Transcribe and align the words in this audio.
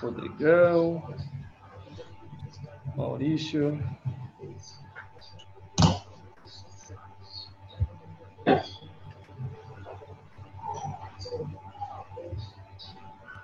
Rodrigão, 0.00 1.02
Maurício. 2.96 3.78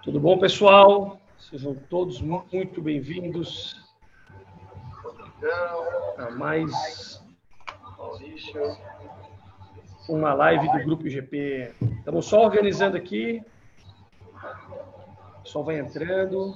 Tudo 0.02 0.20
bom, 0.20 0.38
pessoal? 0.38 1.20
Sejam 1.38 1.74
todos 1.74 2.20
muito 2.20 2.82
bem-vindos 2.82 3.82
a 6.18 6.30
mais 6.30 7.22
uma 10.08 10.34
live 10.34 10.70
do 10.70 10.84
Grupo 10.84 11.08
GP. 11.08 11.74
Estamos 11.98 12.26
só 12.26 12.42
organizando 12.42 12.96
aqui. 12.96 13.42
O 14.42 15.42
pessoal 15.42 15.64
vai 15.64 15.78
entrando. 15.78 16.54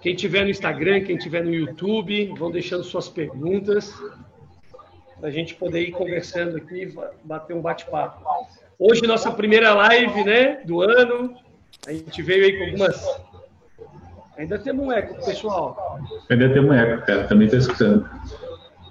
Quem 0.00 0.14
tiver 0.14 0.44
no 0.44 0.50
Instagram, 0.50 1.04
quem 1.04 1.18
tiver 1.18 1.44
no 1.44 1.52
YouTube, 1.52 2.32
vão 2.38 2.50
deixando 2.50 2.82
suas 2.82 3.08
perguntas 3.08 3.94
para 5.18 5.28
a 5.28 5.32
gente 5.32 5.54
poder 5.54 5.82
ir 5.82 5.92
conversando 5.92 6.56
aqui, 6.56 6.94
bater 7.22 7.54
um 7.54 7.60
bate-papo. 7.60 8.24
Hoje, 8.78 9.06
nossa 9.06 9.30
primeira 9.30 9.74
live 9.74 10.24
né, 10.24 10.62
do 10.64 10.80
ano. 10.80 11.36
A 11.86 11.92
gente 11.92 12.22
veio 12.22 12.44
aí 12.44 12.58
com 12.58 12.64
algumas. 12.64 13.20
Ainda 14.38 14.58
temos 14.58 14.86
um 14.86 14.90
eco, 14.90 15.22
pessoal. 15.22 15.98
Ainda 16.30 16.48
temos 16.50 16.70
um 16.70 16.72
eco, 16.72 17.04
cara. 17.04 17.28
Também 17.28 17.46
estou 17.46 17.60
escutando. 17.60 18.08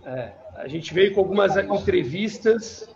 É, 0.06 0.32
a 0.58 0.68
gente 0.68 0.94
veio 0.94 1.12
com 1.14 1.22
algumas 1.22 1.58
entrevistas 1.58 2.88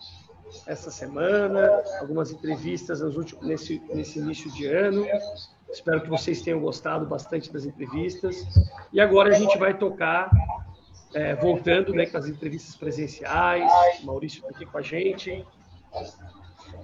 essa 0.65 0.89
semana, 0.89 1.83
algumas 1.99 2.31
entrevistas 2.31 3.01
últimos, 3.15 3.45
nesse, 3.45 3.81
nesse 3.93 4.19
início 4.19 4.51
de 4.51 4.65
ano. 4.65 5.05
Espero 5.71 6.01
que 6.01 6.09
vocês 6.09 6.41
tenham 6.41 6.59
gostado 6.59 7.05
bastante 7.05 7.51
das 7.51 7.65
entrevistas. 7.65 8.45
E 8.91 9.01
agora 9.01 9.29
a 9.29 9.37
gente 9.37 9.57
vai 9.57 9.73
tocar, 9.77 10.29
é, 11.13 11.35
voltando 11.35 11.93
né, 11.93 12.05
com 12.05 12.17
as 12.17 12.27
entrevistas 12.27 12.75
presenciais. 12.75 13.69
O 14.01 14.05
Maurício 14.05 14.39
está 14.39 14.49
aqui 14.49 14.65
com 14.65 14.77
a 14.77 14.81
gente 14.81 15.45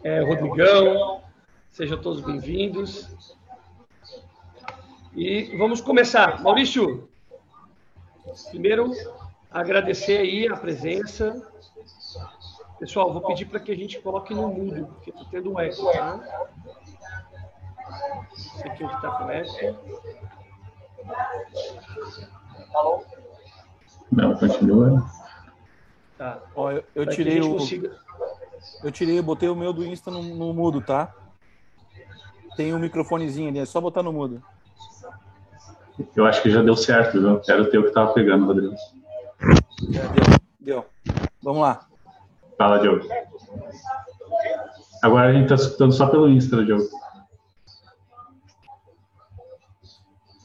é, 0.04 0.22
Rodrigão, 0.22 1.22
sejam 1.72 2.00
todos 2.00 2.22
bem-vindos. 2.22 3.10
E 5.16 5.58
vamos 5.58 5.82
começar. 5.82 6.42
Maurício, 6.42 7.10
primeiro 8.50 8.92
agradecer 9.50 10.20
aí 10.20 10.48
a 10.48 10.56
presença. 10.56 11.46
Pessoal, 12.80 13.12
vou 13.12 13.22
pedir 13.22 13.46
para 13.46 13.60
que 13.60 13.72
a 13.72 13.76
gente 13.76 14.00
coloque 14.00 14.34
no 14.34 14.48
mudo, 14.48 14.88
porque 14.88 15.10
está 15.10 15.26
tendo 15.30 15.52
um 15.52 15.60
eco, 15.60 15.92
tá? 15.92 16.20
Esse 18.36 18.68
aqui 18.68 18.84
é 18.84 18.86
o 18.86 18.90
que 18.90 18.96
está 18.96 19.12
com 19.12 19.30
eco. 19.30 20.10
Não, 24.12 24.36
continua. 24.36 25.06
Tá. 26.18 26.42
Ó, 26.56 26.72
eu, 26.72 26.84
eu 26.96 27.06
tirei 27.06 27.42
o. 27.42 27.58
Consiga... 27.58 27.98
Eu 28.84 28.92
tirei, 28.92 29.22
botei 29.22 29.50
o 29.50 29.56
meu 29.56 29.74
do 29.74 29.86
Insta 29.86 30.10
no, 30.10 30.24
no 30.24 30.54
mudo, 30.54 30.82
tá? 30.82 31.14
Tem 32.56 32.74
um 32.74 32.80
microfonezinho 32.80 33.50
ali, 33.50 33.60
é 33.60 33.66
só 33.66 33.82
botar 33.82 34.04
no 34.04 34.14
mudo. 34.14 34.42
Eu 36.16 36.26
acho 36.26 36.42
que 36.42 36.50
já 36.50 36.62
deu 36.62 36.78
certo, 36.78 37.20
viu? 37.20 37.42
Era 37.48 37.62
o 37.62 37.70
teu 37.70 37.84
que 37.84 37.92
tava 37.92 38.14
pegando, 38.14 38.46
Rodrigo. 38.46 38.74
Já 39.90 40.08
deu, 40.08 40.24
deu. 40.60 40.86
Vamos 41.42 41.62
lá. 41.62 41.89
Fala, 42.60 42.78
Diogo. 42.80 43.08
Agora 45.02 45.30
a 45.30 45.34
gente 45.34 45.48
tá 45.48 45.56
escutando 45.56 45.94
só 45.94 46.08
pelo 46.08 46.28
Insta, 46.28 46.66
Diogo. 46.66 46.90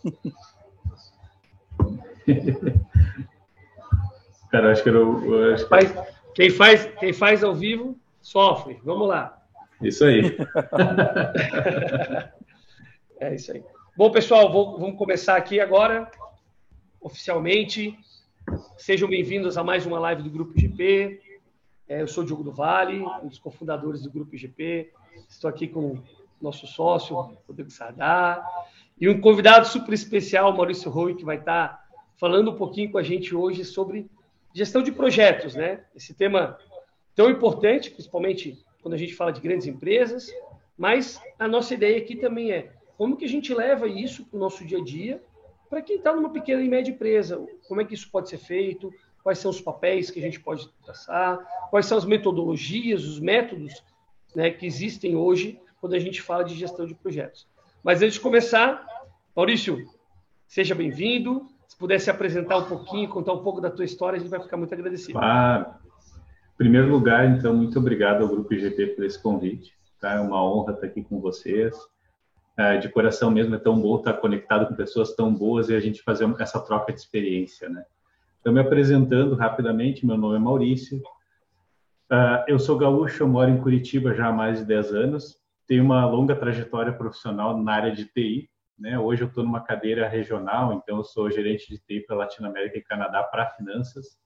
Cara, 4.48 4.70
acho 4.70 4.84
que 4.84 4.88
era 4.88 5.04
o. 5.04 5.54
Acho 5.54 5.68
que... 5.68 5.74
Quem, 6.36 6.50
faz, 6.50 6.86
quem 7.00 7.12
faz 7.12 7.42
ao 7.42 7.52
vivo 7.52 7.98
sofre. 8.22 8.78
Vamos 8.84 9.08
lá. 9.08 9.42
Isso 9.82 10.04
aí. 10.04 10.22
é 13.18 13.34
isso 13.34 13.50
aí. 13.50 13.60
Bom, 13.96 14.12
pessoal, 14.12 14.52
vou, 14.52 14.78
vamos 14.78 14.96
começar 14.96 15.34
aqui 15.34 15.58
agora, 15.58 16.08
oficialmente. 17.00 17.98
Sejam 18.78 19.08
bem-vindos 19.08 19.58
a 19.58 19.64
mais 19.64 19.84
uma 19.84 19.98
live 19.98 20.22
do 20.22 20.30
Grupo 20.30 20.56
GP. 20.56 21.33
É, 21.86 22.00
eu 22.00 22.08
sou 22.08 22.24
o 22.24 22.26
Diogo 22.26 22.42
do 22.42 22.50
Vale, 22.50 23.00
um 23.22 23.28
dos 23.28 23.38
cofundadores 23.38 24.02
do 24.02 24.10
Grupo 24.10 24.36
GP. 24.36 24.90
Estou 25.28 25.50
aqui 25.50 25.68
com 25.68 25.98
nosso 26.40 26.66
sócio, 26.66 27.14
Rodrigo 27.46 27.70
Sardá, 27.70 28.42
e 28.98 29.08
um 29.08 29.20
convidado 29.20 29.66
super 29.66 29.92
especial, 29.92 30.56
Maurício 30.56 30.90
Rui, 30.90 31.14
que 31.14 31.24
vai 31.24 31.36
estar 31.36 31.86
falando 32.16 32.52
um 32.52 32.56
pouquinho 32.56 32.90
com 32.90 32.96
a 32.96 33.02
gente 33.02 33.34
hoje 33.34 33.64
sobre 33.64 34.10
gestão 34.54 34.82
de 34.82 34.92
projetos, 34.92 35.54
né? 35.54 35.84
Esse 35.94 36.14
tema 36.14 36.58
tão 37.14 37.30
importante, 37.30 37.90
principalmente 37.90 38.64
quando 38.82 38.94
a 38.94 38.98
gente 38.98 39.14
fala 39.14 39.32
de 39.32 39.40
grandes 39.40 39.66
empresas, 39.66 40.32
mas 40.76 41.20
a 41.38 41.46
nossa 41.46 41.74
ideia 41.74 41.98
aqui 41.98 42.16
também 42.16 42.50
é 42.50 42.72
como 42.96 43.16
que 43.16 43.24
a 43.26 43.28
gente 43.28 43.52
leva 43.52 43.86
isso 43.86 44.24
para 44.24 44.36
o 44.36 44.40
nosso 44.40 44.64
dia 44.64 44.78
a 44.78 44.84
dia 44.84 45.22
para 45.68 45.82
quem 45.82 45.96
está 45.96 46.14
numa 46.14 46.30
pequena 46.30 46.62
e 46.62 46.68
média 46.68 46.92
empresa, 46.92 47.44
como 47.66 47.80
é 47.80 47.84
que 47.84 47.94
isso 47.94 48.08
pode 48.10 48.28
ser 48.28 48.38
feito, 48.38 48.92
quais 49.24 49.38
são 49.38 49.50
os 49.50 49.60
papéis 49.60 50.10
que 50.10 50.20
a 50.20 50.22
gente 50.22 50.38
pode 50.38 50.68
traçar, 50.84 51.38
quais 51.70 51.86
são 51.86 51.96
as 51.96 52.04
metodologias, 52.04 53.04
os 53.04 53.18
métodos 53.18 53.82
né, 54.36 54.50
que 54.50 54.66
existem 54.66 55.16
hoje 55.16 55.58
quando 55.80 55.94
a 55.94 55.98
gente 55.98 56.20
fala 56.20 56.44
de 56.44 56.54
gestão 56.54 56.84
de 56.84 56.94
projetos. 56.94 57.48
Mas 57.82 58.02
antes 58.02 58.14
de 58.14 58.20
começar, 58.20 58.86
Maurício, 59.34 59.78
seja 60.46 60.74
bem-vindo. 60.74 61.48
Se 61.66 61.76
puder 61.76 61.98
se 61.98 62.10
apresentar 62.10 62.58
um 62.58 62.64
pouquinho, 62.66 63.08
contar 63.08 63.32
um 63.32 63.42
pouco 63.42 63.62
da 63.62 63.70
tua 63.70 63.86
história, 63.86 64.18
a 64.18 64.20
gente 64.20 64.30
vai 64.30 64.40
ficar 64.40 64.58
muito 64.58 64.74
agradecido. 64.74 65.18
Claro. 65.18 65.66
Em 66.54 66.56
primeiro 66.58 66.88
lugar, 66.88 67.26
então, 67.26 67.54
muito 67.54 67.78
obrigado 67.78 68.22
ao 68.22 68.28
Grupo 68.28 68.52
IGP 68.52 68.88
por 68.88 69.04
esse 69.04 69.20
convite. 69.20 69.72
Tá? 70.00 70.14
É 70.14 70.20
uma 70.20 70.44
honra 70.44 70.74
estar 70.74 70.86
aqui 70.86 71.02
com 71.02 71.18
vocês. 71.18 71.74
É, 72.58 72.76
de 72.76 72.90
coração 72.90 73.30
mesmo, 73.30 73.54
é 73.54 73.58
tão 73.58 73.80
bom 73.80 73.96
estar 73.96 74.12
conectado 74.14 74.68
com 74.68 74.74
pessoas 74.74 75.14
tão 75.16 75.34
boas 75.34 75.70
e 75.70 75.74
a 75.74 75.80
gente 75.80 76.02
fazer 76.02 76.32
essa 76.38 76.60
troca 76.60 76.92
de 76.92 77.00
experiência, 77.00 77.68
né? 77.68 77.84
Então, 78.44 78.52
me 78.52 78.60
apresentando 78.60 79.34
rapidamente, 79.36 80.04
meu 80.04 80.18
nome 80.18 80.36
é 80.36 80.38
Maurício. 80.38 80.98
Uh, 82.12 82.44
eu 82.46 82.58
sou 82.58 82.76
gaúcho, 82.76 83.22
eu 83.22 83.26
moro 83.26 83.50
em 83.50 83.58
Curitiba 83.58 84.12
já 84.12 84.26
há 84.26 84.32
mais 84.34 84.58
de 84.58 84.66
10 84.66 84.92
anos. 84.92 85.38
Tenho 85.66 85.82
uma 85.82 86.04
longa 86.04 86.36
trajetória 86.36 86.92
profissional 86.92 87.56
na 87.56 87.72
área 87.72 87.90
de 87.90 88.04
TI. 88.04 88.50
Né? 88.78 88.98
Hoje 88.98 89.22
eu 89.22 89.28
estou 89.28 89.42
numa 89.42 89.62
cadeira 89.62 90.06
regional, 90.06 90.74
então 90.74 90.98
eu 90.98 91.04
sou 91.04 91.30
gerente 91.30 91.66
de 91.70 91.78
TI 91.78 92.00
para 92.06 92.16
Latinoamérica 92.16 92.76
e 92.76 92.82
Canadá 92.82 93.22
para 93.22 93.48
finanças. 93.48 94.18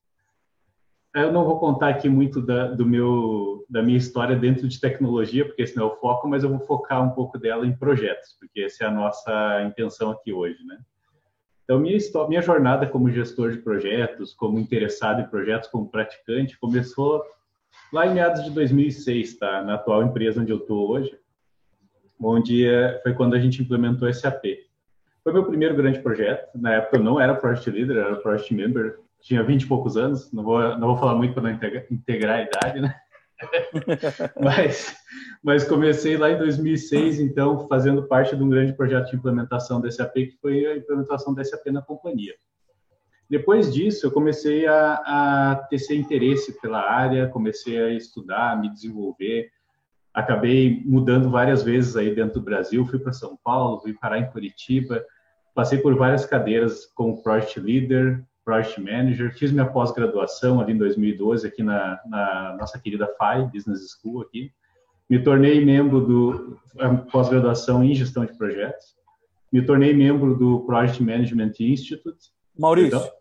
Eu 1.14 1.30
não 1.30 1.44
vou 1.44 1.60
contar 1.60 1.90
aqui 1.90 2.08
muito 2.08 2.42
da, 2.42 2.72
do 2.72 2.84
meu, 2.84 3.64
da 3.70 3.84
minha 3.84 3.98
história 3.98 4.34
dentro 4.34 4.66
de 4.66 4.80
tecnologia, 4.80 5.44
porque 5.44 5.62
esse 5.62 5.76
não 5.76 5.84
é 5.84 5.92
o 5.92 5.96
foco, 5.96 6.26
mas 6.26 6.42
eu 6.42 6.50
vou 6.50 6.58
focar 6.66 7.04
um 7.04 7.10
pouco 7.10 7.38
dela 7.38 7.64
em 7.64 7.76
projetos, 7.76 8.36
porque 8.40 8.62
essa 8.62 8.82
é 8.82 8.88
a 8.88 8.90
nossa 8.90 9.62
intenção 9.62 10.10
aqui 10.10 10.32
hoje, 10.32 10.58
né? 10.64 10.76
Então, 11.68 11.78
minha, 11.78 11.98
história, 11.98 12.30
minha 12.30 12.40
jornada 12.40 12.86
como 12.86 13.10
gestor 13.10 13.52
de 13.52 13.58
projetos, 13.58 14.32
como 14.32 14.58
interessado 14.58 15.20
em 15.20 15.28
projetos, 15.28 15.68
como 15.68 15.86
praticante, 15.86 16.58
começou 16.58 17.22
lá 17.92 18.06
em 18.06 18.14
meados 18.14 18.42
de 18.42 18.50
2006, 18.52 19.36
tá? 19.36 19.62
Na 19.62 19.74
atual 19.74 20.02
empresa 20.02 20.40
onde 20.40 20.50
eu 20.50 20.56
estou 20.56 20.88
hoje, 20.90 21.14
onde 22.18 22.66
é, 22.66 22.98
foi 23.02 23.12
quando 23.12 23.34
a 23.34 23.38
gente 23.38 23.60
implementou 23.60 24.10
SAP. 24.10 24.44
Foi 25.22 25.30
meu 25.30 25.44
primeiro 25.44 25.76
grande 25.76 25.98
projeto. 25.98 26.48
Na 26.54 26.72
época 26.72 26.96
eu 26.96 27.04
não 27.04 27.20
era 27.20 27.34
Project 27.34 27.70
Leader, 27.70 27.98
era 27.98 28.16
Project 28.16 28.54
Member, 28.54 29.00
tinha 29.20 29.42
20 29.42 29.60
e 29.60 29.66
poucos 29.66 29.98
anos, 29.98 30.32
não 30.32 30.44
vou, 30.44 30.78
não 30.78 30.88
vou 30.88 30.96
falar 30.96 31.16
muito 31.16 31.34
para 31.34 31.42
não 31.42 31.50
integrar 31.90 32.38
a 32.38 32.42
idade, 32.44 32.80
né? 32.80 32.94
mas, 34.40 34.96
mas 35.42 35.64
comecei 35.64 36.16
lá 36.16 36.30
em 36.30 36.38
2006, 36.38 37.20
então, 37.20 37.66
fazendo 37.68 38.06
parte 38.06 38.36
de 38.36 38.42
um 38.42 38.48
grande 38.48 38.72
projeto 38.72 39.10
de 39.10 39.16
implementação 39.16 39.80
da 39.80 39.90
SAP, 39.90 40.14
que 40.14 40.38
foi 40.40 40.66
a 40.66 40.76
implementação 40.76 41.34
da 41.34 41.44
SAP 41.44 41.66
na 41.66 41.82
companhia. 41.82 42.34
Depois 43.28 43.72
disso, 43.72 44.06
eu 44.06 44.10
comecei 44.10 44.66
a, 44.66 44.94
a 44.94 45.66
ter 45.68 45.76
esse 45.76 45.94
interesse 45.94 46.58
pela 46.60 46.80
área, 46.80 47.28
comecei 47.28 47.78
a 47.78 47.90
estudar, 47.90 48.58
me 48.58 48.72
desenvolver, 48.72 49.50
acabei 50.14 50.82
mudando 50.86 51.30
várias 51.30 51.62
vezes 51.62 51.94
aí 51.94 52.14
dentro 52.14 52.40
do 52.40 52.44
Brasil, 52.44 52.86
fui 52.86 52.98
para 52.98 53.12
São 53.12 53.38
Paulo, 53.44 53.80
fui 53.80 53.92
parar 53.92 54.18
em 54.18 54.30
Curitiba, 54.30 55.04
passei 55.54 55.78
por 55.78 55.94
várias 55.94 56.24
cadeiras 56.24 56.86
como 56.86 57.22
Project 57.22 57.60
Leader, 57.60 58.24
Project 58.48 58.80
Manager, 58.80 59.30
fiz 59.36 59.52
minha 59.52 59.66
pós-graduação 59.66 60.58
ali 60.58 60.72
em 60.72 60.78
2012 60.78 61.46
aqui 61.46 61.62
na, 61.62 62.00
na, 62.06 62.56
nossa 62.58 62.78
querida 62.78 63.06
FAI, 63.18 63.44
Business 63.44 63.90
School 63.90 64.22
aqui. 64.22 64.50
Me 65.08 65.22
tornei 65.22 65.62
membro 65.62 66.00
do 66.00 66.58
pós-graduação 67.12 67.84
em 67.84 67.94
gestão 67.94 68.24
de 68.24 68.32
projetos. 68.38 68.96
Me 69.52 69.60
tornei 69.60 69.92
membro 69.92 70.34
do 70.34 70.60
Project 70.60 71.02
Management 71.02 71.52
Institute. 71.60 72.30
Maurício, 72.58 72.96
então, 72.96 73.12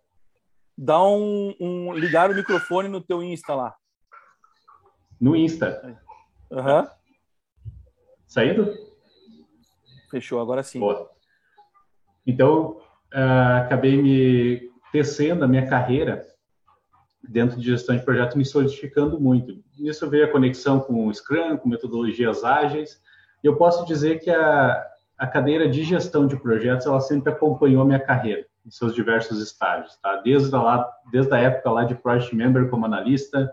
dá 0.78 1.04
um, 1.04 1.54
um, 1.60 1.94
ligar 1.94 2.32
o 2.32 2.34
microfone 2.36 2.88
no 2.88 3.02
teu 3.02 3.22
Insta 3.22 3.54
lá. 3.54 3.76
No 5.20 5.36
Insta. 5.36 6.00
Uhum. 6.50 6.88
Saindo? 8.26 8.74
Fechou, 10.10 10.40
agora 10.40 10.64
sim. 10.64 10.80
Boa. 10.80 11.12
Então, 12.26 12.78
uh, 13.14 13.58
acabei 13.66 14.02
me 14.02 14.67
tecendo 14.92 15.44
a 15.44 15.48
minha 15.48 15.68
carreira 15.68 16.25
dentro 17.28 17.60
de 17.60 17.66
gestão 17.66 17.95
de 17.95 18.04
projetos, 18.04 18.36
me 18.36 18.45
solidificando 18.45 19.19
muito. 19.19 19.62
Nisso 19.78 20.10
veio 20.10 20.25
a 20.25 20.31
conexão 20.31 20.80
com 20.80 21.07
o 21.07 21.13
Scrum, 21.13 21.57
com 21.57 21.69
metodologias 21.69 22.44
ágeis, 22.44 23.01
eu 23.44 23.56
posso 23.56 23.86
dizer 23.86 24.19
que 24.19 24.30
a, 24.30 24.86
a 25.18 25.28
cadeira 25.28 25.69
de 25.69 25.84
gestão 25.84 26.28
de 26.28 26.38
projetos, 26.38 26.86
ela 26.86 27.00
sempre 27.00 27.31
acompanhou 27.31 27.81
a 27.81 27.86
minha 27.86 28.00
carreira, 28.00 28.45
em 28.66 28.72
seus 28.72 28.94
diversos 28.94 29.42
estágios, 29.42 29.98
tá? 30.01 30.18
Desde 30.18 30.54
a, 30.56 30.62
lá, 30.62 30.90
desde 31.12 31.33
a 31.33 31.40
época 31.40 31.72
lá 31.72 31.83
de 31.83 31.95
Project 31.95 32.36
Member 32.36 32.69
como 32.69 32.86
analista, 32.86 33.51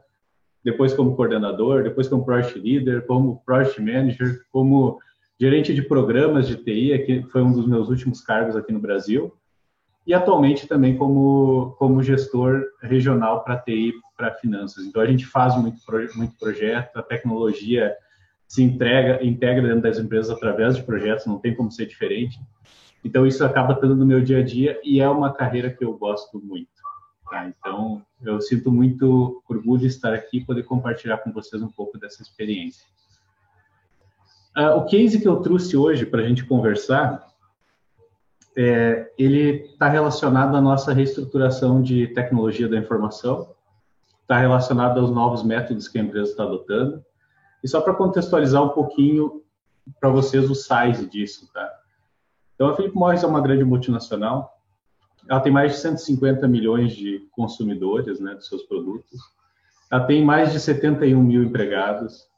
depois 0.65 0.95
como 0.95 1.15
coordenador, 1.15 1.83
depois 1.83 2.09
como 2.09 2.25
Project 2.25 2.59
Leader, 2.59 3.07
como 3.07 3.43
Project 3.45 3.81
Manager, 3.81 4.41
como 4.51 4.99
gerente 5.39 5.75
de 5.75 5.83
programas 5.83 6.49
de 6.49 6.57
TI, 6.57 6.99
que 7.05 7.23
foi 7.25 7.43
um 7.43 7.53
dos 7.53 7.67
meus 7.67 7.89
últimos 7.89 8.21
cargos 8.23 8.57
aqui 8.57 8.73
no 8.73 8.81
Brasil, 8.81 9.33
e 10.07 10.13
atualmente 10.13 10.67
também 10.67 10.97
como, 10.97 11.75
como 11.79 12.03
gestor 12.03 12.63
regional 12.83 13.43
para 13.43 13.57
TI, 13.59 13.95
para 14.17 14.35
finanças. 14.35 14.85
Então, 14.85 15.01
a 15.01 15.07
gente 15.07 15.27
faz 15.27 15.57
muito, 15.57 15.79
muito 16.15 16.39
projeto, 16.39 16.97
a 16.97 17.03
tecnologia 17.03 17.95
se 18.47 18.63
entrega, 18.63 19.25
integra 19.25 19.67
dentro 19.67 19.83
das 19.83 19.99
empresas 19.99 20.31
através 20.31 20.77
de 20.77 20.83
projetos, 20.83 21.27
não 21.27 21.39
tem 21.39 21.55
como 21.55 21.73
ser 21.73 21.87
diferente. 21.87 22.39
Então, 23.03 23.27
isso 23.27 23.45
acaba 23.45 23.73
estando 23.73 23.97
no 23.97 24.07
meu 24.07 24.21
dia 24.21 24.39
a 24.39 24.43
dia 24.43 24.81
e 24.85 25.01
é 25.01 25.09
uma 25.09 25.33
carreira 25.33 25.71
que 25.71 25.85
eu 25.85 25.97
gosto 25.97 26.39
muito. 26.39 26.69
Tá? 27.31 27.49
Então, 27.49 28.03
eu 28.23 28.41
sinto 28.41 28.71
muito 28.71 29.43
orgulho 29.49 29.81
de 29.81 29.87
estar 29.87 30.13
aqui 30.13 30.39
e 30.39 30.45
poder 30.45 30.63
compartilhar 30.65 31.19
com 31.19 31.33
vocês 31.33 31.63
um 31.63 31.69
pouco 31.69 31.99
dessa 31.99 32.23
experiência. 32.23 32.87
Uh, 34.57 34.77
o 34.77 34.85
case 34.85 35.21
que 35.21 35.27
eu 35.27 35.37
trouxe 35.37 35.77
hoje 35.77 36.07
para 36.07 36.21
a 36.21 36.29
gente 36.29 36.45
conversar, 36.45 37.27
é, 38.57 39.13
ele 39.19 39.67
está 39.67 39.89
relacionado 39.89 40.57
à 40.57 40.61
nossa 40.61 40.93
reestruturação 40.93 41.83
de 41.83 42.09
tecnologia 42.09 42.69
da 42.69 42.77
informação, 42.77 43.55
está 44.23 44.39
relacionado 44.39 45.01
aos 45.01 45.11
novos 45.11 45.43
métodos 45.43 45.89
que 45.89 45.99
a 45.99 46.03
empresa 46.03 46.31
está 46.31 46.45
adotando. 46.45 47.05
E 47.63 47.69
só 47.69 47.81
para 47.81 47.95
contextualizar 47.95 48.63
um 48.63 48.71
pouquinho 48.71 49.43
para 50.01 50.11
vocês 50.11 50.49
o 50.51 50.55
size 50.55 51.07
disso, 51.07 51.51
tá? 51.53 51.71
Então, 52.55 52.69
a 52.69 52.77
Philip 52.77 52.95
Morris 52.95 53.23
é 53.23 53.27
uma 53.27 53.41
grande 53.41 53.65
multinacional. 53.65 54.59
Ela 55.29 55.41
tem 55.41 55.53
mais 55.53 55.73
de 55.73 55.79
150 55.79 56.47
milhões 56.47 56.95
de 56.95 57.27
consumidores, 57.33 58.21
né, 58.21 58.35
dos 58.35 58.47
seus 58.47 58.63
produtos. 58.63 59.21
Ela 59.91 60.05
tem 60.05 60.25
mais 60.25 60.53
de 60.53 60.61
71 60.61 61.21
mil 61.23 61.43
empregados. 61.43 62.29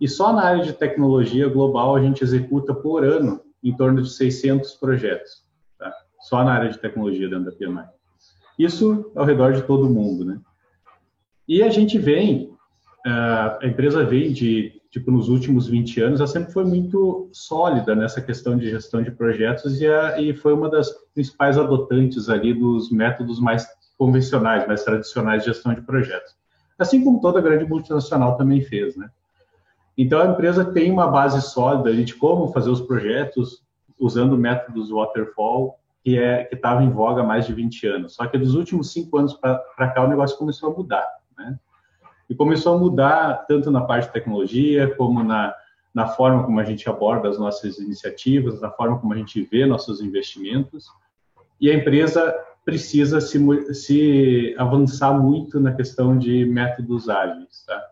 E 0.00 0.08
só 0.08 0.32
na 0.32 0.42
área 0.42 0.64
de 0.64 0.72
tecnologia 0.72 1.48
global 1.48 1.94
a 1.94 2.02
gente 2.02 2.24
executa 2.24 2.74
por 2.74 3.04
ano 3.04 3.40
em 3.62 3.74
torno 3.74 4.02
de 4.02 4.10
600 4.10 4.74
projetos? 4.74 5.43
Só 6.24 6.42
na 6.42 6.54
área 6.54 6.70
de 6.70 6.78
tecnologia 6.78 7.28
dentro 7.28 7.44
da 7.44 7.52
PMI. 7.52 7.86
Isso 8.58 9.12
ao 9.14 9.26
redor 9.26 9.52
de 9.52 9.62
todo 9.62 9.90
mundo, 9.90 10.24
né? 10.24 10.40
E 11.46 11.62
a 11.62 11.68
gente 11.68 11.98
vem, 11.98 12.50
a 13.04 13.58
empresa 13.62 14.02
vem 14.04 14.32
de, 14.32 14.80
tipo, 14.90 15.10
nos 15.10 15.28
últimos 15.28 15.68
20 15.68 16.00
anos, 16.00 16.20
ela 16.20 16.26
sempre 16.26 16.50
foi 16.50 16.64
muito 16.64 17.28
sólida 17.30 17.94
nessa 17.94 18.22
questão 18.22 18.56
de 18.56 18.70
gestão 18.70 19.02
de 19.02 19.10
projetos 19.10 19.78
e, 19.82 19.86
a, 19.86 20.18
e 20.18 20.32
foi 20.32 20.54
uma 20.54 20.70
das 20.70 20.90
principais 21.12 21.58
adotantes 21.58 22.30
ali 22.30 22.54
dos 22.54 22.90
métodos 22.90 23.38
mais 23.38 23.66
convencionais, 23.98 24.66
mais 24.66 24.82
tradicionais 24.82 25.42
de 25.42 25.50
gestão 25.50 25.74
de 25.74 25.82
projetos. 25.82 26.34
Assim 26.78 27.04
como 27.04 27.20
toda 27.20 27.42
grande 27.42 27.66
multinacional 27.66 28.38
também 28.38 28.62
fez, 28.62 28.96
né? 28.96 29.10
Então, 29.96 30.22
a 30.22 30.26
empresa 30.26 30.64
tem 30.64 30.90
uma 30.90 31.06
base 31.06 31.40
sólida 31.42 31.94
de 31.94 32.14
como 32.14 32.50
fazer 32.50 32.70
os 32.70 32.80
projetos 32.80 33.62
usando 34.00 34.38
métodos 34.38 34.90
waterfall, 34.90 35.78
que 36.04 36.18
é 36.18 36.50
estava 36.52 36.84
em 36.84 36.90
voga 36.90 37.22
há 37.22 37.26
mais 37.26 37.46
de 37.46 37.54
20 37.54 37.86
anos. 37.86 38.14
Só 38.14 38.26
que 38.26 38.36
dos 38.36 38.54
últimos 38.54 38.92
cinco 38.92 39.16
anos 39.16 39.32
para 39.32 39.88
cá, 39.88 40.04
o 40.04 40.08
negócio 40.08 40.36
começou 40.36 40.70
a 40.70 40.76
mudar. 40.76 41.08
Né? 41.36 41.58
E 42.28 42.34
começou 42.34 42.76
a 42.76 42.78
mudar 42.78 43.46
tanto 43.48 43.70
na 43.70 43.80
parte 43.80 44.08
de 44.08 44.12
tecnologia, 44.12 44.94
como 44.96 45.24
na, 45.24 45.54
na 45.94 46.06
forma 46.06 46.44
como 46.44 46.60
a 46.60 46.64
gente 46.64 46.86
aborda 46.90 47.30
as 47.30 47.38
nossas 47.38 47.78
iniciativas, 47.78 48.60
na 48.60 48.70
forma 48.70 48.98
como 48.98 49.14
a 49.14 49.16
gente 49.16 49.40
vê 49.50 49.64
nossos 49.64 50.02
investimentos. 50.02 50.86
E 51.58 51.70
a 51.70 51.74
empresa 51.74 52.34
precisa 52.66 53.18
se, 53.18 53.38
se 53.72 54.54
avançar 54.58 55.18
muito 55.18 55.58
na 55.58 55.72
questão 55.72 56.18
de 56.18 56.44
métodos 56.44 57.08
ágeis. 57.08 57.64
Tá? 57.66 57.82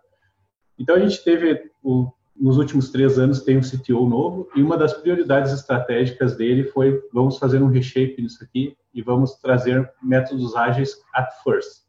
Então, 0.78 0.96
a 0.96 0.98
gente 0.98 1.24
teve, 1.24 1.70
o, 1.82 2.12
nos 2.34 2.56
últimos 2.56 2.90
três 2.90 3.18
anos, 3.18 3.42
tem 3.42 3.58
um 3.58 3.60
CTO 3.60 4.08
novo, 4.08 4.48
e 4.56 4.62
uma 4.62 4.76
das 4.76 4.94
prioridades 4.94 5.52
estratégicas 5.52 6.36
dele 6.36 6.64
foi, 6.64 7.00
vamos 7.12 7.38
fazer 7.38 7.62
um 7.62 7.68
reshape 7.68 8.20
nisso 8.20 8.42
aqui, 8.42 8.76
e 8.94 9.02
vamos 9.02 9.36
trazer 9.36 9.90
métodos 10.02 10.54
ágeis 10.56 10.96
at 11.14 11.28
first, 11.42 11.82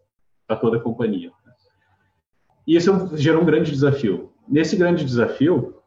para 0.47 0.57
toda 0.57 0.77
a 0.77 0.79
companhia. 0.79 1.31
E 2.67 2.75
isso 2.75 3.17
gerou 3.17 3.41
um 3.41 3.45
grande 3.45 3.71
desafio. 3.71 4.31
Nesse 4.47 4.75
grande 4.75 5.03
desafio, 5.03 5.81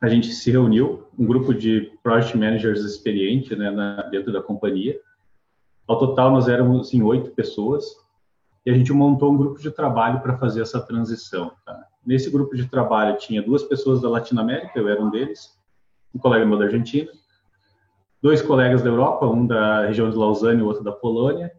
a 0.00 0.08
gente 0.08 0.32
se 0.32 0.50
reuniu, 0.50 1.04
um 1.18 1.26
grupo 1.26 1.52
de 1.52 1.92
project 2.02 2.36
managers 2.36 2.84
experiente 2.84 3.54
né, 3.56 3.70
na, 3.70 4.02
dentro 4.02 4.32
da 4.32 4.40
companhia. 4.40 4.98
Ao 5.88 5.98
total, 5.98 6.30
nós 6.30 6.46
éramos 6.46 6.94
em 6.94 7.02
oito 7.02 7.30
pessoas, 7.32 7.84
e 8.64 8.70
a 8.70 8.74
gente 8.74 8.92
montou 8.92 9.32
um 9.32 9.36
grupo 9.36 9.60
de 9.60 9.70
trabalho 9.70 10.20
para 10.20 10.36
fazer 10.36 10.62
essa 10.62 10.80
transição. 10.80 11.52
Tá? 11.64 11.84
Nesse 12.08 12.30
grupo 12.30 12.56
de 12.56 12.66
trabalho 12.66 13.18
tinha 13.18 13.42
duas 13.42 13.62
pessoas 13.62 14.00
da 14.00 14.08
Latinoamérica, 14.08 14.78
eu 14.78 14.88
era 14.88 14.98
um 14.98 15.10
deles, 15.10 15.54
um 16.14 16.18
colega 16.18 16.46
meu 16.46 16.58
da 16.58 16.64
Argentina, 16.64 17.12
dois 18.22 18.40
colegas 18.40 18.82
da 18.82 18.88
Europa, 18.88 19.26
um 19.26 19.46
da 19.46 19.84
região 19.84 20.08
de 20.08 20.16
Lausanne 20.16 20.60
e 20.62 20.64
outro 20.64 20.82
da 20.82 20.90
Polônia, 20.90 21.52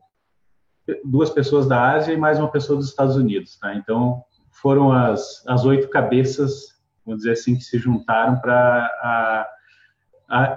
duas 1.05 1.29
pessoas 1.29 1.67
da 1.67 1.91
Ásia 1.91 2.13
e 2.15 2.17
mais 2.17 2.39
uma 2.39 2.49
pessoa 2.49 2.77
dos 2.77 2.89
Estados 2.89 3.15
Unidos. 3.15 3.59
Tá? 3.59 3.75
Então, 3.75 4.23
foram 4.49 4.91
as, 4.91 5.45
as 5.45 5.65
oito 5.65 5.87
cabeças, 5.87 6.81
vamos 7.05 7.19
dizer 7.19 7.33
assim, 7.33 7.55
que 7.55 7.63
se 7.63 7.77
juntaram 7.77 8.39
para 8.39 9.47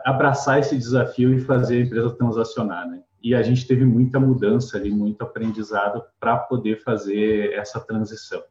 abraçar 0.07 0.59
esse 0.59 0.75
desafio 0.75 1.35
e 1.35 1.41
fazer 1.43 1.77
a 1.77 1.85
empresa 1.85 2.17
transacionar. 2.17 2.89
Né? 2.89 3.03
E 3.23 3.35
a 3.35 3.43
gente 3.43 3.67
teve 3.67 3.85
muita 3.85 4.19
mudança 4.19 4.79
ali, 4.79 4.91
muito 4.91 5.21
aprendizado 5.21 6.03
para 6.19 6.39
poder 6.39 6.83
fazer 6.83 7.53
essa 7.53 7.79
transição. 7.79 8.43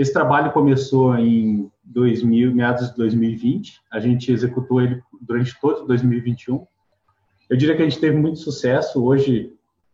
Esse 0.00 0.14
trabalho 0.14 0.50
começou 0.50 1.14
em 1.14 1.70
2000, 1.84 2.54
meados 2.54 2.88
de 2.88 2.96
2020. 2.96 3.82
A 3.92 4.00
gente 4.00 4.32
executou 4.32 4.80
ele 4.80 5.02
durante 5.20 5.60
todo 5.60 5.86
2021. 5.86 6.66
Eu 7.50 7.56
diria 7.58 7.76
que 7.76 7.82
a 7.82 7.84
gente 7.84 8.00
teve 8.00 8.16
muito 8.16 8.38
sucesso. 8.38 9.04
Hoje, 9.04 9.52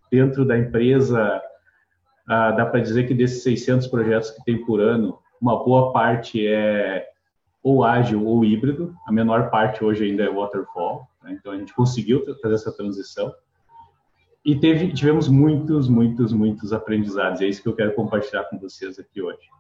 dentro 0.09 0.45
da 0.45 0.57
empresa, 0.57 1.43
ah, 2.25 2.53
dá 2.53 2.65
para 2.65 2.79
dizer 2.79 3.09
que 3.09 3.15
desses 3.15 3.43
600 3.43 3.89
projetos 3.89 4.31
que 4.31 4.45
tem 4.45 4.65
por 4.65 4.81
ano, 4.81 5.19
uma 5.41 5.65
boa 5.65 5.93
parte 5.93 6.47
é 6.47 7.09
ou 7.61 7.83
ágil 7.83 8.25
ou 8.25 8.45
híbrido. 8.45 8.95
A 9.09 9.11
menor 9.11 9.51
parte 9.51 9.85
hoje 9.85 10.05
ainda 10.05 10.23
é 10.23 10.33
waterfall. 10.33 11.09
Né? 11.21 11.37
Então, 11.37 11.51
a 11.51 11.57
gente 11.57 11.75
conseguiu 11.75 12.23
fazer 12.41 12.55
essa 12.55 12.71
transição. 12.71 13.35
E 14.45 14.55
teve, 14.55 14.93
tivemos 14.93 15.27
muitos, 15.27 15.89
muitos, 15.89 16.33
muitos 16.33 16.73
aprendizados. 16.73 17.41
É 17.41 17.47
isso 17.49 17.61
que 17.61 17.69
eu 17.69 17.75
quero 17.75 17.93
compartilhar 17.93 18.45
com 18.45 18.57
vocês 18.57 19.01
aqui 19.01 19.21
hoje. 19.21 19.56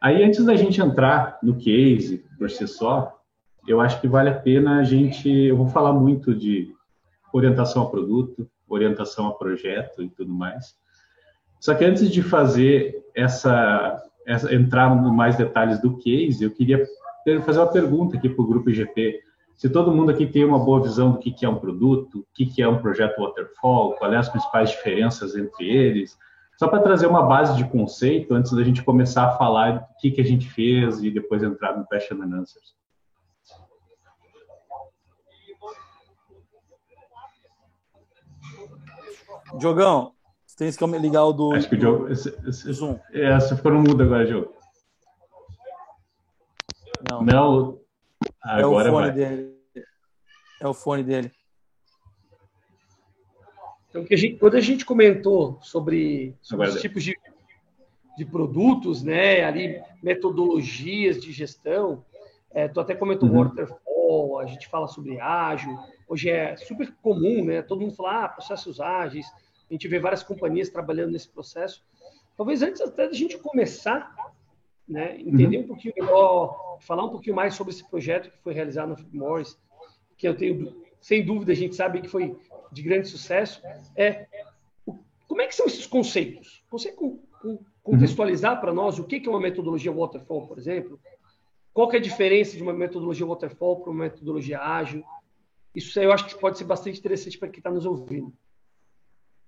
Aí, 0.00 0.24
antes 0.24 0.44
da 0.44 0.56
gente 0.56 0.80
entrar 0.80 1.38
no 1.42 1.56
case 1.56 2.24
por 2.38 2.50
si 2.50 2.66
só, 2.66 3.20
eu 3.68 3.80
acho 3.80 4.00
que 4.00 4.08
vale 4.08 4.30
a 4.30 4.38
pena 4.38 4.78
a 4.78 4.82
gente. 4.82 5.28
Eu 5.28 5.56
vou 5.56 5.68
falar 5.68 5.92
muito 5.92 6.34
de 6.34 6.74
orientação 7.32 7.82
a 7.82 7.90
produto, 7.90 8.48
orientação 8.68 9.26
a 9.28 9.34
projeto 9.34 10.02
e 10.02 10.08
tudo 10.08 10.32
mais. 10.32 10.74
Só 11.60 11.74
que 11.74 11.84
antes 11.84 12.10
de 12.10 12.22
fazer 12.22 13.04
essa, 13.14 14.02
essa 14.26 14.54
entrar 14.54 14.94
no 14.94 15.12
mais 15.12 15.36
detalhes 15.36 15.78
do 15.78 15.98
case, 15.98 16.42
eu 16.42 16.50
queria 16.50 16.86
fazer 17.44 17.58
uma 17.58 17.70
pergunta 17.70 18.16
aqui 18.16 18.28
para 18.28 18.42
o 18.42 18.46
grupo 18.46 18.70
IGP. 18.70 19.20
Se 19.54 19.68
todo 19.68 19.92
mundo 19.92 20.10
aqui 20.10 20.26
tem 20.26 20.42
uma 20.42 20.58
boa 20.58 20.82
visão 20.82 21.12
do 21.12 21.18
que, 21.18 21.30
que 21.30 21.44
é 21.44 21.48
um 21.48 21.58
produto, 21.58 22.20
o 22.20 22.26
que, 22.32 22.46
que 22.46 22.62
é 22.62 22.68
um 22.68 22.80
projeto 22.80 23.20
waterfall, 23.20 23.92
quais 23.96 24.14
as 24.14 24.28
principais 24.30 24.70
diferenças 24.70 25.36
entre 25.36 25.68
eles, 25.68 26.16
só 26.60 26.68
para 26.68 26.82
trazer 26.82 27.06
uma 27.06 27.22
base 27.22 27.56
de 27.56 27.64
conceito 27.64 28.34
antes 28.34 28.52
da 28.52 28.62
gente 28.62 28.82
começar 28.82 29.26
a 29.26 29.38
falar 29.38 29.78
do 29.78 29.86
que, 29.98 30.10
que 30.10 30.20
a 30.20 30.24
gente 30.24 30.46
fez 30.46 31.02
e 31.02 31.10
depois 31.10 31.42
entrar 31.42 31.74
no 31.74 31.86
question 31.86 32.20
and 32.20 32.36
answers. 32.36 32.76
Diogão, 39.58 40.12
você 40.44 40.70
tem 40.70 40.70
que 40.70 40.98
ligar 40.98 41.24
o 41.24 41.32
do. 41.32 41.54
Acho 41.54 41.66
que 41.66 41.76
o 41.76 41.78
Diogo. 41.78 42.08
Esse, 42.08 42.28
esse, 42.46 42.70
Zoom. 42.70 43.00
É, 43.10 43.40
você 43.40 43.56
ficou 43.56 43.72
no 43.72 43.80
mudo 43.80 44.02
agora, 44.02 44.26
Diogo. 44.26 44.54
Não. 47.10 47.22
Não. 47.22 47.80
Agora 48.42 48.90
é 48.90 48.90
o 48.90 48.94
fone 48.94 49.06
vai. 49.06 49.12
dele. 49.12 49.56
É 50.60 50.68
o 50.68 50.74
fone 50.74 51.02
dele. 51.02 51.32
Então, 53.90 54.06
a 54.10 54.16
gente, 54.16 54.36
quando 54.38 54.56
a 54.56 54.60
gente 54.60 54.84
comentou 54.84 55.58
sobre, 55.60 56.34
sobre 56.40 56.68
os 56.68 56.80
tipos 56.80 57.04
de, 57.04 57.14
de 58.16 58.24
produtos, 58.24 59.02
né, 59.02 59.44
ali, 59.44 59.82
metodologias 60.02 61.20
de 61.20 61.30
gestão, 61.30 62.02
É, 62.52 62.66
tu 62.66 62.80
até 62.80 62.96
comentou 62.96 63.28
uhum. 63.28 63.44
waterfall, 63.44 64.40
a 64.40 64.46
gente 64.46 64.66
fala 64.66 64.88
sobre 64.88 65.20
ágil. 65.20 65.72
Hoje 66.08 66.28
é 66.28 66.56
super 66.56 66.92
comum, 67.00 67.44
né? 67.44 67.62
Todo 67.62 67.80
mundo 67.80 67.94
fala, 67.94 68.24
ah, 68.24 68.28
processos 68.28 68.80
ágeis. 68.80 69.26
A 69.70 69.72
gente 69.72 69.86
vê 69.86 70.00
várias 70.00 70.24
companhias 70.24 70.68
trabalhando 70.68 71.12
nesse 71.12 71.28
processo. 71.28 71.80
Talvez 72.36 72.60
antes 72.60 72.80
até 72.80 73.06
da 73.06 73.12
gente 73.12 73.38
começar, 73.38 74.12
né, 74.88 75.16
entender 75.20 75.58
uhum. 75.58 75.62
um 75.62 75.68
pouquinho 75.68 75.94
melhor, 75.96 76.78
falar 76.80 77.04
um 77.04 77.10
pouquinho 77.10 77.36
mais 77.36 77.54
sobre 77.54 77.72
esse 77.72 77.88
projeto 77.88 78.30
que 78.32 78.38
foi 78.42 78.52
realizado 78.52 78.96
no 78.96 79.20
Morris, 79.20 79.56
que 80.18 80.26
eu 80.26 80.34
tenho, 80.34 80.74
sem 81.00 81.24
dúvida, 81.24 81.52
a 81.52 81.56
gente 81.56 81.74
sabe 81.74 82.00
que 82.00 82.08
foi 82.08 82.36
de 82.70 82.82
grande 82.82 83.08
sucesso. 83.08 83.62
É 83.96 84.26
como 85.26 85.42
é 85.42 85.46
que 85.46 85.54
são 85.54 85.66
esses 85.66 85.86
conceitos? 85.86 86.62
Consegue 86.68 86.96
contextualizar 87.82 88.60
para 88.60 88.72
nós 88.72 88.98
o 88.98 89.04
que 89.04 89.22
é 89.24 89.30
uma 89.30 89.40
metodologia 89.40 89.92
waterfall, 89.92 90.46
por 90.46 90.58
exemplo? 90.58 91.00
Qual 91.72 91.90
é 91.92 91.96
a 91.96 92.00
diferença 92.00 92.56
de 92.56 92.62
uma 92.62 92.72
metodologia 92.72 93.24
waterfall 93.24 93.80
para 93.80 93.90
uma 93.90 94.04
metodologia 94.04 94.60
ágil? 94.60 95.04
Isso 95.74 95.98
eu 96.00 96.12
acho 96.12 96.26
que 96.26 96.38
pode 96.38 96.58
ser 96.58 96.64
bastante 96.64 96.98
interessante 96.98 97.38
para 97.38 97.48
quem 97.48 97.60
está 97.60 97.70
nos 97.70 97.86
ouvindo. 97.86 98.32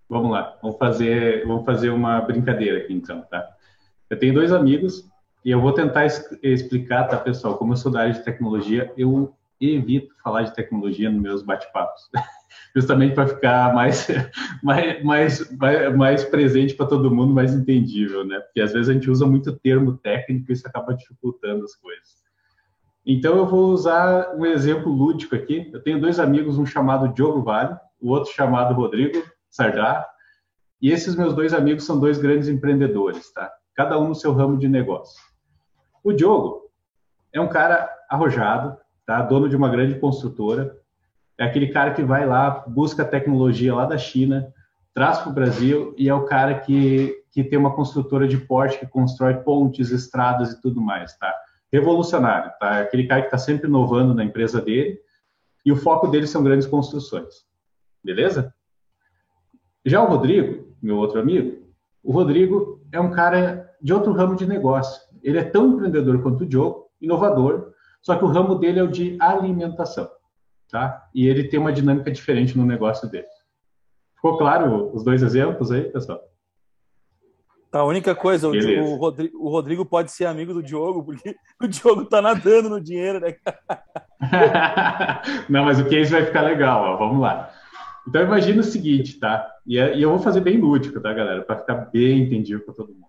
Vamos 0.09 0.31
lá, 0.31 0.57
vamos 0.63 0.79
fazer, 0.79 1.47
vamos 1.47 1.65
fazer 1.65 1.91
uma 1.91 2.21
brincadeira 2.21 2.79
aqui 2.79 2.93
então, 2.93 3.23
tá? 3.23 3.57
Eu 4.09 4.19
tenho 4.19 4.35
dois 4.35 4.53
amigos 4.53 5.11
e 5.45 5.51
eu 5.51 5.61
vou 5.61 5.73
tentar 5.73 6.07
explicar, 6.07 7.09
tá, 7.09 7.17
pessoal? 7.17 7.59
Como 7.59 7.73
eu 7.73 7.77
sou 7.77 7.91
da 7.91 8.01
área 8.01 8.13
de 8.13 8.25
tecnologia, 8.25 8.93
eu 8.97 9.35
evito 9.71 10.15
falar 10.23 10.43
de 10.43 10.55
tecnologia 10.55 11.11
nos 11.11 11.21
meus 11.21 11.43
bate-papos, 11.43 12.11
justamente 12.75 13.15
para 13.15 13.29
ficar 13.29 13.73
mais, 13.75 14.09
mais, 14.63 15.51
mais, 15.57 15.97
mais, 15.97 16.25
presente 16.25 16.75
para 16.75 16.87
todo 16.87 17.15
mundo, 17.15 17.33
mais 17.33 17.55
entendível, 17.55 18.25
né? 18.25 18.41
Porque 18.41 18.61
às 18.61 18.73
vezes 18.73 18.89
a 18.89 18.93
gente 18.93 19.11
usa 19.11 19.27
muito 19.27 19.57
termo 19.59 19.97
técnico 19.99 20.51
e 20.51 20.55
isso 20.55 20.67
acaba 20.67 20.95
dificultando 20.95 21.65
as 21.65 21.75
coisas. 21.77 22.23
Então 23.05 23.37
eu 23.37 23.47
vou 23.47 23.73
usar 23.73 24.35
um 24.35 24.47
exemplo 24.47 24.93
lúdico 24.93 25.35
aqui. 25.35 25.71
Eu 25.73 25.83
tenho 25.83 26.01
dois 26.01 26.21
amigos, 26.21 26.57
um 26.59 26.67
chamado 26.67 27.13
Diogo 27.13 27.43
Vale, 27.43 27.77
o 28.01 28.11
outro 28.11 28.33
chamado 28.33 28.75
Rodrigo. 28.75 29.23
Sardá. 29.53 30.09
E 30.81 30.91
esses 30.91 31.15
meus 31.15 31.35
dois 31.35 31.53
amigos 31.53 31.85
são 31.85 32.01
dois 32.01 32.19
grandes 32.19 32.49
empreendedores, 32.49 33.31
tá? 33.33 33.53
Cada 33.75 33.99
um 33.99 34.09
no 34.09 34.15
seu 34.15 34.33
ramo 34.33 34.59
de 34.59 34.67
negócio. 34.67 35.23
O 36.03 36.13
Diogo 36.13 36.71
é 37.33 37.41
um 37.41 37.49
cara 37.49 37.89
arrojado, 38.09 38.77
tá? 39.07 39.23
Dono 39.23 39.49
de 39.49 39.57
uma 39.57 39.69
grande 39.69 39.99
construtora. 39.99 40.77
É 41.39 41.45
aquele 41.45 41.69
cara 41.69 41.93
que 41.93 42.03
vai 42.03 42.27
lá, 42.27 42.65
busca 42.67 43.05
tecnologia 43.05 43.75
lá 43.75 43.85
da 43.85 43.99
China, 43.99 44.53
traz 44.95 45.19
para 45.19 45.31
o 45.31 45.35
Brasil 45.35 45.95
e 45.97 46.09
é 46.09 46.15
o 46.15 46.25
cara 46.25 46.59
que, 46.61 47.15
que 47.31 47.43
tem 47.43 47.59
uma 47.59 47.75
construtora 47.75 48.29
de 48.29 48.37
porte 48.37 48.79
que 48.79 48.87
constrói 48.87 49.35
pontes, 49.35 49.91
estradas 49.91 50.53
e 50.53 50.61
tudo 50.61 50.81
mais, 50.81 51.17
tá? 51.17 51.33
Revolucionário, 51.73 52.53
tá? 52.61 52.79
É 52.79 52.83
aquele 52.83 53.07
cara 53.07 53.23
que 53.23 53.29
está 53.29 53.39
sempre 53.39 53.67
inovando 53.67 54.15
na 54.15 54.25
empresa 54.25 54.61
dele 54.61 54.99
e 55.65 55.73
o 55.73 55.77
foco 55.77 56.09
dele 56.09 56.27
são 56.27 56.45
grandes 56.45 56.67
construções. 56.67 57.47
Beleza? 58.05 58.55
Já 59.85 60.03
o 60.03 60.07
Rodrigo, 60.07 60.77
meu 60.83 60.97
outro 60.97 61.19
amigo, 61.19 61.63
o 62.03 62.13
Rodrigo 62.13 62.81
é 62.93 63.01
um 63.01 63.11
cara 63.11 63.71
de 63.81 63.93
outro 63.93 64.13
ramo 64.13 64.37
de 64.37 64.47
negócio. 64.47 65.01
Ele 65.23 65.39
é 65.39 65.45
tão 65.45 65.73
empreendedor 65.73 66.21
quanto 66.23 66.43
o 66.43 66.47
Diogo, 66.47 66.91
inovador, 67.01 67.73
só 68.03 68.17
que 68.17 68.25
o 68.25 68.29
ramo 68.29 68.57
dele 68.57 68.81
é 68.81 68.83
o 68.83 68.91
de 68.91 69.17
alimentação, 69.21 70.11
tá? 70.69 71.09
E 71.15 71.27
ele 71.27 71.49
tem 71.49 71.59
uma 71.59 71.73
dinâmica 71.73 72.11
diferente 72.11 72.59
no 72.59 72.67
negócio 72.67 73.09
dele. 73.09 73.27
Ficou 74.17 74.37
claro 74.37 74.95
os 74.95 75.03
dois 75.03 75.23
exemplos 75.23 75.71
aí, 75.71 75.85
pessoal? 75.85 76.21
Tá, 77.71 77.79
a 77.79 77.85
única 77.85 78.15
coisa, 78.15 78.49
o, 78.49 78.51
o, 78.51 78.97
Rodrigo, 78.97 79.39
o, 79.39 79.49
Rodrigo, 79.49 79.87
pode 79.87 80.11
ser 80.11 80.27
amigo 80.27 80.53
do 80.53 80.63
Diogo, 80.63 81.03
porque 81.03 81.35
o 81.63 81.67
Diogo 81.67 82.05
tá 82.05 82.21
nadando 82.21 82.69
no 82.69 82.81
dinheiro, 82.81 83.19
né? 83.19 83.35
Não, 85.49 85.65
mas 85.65 85.81
o 85.81 85.89
case 85.89 86.13
vai 86.13 86.27
ficar 86.27 86.43
legal, 86.43 86.85
ó. 86.85 86.97
Vamos 86.99 87.23
lá. 87.23 87.51
Então 88.07 88.21
imagina 88.21 88.61
o 88.61 88.65
seguinte, 88.65 89.19
tá? 89.19 89.51
E, 89.67 89.79
é, 89.79 89.97
e 89.97 90.03
eu 90.03 90.11
vou 90.11 90.19
fazer 90.19 90.41
bem 90.41 90.59
lúdico, 90.59 91.01
tá, 91.01 91.15
galera? 91.15 91.43
Para 91.43 91.61
ficar 91.61 91.75
bem 91.75 92.21
entendido 92.21 92.61
para 92.61 92.75
todo 92.75 92.93
mundo. 92.93 93.07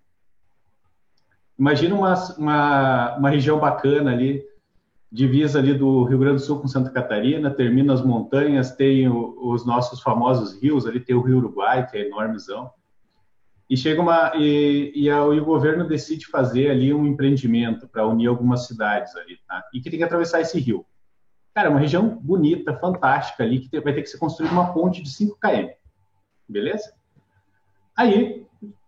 Imagina 1.60 1.96
uma, 1.96 2.14
uma, 2.38 3.18
uma 3.18 3.30
região 3.30 3.60
bacana 3.60 4.12
ali, 4.12 4.44
divisa 5.14 5.60
ali 5.60 5.76
do 5.76 6.06
Rio 6.06 6.18
Grande 6.18 6.38
do 6.38 6.42
Sul 6.42 6.60
com 6.60 6.68
Santa 6.68 6.90
Catarina, 6.90 7.52
termina 7.52 7.94
as 7.94 8.04
montanhas, 8.04 8.76
tem 8.76 9.08
o, 9.08 9.36
os 9.40 9.64
nossos 9.64 10.02
famosos 10.02 10.60
rios, 10.60 10.88
ali 10.88 11.00
tem 11.00 11.16
o 11.16 11.22
Rio 11.22 11.38
Uruguai, 11.38 11.88
que 11.88 11.96
é 11.96 12.08
enormezão. 12.08 12.72
E 13.70 13.78
chega 13.78 14.02
uma 14.02 14.34
e, 14.36 14.92
e, 14.96 15.12
a, 15.12 15.18
e 15.18 15.40
o 15.40 15.46
governo 15.46 15.88
decide 15.88 16.26
fazer 16.26 16.72
ali 16.72 16.92
um 16.92 17.06
empreendimento 17.06 17.88
para 17.88 18.08
unir 18.08 18.26
algumas 18.26 18.66
cidades 18.66 19.16
ali, 19.16 19.38
tá? 19.48 19.64
E 19.72 19.80
que 19.80 19.90
tem 19.92 20.00
que 20.00 20.04
atravessar 20.04 20.42
esse 20.42 20.60
rio. 20.60 20.84
Cara, 21.54 21.68
é 21.68 21.70
uma 21.70 21.80
região 21.80 22.10
bonita, 22.20 22.76
fantástica 22.80 23.44
ali, 23.44 23.60
que 23.60 23.80
vai 23.80 23.94
ter 23.94 24.02
que 24.02 24.10
ser 24.10 24.18
construída 24.18 24.52
uma 24.52 24.74
ponte 24.74 25.04
de 25.04 25.12
5 25.12 25.38
km. 25.40 25.70
Beleza? 26.50 26.92
Aí, 27.96 28.48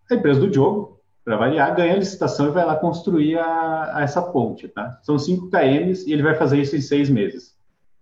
a 0.10 0.16
empresa 0.16 0.40
do 0.40 0.50
Diogo, 0.50 0.95
para 1.26 1.38
variar, 1.38 1.76
ganha 1.76 1.96
a 1.96 1.98
licitação 1.98 2.48
e 2.48 2.52
vai 2.52 2.64
lá 2.64 2.76
construir 2.76 3.40
a, 3.40 3.98
a 3.98 4.04
essa 4.04 4.22
ponte, 4.22 4.68
tá? 4.68 5.00
São 5.02 5.18
5 5.18 5.50
km 5.50 5.92
e 6.06 6.14
ele 6.14 6.22
vai 6.22 6.36
fazer 6.36 6.62
isso 6.62 6.76
em 6.76 6.82
seis 6.82 7.10
meses. 7.10 7.58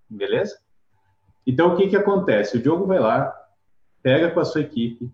Beleza? 0.10 0.58
Então, 1.48 1.74
o 1.74 1.78
que 1.78 1.88
que 1.88 1.96
acontece? 1.96 2.58
O 2.58 2.62
Diogo 2.62 2.86
vai 2.86 3.00
lá, 3.00 3.34
pega 4.02 4.30
com 4.30 4.42
a 4.42 4.46
sua 4.46 4.60
equipe, 4.60 5.10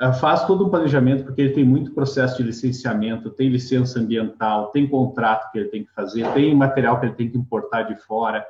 ah, 0.00 0.12
faz 0.12 0.44
todo 0.46 0.64
um 0.64 0.70
planejamento, 0.70 1.24
porque 1.24 1.40
ele 1.42 1.54
tem 1.54 1.64
muito 1.64 1.92
processo 1.92 2.36
de 2.36 2.44
licenciamento, 2.44 3.30
tem 3.30 3.48
licença 3.48 3.98
ambiental, 3.98 4.70
tem 4.70 4.88
contrato 4.88 5.50
que 5.50 5.58
ele 5.58 5.68
tem 5.68 5.84
que 5.84 5.92
fazer, 5.92 6.26
tem 6.32 6.54
material 6.54 7.00
que 7.00 7.06
ele 7.06 7.14
tem 7.14 7.30
que 7.30 7.38
importar 7.38 7.82
de 7.82 7.96
fora, 7.96 8.46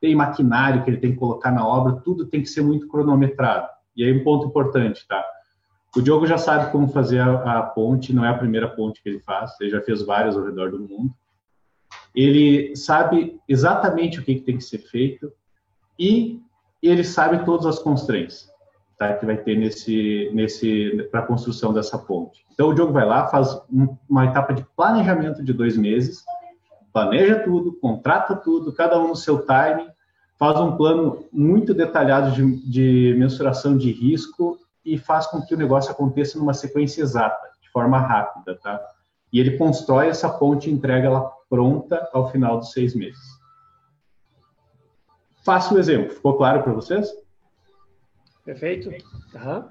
tem 0.00 0.14
maquinário 0.14 0.82
que 0.82 0.90
ele 0.90 0.96
tem 0.96 1.12
que 1.12 1.18
colocar 1.18 1.52
na 1.52 1.66
obra, 1.66 2.00
tudo 2.02 2.26
tem 2.26 2.40
que 2.40 2.48
ser 2.48 2.62
muito 2.62 2.88
cronometrado. 2.88 3.68
E 3.94 4.04
aí 4.04 4.18
um 4.18 4.24
ponto 4.24 4.46
importante, 4.46 5.06
tá? 5.06 5.22
O 5.96 6.00
Diogo 6.00 6.26
já 6.26 6.38
sabe 6.38 6.70
como 6.70 6.88
fazer 6.88 7.18
a, 7.18 7.58
a 7.58 7.62
ponte, 7.62 8.12
não 8.12 8.24
é 8.24 8.28
a 8.28 8.38
primeira 8.38 8.68
ponte 8.68 9.02
que 9.02 9.08
ele 9.08 9.20
faz, 9.20 9.52
ele 9.60 9.70
já 9.70 9.80
fez 9.80 10.02
várias 10.02 10.36
ao 10.36 10.44
redor 10.44 10.70
do 10.70 10.78
mundo. 10.78 11.12
Ele 12.14 12.76
sabe 12.76 13.40
exatamente 13.48 14.20
o 14.20 14.24
que, 14.24 14.36
que 14.36 14.40
tem 14.42 14.56
que 14.56 14.64
ser 14.64 14.78
feito 14.78 15.32
e 15.98 16.40
ele 16.82 17.04
sabe 17.04 17.44
todas 17.44 17.66
as 17.66 17.78
constraints 17.78 18.48
tá, 19.00 19.14
que 19.14 19.26
vai 19.26 19.36
ter 19.36 19.56
nesse, 19.56 20.30
nesse 20.32 21.08
para 21.10 21.20
a 21.20 21.26
construção 21.26 21.72
dessa 21.72 21.98
ponte. 21.98 22.44
Então 22.52 22.68
o 22.68 22.74
Diogo 22.74 22.92
vai 22.92 23.06
lá, 23.06 23.26
faz 23.26 23.60
um, 23.72 23.96
uma 24.08 24.26
etapa 24.26 24.52
de 24.52 24.64
planejamento 24.76 25.42
de 25.42 25.52
dois 25.52 25.76
meses, 25.76 26.22
planeja 26.92 27.40
tudo, 27.40 27.72
contrata 27.80 28.36
tudo, 28.36 28.72
cada 28.72 29.00
um 29.00 29.08
no 29.08 29.16
seu 29.16 29.38
time, 29.38 29.88
faz 30.38 30.60
um 30.60 30.76
plano 30.76 31.24
muito 31.32 31.74
detalhado 31.74 32.32
de, 32.32 32.70
de 32.70 33.16
mensuração 33.18 33.76
de 33.76 33.90
risco 33.90 34.58
e 34.84 34.98
faz 34.98 35.26
com 35.26 35.42
que 35.42 35.54
o 35.54 35.58
negócio 35.58 35.90
aconteça 35.90 36.38
numa 36.38 36.54
sequência 36.54 37.02
exata, 37.02 37.48
de 37.60 37.70
forma 37.70 37.98
rápida, 37.98 38.58
tá? 38.62 38.80
E 39.32 39.38
ele 39.38 39.56
constrói 39.56 40.08
essa 40.08 40.28
ponte 40.28 40.68
e 40.68 40.72
entrega 40.72 41.06
ela 41.06 41.30
pronta 41.48 42.08
ao 42.12 42.30
final 42.30 42.58
dos 42.58 42.72
seis 42.72 42.94
meses. 42.94 43.40
Faça 45.44 45.74
o 45.74 45.78
exemplo. 45.78 46.10
Ficou 46.10 46.36
claro 46.36 46.62
para 46.62 46.72
vocês? 46.72 47.08
Perfeito? 48.44 48.88
Uhum. 48.88 49.64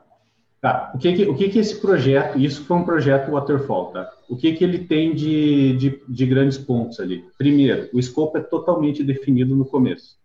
Tá. 0.62 0.92
O 0.94 0.98
que 0.98 1.14
que, 1.14 1.26
o 1.26 1.36
que 1.36 1.50
que 1.50 1.60
esse 1.60 1.80
projeto, 1.80 2.38
isso 2.38 2.66
foi 2.66 2.78
um 2.78 2.84
projeto 2.84 3.32
waterfall, 3.32 3.92
tá? 3.92 4.12
O 4.28 4.36
que 4.36 4.54
que 4.54 4.64
ele 4.64 4.86
tem 4.86 5.16
de, 5.16 5.78
de, 5.78 6.04
de 6.08 6.26
grandes 6.26 6.58
pontos 6.58 7.00
ali? 7.00 7.26
Primeiro, 7.38 7.90
o 7.94 8.00
escopo 8.00 8.38
é 8.38 8.42
totalmente 8.42 9.04
definido 9.04 9.56
no 9.56 9.66
começo. 9.66 10.18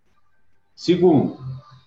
Segundo, 0.74 1.38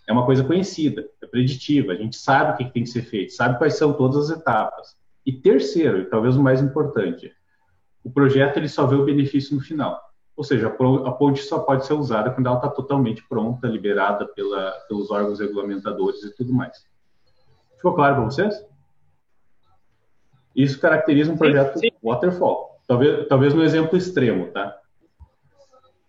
é 0.08 0.14
uma 0.14 0.26
coisa 0.26 0.44
conhecida, 0.44 1.06
é 1.22 1.28
preditiva, 1.28 1.92
a 1.92 1.96
gente 1.96 2.16
sabe 2.16 2.54
o 2.54 2.58
que, 2.58 2.74
tem 2.74 2.84
que 2.84 2.90
ser 2.90 3.02
feito, 3.02 3.34
sabe 3.34 3.58
quais 3.58 3.78
são 3.78 3.92
todas 3.92 4.32
as 4.32 4.40
etapas. 4.40 4.96
E 5.26 5.34
terceiro, 5.34 6.00
e 6.00 6.06
talvez 6.06 6.38
o 6.38 6.42
mais 6.42 6.62
importante, 6.62 7.32
o 8.04 8.10
projeto 8.10 8.56
ele 8.56 8.70
só 8.70 8.88
vê 8.88 8.96
o 8.96 9.04
benefício 9.04 9.54
no 9.54 9.62
final. 9.62 10.02
Ou 10.34 10.44
seja, 10.44 10.68
a 10.68 11.12
ponte 11.12 11.42
só 11.42 11.60
pode 11.60 11.86
ser 11.86 11.94
usada 11.94 12.32
quando 12.32 12.48
ela 12.48 12.56
está 12.56 12.70
totalmente 12.70 13.28
pronta, 13.28 13.68
liberada 13.68 14.26
pela, 14.28 14.72
pelos 14.88 15.12
órgãos 15.12 15.40
regulamentadores 15.40 16.24
e 16.24 16.34
tudo 16.34 16.54
mais. 16.54 16.86
Ficou 17.76 17.94
claro 17.94 18.16
para 18.16 18.26
vocês? 18.26 18.66
Isso 20.56 20.80
caracteriza 20.80 21.32
um 21.32 21.38
projeto 21.38 21.80
sim, 21.80 21.90
sim. 21.90 21.98
waterfall. 22.02 22.80
Talvez, 22.88 23.28
talvez 23.28 23.54
no 23.54 23.64
exemplo 23.64 23.98
extremo, 23.98 24.48
tá? 24.52 24.78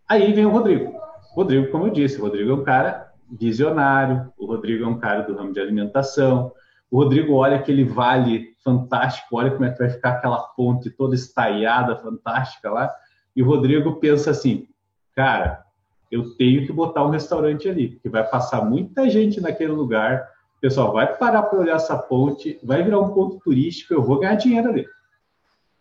Aí 0.07 0.33
vem 0.33 0.47
o 0.47 0.51
Rodrigo. 0.51 0.97
Rodrigo, 1.35 1.71
como 1.73 1.87
eu 1.87 1.91
disse, 1.91 2.21
Rodrigo 2.21 2.51
é 2.51 2.55
um 2.55 2.65
cara 2.65 3.08
visionário, 3.31 4.33
o 4.39 4.47
Rodrigo 4.47 4.85
é 4.85 4.87
um 4.87 4.99
cara 4.99 5.23
do 5.23 5.37
ramo 5.37 5.53
de 5.53 5.61
alimentação, 5.61 6.53
o 6.91 6.99
Rodrigo 7.03 7.35
olha 7.35 7.57
aquele 7.57 7.85
vale 7.85 8.55
fantástico, 8.65 9.37
olha 9.37 9.51
como 9.51 9.65
é 9.65 9.71
que 9.71 9.79
vai 9.79 9.91
ficar 9.91 10.11
aquela 10.11 10.39
ponte 10.39 10.91
toda 10.91 11.15
estaiada, 11.15 11.97
fantástica 11.97 12.71
lá, 12.71 12.91
e 13.37 13.43
o 13.43 13.47
Rodrigo 13.47 13.97
pensa 13.97 14.31
assim, 14.31 14.67
cara, 15.15 15.65
eu 16.11 16.35
tenho 16.37 16.67
que 16.67 16.73
botar 16.73 17.05
um 17.05 17.11
restaurante 17.11 17.69
ali, 17.69 17.89
porque 17.89 18.09
vai 18.09 18.25
passar 18.25 18.65
muita 18.65 19.09
gente 19.11 19.41
naquele 19.41 19.73
lugar, 19.73 20.29
o 20.57 20.61
pessoal 20.61 20.93
vai 20.93 21.17
parar 21.17 21.43
para 21.43 21.59
olhar 21.59 21.77
essa 21.77 21.97
ponte, 21.97 22.59
vai 22.63 22.83
virar 22.83 22.99
um 22.99 23.11
ponto 23.11 23.39
turístico, 23.39 23.95
eu 23.95 24.03
vou 24.03 24.19
ganhar 24.19 24.35
dinheiro 24.35 24.71
ali. 24.71 24.87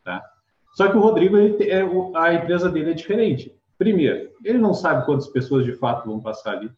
Tá? 0.03 0.23
Só 0.75 0.89
que 0.89 0.97
o 0.97 1.01
Rodrigo, 1.01 1.37
ele, 1.37 1.69
é, 1.69 1.81
a 2.15 2.33
empresa 2.33 2.69
dele 2.69 2.91
é 2.91 2.93
diferente. 2.93 3.55
Primeiro, 3.77 4.29
ele 4.43 4.59
não 4.59 4.73
sabe 4.73 5.05
quantas 5.05 5.27
pessoas 5.27 5.65
de 5.65 5.73
fato 5.73 6.05
vão 6.07 6.19
passar 6.19 6.57
ali. 6.57 6.71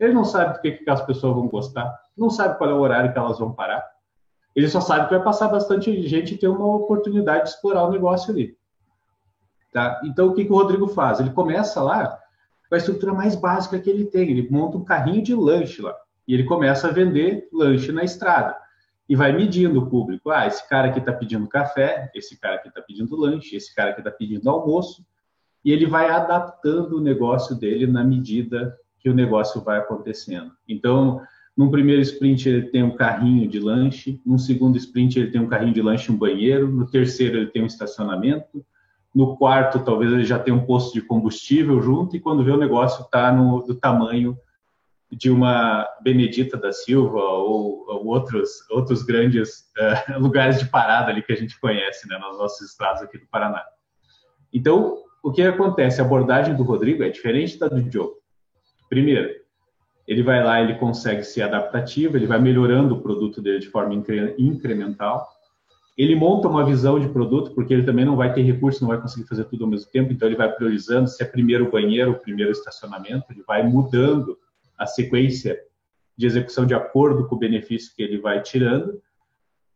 Ele 0.00 0.14
não 0.14 0.24
sabe 0.24 0.54
do 0.54 0.60
que, 0.62 0.72
que 0.72 0.90
as 0.90 1.04
pessoas 1.04 1.34
vão 1.34 1.46
gostar. 1.46 1.94
Não 2.16 2.30
sabe 2.30 2.56
qual 2.56 2.70
é 2.70 2.72
o 2.72 2.80
horário 2.80 3.12
que 3.12 3.18
elas 3.18 3.38
vão 3.38 3.52
parar. 3.52 3.86
Ele 4.56 4.68
só 4.68 4.80
sabe 4.80 5.04
que 5.04 5.14
vai 5.14 5.22
passar 5.22 5.48
bastante 5.48 6.02
gente 6.08 6.34
e 6.34 6.38
ter 6.38 6.48
uma 6.48 6.66
oportunidade 6.66 7.44
de 7.44 7.50
explorar 7.50 7.84
o 7.84 7.90
negócio 7.90 8.32
ali. 8.32 8.56
Tá? 9.70 10.00
Então, 10.04 10.28
o 10.28 10.34
que, 10.34 10.44
que 10.44 10.50
o 10.50 10.56
Rodrigo 10.56 10.88
faz? 10.88 11.20
Ele 11.20 11.30
começa 11.30 11.82
lá 11.82 12.18
com 12.68 12.74
a 12.74 12.78
estrutura 12.78 13.12
mais 13.12 13.36
básica 13.36 13.78
que 13.78 13.90
ele 13.90 14.06
tem. 14.06 14.30
Ele 14.30 14.48
monta 14.50 14.78
um 14.78 14.84
carrinho 14.84 15.22
de 15.22 15.34
lanche 15.34 15.82
lá. 15.82 15.94
E 16.26 16.32
ele 16.32 16.44
começa 16.44 16.88
a 16.88 16.92
vender 16.92 17.48
lanche 17.52 17.92
na 17.92 18.02
estrada. 18.02 18.56
E 19.06 19.14
vai 19.14 19.32
medindo 19.32 19.80
o 19.80 19.90
público. 19.90 20.30
Ah, 20.30 20.46
esse 20.46 20.66
cara 20.68 20.88
aqui 20.88 20.98
está 20.98 21.12
pedindo 21.12 21.46
café, 21.46 22.10
esse 22.14 22.38
cara 22.40 22.56
aqui 22.56 22.68
está 22.68 22.80
pedindo 22.80 23.16
lanche, 23.16 23.54
esse 23.54 23.74
cara 23.74 23.90
aqui 23.90 24.00
está 24.00 24.10
pedindo 24.10 24.48
almoço. 24.48 25.04
E 25.64 25.72
ele 25.72 25.86
vai 25.86 26.08
adaptando 26.08 26.96
o 26.96 27.00
negócio 27.00 27.54
dele 27.54 27.86
na 27.86 28.02
medida 28.02 28.76
que 29.00 29.08
o 29.08 29.14
negócio 29.14 29.62
vai 29.62 29.78
acontecendo. 29.78 30.52
Então, 30.68 31.20
num 31.56 31.70
primeiro 31.70 32.00
sprint 32.02 32.48
ele 32.48 32.62
tem 32.68 32.82
um 32.82 32.94
carrinho 32.94 33.48
de 33.48 33.58
lanche, 33.58 34.20
num 34.24 34.38
segundo 34.38 34.76
sprint 34.76 35.18
ele 35.18 35.30
tem 35.30 35.40
um 35.40 35.48
carrinho 35.48 35.74
de 35.74 35.82
lanche 35.82 36.10
e 36.10 36.14
um 36.14 36.18
banheiro, 36.18 36.68
no 36.68 36.86
terceiro 36.86 37.36
ele 37.36 37.46
tem 37.46 37.62
um 37.62 37.66
estacionamento, 37.66 38.64
no 39.14 39.36
quarto 39.36 39.80
talvez 39.80 40.12
ele 40.12 40.24
já 40.24 40.38
tenha 40.38 40.56
um 40.56 40.64
posto 40.64 40.92
de 40.92 41.02
combustível 41.02 41.82
junto 41.82 42.14
e 42.16 42.20
quando 42.20 42.44
vê 42.44 42.50
o 42.50 42.56
negócio 42.56 43.02
está 43.02 43.30
do 43.32 43.74
tamanho 43.74 44.38
de 45.10 45.28
uma 45.28 45.88
Benedita 46.02 46.56
da 46.56 46.72
Silva 46.72 47.18
ou, 47.18 47.84
ou 47.88 48.06
outros 48.06 48.48
outros 48.70 49.02
grandes 49.02 49.70
uh, 49.76 50.18
lugares 50.22 50.58
de 50.58 50.66
parada 50.66 51.10
ali 51.10 51.22
que 51.22 51.32
a 51.32 51.36
gente 51.36 51.58
conhece, 51.58 52.08
né, 52.08 52.16
nos 52.18 52.38
nossos 52.38 52.68
estados 52.68 53.02
aqui 53.02 53.18
do 53.18 53.26
Paraná. 53.26 53.64
Então, 54.52 54.98
o 55.22 55.32
que 55.32 55.42
acontece? 55.42 56.00
A 56.00 56.04
abordagem 56.04 56.54
do 56.54 56.62
Rodrigo 56.62 57.02
é 57.02 57.08
diferente 57.08 57.58
da 57.58 57.68
do 57.68 57.82
Diogo. 57.82 58.19
Primeiro, 58.90 59.30
ele 60.06 60.24
vai 60.24 60.42
lá, 60.42 60.60
ele 60.60 60.74
consegue 60.74 61.22
ser 61.22 61.42
adaptativo, 61.42 62.16
ele 62.16 62.26
vai 62.26 62.40
melhorando 62.40 62.96
o 62.96 63.00
produto 63.00 63.40
dele 63.40 63.60
de 63.60 63.68
forma 63.68 63.94
incremental. 64.36 65.24
Ele 65.96 66.16
monta 66.16 66.48
uma 66.48 66.64
visão 66.64 66.98
de 66.98 67.08
produto, 67.08 67.52
porque 67.52 67.72
ele 67.72 67.84
também 67.84 68.04
não 68.04 68.16
vai 68.16 68.32
ter 68.32 68.42
recurso, 68.42 68.80
não 68.80 68.88
vai 68.88 69.00
conseguir 69.00 69.28
fazer 69.28 69.44
tudo 69.44 69.64
ao 69.64 69.70
mesmo 69.70 69.88
tempo, 69.92 70.12
então 70.12 70.26
ele 70.26 70.36
vai 70.36 70.50
priorizando 70.50 71.08
se 71.08 71.22
é 71.22 71.26
primeiro 71.26 71.70
banheiro, 71.70 72.18
primeiro 72.18 72.50
estacionamento, 72.50 73.26
ele 73.30 73.44
vai 73.46 73.62
mudando 73.62 74.36
a 74.76 74.86
sequência 74.86 75.56
de 76.16 76.26
execução 76.26 76.66
de 76.66 76.74
acordo 76.74 77.28
com 77.28 77.36
o 77.36 77.38
benefício 77.38 77.94
que 77.94 78.02
ele 78.02 78.18
vai 78.18 78.42
tirando. 78.42 79.00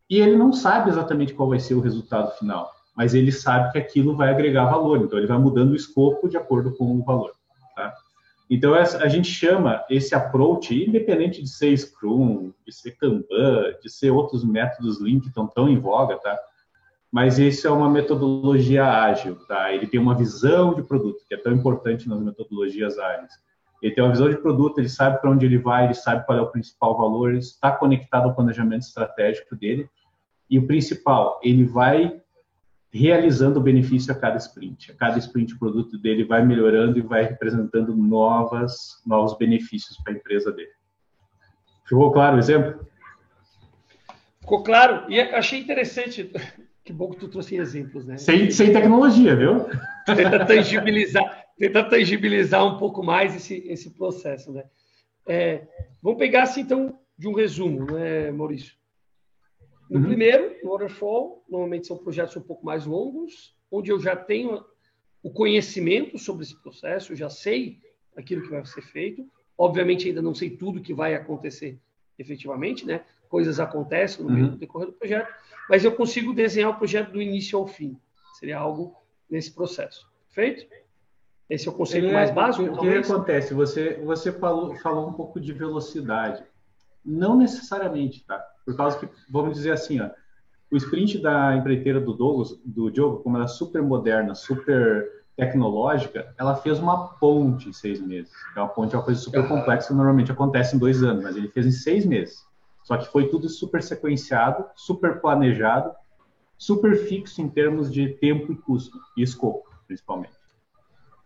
E 0.09 0.19
ele 0.19 0.35
não 0.35 0.51
sabe 0.51 0.89
exatamente 0.89 1.33
qual 1.33 1.47
vai 1.47 1.59
ser 1.59 1.75
o 1.75 1.79
resultado 1.79 2.37
final, 2.37 2.69
mas 2.97 3.13
ele 3.13 3.31
sabe 3.31 3.71
que 3.71 3.77
aquilo 3.77 4.13
vai 4.13 4.29
agregar 4.29 4.65
valor, 4.65 4.99
então 4.99 5.17
ele 5.17 5.27
vai 5.27 5.37
mudando 5.37 5.71
o 5.71 5.75
escopo 5.75 6.27
de 6.27 6.35
acordo 6.35 6.75
com 6.75 6.99
o 6.99 7.03
valor. 7.03 7.31
Então, 8.49 8.75
a 8.75 9.07
gente 9.07 9.27
chama 9.27 9.83
esse 9.89 10.13
approach, 10.13 10.73
independente 10.75 11.41
de 11.41 11.49
ser 11.49 11.75
Scrum, 11.75 12.53
de 12.65 12.71
ser 12.71 12.91
Kanban, 12.91 13.73
de 13.81 13.89
ser 13.89 14.11
outros 14.11 14.43
métodos 14.43 15.01
Lean 15.01 15.19
que 15.19 15.29
estão 15.29 15.47
tão 15.47 15.67
em 15.67 15.79
voga, 15.79 16.17
tá? 16.17 16.37
Mas 17.11 17.39
isso 17.39 17.67
é 17.67 17.71
uma 17.71 17.89
metodologia 17.89 18.85
ágil, 18.85 19.35
tá? 19.47 19.73
Ele 19.73 19.87
tem 19.87 19.99
uma 19.99 20.13
visão 20.13 20.75
de 20.75 20.83
produto, 20.83 21.23
que 21.27 21.33
é 21.33 21.37
tão 21.37 21.53
importante 21.53 22.07
nas 22.07 22.19
metodologias 22.19 22.99
ágeis. 22.99 23.33
Ele 23.81 23.93
tem 23.93 24.03
uma 24.03 24.11
visão 24.11 24.29
de 24.29 24.37
produto, 24.37 24.77
ele 24.79 24.89
sabe 24.89 25.19
para 25.19 25.31
onde 25.31 25.45
ele 25.45 25.57
vai, 25.57 25.85
ele 25.85 25.93
sabe 25.93 26.25
qual 26.25 26.37
é 26.37 26.41
o 26.41 26.51
principal 26.51 26.97
valor, 26.97 27.29
ele 27.29 27.39
está 27.39 27.71
conectado 27.71 28.25
ao 28.25 28.35
planejamento 28.35 28.83
estratégico 28.83 29.55
dele. 29.55 29.89
E 30.49 30.59
o 30.59 30.67
principal, 30.67 31.39
ele 31.43 31.63
vai 31.63 32.21
realizando 32.97 33.59
o 33.59 33.63
benefício 33.63 34.09
a 34.13 34.15
cada 34.15 34.37
sprint. 34.37 34.91
A 34.91 34.95
cada 34.95 35.17
sprint 35.19 35.53
o 35.53 35.59
produto 35.59 35.97
dele 35.97 36.23
vai 36.23 36.45
melhorando 36.45 36.97
e 36.97 37.01
vai 37.01 37.25
representando 37.25 37.93
novas, 37.93 39.01
novos 39.05 39.37
benefícios 39.37 39.97
para 39.97 40.13
a 40.13 40.15
empresa 40.15 40.49
dele. 40.51 40.71
Ficou 41.85 42.09
claro 42.13 42.37
o 42.37 42.39
exemplo? 42.39 42.87
Ficou 44.39 44.63
claro. 44.63 45.11
E 45.11 45.19
achei 45.19 45.59
interessante. 45.59 46.31
Que 46.85 46.93
bom 46.93 47.09
que 47.09 47.17
tu 47.17 47.27
trouxe 47.27 47.57
exemplos, 47.57 48.05
né? 48.05 48.15
Sem, 48.15 48.49
sem 48.49 48.71
tecnologia, 48.71 49.35
viu? 49.35 49.65
Tenta 50.05 50.45
tangibilizar, 50.45 51.45
tenta 51.57 51.83
tangibilizar 51.83 52.65
um 52.65 52.77
pouco 52.77 53.03
mais 53.03 53.35
esse, 53.35 53.57
esse 53.67 53.89
processo, 53.89 54.53
né? 54.53 54.63
É, 55.27 55.63
vamos 56.01 56.19
pegar 56.19 56.43
assim, 56.43 56.61
então, 56.61 56.97
de 57.17 57.27
um 57.27 57.33
resumo, 57.33 57.91
né, 57.91 58.31
Maurício? 58.31 58.73
No 59.89 59.99
uhum. 59.99 60.05
primeiro, 60.05 60.55
no 60.63 60.71
Waterfall, 60.71 61.43
normalmente 61.49 61.87
são 61.87 61.97
projetos 61.97 62.35
um 62.35 62.41
pouco 62.41 62.65
mais 62.65 62.85
longos, 62.85 63.55
onde 63.71 63.91
eu 63.91 63.99
já 63.99 64.15
tenho 64.15 64.63
o 65.21 65.31
conhecimento 65.31 66.17
sobre 66.17 66.43
esse 66.43 66.55
processo, 66.61 67.13
eu 67.13 67.15
já 67.15 67.29
sei 67.29 67.79
aquilo 68.15 68.43
que 68.43 68.49
vai 68.49 68.63
ser 68.65 68.81
feito. 68.81 69.25
Obviamente, 69.57 70.07
ainda 70.07 70.21
não 70.21 70.35
sei 70.35 70.49
tudo 70.49 70.81
que 70.81 70.93
vai 70.93 71.15
acontecer 71.15 71.79
efetivamente, 72.17 72.85
né? 72.85 73.03
Coisas 73.29 73.59
acontecem 73.59 74.25
no 74.25 74.31
uhum. 74.31 74.57
decorrer 74.57 74.87
do 74.87 74.93
projeto, 74.93 75.33
mas 75.69 75.83
eu 75.83 75.91
consigo 75.91 76.33
desenhar 76.33 76.69
o 76.71 76.77
projeto 76.77 77.11
do 77.11 77.21
início 77.21 77.57
ao 77.57 77.67
fim. 77.67 77.99
Seria 78.39 78.57
algo 78.57 78.95
nesse 79.29 79.51
processo. 79.51 80.07
Feito? 80.29 80.67
Esse 81.49 81.67
é 81.67 81.71
o 81.71 81.73
conceito 81.73 82.07
é, 82.07 82.13
mais 82.13 82.31
básico? 82.31 82.63
O 82.63 82.79
que, 82.79 82.89
que 82.89 82.97
acontece? 82.97 83.53
Você, 83.53 83.95
você 84.03 84.31
falou, 84.31 84.75
falou 84.75 85.09
um 85.09 85.13
pouco 85.13 85.39
de 85.39 85.53
velocidade. 85.53 86.43
Não 87.05 87.37
necessariamente, 87.37 88.25
tá? 88.25 88.43
Por 88.65 88.75
causa 88.75 88.97
que, 88.97 89.07
vamos 89.29 89.53
dizer 89.53 89.71
assim, 89.71 89.99
ó, 90.01 90.09
o 90.71 90.77
sprint 90.77 91.19
da 91.19 91.55
empreiteira 91.55 92.01
do 92.01 92.13
Douglas, 92.13 92.59
do 92.65 92.89
Diogo, 92.89 93.21
como 93.21 93.37
ela 93.37 93.45
é 93.45 93.49
super 93.49 93.81
moderna, 93.83 94.33
super 94.33 95.23
tecnológica, 95.37 96.33
ela 96.37 96.55
fez 96.55 96.79
uma 96.79 97.09
ponte 97.19 97.69
em 97.69 97.73
seis 97.73 97.99
meses. 98.01 98.31
É 98.55 98.59
uma 98.59 98.69
ponte 98.69 98.95
é 98.95 98.97
uma 98.97 99.03
coisa 99.03 99.19
super 99.19 99.47
complexa, 99.47 99.93
normalmente 99.93 100.31
acontece 100.31 100.75
em 100.75 100.79
dois 100.79 101.03
anos, 101.03 101.23
mas 101.23 101.35
ele 101.35 101.49
fez 101.49 101.65
em 101.65 101.71
seis 101.71 102.05
meses. 102.05 102.45
Só 102.83 102.97
que 102.97 103.07
foi 103.11 103.29
tudo 103.29 103.49
super 103.49 103.83
sequenciado, 103.83 104.65
super 104.75 105.19
planejado, 105.19 105.91
super 106.57 106.95
fixo 106.95 107.41
em 107.41 107.49
termos 107.49 107.91
de 107.91 108.09
tempo 108.15 108.51
e 108.51 108.55
custo, 108.55 108.97
e 109.17 109.23
escopo, 109.23 109.69
principalmente. 109.87 110.33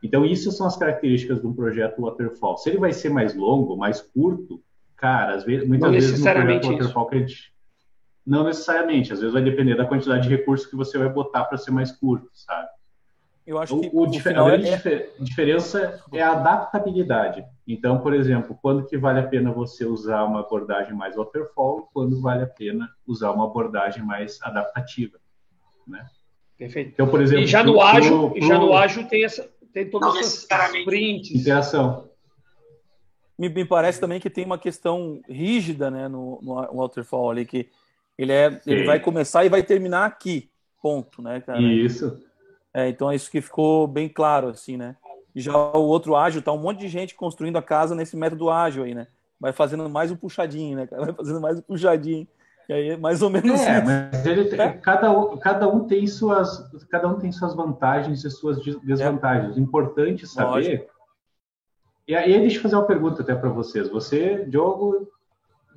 Então, 0.02 0.26
isso 0.26 0.52
são 0.52 0.66
as 0.66 0.78
características 0.78 1.42
de 1.42 1.48
um 1.48 1.54
projeto 1.54 2.02
waterfall. 2.02 2.58
Se 2.58 2.70
ele 2.70 2.78
vai 2.78 2.94
ser 2.94 3.10
mais 3.10 3.36
longo, 3.36 3.76
mais 3.76 4.02
curto, 4.02 4.62
Cara, 5.00 5.36
às 5.36 5.46
vezes, 5.46 5.68
muitas 5.68 5.88
não 5.88 5.94
vezes 5.94 6.12
necessariamente 6.12 6.68
no 6.68 6.74
Waterfall 6.74 7.10
não 8.28 8.44
necessariamente, 8.44 9.14
às 9.14 9.20
vezes 9.20 9.34
vai 9.34 9.42
depender 9.42 9.76
da 9.76 9.86
quantidade 9.86 10.28
de 10.28 10.36
recursos 10.36 10.68
que 10.68 10.76
você 10.76 10.98
vai 10.98 11.10
botar 11.10 11.46
para 11.46 11.58
ser 11.58 11.72
mais 11.72 11.92
curto, 11.92 12.30
sabe? 12.34 12.68
Eu 13.48 13.58
acho 13.58 13.80
que 13.80 13.90
o, 13.92 14.02
o 14.02 14.06
a 14.06 14.44
grande 14.44 14.68
é... 14.68 15.10
diferença 15.20 16.04
é 16.14 16.22
a 16.22 16.34
adaptabilidade. 16.34 17.44
Então, 17.68 18.00
por 18.00 18.14
exemplo, 18.14 18.56
quando 18.62 18.86
que 18.86 18.98
vale 18.98 19.20
a 19.20 19.28
pena 19.28 19.52
você 19.52 19.86
usar 19.86 20.24
uma 20.26 20.42
abordagem 20.42 20.94
mais 20.94 21.16
waterfall 21.16 21.90
quando 21.92 22.22
vale 22.22 22.44
a 22.44 22.48
pena 22.48 22.88
usar 23.08 23.32
uma 23.32 23.46
abordagem 23.46 24.04
mais 24.04 24.38
adaptativa, 24.44 25.18
né? 25.88 26.06
Perfeito. 26.58 26.92
Então, 26.92 27.08
por 27.08 27.22
exemplo, 27.22 27.46
e 27.46 27.48
já 27.48 27.64
no 27.64 27.82
ágil, 27.82 28.30
pro... 28.32 28.48
já 28.48 28.60
no 28.60 28.76
ágil 28.76 29.08
tem 29.08 29.24
essa 29.24 29.50
tem 29.74 29.90
todas 29.90 30.16
essas 30.18 30.44
sprints. 30.44 31.32
Interação 31.32 32.09
me, 33.40 33.48
me, 33.48 33.64
parece 33.64 34.02
também 34.02 34.20
que 34.20 34.30
tem 34.30 34.44
uma 34.44 34.58
questão 34.58 35.22
rígida 35.30 35.90
né, 35.90 36.10
no, 36.10 36.40
no 36.42 36.56
Waterfall 36.74 37.32
ali, 37.32 37.46
que 37.46 37.70
ele, 38.18 38.34
é, 38.34 38.60
ele 38.68 38.84
vai 38.84 39.00
começar 39.00 39.46
e 39.46 39.50
vai 39.50 39.64
terminar 39.64 40.06
aqui, 40.06 40.50
ponto, 40.84 41.22
né, 41.22 41.40
cara? 41.40 41.62
Isso. 41.62 42.22
É, 42.74 42.90
então 42.90 43.10
é 43.10 43.16
isso 43.16 43.32
que 43.32 43.40
ficou 43.40 43.88
bem 43.88 44.10
claro, 44.10 44.50
assim, 44.50 44.76
né? 44.76 44.98
Já 45.34 45.56
o 45.56 45.86
outro 45.86 46.18
ágil, 46.18 46.42
tá 46.42 46.52
um 46.52 46.58
monte 46.58 46.80
de 46.80 46.90
gente 46.90 47.16
construindo 47.16 47.56
a 47.56 47.62
casa 47.62 47.96
nesse 47.96 48.18
método 48.18 48.50
ágil 48.50 48.84
aí, 48.84 48.94
né? 48.94 49.08
Vai 49.40 49.54
fazendo 49.54 49.88
mais 49.88 50.12
um 50.12 50.18
puxadinho, 50.18 50.76
né, 50.76 50.88
Vai 50.92 51.14
fazendo 51.14 51.40
mais 51.40 51.60
um 51.60 51.62
puxadinho. 51.62 52.28
E 52.68 52.74
aí, 52.74 52.98
mais 52.98 53.22
ou 53.22 53.30
menos 53.30 53.62
é, 53.62 53.82
mas 53.82 54.26
ele 54.26 54.54
é? 54.62 54.74
cada, 54.74 55.18
um, 55.18 55.38
cada 55.38 55.68
um 55.68 55.88
tem 55.88 56.06
suas 56.06 56.70
cada 56.92 57.08
um 57.08 57.18
tem 57.18 57.32
suas 57.32 57.56
vantagens 57.56 58.24
e 58.24 58.30
suas 58.30 58.62
desvantagens. 58.84 59.58
É. 59.58 59.60
Importante 59.60 60.28
saber 60.28 60.50
Lógico 60.50 60.99
e 62.10 62.16
aí, 62.16 62.40
deixa 62.40 62.58
eu 62.58 62.64
fazer 62.64 62.76
uma 62.76 62.88
pergunta 62.88 63.22
até 63.22 63.36
para 63.36 63.52
vocês. 63.52 63.88
Você, 63.88 64.44
Diogo, 64.46 65.08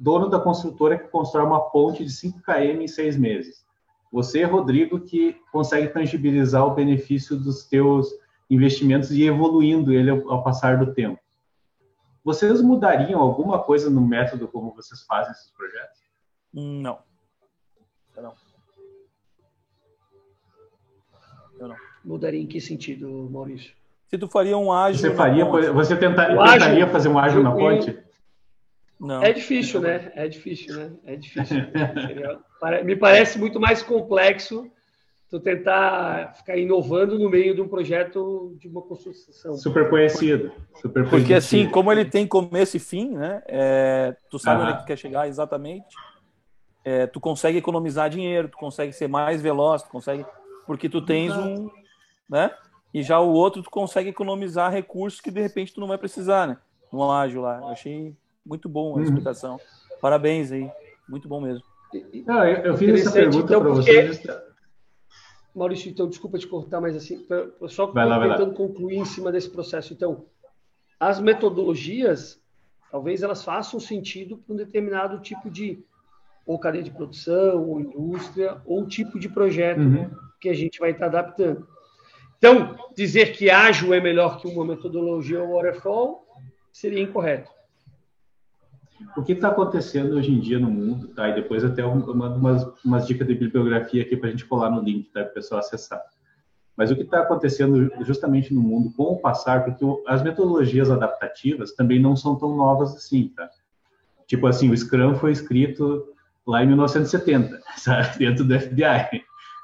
dono 0.01 0.31
da 0.31 0.40
construtora 0.40 0.99
que 0.99 1.09
constrói 1.09 1.45
uma 1.45 1.68
ponte 1.68 2.03
de 2.03 2.11
5 2.11 2.40
km 2.40 2.81
em 2.81 2.88
seis 2.88 3.18
meses. 3.18 3.66
Você, 4.11 4.42
Rodrigo, 4.42 4.99
que 4.99 5.37
consegue 5.53 5.88
tangibilizar 5.88 6.66
o 6.66 6.75
benefício 6.75 7.38
dos 7.38 7.68
teus 7.68 8.09
investimentos 8.49 9.11
e 9.11 9.25
evoluindo 9.25 9.92
ele 9.92 10.09
ao, 10.09 10.42
passar 10.42 10.79
do 10.83 10.95
tempo. 10.95 11.21
Vocês 12.25 12.62
mudariam 12.62 13.21
alguma 13.21 13.62
coisa 13.62 13.90
no 13.90 14.01
método 14.01 14.49
como 14.49 14.75
vocês 14.75 15.03
fazem 15.03 15.33
esses 15.33 15.51
projetos? 15.51 16.01
Não. 16.51 16.99
Eu 18.16 18.23
não. 18.23 18.35
Eu 21.59 21.68
não. 21.68 21.77
Mudaria 22.03 22.40
em 22.40 22.47
que 22.47 22.59
sentido, 22.59 23.29
Maurício? 23.31 23.82
Se 24.12 24.18
tu 24.18 24.29
faria 24.29 24.59
um 24.59 24.70
ágil. 24.70 25.01
Você 25.01 25.16
faria, 25.16 25.46
você 25.72 25.96
tentaria, 25.96 26.37
tentaria 26.37 26.87
fazer 26.87 27.09
um 27.09 27.18
ágil 27.18 27.42
na 27.42 27.51
ponte? 27.51 27.98
Não. 29.01 29.22
É 29.22 29.33
difícil, 29.33 29.81
né? 29.81 30.12
É 30.14 30.29
difícil, 30.29 30.77
né? 30.77 30.92
É 31.07 31.16
difícil. 31.16 31.57
me 32.85 32.94
parece 32.94 33.38
muito 33.38 33.59
mais 33.59 33.83
complexo 33.83 34.70
tu 35.31 35.40
tentar 35.40 36.35
ficar 36.35 36.59
inovando 36.59 37.18
no 37.18 37.31
meio 37.31 37.55
de 37.55 37.62
um 37.62 37.68
projeto 37.68 38.55
de 38.61 38.68
uma 38.68 38.83
construção. 38.83 39.55
Super 39.55 39.88
conhecido. 39.88 40.53
Super 40.75 41.09
Porque 41.09 41.33
assim, 41.33 41.66
como 41.70 41.90
ele 41.90 42.05
tem 42.05 42.27
começo 42.27 42.77
e 42.77 42.81
fim, 42.81 43.16
né? 43.16 43.42
É, 43.48 44.14
tu 44.31 44.38
sabe 44.38 44.61
onde 44.61 44.72
é 44.72 44.77
que 44.77 44.85
quer 44.85 44.98
chegar 44.98 45.27
exatamente. 45.27 45.96
É, 46.85 47.07
tu 47.07 47.18
consegue 47.18 47.57
economizar 47.57 48.11
dinheiro, 48.11 48.48
tu 48.48 48.59
consegue 48.59 48.92
ser 48.92 49.09
mais 49.09 49.40
veloz, 49.40 49.83
tu 49.83 49.88
consegue 49.88 50.27
porque 50.66 50.87
tu 50.87 51.01
tens 51.01 51.35
um, 51.35 51.70
né? 52.29 52.51
E 52.93 53.03
já 53.03 53.19
o 53.21 53.33
outro 53.33 53.63
tu 53.63 53.71
consegue 53.71 54.11
economizar 54.11 54.71
recursos 54.71 55.21
que 55.21 55.31
de 55.31 55.41
repente 55.41 55.73
tu 55.73 55.81
não 55.81 55.89
vai 55.89 55.99
precisar, 55.99 56.47
né? 56.47 56.59
No 56.93 57.11
ágil 57.11 57.41
lá. 57.41 57.59
Eu 57.59 57.69
achei 57.69 58.15
muito 58.45 58.69
bom 58.69 58.93
a 58.93 58.97
uhum. 58.97 59.03
explicação. 59.03 59.59
Parabéns 60.01 60.53
aí, 60.53 60.71
muito 61.09 61.29
bom 61.29 61.41
mesmo. 61.41 61.65
Não, 62.27 62.45
eu, 62.45 62.57
eu 62.65 62.77
fiz 62.77 63.01
essa 63.01 63.13
pergunta 63.13 63.45
então, 63.45 63.61
para 63.61 63.71
vocês. 63.71 64.23
Maurício, 65.55 65.91
então, 65.91 66.09
desculpa 66.09 66.39
te 66.39 66.47
cortar, 66.47 66.81
mas 66.81 66.97
assim, 66.97 67.27
só 67.69 67.87
vai 67.87 68.07
lá, 68.07 68.37
tentando 68.37 68.55
concluir 68.55 68.97
em 68.97 69.05
cima 69.05 69.31
desse 69.31 69.51
processo. 69.51 69.93
Então, 69.93 70.25
as 70.99 71.21
metodologias, 71.21 72.41
talvez 72.91 73.23
elas 73.23 73.45
façam 73.45 73.79
sentido 73.79 74.39
para 74.39 74.55
um 74.55 74.57
determinado 74.57 75.19
tipo 75.19 75.51
de 75.51 75.85
ou 76.45 76.59
cadeia 76.59 76.83
de 76.83 76.91
produção, 76.91 77.69
ou 77.69 77.81
indústria, 77.81 78.61
ou 78.65 78.87
tipo 78.87 79.19
de 79.19 79.29
projeto 79.29 79.81
uhum. 79.81 80.11
que 80.41 80.49
a 80.49 80.55
gente 80.55 80.81
vai 80.81 80.91
estar 80.91 81.07
adaptando. 81.07 81.67
Então, 82.43 82.77
dizer 82.97 83.33
que 83.33 83.51
ágil 83.51 83.95
é 83.95 84.01
melhor 84.01 84.41
que 84.41 84.49
uma 84.49 84.65
metodologia 84.65 85.45
waterfall 85.45 86.27
seria 86.73 87.01
incorreto 87.01 87.49
o 89.17 89.23
que 89.23 89.33
está 89.33 89.49
acontecendo 89.49 90.17
hoje 90.17 90.31
em 90.31 90.41
dia 90.41 90.59
no 90.59 90.71
mundo, 90.71 91.09
tá? 91.09 91.29
E 91.29 91.35
depois 91.35 91.65
até 91.65 91.83
eu 91.83 91.95
mando 91.95 92.39
umas, 92.39 92.67
umas 92.85 93.07
dicas 93.07 93.27
de 93.27 93.35
bibliografia 93.35 94.03
aqui 94.03 94.17
para 94.17 94.29
a 94.29 94.31
gente 94.31 94.47
colar 94.47 94.71
no 94.71 94.81
link, 94.81 95.11
tá? 95.11 95.23
Para 95.23 95.31
o 95.31 95.35
pessoal 95.35 95.61
acessar. 95.61 96.01
Mas 96.77 96.91
o 96.91 96.97
que 96.97 97.03
está 97.03 97.21
acontecendo 97.21 97.91
justamente 98.01 98.55
no 98.55 98.61
mundo 98.61 98.93
com 98.97 99.05
o 99.05 99.19
passar, 99.19 99.65
porque 99.65 99.85
as 100.07 100.23
metodologias 100.23 100.91
adaptativas 100.91 101.73
também 101.75 102.01
não 102.01 102.17
são 102.17 102.37
tão 102.37 102.57
novas 102.57 102.95
assim, 102.95 103.29
tá? 103.29 103.49
Tipo 104.27 104.47
assim, 104.47 104.71
o 104.71 104.77
Scrum 104.77 105.15
foi 105.17 105.33
escrito 105.33 106.07
lá 106.47 106.63
em 106.63 106.67
1970, 106.69 107.61
sabe? 107.77 108.19
Dentro 108.19 108.45
do 108.45 108.59
FBI. 108.59 109.23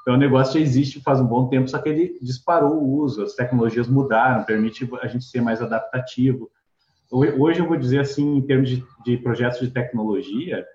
Então 0.09 0.17
o 0.17 0.19
negócio 0.19 0.55
já 0.55 0.61
existe 0.61 1.03
faz 1.03 1.21
um 1.21 1.27
bom 1.27 1.49
tempo, 1.49 1.69
só 1.69 1.79
que 1.79 1.91
ele 1.91 2.19
disparou 2.23 2.83
o 2.83 2.97
uso, 2.97 3.23
as 3.23 3.35
tecnologias 3.35 3.87
mudaram, 3.87 4.43
permite 4.43 4.89
a 5.03 5.07
gente 5.07 5.27
ser 5.27 5.43
mais 5.43 5.61
adaptativo. 5.61 6.51
Hoje 7.13 7.61
eu 7.61 7.69
vou 7.69 7.77
dizer 7.77 8.01
assim, 8.01 8.39
em 8.39 8.41
termos 8.41 8.71
de, 8.71 8.83
de 9.05 9.19
projetos 9.19 9.61
de 9.61 9.71
tecnologia, 9.71 10.67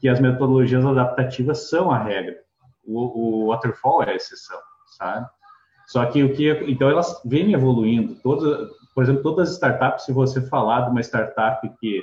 que 0.00 0.08
as 0.08 0.18
metodologias 0.18 0.86
adaptativas 0.86 1.68
são 1.68 1.90
a 1.90 1.98
regra. 2.02 2.34
O, 2.82 3.44
o 3.44 3.46
waterfall 3.48 4.04
é 4.04 4.12
a 4.12 4.14
exceção, 4.14 4.58
sabe? 4.96 5.26
Só 5.86 6.06
que 6.06 6.24
o 6.24 6.32
que 6.32 6.48
então 6.66 6.88
elas 6.88 7.20
vêm 7.26 7.52
evoluindo. 7.52 8.14
Todas, 8.22 8.70
por 8.94 9.04
exemplo, 9.04 9.22
todas 9.22 9.50
as 9.50 9.54
startups, 9.56 10.06
se 10.06 10.12
você 10.14 10.40
falar 10.48 10.86
de 10.86 10.92
uma 10.92 11.02
startup 11.02 11.60
que 11.78 12.02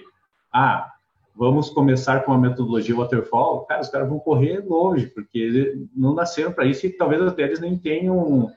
ah, 0.53 0.87
vamos 1.39 1.69
começar 1.69 2.25
com 2.25 2.33
a 2.33 2.37
metodologia 2.37 2.93
waterfall, 2.93 3.63
cara, 3.63 3.79
os 3.79 3.87
caras 3.87 4.09
vão 4.09 4.19
correr 4.19 4.61
longe, 4.67 5.07
porque 5.07 5.73
não 5.95 6.13
nasceram 6.13 6.51
para 6.51 6.65
isso 6.65 6.85
e 6.85 6.89
talvez 6.89 7.21
até 7.21 7.43
eles 7.43 7.61
nem 7.61 7.77
tenham 7.77 8.43
uh, 8.47 8.51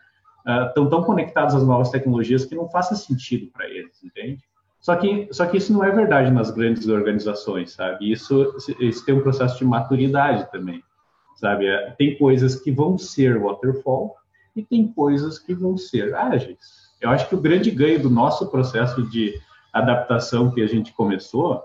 tão 0.74 1.04
conectados 1.04 1.54
às 1.54 1.64
novas 1.64 1.90
tecnologias 1.90 2.44
que 2.44 2.56
não 2.56 2.68
faça 2.68 2.96
sentido 2.96 3.52
para 3.52 3.68
eles, 3.68 4.02
entende? 4.02 4.42
Só 4.80 4.96
que, 4.96 5.28
só 5.30 5.46
que 5.46 5.58
isso 5.58 5.72
não 5.72 5.84
é 5.84 5.92
verdade 5.92 6.32
nas 6.32 6.50
grandes 6.50 6.88
organizações, 6.88 7.72
sabe? 7.72 8.10
Isso, 8.10 8.52
isso 8.80 9.06
tem 9.06 9.14
um 9.14 9.22
processo 9.22 9.56
de 9.58 9.64
maturidade 9.64 10.50
também, 10.50 10.82
sabe? 11.36 11.68
É, 11.68 11.92
tem 11.92 12.18
coisas 12.18 12.56
que 12.56 12.72
vão 12.72 12.98
ser 12.98 13.38
waterfall 13.38 14.16
e 14.56 14.62
tem 14.64 14.88
coisas 14.88 15.38
que 15.38 15.54
vão 15.54 15.76
ser 15.76 16.16
ágeis. 16.16 16.58
Eu 17.00 17.10
acho 17.10 17.28
que 17.28 17.36
o 17.36 17.40
grande 17.40 17.70
ganho 17.70 18.02
do 18.02 18.10
nosso 18.10 18.50
processo 18.50 19.04
de 19.08 19.40
adaptação 19.72 20.50
que 20.50 20.60
a 20.60 20.66
gente 20.66 20.92
começou, 20.92 21.62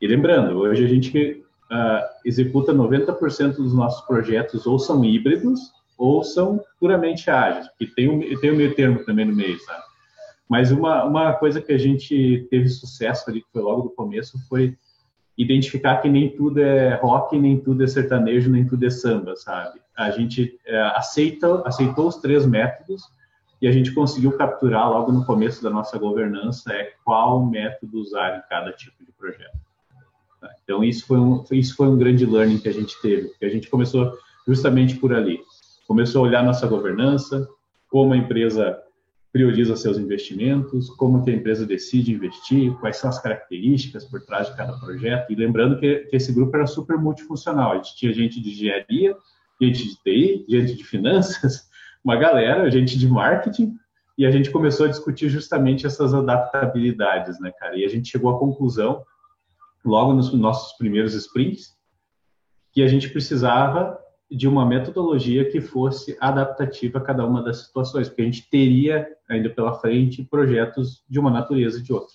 e 0.00 0.06
lembrando, 0.06 0.58
hoje 0.58 0.84
a 0.84 0.88
gente 0.88 1.44
uh, 1.70 2.06
executa 2.24 2.72
90% 2.72 3.56
dos 3.56 3.74
nossos 3.74 4.06
projetos 4.06 4.66
ou 4.66 4.78
são 4.78 5.04
híbridos 5.04 5.60
ou 5.96 6.22
são 6.22 6.60
puramente 6.78 7.28
ágeis, 7.28 7.66
e 7.80 7.86
tem 7.86 8.08
um, 8.08 8.40
tem 8.40 8.52
um 8.52 8.56
meio 8.56 8.74
termo 8.74 9.04
também 9.04 9.24
no 9.24 9.34
meio, 9.34 9.58
sabe? 9.58 9.82
Mas 10.48 10.70
uma, 10.70 11.04
uma 11.04 11.32
coisa 11.34 11.60
que 11.60 11.72
a 11.72 11.78
gente 11.78 12.46
teve 12.50 12.68
sucesso 12.68 13.28
ali, 13.28 13.42
que 13.42 13.50
foi 13.52 13.60
logo 13.60 13.82
do 13.82 13.90
começo, 13.90 14.38
foi 14.48 14.78
identificar 15.36 15.98
que 15.98 16.08
nem 16.08 16.34
tudo 16.34 16.60
é 16.60 16.94
rock, 16.94 17.38
nem 17.38 17.60
tudo 17.60 17.84
é 17.84 17.86
sertanejo, 17.86 18.50
nem 18.50 18.66
tudo 18.66 18.84
é 18.86 18.90
samba, 18.90 19.36
sabe? 19.36 19.80
A 19.96 20.10
gente 20.10 20.58
é, 20.64 20.80
aceita, 20.96 21.62
aceitou 21.66 22.08
os 22.08 22.16
três 22.16 22.46
métodos 22.46 23.02
e 23.60 23.68
a 23.68 23.72
gente 23.72 23.92
conseguiu 23.92 24.36
capturar 24.36 24.88
logo 24.90 25.12
no 25.12 25.24
começo 25.26 25.62
da 25.62 25.70
nossa 25.70 25.98
governança 25.98 26.72
é 26.72 26.92
qual 27.04 27.44
método 27.44 28.00
usar 28.00 28.38
em 28.38 28.48
cada 28.48 28.72
tipo 28.72 29.04
de 29.04 29.12
projeto. 29.12 29.67
Então 30.68 30.84
isso 30.84 31.06
foi 31.06 31.18
um 31.18 31.42
isso 31.50 31.74
foi 31.74 31.88
um 31.88 31.96
grande 31.96 32.26
learning 32.26 32.58
que 32.58 32.68
a 32.68 32.72
gente 32.72 33.00
teve, 33.00 33.30
que 33.38 33.44
a 33.46 33.48
gente 33.48 33.70
começou 33.70 34.12
justamente 34.46 34.96
por 34.96 35.14
ali. 35.14 35.40
Começou 35.86 36.22
a 36.22 36.28
olhar 36.28 36.44
nossa 36.44 36.66
governança, 36.66 37.48
como 37.88 38.12
a 38.12 38.16
empresa 38.18 38.78
prioriza 39.32 39.76
seus 39.76 39.96
investimentos, 39.96 40.90
como 40.90 41.24
que 41.24 41.30
a 41.30 41.34
empresa 41.34 41.64
decide 41.64 42.12
investir, 42.12 42.74
quais 42.80 42.98
são 42.98 43.08
as 43.08 43.18
características 43.18 44.04
por 44.04 44.20
trás 44.20 44.48
de 44.48 44.56
cada 44.58 44.74
projeto. 44.78 45.32
E 45.32 45.34
lembrando 45.34 45.78
que, 45.78 46.00
que 46.00 46.16
esse 46.16 46.32
grupo 46.32 46.54
era 46.54 46.66
super 46.66 46.98
multifuncional. 46.98 47.72
A 47.72 47.76
gente 47.76 47.96
tinha 47.96 48.12
gente 48.12 48.38
de 48.38 48.50
engenharia, 48.50 49.16
gente 49.60 49.88
de 49.88 49.96
TI, 50.02 50.44
gente 50.46 50.74
de 50.74 50.84
finanças, 50.84 51.66
uma 52.04 52.16
galera, 52.16 52.70
gente 52.70 52.98
de 52.98 53.08
marketing, 53.08 53.74
e 54.18 54.26
a 54.26 54.30
gente 54.30 54.50
começou 54.50 54.84
a 54.84 54.90
discutir 54.90 55.30
justamente 55.30 55.86
essas 55.86 56.12
adaptabilidades, 56.12 57.40
né, 57.40 57.52
cara? 57.58 57.74
E 57.74 57.86
a 57.86 57.88
gente 57.88 58.10
chegou 58.10 58.34
à 58.34 58.38
conclusão, 58.38 59.02
logo 59.88 60.12
nos 60.12 60.32
nossos 60.32 60.76
primeiros 60.76 61.14
sprints, 61.14 61.76
que 62.72 62.82
a 62.82 62.86
gente 62.86 63.08
precisava 63.08 63.98
de 64.30 64.46
uma 64.46 64.66
metodologia 64.66 65.50
que 65.50 65.60
fosse 65.60 66.16
adaptativa 66.20 66.98
a 66.98 67.02
cada 67.02 67.26
uma 67.26 67.42
das 67.42 67.64
situações, 67.64 68.08
porque 68.08 68.22
a 68.22 68.24
gente 68.26 68.48
teria 68.50 69.08
ainda 69.28 69.48
pela 69.48 69.78
frente 69.80 70.22
projetos 70.24 71.02
de 71.08 71.18
uma 71.18 71.30
natureza 71.30 71.78
e 71.78 71.82
de 71.82 71.92
outra. 71.92 72.14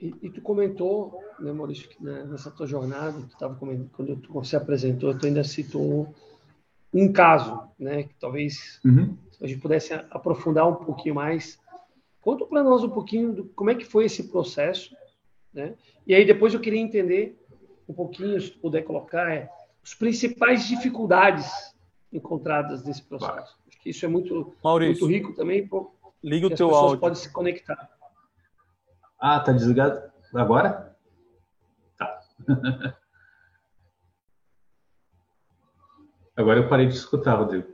E, 0.00 0.14
e, 0.20 0.30
tu 0.30 0.42
comentou, 0.42 1.20
né, 1.38 1.52
Maurício, 1.52 1.88
que 1.88 2.02
né, 2.02 2.24
nessa 2.24 2.50
tua 2.50 2.66
jornada, 2.66 3.20
tu 3.30 3.38
tava 3.38 3.54
quando 3.54 4.16
tu, 4.16 4.32
você 4.32 4.56
apresentou, 4.56 5.16
tu 5.16 5.26
ainda 5.26 5.44
citou 5.44 6.12
um 6.92 7.12
caso, 7.12 7.62
né, 7.78 8.02
que 8.02 8.14
talvez 8.18 8.80
uhum. 8.84 9.16
a 9.40 9.46
gente 9.46 9.60
pudesse 9.60 9.94
aprofundar 9.94 10.68
um 10.68 10.74
pouquinho 10.74 11.14
mais. 11.14 11.61
Conta 12.22 12.46
para 12.46 12.62
nós 12.62 12.82
um 12.84 12.88
pouquinho 12.88 13.34
do, 13.34 13.44
como 13.46 13.70
é 13.70 13.74
que 13.74 13.84
foi 13.84 14.04
esse 14.04 14.28
processo, 14.28 14.96
né? 15.52 15.74
E 16.06 16.14
aí 16.14 16.24
depois 16.24 16.54
eu 16.54 16.60
queria 16.60 16.80
entender 16.80 17.36
um 17.88 17.92
pouquinho, 17.92 18.40
se 18.40 18.52
puder 18.52 18.82
colocar, 18.82 19.30
é 19.30 19.50
as 19.82 19.92
principais 19.92 20.68
dificuldades 20.68 21.50
encontradas 22.12 22.84
nesse 22.84 23.02
processo. 23.02 23.58
Acho 23.66 23.80
que 23.80 23.90
isso 23.90 24.06
é 24.06 24.08
muito, 24.08 24.54
muito 24.62 25.06
rico 25.06 25.34
também. 25.34 25.68
Liga 26.22 26.46
o 26.46 26.54
teu 26.54 26.72
áudio. 26.72 27.00
podem 27.00 27.16
se 27.16 27.32
conectar. 27.32 27.90
Ah, 29.18 29.40
tá 29.40 29.50
desligado 29.50 30.00
agora? 30.32 30.96
Tá. 31.98 32.20
agora 36.36 36.60
eu 36.60 36.68
parei 36.68 36.86
de 36.86 36.94
escutar, 36.94 37.34
Rodrigo. 37.34 37.71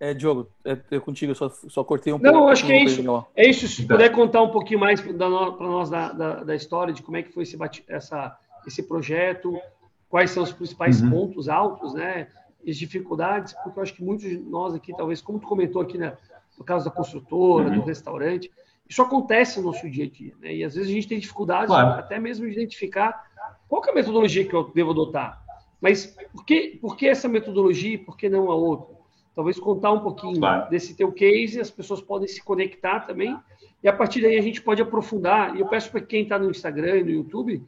É, 0.00 0.14
Diogo, 0.14 0.48
é, 0.64 0.78
é 0.92 0.98
contigo, 0.98 1.32
eu 1.32 1.36
só, 1.36 1.50
só 1.50 1.84
cortei 1.84 2.10
um 2.10 2.18
pouco. 2.18 2.34
Não, 2.34 2.48
acho 2.48 2.64
que 2.64 2.72
é 2.72 2.82
isso. 2.82 3.26
É 3.36 3.46
isso. 3.46 3.68
Se 3.68 3.86
tá. 3.86 3.94
puder 3.94 4.08
contar 4.10 4.42
um 4.42 4.48
pouquinho 4.48 4.80
mais 4.80 4.98
para 4.98 5.12
nós 5.12 5.90
da, 5.90 6.10
da, 6.10 6.42
da, 6.42 6.56
história, 6.56 6.94
de 6.94 7.02
como 7.02 7.18
é 7.18 7.22
que 7.22 7.30
foi 7.30 7.42
esse, 7.42 7.58
essa, 7.86 8.38
esse 8.66 8.82
projeto, 8.82 9.60
quais 10.08 10.30
são 10.30 10.42
os 10.42 10.52
principais 10.52 11.02
uhum. 11.02 11.10
pontos 11.10 11.50
altos, 11.50 11.92
né? 11.92 12.28
As 12.66 12.78
dificuldades, 12.78 13.52
porque 13.62 13.78
eu 13.78 13.82
acho 13.82 13.94
que 13.94 14.02
muitos 14.02 14.24
de 14.26 14.38
nós 14.38 14.74
aqui, 14.74 14.94
talvez, 14.96 15.20
como 15.20 15.38
tu 15.38 15.46
comentou 15.46 15.82
aqui, 15.82 15.98
né, 15.98 16.16
no 16.58 16.64
caso 16.64 16.84
da 16.86 16.90
construtora, 16.90 17.68
uhum. 17.68 17.76
do 17.76 17.82
restaurante, 17.82 18.50
isso 18.88 19.02
acontece 19.02 19.60
no 19.60 19.66
nosso 19.66 19.88
dia 19.88 20.04
a 20.06 20.08
dia, 20.08 20.34
né? 20.40 20.54
E 20.54 20.64
às 20.64 20.74
vezes 20.74 20.90
a 20.90 20.92
gente 20.92 21.08
tem 21.08 21.18
dificuldade 21.18 21.66
claro. 21.66 22.00
até 22.00 22.18
mesmo 22.18 22.46
de 22.46 22.52
identificar 22.52 23.22
qual 23.68 23.84
é 23.86 23.90
a 23.90 23.94
metodologia 23.94 24.46
que 24.46 24.54
eu 24.54 24.70
devo 24.74 24.92
adotar. 24.92 25.42
Mas 25.78 26.06
por 26.32 26.44
que, 26.44 26.78
por 26.80 26.96
que 26.96 27.06
essa 27.06 27.28
metodologia 27.28 27.94
e 27.94 27.98
por 27.98 28.16
que 28.16 28.28
não 28.28 28.50
a 28.50 28.54
outra? 28.54 28.99
Talvez 29.40 29.58
contar 29.58 29.90
um 29.90 30.00
pouquinho 30.00 30.38
claro. 30.38 30.68
desse 30.68 30.94
teu 30.94 31.10
case, 31.10 31.58
as 31.58 31.70
pessoas 31.70 32.02
podem 32.02 32.28
se 32.28 32.44
conectar 32.44 33.00
também, 33.00 33.34
e 33.82 33.88
a 33.88 33.92
partir 33.92 34.20
daí 34.20 34.38
a 34.38 34.42
gente 34.42 34.60
pode 34.60 34.82
aprofundar. 34.82 35.56
E 35.56 35.60
eu 35.60 35.66
peço 35.66 35.90
para 35.90 36.02
quem 36.02 36.24
está 36.24 36.38
no 36.38 36.50
Instagram 36.50 36.98
e 36.98 37.04
no 37.04 37.10
YouTube, 37.10 37.66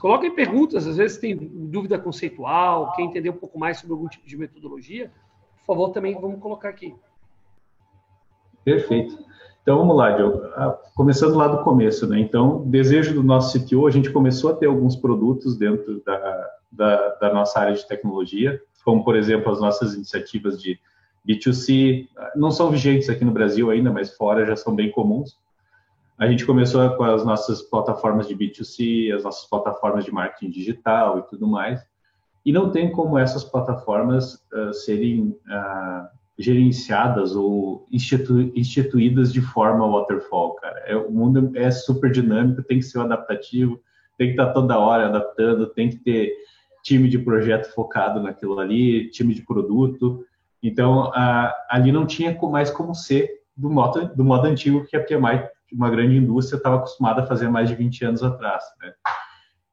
coloquem 0.00 0.34
perguntas, 0.34 0.84
às 0.84 0.96
vezes 0.96 1.18
tem 1.18 1.36
dúvida 1.36 1.96
conceitual, 1.96 2.92
quer 2.94 3.02
entender 3.02 3.30
um 3.30 3.36
pouco 3.36 3.56
mais 3.56 3.78
sobre 3.78 3.92
algum 3.92 4.08
tipo 4.08 4.26
de 4.26 4.36
metodologia, 4.36 5.12
por 5.58 5.66
favor, 5.66 5.90
também 5.90 6.20
vamos 6.20 6.40
colocar 6.40 6.68
aqui. 6.68 6.92
Perfeito. 8.64 9.16
Então 9.62 9.78
vamos 9.78 9.96
lá, 9.96 10.10
Diogo. 10.10 10.42
Ah, 10.56 10.76
começando 10.96 11.36
lá 11.36 11.46
do 11.46 11.62
começo, 11.62 12.04
né? 12.08 12.18
Então, 12.18 12.64
desejo 12.66 13.14
do 13.14 13.22
nosso 13.22 13.56
CTO, 13.56 13.86
a 13.86 13.92
gente 13.92 14.10
começou 14.10 14.50
a 14.50 14.56
ter 14.56 14.66
alguns 14.66 14.96
produtos 14.96 15.56
dentro 15.56 16.02
da, 16.04 16.50
da, 16.72 17.08
da 17.14 17.32
nossa 17.32 17.60
área 17.60 17.74
de 17.74 17.86
tecnologia 17.86 18.60
como 18.84 19.04
por 19.04 19.16
exemplo 19.16 19.50
as 19.50 19.60
nossas 19.60 19.94
iniciativas 19.94 20.60
de 20.60 20.78
B2C, 21.26 22.08
não 22.34 22.50
são 22.50 22.70
vigentes 22.70 23.08
aqui 23.08 23.24
no 23.24 23.32
Brasil 23.32 23.70
ainda, 23.70 23.90
mas 23.90 24.14
fora 24.16 24.44
já 24.44 24.56
são 24.56 24.74
bem 24.74 24.90
comuns. 24.90 25.38
A 26.18 26.26
gente 26.26 26.44
começou 26.44 26.88
com 26.96 27.04
as 27.04 27.24
nossas 27.24 27.62
plataformas 27.62 28.28
de 28.28 28.36
B2C, 28.36 29.14
as 29.14 29.24
nossas 29.24 29.48
plataformas 29.48 30.04
de 30.04 30.12
marketing 30.12 30.50
digital 30.50 31.18
e 31.18 31.22
tudo 31.22 31.46
mais. 31.46 31.80
E 32.44 32.52
não 32.52 32.70
tem 32.70 32.90
como 32.90 33.18
essas 33.18 33.44
plataformas 33.44 34.34
uh, 34.52 34.72
serem 34.72 35.28
uh, 35.28 36.08
gerenciadas 36.38 37.36
ou 37.36 37.86
institu 37.90 38.52
instituídas 38.54 39.32
de 39.32 39.40
forma 39.40 39.86
waterfall, 39.86 40.54
cara. 40.56 40.80
É, 40.86 40.96
o 40.96 41.10
mundo 41.10 41.52
é 41.54 41.70
super 41.70 42.10
dinâmico, 42.10 42.62
tem 42.62 42.78
que 42.78 42.84
ser 42.84 43.00
adaptativo, 43.00 43.80
tem 44.18 44.28
que 44.28 44.32
estar 44.32 44.52
toda 44.52 44.78
hora 44.78 45.06
adaptando, 45.06 45.68
tem 45.68 45.90
que 45.90 45.96
ter 45.96 46.32
time 46.82 47.08
de 47.08 47.18
projeto 47.18 47.72
focado 47.72 48.20
naquilo 48.20 48.58
ali, 48.58 49.08
time 49.10 49.34
de 49.34 49.42
produto. 49.42 50.24
Então, 50.62 51.08
uh, 51.08 51.52
ali 51.68 51.90
não 51.90 52.06
tinha 52.06 52.38
mais 52.42 52.70
como 52.70 52.94
ser 52.94 53.28
do 53.56 53.68
modo, 53.68 54.14
do 54.14 54.24
modo 54.24 54.46
antigo 54.46 54.84
que 54.84 54.96
a 54.96 55.04
PMI, 55.04 55.48
uma 55.72 55.90
grande 55.90 56.16
indústria, 56.16 56.56
estava 56.56 56.76
acostumada 56.76 57.22
a 57.22 57.26
fazer 57.26 57.48
mais 57.48 57.68
de 57.68 57.74
20 57.74 58.04
anos 58.04 58.22
atrás. 58.22 58.64
Né? 58.80 58.92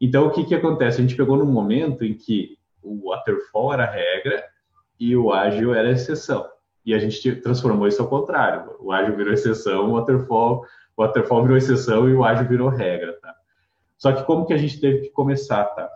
Então, 0.02 0.28
o 0.28 0.32
que, 0.32 0.46
que 0.46 0.56
acontece? 0.56 1.00
A 1.00 1.02
gente 1.02 1.16
pegou 1.16 1.38
num 1.38 1.46
momento 1.46 2.04
em 2.04 2.14
que 2.14 2.58
o 2.82 3.10
waterfall 3.10 3.74
era 3.74 3.84
a 3.84 3.92
regra 3.92 4.44
e 5.00 5.16
o 5.16 5.32
ágil 5.32 5.74
era 5.74 5.90
a 5.90 5.92
exceção. 5.92 6.46
E 6.86 6.94
a 6.94 7.00
gente 7.00 7.36
transformou 7.38 7.88
isso 7.88 8.02
ao 8.02 8.08
contrário. 8.08 8.76
O 8.80 8.92
ágil 8.92 9.16
virou 9.16 9.34
exceção, 9.34 9.92
o 9.92 9.94
waterfall, 9.94 10.66
o 10.98 11.04
waterfall 11.04 11.44
virou 11.44 11.58
exceção 11.58 12.10
e 12.10 12.14
o 12.14 12.24
ágil 12.24 12.48
virou 12.48 12.70
regra, 12.70 13.18
tá? 13.22 13.36
Só 13.98 14.14
que 14.14 14.24
como 14.24 14.46
que 14.46 14.54
a 14.54 14.58
gente 14.58 14.80
teve 14.80 15.02
que 15.02 15.10
começar, 15.10 15.66
tá? 15.66 15.90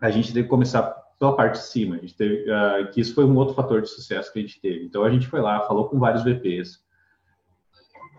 A 0.00 0.10
gente 0.10 0.32
teve 0.32 0.42
que 0.42 0.50
começar 0.50 1.05
pela 1.18 1.34
parte 1.34 1.54
de 1.54 1.66
cima. 1.66 1.96
A 1.96 1.98
gente 1.98 2.14
teve, 2.14 2.44
uh, 2.50 2.90
que 2.90 3.00
isso 3.00 3.14
foi 3.14 3.24
um 3.24 3.36
outro 3.36 3.54
fator 3.54 3.80
de 3.80 3.88
sucesso 3.88 4.32
que 4.32 4.38
a 4.38 4.42
gente 4.42 4.60
teve. 4.60 4.84
Então 4.84 5.04
a 5.04 5.10
gente 5.10 5.26
foi 5.26 5.40
lá, 5.40 5.60
falou 5.62 5.88
com 5.88 5.98
vários 5.98 6.24
VPs, 6.24 6.84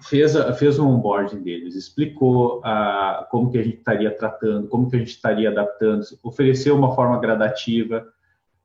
fez, 0.02 0.34
fez 0.58 0.80
um 0.80 0.90
onboarding 0.90 1.42
deles, 1.42 1.76
explicou 1.76 2.60
uh, 2.60 3.26
como 3.30 3.52
que 3.52 3.58
a 3.58 3.64
gente 3.64 3.78
estaria 3.78 4.16
tratando, 4.16 4.68
como 4.68 4.90
que 4.90 4.96
a 4.96 5.00
gente 5.00 5.10
estaria 5.10 5.50
adaptando, 5.50 6.04
ofereceu 6.24 6.76
uma 6.76 6.96
forma 6.96 7.20
gradativa 7.20 8.06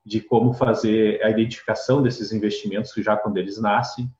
de 0.04 0.20
como 0.20 0.52
fazer 0.52 1.22
a 1.22 1.30
identificação 1.30 2.02
desses 2.02 2.32
investimentos 2.32 2.92
já 2.96 3.16
quando 3.16 3.36
eles 3.36 3.60
nascem. 3.60 4.10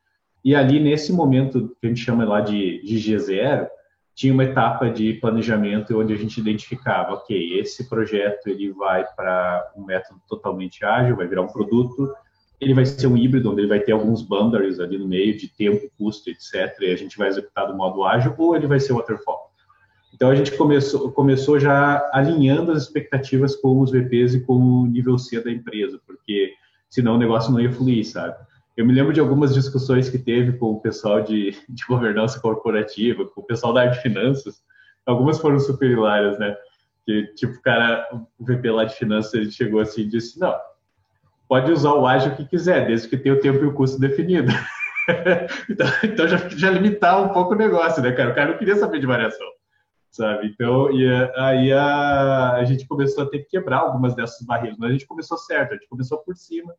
E 0.44 0.54
ali, 0.54 0.80
nesse 0.80 1.12
momento 1.12 1.76
que 1.80 1.86
a 1.86 1.88
gente 1.88 2.00
chama 2.00 2.24
lá 2.24 2.40
de, 2.40 2.82
de 2.82 2.96
G0, 2.96 3.68
tinha 4.14 4.32
uma 4.32 4.44
etapa 4.44 4.90
de 4.90 5.14
planejamento 5.14 5.98
onde 5.98 6.12
a 6.12 6.16
gente 6.16 6.38
identificava, 6.38 7.14
ok, 7.14 7.58
esse 7.58 7.88
projeto 7.88 8.48
ele 8.48 8.70
vai 8.72 9.04
para 9.16 9.72
um 9.76 9.84
método 9.84 10.20
totalmente 10.28 10.84
ágil, 10.84 11.16
vai 11.16 11.26
virar 11.26 11.42
um 11.42 11.48
produto, 11.48 12.12
ele 12.60 12.74
vai 12.74 12.86
ser 12.86 13.06
um 13.06 13.16
híbrido, 13.16 13.50
onde 13.50 13.62
ele 13.62 13.68
vai 13.68 13.80
ter 13.80 13.92
alguns 13.92 14.22
boundaries 14.22 14.78
ali 14.78 14.96
no 14.98 15.08
meio 15.08 15.36
de 15.36 15.48
tempo, 15.48 15.90
custo, 15.98 16.30
etc. 16.30 16.76
E 16.80 16.92
a 16.92 16.96
gente 16.96 17.18
vai 17.18 17.28
executar 17.28 17.66
do 17.66 17.76
modo 17.76 18.04
ágil, 18.04 18.34
ou 18.38 18.54
ele 18.54 18.66
vai 18.66 18.78
ser 18.78 18.92
waterfall. 18.92 19.50
Então 20.14 20.30
a 20.30 20.34
gente 20.34 20.52
começou, 20.52 21.10
começou 21.10 21.58
já 21.58 22.08
alinhando 22.12 22.70
as 22.70 22.84
expectativas 22.84 23.56
com 23.56 23.80
os 23.80 23.90
VPs 23.90 24.34
e 24.34 24.40
com 24.40 24.54
o 24.54 24.86
nível 24.86 25.18
C 25.18 25.42
da 25.42 25.50
empresa, 25.50 26.00
porque 26.06 26.52
senão 26.88 27.16
o 27.16 27.18
negócio 27.18 27.50
não 27.50 27.58
ia 27.58 27.72
fluir, 27.72 28.06
sabe? 28.06 28.36
Eu 28.76 28.86
me 28.86 28.92
lembro 28.92 29.12
de 29.12 29.20
algumas 29.20 29.52
discussões 29.54 30.08
que 30.08 30.18
teve 30.18 30.56
com 30.56 30.72
o 30.72 30.80
pessoal 30.80 31.22
de, 31.22 31.50
de 31.68 31.84
governança 31.86 32.40
corporativa, 32.40 33.26
com 33.26 33.40
o 33.40 33.44
pessoal 33.44 33.72
da 33.72 33.82
área 33.82 33.92
de 33.92 34.00
finanças. 34.00 34.62
Algumas 35.04 35.38
foram 35.40 35.58
super 35.58 35.90
hilárias, 35.90 36.38
né? 36.38 36.56
Que, 37.04 37.26
tipo, 37.34 37.54
o 37.54 37.62
cara, 37.62 38.08
o 38.38 38.44
VP 38.44 38.70
lá 38.70 38.84
de 38.84 38.94
finanças, 38.94 39.34
ele 39.34 39.50
chegou 39.50 39.80
assim 39.80 40.02
e 40.02 40.08
disse, 40.08 40.38
não, 40.38 40.54
pode 41.48 41.70
usar 41.70 41.92
o 41.92 42.06
ágil 42.06 42.34
que 42.36 42.46
quiser, 42.46 42.86
desde 42.86 43.08
que 43.08 43.16
tenha 43.16 43.34
o 43.34 43.40
tempo 43.40 43.64
e 43.64 43.66
o 43.66 43.74
custo 43.74 44.00
definido. 44.00 44.52
então, 45.68 45.86
então 46.04 46.28
já, 46.28 46.48
já 46.48 46.70
limitar 46.70 47.20
um 47.22 47.30
pouco 47.30 47.54
o 47.54 47.56
negócio, 47.56 48.02
né, 48.02 48.12
cara? 48.12 48.30
O 48.30 48.34
cara 48.34 48.52
não 48.52 48.58
queria 48.58 48.76
saber 48.76 49.00
de 49.00 49.06
variação, 49.06 49.46
sabe? 50.10 50.46
Então, 50.46 50.92
e 50.92 51.06
aí 51.36 51.72
a, 51.72 52.52
a 52.52 52.64
gente 52.64 52.86
começou 52.86 53.24
a 53.24 53.28
ter 53.28 53.40
que 53.40 53.50
quebrar 53.50 53.78
algumas 53.78 54.14
dessas 54.14 54.46
barreiras, 54.46 54.78
mas 54.78 54.90
a 54.90 54.92
gente 54.92 55.06
começou 55.06 55.36
certo, 55.36 55.72
a 55.72 55.74
gente 55.74 55.88
começou 55.88 56.18
por 56.18 56.36
cima, 56.36 56.72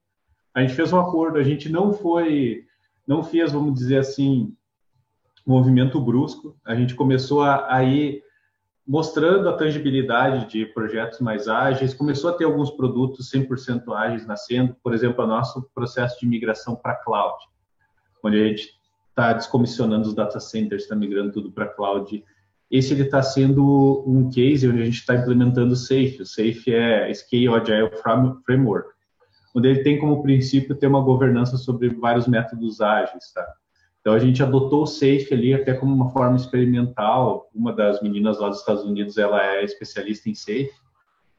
a 0.53 0.61
gente 0.61 0.75
fez 0.75 0.93
um 0.93 0.99
acordo, 0.99 1.37
a 1.37 1.43
gente 1.43 1.69
não 1.69 1.93
foi, 1.93 2.65
não 3.07 3.23
fez, 3.23 3.51
vamos 3.51 3.73
dizer 3.73 3.97
assim, 3.97 4.55
movimento 5.45 5.99
brusco, 5.99 6.55
a 6.65 6.75
gente 6.75 6.95
começou 6.95 7.41
a, 7.41 7.73
a 7.73 7.83
ir 7.83 8.23
mostrando 8.85 9.47
a 9.47 9.53
tangibilidade 9.53 10.49
de 10.49 10.65
projetos 10.65 11.19
mais 11.19 11.47
ágeis, 11.47 11.93
começou 11.93 12.29
a 12.29 12.33
ter 12.33 12.43
alguns 12.43 12.69
produtos 12.69 13.31
100% 13.31 13.93
ágeis 13.95 14.27
nascendo, 14.27 14.75
por 14.83 14.93
exemplo, 14.93 15.23
o 15.23 15.27
nosso 15.27 15.69
processo 15.73 16.19
de 16.19 16.27
migração 16.27 16.75
para 16.75 16.95
cloud, 16.95 17.37
onde 18.21 18.41
a 18.41 18.47
gente 18.47 18.69
está 19.09 19.31
descomissionando 19.33 20.07
os 20.07 20.13
data 20.13 20.39
centers, 20.39 20.83
está 20.83 20.95
migrando 20.95 21.31
tudo 21.31 21.51
para 21.51 21.67
cloud. 21.67 22.23
Esse 22.69 22.93
ele 22.93 23.03
está 23.03 23.21
sendo 23.21 24.03
um 24.05 24.29
case 24.29 24.67
onde 24.67 24.81
a 24.81 24.85
gente 24.85 24.99
está 24.99 25.15
implementando 25.15 25.73
o 25.73 25.77
SAFe. 25.77 26.21
O 26.21 26.25
SAFe 26.25 26.73
é 26.73 27.13
Scale 27.13 27.49
Agile 27.49 27.91
Framework, 28.45 28.92
onde 29.53 29.67
ele 29.69 29.83
tem 29.83 29.99
como 29.99 30.23
princípio 30.23 30.75
ter 30.75 30.87
uma 30.87 31.01
governança 31.01 31.57
sobre 31.57 31.89
vários 31.89 32.27
métodos 32.27 32.81
ágeis, 32.81 33.31
tá? 33.31 33.45
Então 34.01 34.13
a 34.13 34.19
gente 34.19 34.43
adotou 34.43 34.83
o 34.83 34.87
Safe 34.87 35.29
ali 35.31 35.53
até 35.53 35.73
como 35.73 35.95
uma 35.95 36.09
forma 36.09 36.35
experimental. 36.35 37.49
Uma 37.55 37.71
das 37.71 38.01
meninas 38.01 38.37
lá 38.37 38.49
dos 38.49 38.59
Estados 38.59 38.83
Unidos, 38.83 39.17
ela 39.17 39.41
é 39.41 39.63
especialista 39.63 40.29
em 40.29 40.35
Safe. 40.35 40.71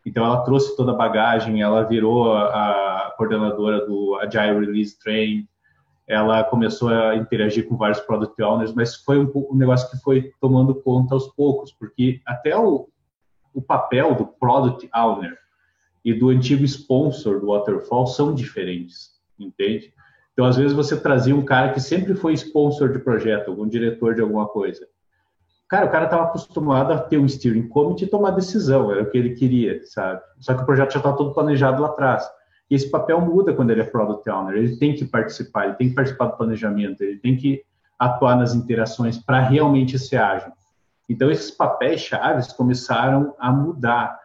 Então 0.07 0.25
ela 0.25 0.43
trouxe 0.45 0.75
toda 0.75 0.93
a 0.93 0.97
bagagem, 0.97 1.61
ela 1.61 1.83
virou 1.83 2.33
a, 2.33 3.13
coordenadora 3.19 3.85
do 3.87 4.17
Agile 4.17 4.65
Release 4.65 4.99
Train. 4.99 5.47
Ela 6.07 6.43
começou 6.45 6.89
a 6.89 7.17
interagir 7.17 7.69
com 7.69 7.77
vários 7.77 8.01
product 8.01 8.41
owners, 8.43 8.75
mas 8.75 8.95
foi 8.95 9.19
um, 9.19 9.31
um 9.51 9.57
negócio 9.57 9.91
que 9.91 9.99
foi 9.99 10.33
tomando 10.41 10.75
conta 10.75 11.15
aos 11.15 11.29
poucos, 11.29 11.73
porque 11.73 12.21
até 12.25 12.57
o, 12.57 12.89
o 13.53 13.61
papel 13.61 14.15
do 14.15 14.27
product 14.27 14.89
owner 14.95 15.39
e 16.05 16.13
do 16.13 16.29
antigo 16.29 16.65
sponsor 16.65 17.41
do 17.41 17.47
Waterfall 17.47 18.07
são 18.07 18.35
diferentes, 18.35 19.13
entende? 19.39 19.93
Então, 20.33 20.45
às 20.45 20.57
vezes, 20.57 20.73
você 20.73 20.97
trazia 20.97 21.35
um 21.35 21.45
cara 21.45 21.73
que 21.73 21.81
sempre 21.81 22.15
foi 22.15 22.35
sponsor 22.35 22.93
de 22.93 22.99
projeto, 22.99 23.49
algum 23.49 23.67
diretor 23.67 24.15
de 24.15 24.21
alguma 24.21 24.47
coisa. 24.47 24.87
Cara, 25.69 25.87
o 25.87 25.91
cara 25.91 26.05
estava 26.05 26.25
acostumado 26.25 26.93
a 26.93 26.99
ter 26.99 27.19
um 27.19 27.27
steering 27.27 27.69
committee 27.69 28.05
e 28.05 28.09
tomar 28.09 28.33
decisão, 28.33 28.93
era 28.93 29.03
o 29.03 29.11
que 29.11 29.17
ele 29.17 29.35
queria, 29.35 29.81
sabe? 29.87 30.21
Só 30.41 30.55
que 30.55 30.63
o 30.63 30.67
projeto 30.67 30.93
já 30.93 30.99
estava 30.99 31.17
todo 31.17 31.33
planejado 31.33 31.81
lá 31.81 31.89
atrás. 31.89 32.29
E 32.71 32.75
esse 32.75 32.91
papel 32.91 33.21
muda 33.21 33.55
quando 33.55 33.71
ele 33.71 33.81
é 33.81 33.85
product 33.85 34.29
owner. 34.29 34.57
Ele 34.57 34.77
tem 34.77 34.95
que 34.95 35.05
participar, 35.05 35.67
ele 35.67 35.75
tem 35.75 35.89
que 35.89 35.95
participar 35.95 36.27
do 36.27 36.37
planejamento, 36.37 37.03
ele 37.03 37.19
tem 37.19 37.37
que 37.37 37.63
atuar 37.99 38.37
nas 38.37 38.55
interações 38.55 39.19
para 39.19 39.41
realmente 39.41 39.99
ser 39.99 40.17
ágil. 40.17 40.53
Então, 41.09 41.31
esses 41.31 41.51
papéis 41.51 42.01
chaves 42.01 42.53
começaram 42.53 43.35
a 43.39 43.53
mudar. 43.53 44.19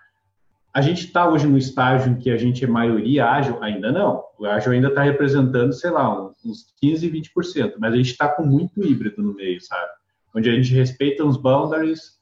A 0.71 0.82
gente 0.82 1.05
está 1.05 1.27
hoje 1.27 1.47
no 1.47 1.58
estágio 1.58 2.12
em 2.12 2.17
que 2.17 2.29
a 2.29 2.38
gente 2.38 2.63
é 2.63 2.67
maioria 2.67 3.25
ágil? 3.25 3.62
Ainda 3.62 3.91
não. 3.91 4.23
O 4.38 4.45
ágil 4.45 4.71
ainda 4.71 4.89
está 4.89 5.01
representando, 5.01 5.73
sei 5.73 5.89
lá, 5.89 6.32
uns 6.45 6.73
15, 6.79 7.10
20%, 7.10 7.73
mas 7.79 7.93
a 7.93 7.97
gente 7.97 8.12
está 8.12 8.27
com 8.27 8.43
muito 8.43 8.86
híbrido 8.86 9.21
no 9.21 9.34
meio, 9.34 9.60
sabe? 9.62 9.89
Onde 10.36 10.49
a 10.49 10.53
gente 10.53 10.73
respeita 10.73 11.25
os 11.25 11.38
boundaries, 11.38 12.19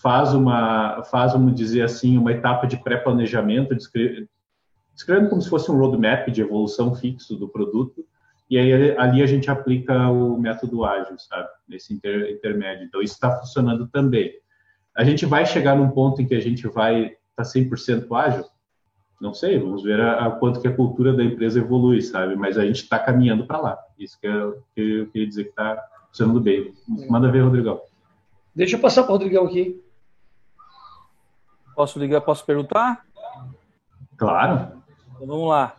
faz 0.00 0.32
uma, 0.32 1.02
faz, 1.04 1.32
vamos 1.32 1.54
dizer 1.54 1.82
assim, 1.82 2.16
uma 2.16 2.32
etapa 2.32 2.66
de 2.66 2.76
pré-planejamento, 2.76 3.74
descrevendo 3.74 5.28
como 5.28 5.42
se 5.42 5.50
fosse 5.50 5.70
um 5.70 5.76
roadmap 5.76 6.28
de 6.28 6.40
evolução 6.40 6.94
fixo 6.94 7.36
do 7.36 7.48
produto, 7.48 8.04
e 8.48 8.56
aí 8.56 8.96
ali 8.96 9.22
a 9.22 9.26
gente 9.26 9.50
aplica 9.50 10.08
o 10.08 10.38
método 10.38 10.84
ágil, 10.84 11.18
sabe? 11.18 11.48
Nesse 11.68 11.92
inter, 11.92 12.30
intermédio. 12.30 12.84
Então, 12.84 13.02
isso 13.02 13.14
está 13.14 13.36
funcionando 13.36 13.88
também. 13.88 14.32
A 14.96 15.04
gente 15.04 15.26
vai 15.26 15.44
chegar 15.44 15.76
num 15.76 15.90
ponto 15.90 16.22
em 16.22 16.26
que 16.26 16.34
a 16.34 16.40
gente 16.40 16.66
vai 16.66 17.16
está 17.42 17.60
100% 17.60 18.06
ágil? 18.16 18.44
Não 19.20 19.34
sei, 19.34 19.58
vamos 19.58 19.82
ver 19.82 20.00
a, 20.00 20.26
a, 20.26 20.30
quanto 20.30 20.60
que 20.60 20.68
a 20.68 20.74
cultura 20.74 21.12
da 21.12 21.22
empresa 21.22 21.58
evolui, 21.58 22.00
sabe? 22.00 22.34
Mas 22.36 22.56
a 22.56 22.64
gente 22.64 22.82
está 22.82 22.98
caminhando 22.98 23.46
para 23.46 23.58
lá. 23.58 23.78
Isso 23.98 24.18
que 24.18 24.26
eu, 24.26 24.62
que 24.74 24.80
eu 24.80 25.06
queria 25.08 25.28
dizer 25.28 25.44
que 25.44 25.50
está 25.50 25.82
funcionando 26.08 26.40
bem. 26.40 26.74
Manda 27.08 27.30
ver, 27.30 27.42
Rodrigão. 27.42 27.80
Deixa 28.54 28.76
eu 28.76 28.80
passar 28.80 29.02
para 29.02 29.10
o 29.10 29.14
Rodrigão 29.14 29.44
aqui. 29.44 29.82
Posso 31.74 31.98
ligar? 31.98 32.22
Posso 32.22 32.44
perguntar? 32.46 33.04
Claro. 34.16 34.82
Então, 35.14 35.26
vamos 35.26 35.48
lá. 35.48 35.76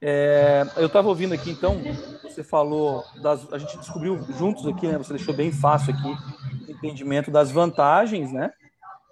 É, 0.00 0.66
eu 0.76 0.86
estava 0.86 1.08
ouvindo 1.08 1.32
aqui, 1.32 1.50
então, 1.50 1.76
você 2.22 2.42
falou, 2.42 3.04
das, 3.22 3.50
a 3.52 3.58
gente 3.58 3.78
descobriu 3.78 4.20
juntos 4.36 4.66
aqui, 4.66 4.88
né? 4.88 4.98
Você 4.98 5.14
deixou 5.14 5.34
bem 5.34 5.52
fácil 5.52 5.94
aqui 5.94 6.68
o 6.68 6.72
entendimento 6.72 7.30
das 7.30 7.50
vantagens, 7.50 8.32
né? 8.32 8.52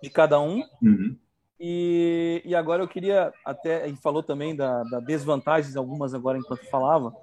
De 0.02 0.10
cada 0.10 0.40
um. 0.40 0.64
Uhum. 0.82 1.16
E, 1.62 2.40
e 2.42 2.54
agora 2.54 2.82
eu 2.82 2.88
queria 2.88 3.34
até, 3.44 3.86
e 3.86 3.94
falou 3.96 4.22
também 4.22 4.56
da, 4.56 4.82
da 4.84 4.98
desvantagens, 4.98 5.76
algumas 5.76 6.14
agora 6.14 6.38
enquanto 6.38 6.64
falava, 6.70 7.14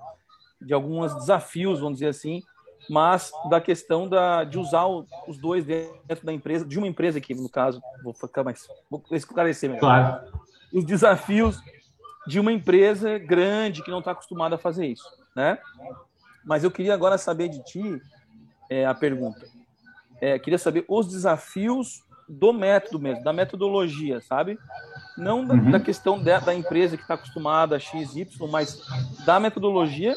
de 0.61 0.75
alguns 0.75 1.13
desafios, 1.15 1.79
vamos 1.79 1.95
dizer 1.95 2.09
assim, 2.09 2.43
mas 2.87 3.31
da 3.49 3.59
questão 3.59 4.07
da, 4.07 4.43
de 4.43 4.59
usar 4.59 4.85
o, 4.85 5.07
os 5.27 5.39
dois 5.39 5.65
dentro 5.65 6.23
da 6.23 6.31
empresa, 6.31 6.63
de 6.63 6.77
uma 6.77 6.87
empresa 6.87 7.17
aqui, 7.17 7.33
no 7.33 7.49
caso, 7.49 7.81
vou 8.03 8.13
ficar 8.13 8.43
mais, 8.43 8.67
vou 8.89 9.03
esclarecer 9.11 9.69
melhor. 9.69 9.79
Claro. 9.79 10.31
Os 10.71 10.85
desafios 10.85 11.59
de 12.27 12.39
uma 12.39 12.51
empresa 12.51 13.17
grande 13.17 13.81
que 13.81 13.89
não 13.89 13.99
está 13.99 14.11
acostumada 14.11 14.55
a 14.55 14.59
fazer 14.59 14.85
isso, 14.85 15.09
né? 15.35 15.57
Mas 16.45 16.63
eu 16.63 16.69
queria 16.69 16.93
agora 16.93 17.17
saber 17.17 17.49
de 17.49 17.63
ti 17.63 18.01
é, 18.69 18.85
a 18.85 18.93
pergunta. 18.93 19.47
É, 20.21 20.37
queria 20.37 20.59
saber 20.59 20.85
os 20.87 21.07
desafios 21.07 22.03
do 22.27 22.51
método 22.51 22.99
mesmo, 22.99 23.23
da 23.23 23.31
metodologia, 23.31 24.19
sabe? 24.21 24.57
Não 25.17 25.45
da, 25.45 25.53
uhum. 25.53 25.71
da 25.71 25.79
questão 25.79 26.17
de, 26.19 26.39
da 26.39 26.53
empresa 26.53 26.97
que 26.97 27.03
está 27.03 27.13
acostumada 27.13 27.75
a 27.75 27.79
X, 27.79 28.15
Y, 28.15 28.47
mas 28.49 28.81
da 29.25 29.39
metodologia 29.39 30.15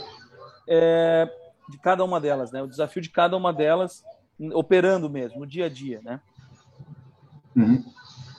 é, 0.68 1.29
de 1.68 1.79
cada 1.79 2.05
uma 2.05 2.20
delas, 2.20 2.51
né? 2.51 2.62
O 2.62 2.66
desafio 2.66 3.01
de 3.01 3.11
cada 3.11 3.37
uma 3.37 3.53
delas 3.53 4.05
operando 4.55 5.09
mesmo, 5.09 5.40
no 5.40 5.46
dia 5.46 5.66
a 5.66 5.68
dia, 5.68 6.01
né? 6.03 6.20
Uhum. 7.55 7.85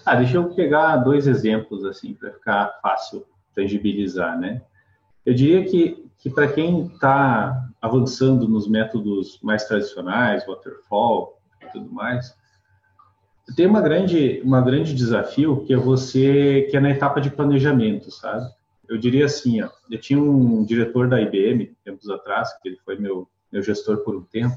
Ah, 0.06 0.16
deixa 0.16 0.38
eu 0.38 0.54
pegar 0.54 0.98
dois 0.98 1.28
exemplos, 1.28 1.86
assim, 1.86 2.14
para 2.14 2.32
ficar 2.32 2.80
fácil 2.82 3.26
tangibilizar, 3.54 4.38
né? 4.40 4.62
Eu 5.26 5.34
diria 5.34 5.64
que, 5.66 6.10
que 6.18 6.30
para 6.30 6.52
quem 6.52 6.88
está 6.88 7.70
avançando 7.82 8.48
nos 8.48 8.68
métodos 8.68 9.40
mais 9.42 9.66
tradicionais, 9.66 10.46
waterfall 10.46 11.40
e 11.62 11.68
tudo 11.68 11.92
mais, 11.92 12.36
tem 13.56 13.66
uma 13.66 13.82
grande, 13.82 14.42
uma 14.44 14.62
grande 14.62 14.94
desafio 14.94 15.64
que 15.66 15.74
é 15.74 15.78
você, 15.78 16.68
que 16.70 16.78
é 16.78 16.80
na 16.80 16.92
etapa 16.92 17.20
de 17.20 17.30
planejamento, 17.30 18.12
sabe? 18.12 18.50
Eu 18.88 18.98
diria 18.98 19.26
assim, 19.26 19.62
ó, 19.62 19.70
eu 19.90 20.00
tinha 20.00 20.22
um 20.22 20.64
diretor 20.64 21.08
da 21.08 21.22
IBM, 21.22 21.74
tempos 21.84 22.10
atrás, 22.10 22.50
que 22.62 22.70
ele 22.70 22.78
foi 22.84 22.98
meu, 22.98 23.28
meu 23.52 23.64
gestor 23.64 24.04
por 24.04 24.16
um 24.16 24.22
tempo, 24.22 24.56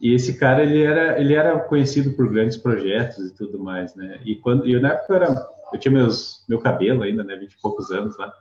e 0.00 0.14
esse 0.14 0.38
cara, 0.38 0.62
ele 0.62 0.82
era, 0.82 1.18
ele 1.20 1.34
era 1.34 1.58
conhecido 1.58 2.12
por 2.12 2.30
grandes 2.30 2.56
projetos 2.56 3.30
e 3.30 3.34
tudo 3.34 3.58
mais, 3.58 3.94
né? 3.94 4.20
E 4.24 4.36
quando, 4.36 4.66
eu 4.66 4.80
na 4.80 4.90
época 4.90 5.12
eu, 5.12 5.16
era, 5.16 5.48
eu 5.72 5.78
tinha 5.78 5.92
meus, 5.92 6.44
meu 6.48 6.58
cabelo 6.58 7.02
ainda, 7.02 7.24
né? 7.24 7.36
Vinte 7.36 7.54
e 7.54 7.60
poucos 7.60 7.90
anos 7.90 8.16
lá. 8.18 8.32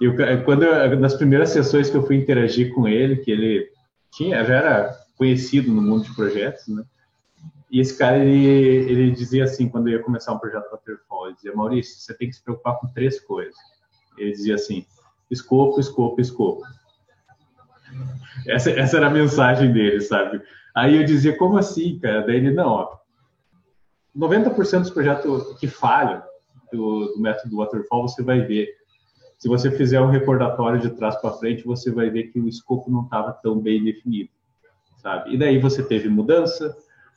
E 0.00 0.04
eu, 0.04 0.14
quando 0.44 0.64
eu, 0.64 0.98
nas 0.98 1.14
primeiras 1.14 1.50
sessões 1.50 1.88
que 1.88 1.96
eu 1.96 2.04
fui 2.04 2.16
interagir 2.16 2.74
com 2.74 2.88
ele, 2.88 3.16
que 3.16 3.30
ele 3.30 3.68
tinha, 4.10 4.44
já 4.44 4.54
era 4.56 4.98
conhecido 5.16 5.70
no 5.70 5.80
mundo 5.80 6.04
de 6.04 6.14
projetos, 6.14 6.66
né? 6.68 6.82
E 7.70 7.80
esse 7.80 7.98
cara, 7.98 8.18
ele, 8.18 8.46
ele 8.90 9.10
dizia 9.10 9.44
assim, 9.44 9.68
quando 9.68 9.88
eu 9.88 9.98
ia 9.98 10.02
começar 10.02 10.32
um 10.32 10.38
projeto 10.38 10.70
Waterfall, 10.70 11.26
ele 11.26 11.34
dizia, 11.34 11.54
Maurício, 11.54 11.98
você 11.98 12.14
tem 12.14 12.28
que 12.28 12.36
se 12.36 12.42
preocupar 12.42 12.78
com 12.78 12.86
três 12.88 13.20
coisas. 13.20 13.56
Ele 14.16 14.30
dizia 14.30 14.54
assim, 14.54 14.86
escopo, 15.30 15.80
escopo, 15.80 16.20
escopo. 16.20 16.62
Essa, 18.46 18.70
essa 18.70 18.96
era 18.96 19.08
a 19.08 19.10
mensagem 19.10 19.72
dele, 19.72 20.00
sabe? 20.00 20.40
Aí 20.74 20.96
eu 20.96 21.04
dizia, 21.04 21.36
como 21.36 21.58
assim, 21.58 21.98
cara? 21.98 22.24
Daí 22.24 22.36
ele, 22.36 22.52
não, 22.52 22.68
ó, 22.68 22.96
90% 24.16 24.80
dos 24.80 24.90
projetos 24.90 25.58
que 25.58 25.66
falham 25.66 26.22
do, 26.72 27.14
do, 27.14 27.20
método 27.20 27.56
Waterfall, 27.56 28.08
você 28.08 28.22
vai 28.22 28.40
ver. 28.40 28.68
Se 29.38 29.48
você 29.48 29.70
fizer 29.70 30.00
um 30.00 30.10
recordatório 30.10 30.80
de 30.80 30.90
trás 30.90 31.16
para 31.16 31.32
frente, 31.32 31.64
você 31.64 31.90
vai 31.90 32.08
ver 32.08 32.24
que 32.24 32.40
o 32.40 32.48
escopo 32.48 32.90
não 32.90 33.04
estava 33.04 33.32
tão 33.32 33.58
bem 33.60 33.84
definido, 33.84 34.30
sabe? 34.96 35.34
E 35.34 35.38
daí 35.38 35.58
você 35.58 35.82
teve 35.82 36.08
mudança, 36.08 36.74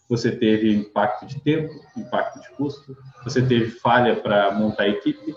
você 0.09 0.31
teve 0.31 0.73
impacto 0.73 1.27
de 1.27 1.39
tempo, 1.39 1.71
impacto 1.95 2.41
de 2.41 2.49
custo, 2.57 2.97
você 3.23 3.41
teve 3.41 3.69
falha 3.69 4.15
para 4.15 4.51
montar 4.51 4.83
a 4.83 4.89
equipe. 4.89 5.35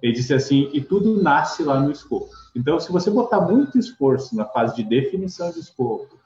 Ele 0.00 0.12
disse 0.12 0.32
assim, 0.32 0.70
e 0.72 0.80
tudo 0.80 1.20
nasce 1.20 1.64
lá 1.64 1.80
no 1.80 1.90
escopo. 1.90 2.30
Então, 2.54 2.78
se 2.78 2.92
você 2.92 3.10
botar 3.10 3.40
muito 3.40 3.76
esforço 3.76 4.36
na 4.36 4.44
fase 4.44 4.76
de 4.76 4.84
definição 4.84 5.50
de 5.50 5.58
escopo, 5.58 6.16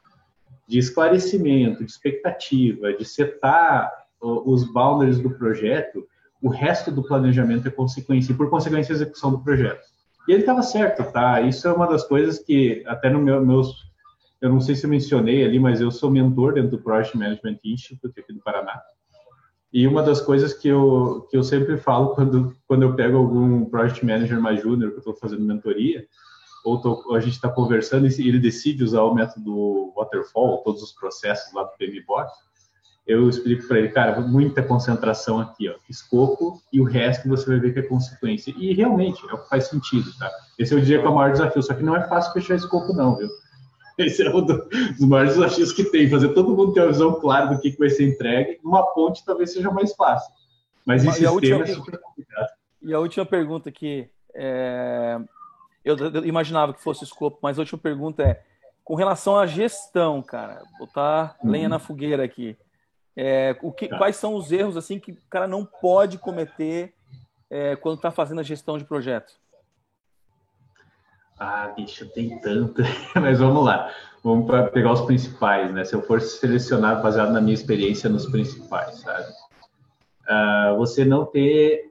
de 0.67 0.79
esclarecimento, 0.79 1.83
de 1.83 1.91
expectativa, 1.91 2.93
de 2.93 3.05
setar 3.05 3.91
os 4.21 4.65
boundaries 4.71 5.19
do 5.19 5.31
projeto, 5.31 6.07
o 6.43 6.49
resto 6.49 6.91
do 6.91 7.03
planejamento 7.03 7.67
é 7.67 7.71
consequência, 7.71 8.33
e 8.33 8.35
por 8.35 8.51
consequência 8.51 8.93
a 8.93 8.97
execução 8.97 9.31
do 9.31 9.39
projeto. 9.39 9.81
E 10.29 10.33
ele 10.33 10.41
estava 10.41 10.63
certo, 10.63 11.11
tá? 11.11 11.41
Isso 11.41 11.67
é 11.67 11.73
uma 11.73 11.87
das 11.87 12.05
coisas 12.05 12.39
que, 12.39 12.85
até 12.87 13.09
no 13.09 13.19
meu, 13.19 13.45
meus, 13.45 13.88
eu 14.41 14.49
não 14.51 14.61
sei 14.61 14.75
se 14.75 14.85
eu 14.85 14.91
mencionei 14.91 15.45
ali, 15.45 15.59
mas 15.59 15.81
eu 15.81 15.91
sou 15.91 16.11
mentor 16.11 16.55
dentro 16.55 16.71
do 16.71 16.79
Project 16.79 17.17
Management 17.17 17.59
Institute 17.65 18.21
aqui 18.21 18.33
do 18.33 18.41
Paraná. 18.41 18.81
E 19.73 19.87
uma 19.87 20.03
das 20.03 20.21
coisas 20.21 20.55
que 20.55 20.69
eu, 20.69 21.27
que 21.31 21.37
eu 21.37 21.43
sempre 21.43 21.77
falo 21.77 22.11
quando, 22.15 22.57
quando 22.67 22.83
eu 22.83 22.95
pego 22.95 23.19
algum 23.19 23.65
Project 23.65 24.05
Manager 24.05 24.41
mais 24.41 24.63
júnior 24.63 24.91
que 24.91 24.97
eu 24.97 25.01
estou 25.01 25.17
fazendo 25.17 25.43
mentoria, 25.43 26.07
ou, 26.65 26.81
tô, 26.81 27.15
a 27.15 27.21
gente 27.21 27.35
está 27.35 27.49
conversando 27.49 28.07
e 28.07 28.29
ele 28.29 28.39
decide 28.39 28.85
usar 28.85 29.03
o 29.03 29.15
método 29.15 29.93
waterfall, 29.97 30.63
todos 30.63 30.83
os 30.83 30.93
processos 30.93 31.53
lá 31.53 31.65
do 31.65 31.71
PMBOK, 31.77 32.31
eu 33.07 33.27
explico 33.27 33.67
para 33.67 33.79
ele, 33.79 33.89
cara, 33.89 34.21
muita 34.21 34.63
concentração 34.63 35.41
aqui, 35.41 35.67
ó, 35.67 35.75
escopo 35.89 36.61
e 36.71 36.79
o 36.79 36.85
resto 36.85 37.27
você 37.27 37.47
vai 37.47 37.59
ver 37.59 37.73
que 37.73 37.79
é 37.79 37.83
consequência. 37.83 38.53
E 38.59 38.75
realmente, 38.75 39.25
é 39.31 39.33
o 39.33 39.39
que 39.39 39.49
faz 39.49 39.69
sentido, 39.69 40.11
tá? 40.19 40.31
Esse 40.59 40.75
eu 40.75 40.81
diria 40.81 41.01
que 41.01 41.07
é 41.07 41.09
o 41.09 41.15
maior 41.15 41.33
desafio, 41.33 41.63
só 41.63 41.73
que 41.73 41.83
não 41.83 41.97
é 41.97 42.07
fácil 42.07 42.35
fechar 42.35 42.57
escopo 42.57 42.93
não, 42.93 43.17
viu? 43.17 43.29
Esse 44.07 44.23
é 44.23 44.35
um 44.35 44.45
dos 44.45 45.01
maiores 45.01 45.35
desafios 45.35 45.73
que 45.73 45.85
tem, 45.85 46.09
fazer 46.09 46.29
todo 46.29 46.57
mundo 46.57 46.73
ter 46.73 46.81
uma 46.81 46.93
visão 46.93 47.21
clara 47.21 47.47
do 47.47 47.61
que, 47.61 47.73
que 47.73 47.79
vai 47.79 47.91
ser 47.91 48.09
entregue. 48.09 48.61
Uma 48.63 48.85
ponte 48.95 49.25
talvez 49.25 49.53
seja 49.53 49.71
mais 49.71 49.93
fácil, 49.95 50.33
mas 50.87 51.05
em 51.05 51.11
sistema 51.11 51.33
última, 51.33 51.65
é 51.65 51.67
super 51.67 51.99
complicado. 52.01 52.49
E 52.81 52.95
a 52.95 53.01
última 53.01 53.27
pergunta 53.27 53.69
aqui, 53.69 54.09
é, 54.35 55.19
eu, 55.85 55.97
eu 55.97 56.25
imaginava 56.25 56.73
que 56.73 56.83
fosse 56.83 57.03
escopo, 57.03 57.39
mas 57.43 57.59
a 57.59 57.63
última 57.63 57.79
pergunta 57.79 58.23
é: 58.23 58.43
com 58.85 58.95
relação 58.95 59.37
à 59.37 59.47
gestão, 59.47 60.23
cara, 60.23 60.63
botar 60.79 61.37
uhum. 61.43 61.51
lenha 61.51 61.69
na 61.69 61.79
fogueira 61.79 62.25
aqui. 62.25 62.57
É, 63.17 63.57
o 63.63 63.73
que, 63.73 63.89
tá. 63.89 63.99
Quais 63.99 64.15
são 64.15 64.37
os 64.37 64.53
erros 64.53 64.77
assim 64.77 65.01
que 65.01 65.11
o 65.11 65.19
cara 65.29 65.49
não 65.49 65.65
pode 65.65 66.19
cometer 66.19 66.95
é, 67.51 67.75
quando 67.75 67.97
está 67.97 68.13
fazendo 68.13 68.39
a 68.41 68.45
gestão 68.45 68.79
de 68.79 68.85
projeto? 68.85 69.33
Ah, 71.39 71.73
bicho, 71.77 72.07
tem 72.11 72.39
tanto. 72.41 72.83
Mas 73.15 73.39
vamos 73.39 73.65
lá. 73.65 73.93
Vamos 74.23 74.51
pegar 74.73 74.93
os 74.93 75.03
principais, 75.03 75.73
né? 75.73 75.85
Se 75.85 75.95
eu 75.95 76.03
for 76.03 76.21
selecionar 76.21 77.01
baseado 77.01 77.33
na 77.33 77.41
minha 77.41 77.55
experiência 77.55 78.11
nos 78.11 78.27
principais, 78.27 79.01
sabe? 79.01 79.29
Uh, 80.29 80.77
você 80.77 81.05
não 81.05 81.25
ter 81.25 81.89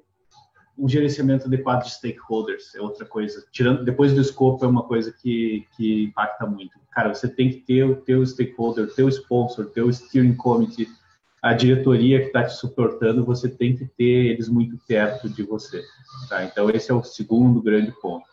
um 0.77 0.87
gerenciamento 0.87 1.47
adequado 1.47 1.83
de 1.83 1.91
stakeholders 1.91 2.75
é 2.75 2.81
outra 2.81 3.05
coisa. 3.05 3.43
Tirando 3.51 3.83
depois 3.83 4.13
do 4.13 4.21
escopo 4.21 4.63
é 4.63 4.67
uma 4.67 4.83
coisa 4.83 5.11
que, 5.11 5.65
que 5.75 6.03
impacta 6.03 6.45
muito. 6.45 6.77
Cara, 6.91 7.13
você 7.13 7.27
tem 7.27 7.49
que 7.49 7.61
ter 7.61 7.83
o 7.83 7.95
teu 7.95 8.23
stakeholder, 8.25 8.85
o 8.85 8.93
teu 8.93 9.09
sponsor, 9.09 9.65
o 9.65 9.69
teu 9.69 9.91
steering 9.91 10.35
committee, 10.35 10.87
a 11.41 11.53
diretoria 11.53 12.19
que 12.19 12.27
está 12.27 12.43
te 12.43 12.53
suportando, 12.53 13.25
você 13.25 13.49
tem 13.49 13.75
que 13.75 13.85
ter 13.85 14.27
eles 14.27 14.49
muito 14.49 14.77
perto 14.87 15.27
de 15.29 15.41
você. 15.41 15.81
Tá? 16.29 16.43
Então 16.43 16.69
esse 16.69 16.91
é 16.91 16.93
o 16.93 17.03
segundo 17.03 17.61
grande 17.61 17.91
ponto. 17.99 18.25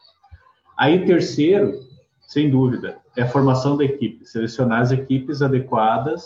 Aí 0.77 1.05
terceiro, 1.05 1.81
sem 2.21 2.51
dúvida, 2.51 2.99
é 3.17 3.23
a 3.23 3.29
formação 3.29 3.77
da 3.77 3.85
equipe, 3.85 4.25
selecionar 4.27 4.81
as 4.81 4.91
equipes 4.91 5.43
adequadas 5.43 6.25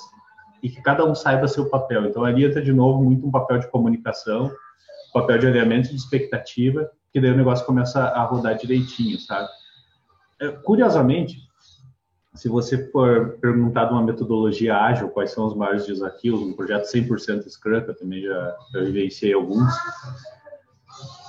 e 0.63 0.69
que 0.69 0.81
cada 0.83 1.05
um 1.05 1.15
saiba 1.15 1.47
seu 1.47 1.69
papel. 1.69 2.07
Então 2.07 2.25
ali 2.25 2.45
entra 2.45 2.63
de 2.63 2.73
novo 2.73 3.03
muito 3.03 3.27
um 3.27 3.31
papel 3.31 3.59
de 3.59 3.71
comunicação 3.71 4.51
papel 5.13 5.39
de 5.39 5.47
alinhamento 5.47 5.89
de 5.91 5.97
expectativa, 5.97 6.91
que 7.13 7.21
daí 7.21 7.31
o 7.31 7.37
negócio 7.37 7.65
começa 7.67 8.01
a 8.01 8.23
rodar 8.25 8.57
direitinho, 8.57 9.19
sabe? 9.19 9.49
É, 10.41 10.49
curiosamente, 10.49 11.39
se 12.35 12.49
você 12.49 12.91
for 12.91 13.39
perguntar 13.41 13.87
de 13.87 13.93
uma 13.93 14.03
metodologia 14.03 14.77
ágil, 14.77 15.09
quais 15.09 15.33
são 15.33 15.47
os 15.47 15.57
maiores 15.57 15.87
desafios, 15.87 16.41
um 16.41 16.53
projeto 16.53 16.85
100% 16.85 17.49
Scrum, 17.49 17.81
que 17.83 17.91
eu 17.91 17.97
também 17.97 18.23
já, 18.23 18.57
já 18.73 18.81
vivenciei 18.81 19.33
alguns, 19.33 19.73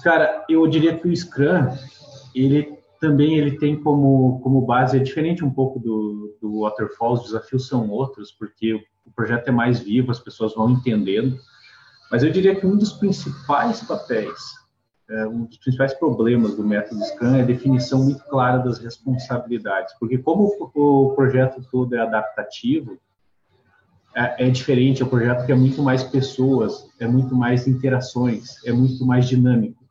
cara, 0.03 0.45
eu 0.49 0.67
diria 0.67 0.97
que 0.97 1.08
o 1.08 1.15
Scrum, 1.15 1.69
ele 2.36 2.77
também 2.99 3.38
ele 3.38 3.57
tem 3.57 3.81
como, 3.81 4.39
como 4.41 4.62
base, 4.62 4.97
é 4.97 4.99
diferente 4.99 5.43
um 5.43 5.51
pouco 5.51 5.79
do, 5.79 6.38
do 6.41 6.62
Waterfall, 6.62 7.13
os 7.13 7.23
desafios 7.23 7.67
são 7.67 7.89
outros, 7.89 8.31
porque 8.31 8.73
o 9.05 9.12
projeto 9.15 9.47
é 9.47 9.51
mais 9.51 9.79
vivo, 9.79 10.12
as 10.12 10.19
pessoas 10.19 10.53
vão 10.53 10.69
entendendo, 10.69 11.38
mas 12.12 12.23
eu 12.23 12.31
diria 12.31 12.55
que 12.55 12.67
um 12.67 12.77
dos 12.77 12.93
principais 12.93 13.81
papéis, 13.81 14.38
é, 15.09 15.25
um 15.27 15.45
dos 15.45 15.57
principais 15.57 15.93
problemas 15.93 16.55
do 16.55 16.63
método 16.63 17.03
Scrum 17.05 17.36
é 17.36 17.41
a 17.41 17.45
definição 17.45 18.03
muito 18.03 18.24
clara 18.26 18.57
das 18.57 18.80
responsabilidades, 18.80 19.93
porque 19.99 20.17
como 20.17 20.51
o 20.76 21.15
projeto 21.15 21.65
todo 21.71 21.95
é 21.95 21.99
adaptativo, 21.99 22.97
é, 24.15 24.47
é 24.47 24.49
diferente, 24.49 25.01
é 25.01 25.05
um 25.05 25.09
projeto 25.09 25.45
que 25.45 25.51
é 25.51 25.55
muito 25.55 25.82
mais 25.82 26.03
pessoas, 26.03 26.89
é 26.99 27.07
muito 27.07 27.36
mais 27.36 27.67
interações, 27.67 28.63
é 28.65 28.71
muito 28.71 29.05
mais 29.05 29.28
dinâmico. 29.28 29.84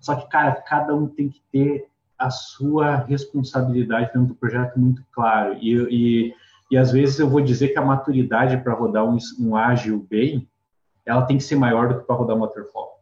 Só 0.00 0.14
que, 0.14 0.28
cara, 0.28 0.52
cada 0.52 0.94
um 0.94 1.06
tem 1.06 1.28
que 1.28 1.42
ter 1.50 1.88
a 2.18 2.30
sua 2.30 2.96
responsabilidade 2.96 4.12
dentro 4.12 4.28
do 4.28 4.34
projeto 4.34 4.78
muito 4.78 5.04
claro. 5.12 5.56
E, 5.60 5.74
e, 5.90 6.34
e 6.70 6.76
às 6.76 6.92
vezes 6.92 7.18
eu 7.18 7.28
vou 7.28 7.40
dizer 7.40 7.68
que 7.68 7.78
a 7.78 7.84
maturidade 7.84 8.56
para 8.58 8.74
rodar 8.74 9.04
um, 9.04 9.18
um 9.38 9.56
ágil 9.56 10.06
bem 10.08 10.48
ela 11.06 11.22
tem 11.22 11.38
que 11.38 11.44
ser 11.44 11.54
maior 11.54 11.88
do 11.88 12.00
que 12.00 12.06
para 12.06 12.16
rodar 12.16 12.36
um 12.36 12.40
waterfall. 12.40 13.00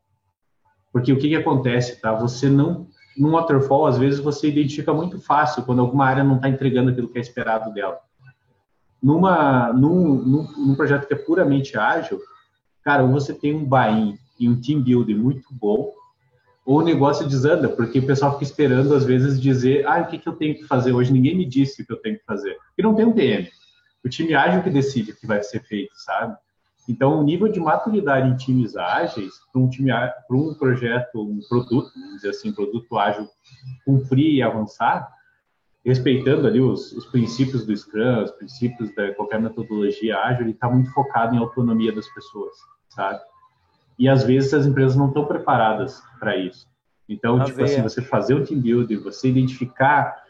Porque 0.92 1.12
o 1.12 1.18
que, 1.18 1.28
que 1.28 1.36
acontece, 1.36 2.00
tá? 2.00 2.12
Você 2.12 2.48
não, 2.48 2.86
num 3.16 3.32
waterfall, 3.32 3.86
às 3.86 3.96
vezes 3.96 4.20
você 4.20 4.48
identifica 4.48 4.92
muito 4.92 5.18
fácil 5.18 5.64
quando 5.64 5.80
alguma 5.80 6.04
área 6.04 6.22
não 6.22 6.36
está 6.36 6.48
entregando 6.48 6.90
aquilo 6.90 7.08
que 7.08 7.18
é 7.18 7.20
esperado 7.20 7.72
dela. 7.72 7.98
Numa, 9.02 9.72
num, 9.72 10.14
num, 10.14 10.52
num, 10.56 10.74
projeto 10.74 11.06
que 11.06 11.14
é 11.14 11.16
puramente 11.16 11.76
ágil, 11.76 12.20
cara, 12.82 13.04
você 13.04 13.34
tem 13.34 13.54
um 13.54 13.64
buy-in 13.64 14.18
e 14.38 14.48
um 14.48 14.60
team 14.60 14.82
building 14.82 15.16
muito 15.16 15.46
bom, 15.50 15.90
ou 16.64 16.78
o 16.78 16.82
negócio 16.82 17.26
desanda, 17.26 17.68
porque 17.68 17.98
o 17.98 18.06
pessoal 18.06 18.32
fica 18.32 18.44
esperando, 18.44 18.94
às 18.94 19.04
vezes, 19.04 19.40
dizer, 19.40 19.86
ah, 19.86 20.00
o 20.00 20.06
que, 20.06 20.18
que 20.18 20.28
eu 20.28 20.32
tenho 20.32 20.54
que 20.54 20.64
fazer 20.64 20.92
hoje? 20.92 21.12
Ninguém 21.12 21.36
me 21.36 21.44
disse 21.44 21.82
o 21.82 21.86
que 21.86 21.92
eu 21.92 22.00
tenho 22.00 22.18
que 22.18 22.24
fazer. 22.24 22.56
Porque 22.68 22.82
não 22.82 22.94
tem 22.94 23.04
um 23.04 23.12
PM. 23.12 23.48
O 24.02 24.08
time 24.08 24.34
ágil 24.34 24.62
que 24.62 24.70
decide 24.70 25.12
o 25.12 25.16
que 25.16 25.26
vai 25.26 25.42
ser 25.42 25.62
feito, 25.62 25.92
sabe? 25.96 26.36
Então, 26.88 27.20
o 27.20 27.22
nível 27.22 27.48
de 27.48 27.60
maturidade 27.60 28.28
em 28.28 28.36
times 28.36 28.76
ágeis, 28.76 29.32
para 29.52 29.60
um, 29.60 29.68
time, 29.68 29.90
para 29.90 30.36
um 30.36 30.54
projeto, 30.54 31.20
um 31.20 31.40
produto, 31.48 31.90
vamos 31.94 32.16
dizer 32.16 32.30
assim, 32.30 32.52
produto 32.52 32.98
ágil 32.98 33.26
cumprir 33.84 34.34
e 34.34 34.42
avançar, 34.42 35.08
respeitando 35.84 36.46
ali 36.46 36.60
os, 36.60 36.92
os 36.92 37.06
princípios 37.06 37.66
do 37.66 37.76
Scrum, 37.76 38.22
os 38.22 38.30
princípios 38.32 38.90
de 38.94 39.12
qualquer 39.12 39.40
metodologia 39.40 40.18
ágil, 40.18 40.42
ele 40.42 40.52
está 40.52 40.68
muito 40.68 40.90
focado 40.92 41.34
em 41.34 41.38
autonomia 41.38 41.92
das 41.92 42.08
pessoas, 42.08 42.54
sabe? 42.88 43.20
E 43.98 44.08
às 44.08 44.24
vezes 44.24 44.52
as 44.54 44.66
empresas 44.66 44.96
não 44.96 45.08
estão 45.08 45.24
preparadas 45.24 46.02
para 46.18 46.36
isso. 46.36 46.66
Então, 47.08 47.40
a 47.40 47.44
tipo 47.44 47.58
ver. 47.58 47.64
assim, 47.64 47.82
você 47.82 48.02
fazer 48.02 48.34
um 48.34 48.44
team 48.44 48.60
building, 48.60 48.96
você 48.96 49.28
identificar 49.28 50.24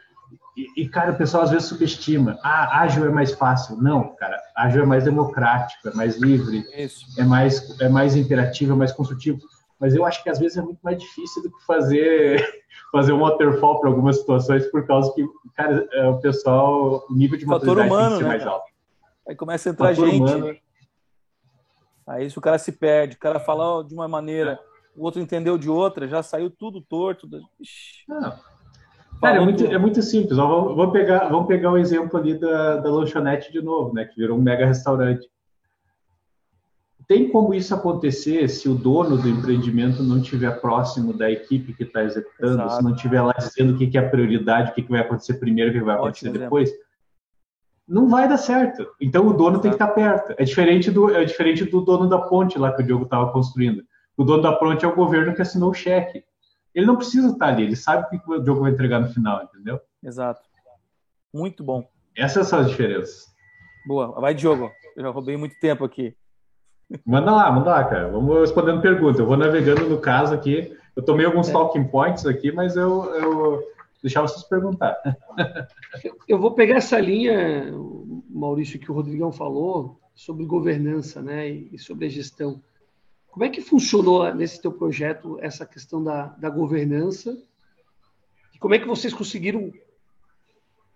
e, 0.56 0.82
e, 0.82 0.88
cara, 0.88 1.12
o 1.12 1.16
pessoal 1.16 1.42
às 1.42 1.50
vezes 1.50 1.66
subestima. 1.66 2.38
Ah, 2.42 2.82
ágil 2.82 3.04
é 3.04 3.10
mais 3.10 3.32
fácil. 3.32 3.76
Não, 3.76 4.14
cara, 4.14 4.40
ágil 4.56 4.82
é 4.82 4.86
mais 4.86 5.04
democrático, 5.04 5.88
é 5.88 5.94
mais 5.94 6.16
livre, 6.16 6.64
Isso. 6.76 7.06
é 7.18 7.24
mais 7.24 7.80
é 7.80 7.88
mais 7.88 8.14
interativo, 8.14 8.72
é 8.72 8.76
mais 8.76 8.92
construtivo. 8.92 9.40
Mas 9.80 9.96
eu 9.96 10.04
acho 10.04 10.22
que 10.22 10.30
às 10.30 10.38
vezes 10.38 10.56
é 10.56 10.62
muito 10.62 10.78
mais 10.82 10.98
difícil 10.98 11.42
do 11.42 11.50
que 11.50 11.64
fazer 11.66 12.40
fazer 12.92 13.12
um 13.12 13.20
waterfall 13.20 13.80
para 13.80 13.90
algumas 13.90 14.18
situações 14.18 14.64
por 14.66 14.86
causa 14.86 15.12
que, 15.12 15.26
cara, 15.56 15.86
é, 15.92 16.08
o 16.08 16.18
pessoal, 16.18 17.04
o 17.10 17.14
nível 17.14 17.36
de 17.36 17.44
maturidade 17.44 17.88
humano, 17.88 18.08
tem 18.10 18.10
que 18.10 18.18
ser 18.18 18.24
né, 18.24 18.28
mais 18.28 18.46
alto. 18.46 18.66
Aí 19.28 19.34
começa 19.34 19.68
a 19.68 19.72
entrar 19.72 19.88
Fator 19.88 20.08
gente. 20.08 20.20
Humano. 20.20 20.56
Aí 22.06 22.30
se 22.30 22.38
o 22.38 22.40
cara 22.40 22.58
se 22.58 22.72
perde, 22.72 23.16
o 23.16 23.18
cara 23.18 23.40
fala 23.40 23.82
de 23.84 23.94
uma 23.94 24.06
maneira, 24.06 24.58
o 24.96 25.04
outro 25.04 25.20
entendeu 25.20 25.56
de 25.56 25.70
outra, 25.70 26.06
já 26.06 26.22
saiu 26.22 26.50
tudo 26.50 26.80
torto. 26.80 27.28
Não. 28.08 28.38
Cara, 29.20 29.38
é 29.38 29.40
muito, 29.40 29.64
é 29.64 29.78
muito 29.78 30.02
simples. 30.02 30.36
Vamos, 30.36 30.76
vamos, 30.76 30.92
pegar, 30.92 31.28
vamos 31.28 31.46
pegar 31.46 31.70
o 31.70 31.78
exemplo 31.78 32.18
ali 32.18 32.38
da, 32.38 32.76
da 32.76 32.90
lanchonete 32.90 33.50
de 33.50 33.62
novo, 33.62 33.94
né? 33.94 34.04
Que 34.04 34.16
virou 34.16 34.38
um 34.38 34.42
mega 34.42 34.66
restaurante. 34.66 35.28
Tem 37.06 37.28
como 37.28 37.52
isso 37.52 37.74
acontecer 37.74 38.48
se 38.48 38.68
o 38.68 38.74
dono 38.74 39.18
do 39.18 39.28
empreendimento 39.28 40.02
não 40.02 40.18
estiver 40.18 40.58
próximo 40.60 41.12
da 41.12 41.30
equipe 41.30 41.74
que 41.74 41.82
está 41.82 42.02
executando, 42.02 42.62
Exato. 42.62 42.76
se 42.76 42.82
não 42.82 42.94
estiver 42.94 43.22
lá 43.22 43.34
dizendo 43.38 43.74
o 43.74 43.78
que, 43.78 43.96
é 43.96 44.00
a 44.00 44.08
prioridade, 44.08 44.70
o 44.70 44.74
que, 44.74 44.82
vai 44.90 45.00
acontecer 45.00 45.34
primeiro, 45.34 45.70
o 45.70 45.74
que 45.74 45.80
vai 45.80 45.96
acontecer 45.96 46.28
Ótimo 46.28 46.42
depois? 46.44 46.70
Exemplo. 46.70 46.83
Não 47.86 48.08
vai 48.08 48.28
dar 48.28 48.38
certo. 48.38 48.86
Então 49.00 49.26
o 49.26 49.32
dono 49.32 49.58
tem 49.58 49.70
que 49.70 49.76
estar 49.76 49.88
tá 49.88 49.92
perto. 49.92 50.34
É 50.38 50.44
diferente 50.44 50.90
do, 50.90 51.14
é 51.14 51.24
diferente 51.24 51.64
do 51.64 51.80
dono 51.80 52.08
da 52.08 52.18
ponte 52.18 52.58
lá 52.58 52.72
que 52.72 52.82
o 52.82 52.86
Diogo 52.86 53.04
estava 53.04 53.30
construindo. 53.32 53.84
O 54.16 54.24
dono 54.24 54.42
da 54.42 54.52
ponte 54.52 54.84
é 54.84 54.88
o 54.88 54.94
governo 54.94 55.34
que 55.34 55.42
assinou 55.42 55.70
o 55.70 55.74
cheque 55.74 56.24
ele 56.74 56.86
não 56.86 56.96
precisa 56.96 57.28
estar 57.28 57.46
ali, 57.46 57.62
ele 57.62 57.76
sabe 57.76 58.04
o 58.04 58.20
que 58.20 58.30
o 58.30 58.44
jogo 58.44 58.62
vai 58.62 58.72
entregar 58.72 58.98
no 58.98 59.08
final, 59.08 59.44
entendeu? 59.44 59.80
Exato. 60.02 60.42
Muito 61.32 61.62
bom. 61.62 61.88
Essas 62.16 62.48
são 62.48 62.58
as 62.58 62.68
diferenças. 62.68 63.26
Boa, 63.86 64.20
vai 64.20 64.34
Diogo. 64.34 64.70
Eu 64.96 65.02
já 65.04 65.10
roubei 65.10 65.36
muito 65.36 65.58
tempo 65.60 65.84
aqui. 65.84 66.16
Manda 67.06 67.30
lá, 67.30 67.50
manda 67.50 67.70
lá, 67.70 67.84
cara. 67.84 68.08
Vamos 68.08 68.40
respondendo 68.40 68.80
perguntas. 68.80 69.18
Eu 69.18 69.26
vou 69.26 69.36
navegando 69.36 69.88
no 69.88 69.98
caso 69.98 70.34
aqui. 70.34 70.76
Eu 70.94 71.04
tomei 71.04 71.26
alguns 71.26 71.48
é. 71.48 71.52
talking 71.52 71.84
points 71.84 72.26
aqui, 72.26 72.52
mas 72.52 72.76
eu, 72.76 73.04
eu 73.14 73.62
deixar 74.04 74.20
vocês 74.20 74.44
perguntar. 74.44 74.94
Eu 76.28 76.38
vou 76.38 76.52
pegar 76.52 76.76
essa 76.76 77.00
linha, 77.00 77.72
Maurício, 78.28 78.78
que 78.78 78.90
o 78.90 78.94
Rodrigão 78.94 79.32
falou 79.32 79.98
sobre 80.14 80.44
governança, 80.44 81.22
né, 81.22 81.48
e 81.48 81.78
sobre 81.78 82.04
a 82.04 82.08
gestão. 82.10 82.62
Como 83.28 83.46
é 83.46 83.48
que 83.48 83.62
funcionou 83.62 84.32
nesse 84.34 84.60
teu 84.60 84.70
projeto 84.70 85.38
essa 85.40 85.64
questão 85.64 86.04
da, 86.04 86.26
da 86.26 86.50
governança? 86.50 87.42
E 88.52 88.58
como 88.58 88.74
é 88.74 88.78
que 88.78 88.86
vocês 88.86 89.14
conseguiram 89.14 89.72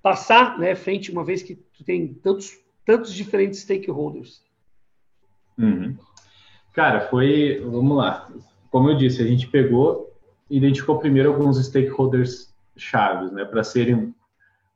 passar 0.03 0.59
né, 0.59 0.75
frente, 0.75 1.11
uma 1.11 1.25
vez 1.25 1.43
que 1.43 1.55
tu 1.55 1.83
tem 1.85 2.13
tantos, 2.13 2.59
tantos 2.85 3.15
diferentes 3.15 3.61
stakeholders? 3.61 4.43
Uhum. 5.57 5.97
Cara, 6.75 7.09
foi, 7.09 7.59
vamos 7.65 7.97
lá. 7.97 8.31
Como 8.71 8.91
eu 8.91 8.99
disse, 8.99 9.23
a 9.23 9.27
gente 9.27 9.49
pegou, 9.49 10.15
identificou 10.51 10.99
primeiro 10.99 11.31
alguns 11.33 11.57
stakeholders 11.67 12.49
chaves, 12.79 13.33
né, 13.33 13.45
para 13.45 13.63
serem, 13.63 14.15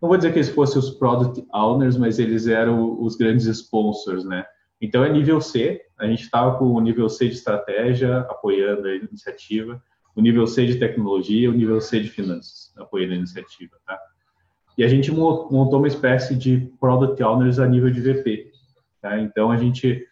não 0.01 0.09
vou 0.09 0.17
dizer 0.17 0.33
que 0.33 0.39
eles 0.39 0.51
fossem 0.51 0.79
os 0.79 0.91
product 0.91 1.47
owners, 1.55 1.97
mas 1.97 2.19
eles 2.19 2.47
eram 2.47 3.01
os 3.01 3.17
grandes 3.17 3.47
sponsors, 3.47 4.25
né? 4.25 4.45
Então, 4.81 5.05
é 5.05 5.09
nível 5.09 5.41
C, 5.41 5.81
a 5.97 6.07
gente 6.07 6.23
estava 6.23 6.59
com 6.59 6.65
o 6.65 6.81
nível 6.81 7.09
C 7.09 7.29
de 7.29 7.35
estratégia, 7.35 8.19
apoiando 8.23 8.89
a 8.89 8.97
iniciativa, 8.97 9.81
o 10.17 10.21
nível 10.21 10.45
C 10.45 10.67
de 10.67 10.77
tecnologia, 10.77 11.49
o 11.49 11.55
nível 11.55 11.81
C 11.81 12.01
de 12.01 12.09
finanças, 12.09 12.75
apoiando 12.77 13.13
a 13.13 13.17
iniciativa, 13.17 13.77
tá? 13.87 13.97
E 14.77 14.83
a 14.83 14.89
gente 14.89 15.13
montou 15.13 15.79
uma 15.79 15.87
espécie 15.87 16.35
de 16.35 16.73
Product 16.81 17.23
Owners 17.23 17.61
a 17.61 17.69
nível 17.69 17.91
de 17.91 18.01
VP, 18.01 18.51
tá? 19.01 19.21
Então, 19.21 19.53
a 19.53 19.57
gente, 19.57 20.05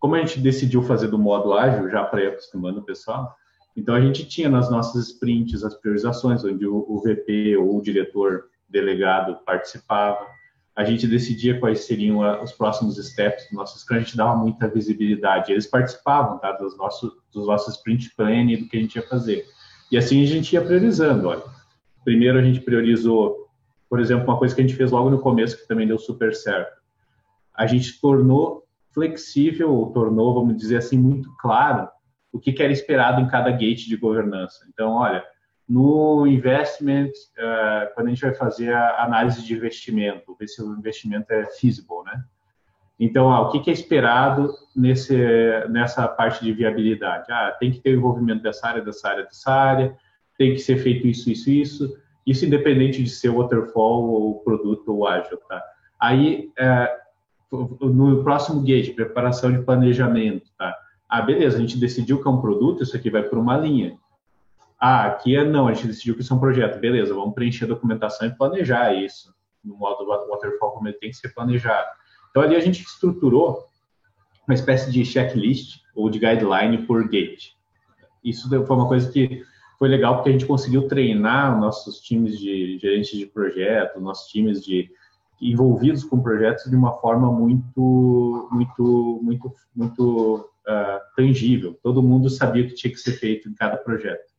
como 0.00 0.16
a 0.16 0.18
gente 0.18 0.40
decidiu 0.40 0.82
fazer 0.82 1.06
do 1.06 1.18
modo 1.18 1.52
ágil, 1.52 1.88
já 1.88 2.02
pré-acostumando 2.02 2.80
o 2.80 2.84
pessoal, 2.84 3.32
então 3.76 3.94
a 3.94 4.00
gente 4.00 4.26
tinha 4.26 4.48
nas 4.48 4.70
nossas 4.70 5.08
sprints 5.08 5.62
as 5.62 5.74
priorizações, 5.74 6.42
onde 6.42 6.66
o 6.66 7.02
VP 7.04 7.56
ou 7.58 7.78
o 7.78 7.82
diretor 7.82 8.44
delegado 8.68 9.38
participava, 9.44 10.26
a 10.74 10.84
gente 10.84 11.06
decidia 11.06 11.58
quais 11.58 11.84
seriam 11.84 12.20
os 12.42 12.52
próximos 12.52 12.96
steps 12.96 13.48
do 13.50 13.56
nosso 13.56 13.78
Scrum, 13.78 13.96
a 13.96 14.00
gente 14.00 14.16
dava 14.16 14.36
muita 14.36 14.68
visibilidade. 14.68 15.50
Eles 15.50 15.66
participavam 15.66 16.38
tá, 16.38 16.52
dos, 16.52 16.76
nossos, 16.76 17.12
dos 17.32 17.46
nossos 17.46 17.76
sprint 17.76 18.14
plan 18.14 18.44
e 18.44 18.58
do 18.58 18.68
que 18.68 18.76
a 18.76 18.80
gente 18.80 18.96
ia 18.96 19.06
fazer. 19.08 19.46
E 19.90 19.96
assim 19.96 20.22
a 20.22 20.26
gente 20.26 20.52
ia 20.52 20.62
priorizando. 20.62 21.28
Olha. 21.28 21.42
Primeiro 22.04 22.38
a 22.38 22.42
gente 22.42 22.60
priorizou, 22.60 23.48
por 23.88 24.00
exemplo, 24.00 24.24
uma 24.24 24.38
coisa 24.38 24.54
que 24.54 24.60
a 24.60 24.66
gente 24.66 24.76
fez 24.76 24.90
logo 24.90 25.08
no 25.08 25.18
começo, 25.18 25.56
que 25.56 25.66
também 25.66 25.86
deu 25.86 25.98
super 25.98 26.34
certo. 26.34 26.76
A 27.54 27.66
gente 27.66 27.98
tornou 27.98 28.64
flexível, 28.92 29.72
ou 29.72 29.92
tornou, 29.92 30.34
vamos 30.34 30.56
dizer 30.56 30.76
assim, 30.76 30.98
muito 30.98 31.34
claro 31.38 31.88
o 32.36 32.40
que, 32.40 32.62
era 32.62 32.72
esperado 32.72 33.20
em 33.20 33.28
cada 33.28 33.50
gate 33.50 33.86
de 33.86 33.96
governança. 33.96 34.66
Então, 34.68 34.92
olha, 34.92 35.24
no 35.68 36.26
investment, 36.26 37.10
uh, 37.38 37.94
quando 37.94 38.06
a 38.06 38.10
gente 38.10 38.20
vai 38.20 38.34
fazer 38.34 38.72
a 38.72 39.04
análise 39.04 39.42
de 39.42 39.54
investimento, 39.54 40.36
ver 40.38 40.46
se 40.46 40.62
o 40.62 40.74
investimento 40.74 41.32
é 41.32 41.46
feasible, 41.46 42.04
né? 42.04 42.22
Então, 42.98 43.30
ah, 43.30 43.42
o 43.42 43.50
que, 43.50 43.68
é 43.68 43.72
esperado 43.72 44.50
nesse, 44.74 45.14
nessa 45.68 46.08
parte 46.08 46.42
de 46.42 46.52
viabilidade? 46.52 47.30
Ah, 47.30 47.54
tem 47.58 47.70
que 47.70 47.80
ter 47.80 47.90
o 47.90 47.98
envolvimento 47.98 48.42
dessa 48.42 48.68
área, 48.68 48.82
dessa 48.82 49.08
área, 49.08 49.24
dessa 49.24 49.52
área, 49.52 49.96
tem 50.38 50.52
que 50.52 50.60
ser 50.60 50.78
feito 50.78 51.06
isso, 51.06 51.30
isso, 51.30 51.50
isso, 51.50 51.98
isso 52.26 52.46
independente 52.46 53.02
de 53.02 53.10
ser 53.10 53.28
waterfall 53.28 54.08
ou 54.08 54.40
produto 54.40 54.94
ou 54.94 55.06
ágil, 55.06 55.38
tá? 55.46 55.62
Aí, 56.00 56.50
é, 56.58 56.96
no 57.52 58.24
próximo 58.24 58.62
gate, 58.62 58.94
preparação 58.94 59.52
de 59.52 59.62
planejamento, 59.62 60.50
tá? 60.56 60.74
Ah, 61.08 61.22
beleza, 61.22 61.56
a 61.56 61.60
gente 61.60 61.78
decidiu 61.78 62.20
que 62.20 62.26
é 62.26 62.30
um 62.30 62.40
produto, 62.40 62.82
isso 62.82 62.96
aqui 62.96 63.10
vai 63.10 63.22
por 63.22 63.38
uma 63.38 63.56
linha. 63.56 63.96
Ah, 64.78 65.06
aqui 65.06 65.36
é 65.36 65.44
não, 65.44 65.68
a 65.68 65.74
gente 65.74 65.86
decidiu 65.86 66.14
que 66.14 66.20
isso 66.20 66.32
é 66.32 66.36
um 66.36 66.40
projeto. 66.40 66.78
Beleza, 66.78 67.14
vamos 67.14 67.34
preencher 67.34 67.64
a 67.64 67.68
documentação 67.68 68.28
e 68.28 68.36
planejar 68.36 68.92
isso. 68.94 69.34
No 69.64 69.76
modo 69.76 70.06
waterfall, 70.06 70.72
como 70.72 70.88
ele 70.88 70.98
tem 70.98 71.10
que 71.10 71.16
ser 71.16 71.32
planejado. 71.34 71.88
Então, 72.30 72.42
ali 72.42 72.54
a 72.54 72.60
gente 72.60 72.82
estruturou 72.82 73.64
uma 74.46 74.54
espécie 74.54 74.90
de 74.92 75.04
checklist 75.04 75.80
ou 75.94 76.10
de 76.10 76.18
guideline 76.18 76.86
por 76.86 77.08
gate. 77.08 77.52
Isso 78.22 78.48
foi 78.48 78.76
uma 78.76 78.88
coisa 78.88 79.10
que 79.10 79.42
foi 79.78 79.88
legal 79.88 80.16
porque 80.16 80.30
a 80.30 80.32
gente 80.32 80.46
conseguiu 80.46 80.88
treinar 80.88 81.58
nossos 81.58 82.00
times 82.00 82.38
de 82.38 82.78
gerentes 82.78 83.18
de 83.18 83.26
projeto, 83.26 84.00
nossos 84.00 84.30
times 84.30 84.64
de 84.64 84.90
envolvidos 85.40 86.02
com 86.04 86.20
projetos 86.20 86.70
de 86.70 86.76
uma 86.76 86.92
forma 86.94 87.30
muito, 87.30 88.48
muito, 88.50 89.20
muito, 89.22 89.54
muito 89.74 90.50
uh, 90.68 91.00
tangível. 91.16 91.78
Todo 91.82 92.02
mundo 92.02 92.28
sabia 92.28 92.64
o 92.64 92.68
que 92.68 92.74
tinha 92.74 92.92
que 92.92 93.00
ser 93.00 93.12
feito 93.12 93.48
em 93.48 93.54
cada 93.54 93.76
projeto 93.76 94.36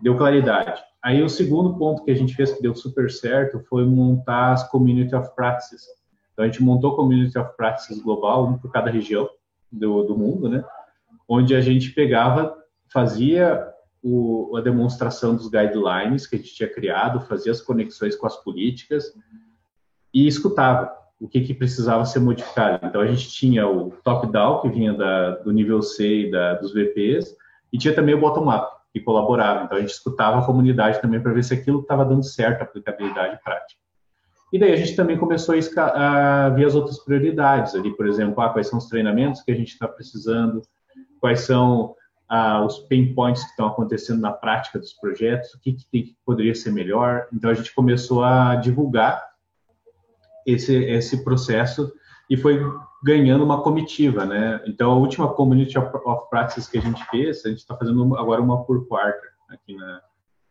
deu 0.00 0.16
claridade. 0.16 0.82
Aí 1.02 1.22
o 1.22 1.28
segundo 1.28 1.76
ponto 1.78 2.04
que 2.04 2.10
a 2.10 2.14
gente 2.14 2.34
fez 2.34 2.52
que 2.52 2.62
deu 2.62 2.74
super 2.74 3.10
certo 3.10 3.60
foi 3.68 3.84
montar 3.84 4.52
as 4.52 4.68
Community 4.68 5.14
of 5.14 5.34
Practices. 5.34 5.84
Então 6.32 6.44
a 6.44 6.48
gente 6.48 6.62
montou 6.62 6.96
Community 6.96 7.38
of 7.38 7.56
Practices 7.56 8.02
global, 8.02 8.46
um 8.46 8.58
por 8.58 8.70
cada 8.70 8.90
região 8.90 9.28
do, 9.70 10.02
do 10.02 10.16
mundo, 10.16 10.48
né? 10.48 10.64
Onde 11.28 11.54
a 11.54 11.60
gente 11.60 11.90
pegava, 11.92 12.56
fazia 12.92 13.68
o, 14.02 14.56
a 14.56 14.60
demonstração 14.60 15.34
dos 15.34 15.48
guidelines 15.48 16.26
que 16.26 16.36
a 16.36 16.38
gente 16.38 16.54
tinha 16.54 16.68
criado, 16.68 17.20
fazia 17.20 17.52
as 17.52 17.60
conexões 17.60 18.16
com 18.16 18.26
as 18.26 18.36
políticas 18.36 19.12
e 20.12 20.26
escutava 20.26 20.92
o 21.18 21.28
que, 21.28 21.40
que 21.40 21.54
precisava 21.54 22.04
ser 22.04 22.20
modificado. 22.20 22.86
Então 22.86 23.00
a 23.00 23.06
gente 23.06 23.30
tinha 23.30 23.66
o 23.66 23.90
top-down 24.04 24.60
que 24.60 24.68
vinha 24.68 24.92
da, 24.92 25.30
do 25.36 25.52
nível 25.52 25.80
C 25.82 26.26
e 26.26 26.30
da, 26.30 26.54
dos 26.54 26.72
VPs 26.72 27.34
e 27.72 27.78
tinha 27.78 27.94
também 27.94 28.14
o 28.14 28.20
bottom-up 28.20 28.76
que 28.92 29.00
colaboravam. 29.00 29.64
Então 29.64 29.78
a 29.78 29.80
gente 29.80 29.90
escutava 29.90 30.38
a 30.38 30.44
comunidade 30.44 31.00
também 31.00 31.20
para 31.20 31.32
ver 31.32 31.44
se 31.44 31.54
aquilo 31.54 31.80
estava 31.80 32.04
dando 32.04 32.22
certo, 32.22 32.60
a 32.60 32.64
aplicabilidade 32.64 33.40
prática. 33.42 33.80
E 34.52 34.58
daí 34.58 34.72
a 34.72 34.76
gente 34.76 34.94
também 34.94 35.18
começou 35.18 35.54
a, 35.54 36.46
a 36.46 36.48
ver 36.50 36.66
as 36.66 36.74
outras 36.74 36.98
prioridades 36.98 37.74
ali, 37.74 37.94
por 37.96 38.06
exemplo, 38.06 38.40
ah, 38.40 38.50
quais 38.50 38.68
são 38.68 38.78
os 38.78 38.88
treinamentos 38.88 39.42
que 39.42 39.50
a 39.50 39.54
gente 39.54 39.72
está 39.72 39.88
precisando, 39.88 40.62
quais 41.20 41.40
são 41.40 41.94
ah, 42.28 42.64
os 42.64 42.78
pain 42.88 43.12
points 43.12 43.42
que 43.42 43.50
estão 43.50 43.66
acontecendo 43.66 44.20
na 44.20 44.32
prática 44.32 44.78
dos 44.78 44.92
projetos, 44.92 45.52
o 45.54 45.60
que, 45.60 45.72
que, 45.72 45.90
tem, 45.90 46.02
que 46.04 46.16
poderia 46.24 46.54
ser 46.54 46.72
melhor. 46.72 47.26
Então 47.32 47.50
a 47.50 47.54
gente 47.54 47.74
começou 47.74 48.22
a 48.22 48.54
divulgar 48.56 49.22
esse 50.46 50.74
esse 50.74 51.24
processo 51.24 51.92
e 52.30 52.36
foi 52.36 52.60
ganhando 53.02 53.44
uma 53.44 53.62
comitiva, 53.62 54.24
né? 54.24 54.62
Então 54.66 54.90
a 54.90 54.96
última 54.96 55.32
community 55.32 55.78
of, 55.78 55.90
practice 56.30 56.70
que 56.70 56.78
a 56.78 56.80
gente 56.80 57.04
fez, 57.10 57.44
a 57.44 57.48
gente 57.48 57.58
está 57.58 57.76
fazendo 57.76 58.16
agora 58.16 58.40
uma 58.40 58.64
por 58.64 58.86
quarter 58.86 59.30
aqui 59.48 59.74
na, 59.74 60.00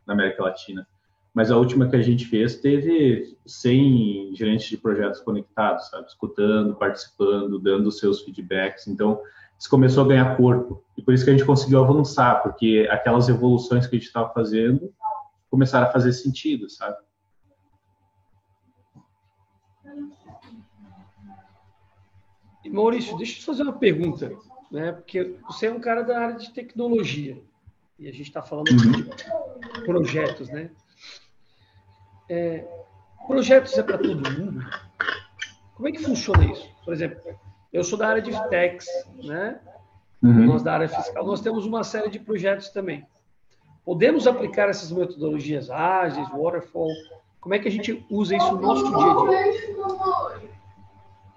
na 0.06 0.14
América 0.14 0.44
Latina. 0.44 0.88
Mas 1.34 1.52
a 1.52 1.58
última 1.58 1.90
que 1.90 1.98
a 1.98 2.02
gente 2.02 2.26
fez 2.26 2.56
teve 2.56 3.38
100 3.46 4.36
gerentes 4.36 4.70
de 4.70 4.78
projetos 4.78 5.20
conectados, 5.20 5.90
sabe? 5.90 6.08
Escutando, 6.08 6.76
participando, 6.76 7.60
dando 7.60 7.92
seus 7.92 8.22
feedbacks. 8.22 8.88
Então, 8.88 9.20
isso 9.60 9.70
começou 9.70 10.06
a 10.06 10.08
ganhar 10.08 10.38
corpo. 10.38 10.82
E 10.98 11.02
por 11.02 11.14
isso 11.14 11.26
que 11.26 11.32
a 11.32 11.34
gente 11.34 11.46
conseguiu 11.46 11.84
avançar, 11.84 12.42
porque 12.42 12.88
aquelas 12.90 13.28
evoluções 13.28 13.86
que 13.86 13.98
a 13.98 14.00
gente 14.00 14.08
estava 14.08 14.34
fazendo 14.34 14.94
começaram 15.52 15.88
a 15.88 15.92
fazer 15.92 16.14
sentido, 16.14 16.70
sabe? 16.70 16.96
Maurício, 22.70 23.18
deixa 23.18 23.34
eu 23.34 23.40
te 23.40 23.46
fazer 23.46 23.64
uma 23.64 23.74
pergunta, 23.74 24.32
né? 24.72 24.92
Porque 24.92 25.36
você 25.48 25.68
é 25.68 25.72
um 25.72 25.80
cara 25.80 26.02
da 26.02 26.20
área 26.20 26.36
de 26.36 26.52
tecnologia 26.52 27.42
e 27.98 28.08
a 28.08 28.12
gente 28.12 28.24
está 28.24 28.42
falando 28.42 28.68
de 28.76 29.84
projetos, 29.84 30.50
né? 30.50 30.70
É, 32.30 32.66
projetos 33.28 33.78
é 33.78 33.84
para 33.84 33.98
todo 33.98 34.32
mundo? 34.32 34.66
Como 35.76 35.88
é 35.88 35.92
que 35.92 36.02
funciona 36.02 36.46
isso? 36.46 36.68
Por 36.84 36.94
exemplo, 36.94 37.22
eu 37.72 37.84
sou 37.84 37.98
da 37.98 38.08
área 38.08 38.22
de 38.22 38.32
tax, 38.50 38.86
né? 39.24 39.60
Uhum. 40.22 40.46
Nós 40.46 40.64
da 40.64 40.74
área 40.74 40.90
fiscal, 40.90 41.26
nós 41.26 41.42
temos 41.42 41.66
uma 41.66 41.84
série 41.84 42.10
de 42.10 42.20
projetos 42.20 42.70
também. 42.70 43.06
Podemos 43.84 44.26
aplicar 44.26 44.70
essas 44.70 44.92
metodologias 44.92 45.70
ágeis, 45.70 46.28
waterfall? 46.30 46.90
Como 47.40 47.54
é 47.54 47.60
que 47.60 47.68
a 47.68 47.72
gente 47.72 48.04
usa 48.10 48.36
isso 48.36 48.52
no 48.54 48.62
nosso 48.62 48.86
dia 48.88 48.98
a 48.98 49.52
dia? 49.54 50.35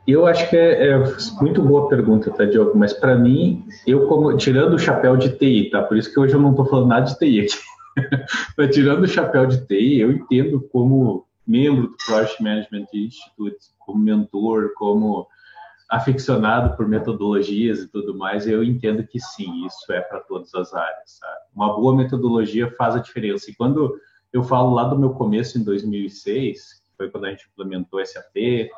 Eu 0.09 0.27
acho 0.27 0.49
que 0.49 0.57
é, 0.57 0.89
é, 0.89 0.99
muito 1.39 1.61
boa 1.61 1.87
pergunta, 1.87 2.31
tá, 2.31 2.47
Diogo? 2.47 2.73
Mas 2.79 2.95
para 2.95 3.15
mim, 3.15 3.63
eu 3.87 4.07
como 4.07 4.35
tirando 4.39 4.73
o 4.73 4.79
chapéu 4.79 5.19
de 5.19 5.37
TI, 5.37 5.69
tá? 5.69 5.83
Por 5.83 5.99
isso 5.99 6.11
que 6.11 6.19
hoje 6.19 6.33
eu 6.33 6.41
não 6.41 6.53
estou 6.53 6.65
falando 6.65 6.89
nada 6.89 7.05
de 7.05 7.19
TI 7.19 7.41
aqui. 7.41 7.59
Mas 8.57 8.75
tirando 8.75 9.03
o 9.03 9.07
chapéu 9.07 9.45
de 9.45 9.67
TI, 9.67 10.01
eu 10.01 10.11
entendo 10.11 10.67
como 10.73 11.27
membro 11.47 11.89
do 11.89 11.97
Project 12.07 12.43
Management 12.43 12.87
Institute, 12.95 13.59
como 13.79 14.03
mentor, 14.03 14.73
como 14.77 15.27
aficionado 15.91 16.75
por 16.75 16.89
metodologias 16.89 17.81
e 17.81 17.89
tudo 17.89 18.17
mais, 18.17 18.47
eu 18.47 18.65
entendo 18.65 19.07
que 19.07 19.21
sim, 19.21 19.67
isso 19.67 19.93
é 19.93 20.01
para 20.01 20.21
todas 20.21 20.55
as 20.55 20.73
áreas. 20.73 21.19
Sabe? 21.21 21.37
Uma 21.55 21.77
boa 21.77 21.95
metodologia 21.95 22.75
faz 22.79 22.97
a 22.97 23.01
diferença. 23.01 23.51
E 23.51 23.55
quando 23.55 23.95
eu 24.33 24.43
falo 24.43 24.73
lá 24.73 24.85
do 24.85 24.99
meu 24.99 25.11
começo 25.11 25.59
em 25.59 25.65
2006, 25.65 26.83
foi 26.97 27.11
quando 27.11 27.27
a 27.27 27.31
gente 27.31 27.47
implementou 27.53 28.03
SAP, 28.07 28.71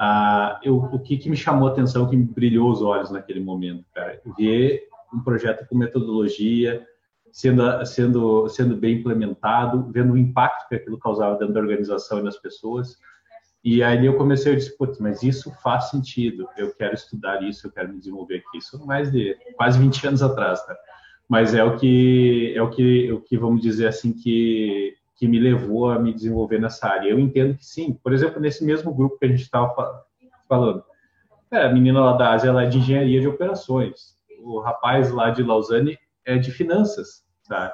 ah, 0.00 0.60
eu, 0.62 0.76
o 0.76 0.98
que, 1.00 1.16
que, 1.18 1.28
me 1.28 1.36
chamou 1.36 1.68
a 1.68 1.72
atenção, 1.72 2.08
que 2.08 2.16
me 2.16 2.24
brilhou 2.24 2.70
os 2.70 2.80
olhos 2.82 3.10
naquele 3.10 3.40
momento, 3.40 3.84
cara, 3.92 4.20
ver 4.38 4.84
um 5.12 5.20
projeto 5.20 5.66
com 5.66 5.76
metodologia 5.76 6.86
sendo, 7.32 7.84
sendo, 7.84 8.48
sendo 8.48 8.76
bem 8.76 8.98
implementado, 8.98 9.90
vendo 9.90 10.12
o 10.12 10.16
impacto 10.18 10.68
que 10.68 10.76
aquilo 10.76 10.98
causava 10.98 11.36
dentro 11.36 11.54
da 11.54 11.60
organização 11.60 12.20
e 12.20 12.22
nas 12.22 12.38
pessoas. 12.38 12.96
E 13.64 13.82
aí 13.82 14.06
eu 14.06 14.16
comecei 14.16 14.52
a 14.52 14.56
dizer, 14.56 14.76
mas 15.00 15.24
isso 15.24 15.52
faz 15.64 15.90
sentido, 15.90 16.48
eu 16.56 16.72
quero 16.76 16.94
estudar 16.94 17.42
isso, 17.42 17.66
eu 17.66 17.72
quero 17.72 17.88
me 17.88 17.98
desenvolver 17.98 18.36
aqui. 18.36 18.58
Isso 18.58 18.86
mais 18.86 19.10
de 19.10 19.36
quase 19.56 19.80
20 19.80 20.06
anos 20.06 20.22
atrás, 20.22 20.64
tá? 20.64 20.76
Mas 21.28 21.54
é 21.54 21.64
o 21.64 21.76
que, 21.76 22.54
é 22.56 22.62
o 22.62 22.70
que, 22.70 23.12
o 23.12 23.20
que 23.20 23.36
vamos 23.36 23.60
dizer 23.60 23.88
assim, 23.88 24.12
que 24.12 24.96
que 25.18 25.26
me 25.26 25.40
levou 25.40 25.90
a 25.90 25.98
me 25.98 26.14
desenvolver 26.14 26.60
nessa 26.60 26.88
área. 26.88 27.10
Eu 27.10 27.18
entendo 27.18 27.56
que 27.58 27.66
sim. 27.66 27.98
Por 28.02 28.12
exemplo, 28.12 28.40
nesse 28.40 28.64
mesmo 28.64 28.94
grupo 28.94 29.18
que 29.18 29.26
a 29.26 29.28
gente 29.28 29.42
estava 29.42 29.74
falando, 30.48 30.84
a 31.50 31.68
menina 31.68 32.00
lá 32.00 32.12
da 32.12 32.32
Ásia 32.32 32.50
ela 32.50 32.62
é 32.62 32.66
de 32.66 32.78
engenharia 32.78 33.20
de 33.20 33.26
operações, 33.26 34.16
o 34.40 34.60
rapaz 34.60 35.10
lá 35.10 35.30
de 35.30 35.42
Lausanne 35.42 35.98
é 36.24 36.38
de 36.38 36.52
finanças, 36.52 37.24
tá? 37.48 37.72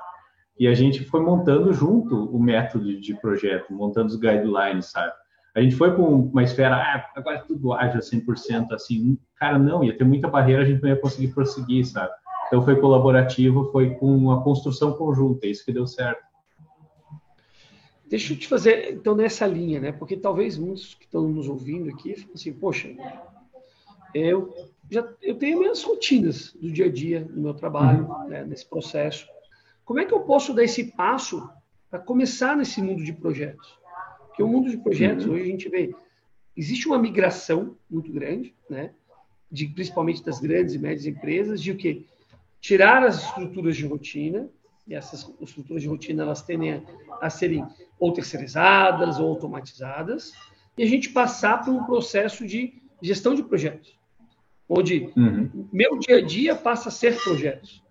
E 0.58 0.66
a 0.66 0.74
gente 0.74 1.04
foi 1.04 1.20
montando 1.20 1.72
junto 1.72 2.34
o 2.34 2.40
método 2.40 2.98
de 2.98 3.14
projeto, 3.14 3.74
montando 3.74 4.06
os 4.06 4.16
guidelines, 4.16 4.86
sabe? 4.86 5.12
A 5.54 5.60
gente 5.60 5.76
foi 5.76 5.94
com 5.94 6.02
uma 6.02 6.42
esfera, 6.42 6.76
ah, 6.76 7.10
agora 7.14 7.44
tudo 7.46 7.72
ágil 7.72 8.00
100%, 8.00 8.72
assim, 8.72 9.18
cara, 9.36 9.58
não, 9.58 9.84
ia 9.84 9.96
ter 9.96 10.04
muita 10.04 10.28
barreira, 10.28 10.62
a 10.62 10.64
gente 10.64 10.82
não 10.82 10.88
ia 10.88 10.96
conseguir 11.00 11.28
prosseguir, 11.28 11.84
sabe? 11.84 12.12
Então 12.46 12.62
foi 12.62 12.80
colaborativo, 12.80 13.70
foi 13.70 13.94
com 13.96 14.06
uma 14.06 14.42
construção 14.42 14.92
conjunta, 14.94 15.46
é 15.46 15.50
isso 15.50 15.64
que 15.64 15.72
deu 15.72 15.86
certo. 15.86 16.22
Deixa 18.14 18.32
eu 18.32 18.38
te 18.38 18.46
fazer, 18.46 18.92
então, 18.92 19.16
nessa 19.16 19.44
linha, 19.44 19.80
né? 19.80 19.90
Porque 19.90 20.16
talvez 20.16 20.56
muitos 20.56 20.94
que 20.94 21.04
estão 21.04 21.26
nos 21.26 21.48
ouvindo 21.48 21.90
aqui 21.90 22.14
falem 22.14 22.30
assim, 22.32 22.52
poxa, 22.52 22.94
eu 24.14 24.54
já 24.88 25.04
eu 25.20 25.34
tenho 25.34 25.58
minhas 25.58 25.82
rotinas 25.82 26.52
do 26.52 26.70
dia 26.70 26.84
a 26.86 26.88
dia 26.88 27.26
no 27.28 27.42
meu 27.42 27.54
trabalho, 27.54 28.08
uhum. 28.08 28.28
né, 28.28 28.44
nesse 28.44 28.66
processo. 28.66 29.26
Como 29.84 29.98
é 29.98 30.04
que 30.04 30.14
eu 30.14 30.20
posso 30.20 30.54
dar 30.54 30.62
esse 30.62 30.92
passo 30.92 31.50
para 31.90 31.98
começar 31.98 32.56
nesse 32.56 32.80
mundo 32.80 33.02
de 33.02 33.12
projetos? 33.12 33.76
Porque 34.28 34.44
o 34.44 34.48
mundo 34.48 34.70
de 34.70 34.76
projetos, 34.76 35.26
uhum. 35.26 35.32
hoje 35.32 35.42
a 35.42 35.46
gente 35.46 35.68
vê, 35.68 35.92
existe 36.56 36.86
uma 36.86 37.00
migração 37.00 37.76
muito 37.90 38.12
grande, 38.12 38.54
né? 38.70 38.92
De, 39.50 39.66
principalmente 39.66 40.22
das 40.22 40.38
grandes 40.38 40.76
e 40.76 40.78
médias 40.78 41.04
empresas, 41.04 41.60
de 41.60 41.72
o 41.72 41.76
quê? 41.76 42.04
Tirar 42.60 43.02
as 43.02 43.24
estruturas 43.24 43.76
de 43.76 43.84
rotina 43.84 44.48
e 44.86 44.94
essas 44.94 45.30
estruturas 45.40 45.82
de 45.82 45.88
rotina 45.88 46.22
elas 46.22 46.42
tendem 46.42 46.74
a, 46.74 46.82
a 47.20 47.30
serem 47.30 47.66
ou 47.98 48.12
terceirizadas 48.12 49.18
ou 49.18 49.28
automatizadas, 49.28 50.32
e 50.76 50.82
a 50.82 50.86
gente 50.86 51.10
passar 51.10 51.64
por 51.64 51.72
um 51.72 51.84
processo 51.84 52.46
de 52.46 52.82
gestão 53.00 53.34
de 53.34 53.42
projetos, 53.42 53.98
onde 54.68 55.12
uhum. 55.16 55.68
meu 55.72 55.98
dia 55.98 56.18
a 56.18 56.22
dia 56.22 56.54
passa 56.54 56.88
a 56.88 56.92
ser 56.92 57.22
projetos. 57.22 57.82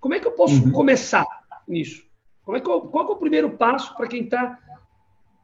Como 0.00 0.14
é 0.14 0.20
que 0.20 0.26
eu 0.26 0.32
posso 0.32 0.62
uhum. 0.62 0.72
começar 0.72 1.26
nisso? 1.66 2.06
Como 2.44 2.56
é 2.56 2.60
que 2.60 2.68
eu, 2.68 2.82
qual 2.82 3.08
é 3.08 3.12
o 3.12 3.16
primeiro 3.16 3.50
passo 3.56 3.96
para 3.96 4.06
quem 4.06 4.24
está 4.24 4.58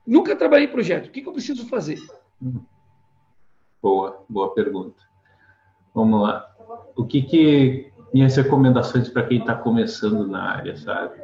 nunca 0.06 0.36
trabalhei 0.36 0.66
em 0.66 0.70
projeto? 0.70 1.06
O 1.06 1.10
que, 1.10 1.22
que 1.22 1.28
eu 1.28 1.32
preciso 1.32 1.66
fazer? 1.66 1.98
Boa, 3.82 4.22
boa 4.28 4.54
pergunta. 4.54 5.02
Vamos 5.94 6.22
lá. 6.22 6.54
O 6.94 7.04
que 7.06 7.22
que 7.22 7.92
minhas 8.12 8.36
recomendações 8.36 9.08
para 9.08 9.26
quem 9.26 9.38
está 9.38 9.54
começando 9.54 10.26
na 10.26 10.42
área, 10.42 10.76
sabe? 10.76 11.20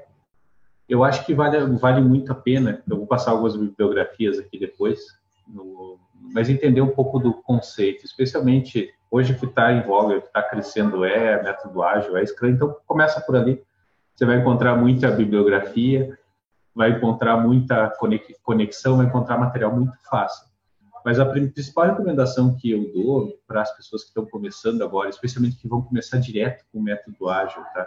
Eu 0.89 1.03
acho 1.03 1.25
que 1.27 1.35
vale, 1.35 1.59
vale 1.77 2.01
muito 2.01 2.31
a 2.31 2.35
pena. 2.35 2.83
Eu 2.89 2.99
vou 2.99 3.07
passar 3.07 3.33
algumas 3.33 3.57
bibliografias 3.57 4.39
aqui 4.39 4.59
depois, 4.59 5.01
no, 5.47 5.99
mas 6.33 6.49
entender 6.49 6.81
um 6.81 6.95
pouco 6.95 7.19
do 7.19 7.35
conceito, 7.35 8.05
especialmente 8.05 8.93
hoje 9.11 9.35
que 9.35 9.47
está 9.47 9.73
em 9.73 9.83
voga, 9.83 10.21
que 10.21 10.27
está 10.27 10.43
crescendo 10.43 11.05
é 11.05 11.43
método 11.43 11.83
ágil, 11.83 12.17
é 12.17 12.25
Scrum. 12.25 12.51
Então 12.51 12.77
começa 12.87 13.21
por 13.21 13.37
ali. 13.37 13.63
Você 14.15 14.25
vai 14.25 14.39
encontrar 14.39 14.77
muita 14.77 15.11
bibliografia, 15.11 16.17
vai 16.75 16.91
encontrar 16.91 17.37
muita 17.37 17.93
conexão, 18.43 18.97
vai 18.97 19.07
encontrar 19.07 19.39
material 19.39 19.75
muito 19.75 19.97
fácil. 20.09 20.47
Mas 21.07 21.21
a 21.21 21.25
principal 21.25 21.87
recomendação 21.87 22.57
que 22.57 22.69
eu 22.69 22.93
dou 22.93 23.39
para 23.47 23.63
as 23.63 23.77
pessoas 23.77 24.03
que 24.03 24.09
estão 24.09 24.27
começando 24.27 24.83
agora, 24.83 25.09
especialmente 25.09 25.57
que 25.57 25.69
vão 25.69 25.81
começar 25.81 26.19
direto 26.19 26.65
com 26.73 26.81
o 26.81 26.83
método 26.83 27.29
ágil, 27.29 27.63
tá? 27.73 27.87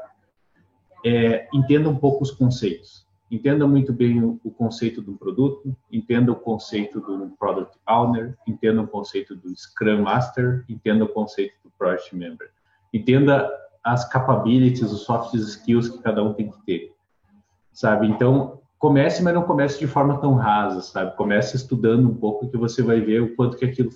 É, 1.05 1.49
entenda 1.53 1.89
um 1.89 1.97
pouco 1.97 2.23
os 2.23 2.31
conceitos. 2.31 3.05
Entenda 3.29 3.67
muito 3.67 3.91
bem 3.91 4.23
o, 4.23 4.39
o 4.41 4.49
conceito 4.49 5.01
do 5.01 5.17
produto, 5.17 5.75
entenda 5.91 6.31
o 6.31 6.35
conceito 6.37 7.01
do 7.01 7.35
Product 7.37 7.77
Owner, 7.85 8.37
entenda 8.47 8.83
o 8.83 8.87
conceito 8.87 9.35
do 9.35 9.53
Scrum 9.53 10.03
Master, 10.03 10.63
entenda 10.69 11.03
o 11.03 11.09
conceito 11.09 11.55
do 11.61 11.69
Project 11.71 12.15
Member. 12.15 12.49
Entenda 12.93 13.51
as 13.83 14.07
capabilities, 14.07 14.93
os 14.93 15.01
soft 15.01 15.33
skills 15.33 15.89
que 15.89 16.01
cada 16.01 16.23
um 16.23 16.33
tem 16.33 16.49
que 16.49 16.61
ter, 16.61 16.95
sabe? 17.73 18.07
Então, 18.07 18.58
comece, 18.79 19.21
mas 19.21 19.33
não 19.33 19.43
comece 19.43 19.77
de 19.77 19.85
forma 19.85 20.19
tão 20.19 20.33
rasa, 20.33 20.81
sabe? 20.81 21.15
Comece 21.17 21.57
estudando 21.57 22.09
um 22.09 22.15
pouco 22.15 22.49
que 22.49 22.57
você 22.57 22.81
vai 22.81 23.01
ver 23.01 23.21
o 23.21 23.35
quanto 23.35 23.57
que 23.57 23.65
aquilo 23.65 23.91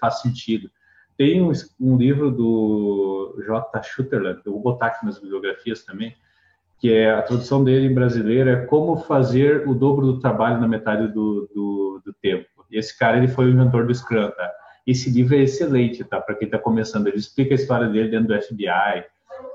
faz 0.00 0.20
sentido. 0.20 0.68
Tem 1.16 1.40
um, 1.40 1.52
um 1.80 1.96
livro 1.96 2.30
do 2.30 3.40
J. 3.46 3.82
Schutterland, 3.82 4.40
eu 4.44 4.52
vou 4.52 4.60
botar 4.60 4.86
aqui 4.86 5.06
nas 5.06 5.18
bibliografias 5.18 5.84
também, 5.84 6.16
que 6.78 6.92
é 6.92 7.12
a 7.12 7.22
tradução 7.22 7.62
dele 7.62 7.86
em 7.86 7.94
brasileiro 7.94 8.50
é 8.50 8.66
Como 8.66 8.96
Fazer 8.96 9.66
o 9.68 9.74
Dobro 9.74 10.06
do 10.06 10.20
Trabalho 10.20 10.60
na 10.60 10.68
Metade 10.68 11.08
do, 11.08 11.48
do, 11.54 12.02
do 12.04 12.12
Tempo. 12.20 12.46
Esse 12.70 12.96
cara 12.98 13.16
ele 13.16 13.28
foi 13.28 13.46
o 13.46 13.50
inventor 13.50 13.86
do 13.86 13.94
Scrum, 13.94 14.30
tá? 14.30 14.52
Esse 14.86 15.10
livro 15.10 15.34
é 15.34 15.38
excelente, 15.38 16.04
tá? 16.04 16.20
Para 16.20 16.34
quem 16.34 16.46
está 16.46 16.58
começando, 16.58 17.06
ele 17.06 17.16
explica 17.16 17.54
a 17.54 17.56
história 17.56 17.88
dele 17.88 18.10
dentro 18.10 18.28
do 18.28 18.42
FBI, 18.42 19.04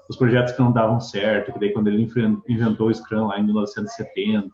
os 0.09 0.17
projetos 0.17 0.53
que 0.53 0.59
não 0.61 0.71
davam 0.71 0.99
certo, 0.99 1.53
que 1.53 1.59
daí 1.59 1.71
quando 1.71 1.87
ele 1.87 2.09
inventou 2.47 2.87
o 2.87 2.93
Scrum 2.93 3.27
lá 3.27 3.39
em 3.39 3.43
1970, 3.43 4.51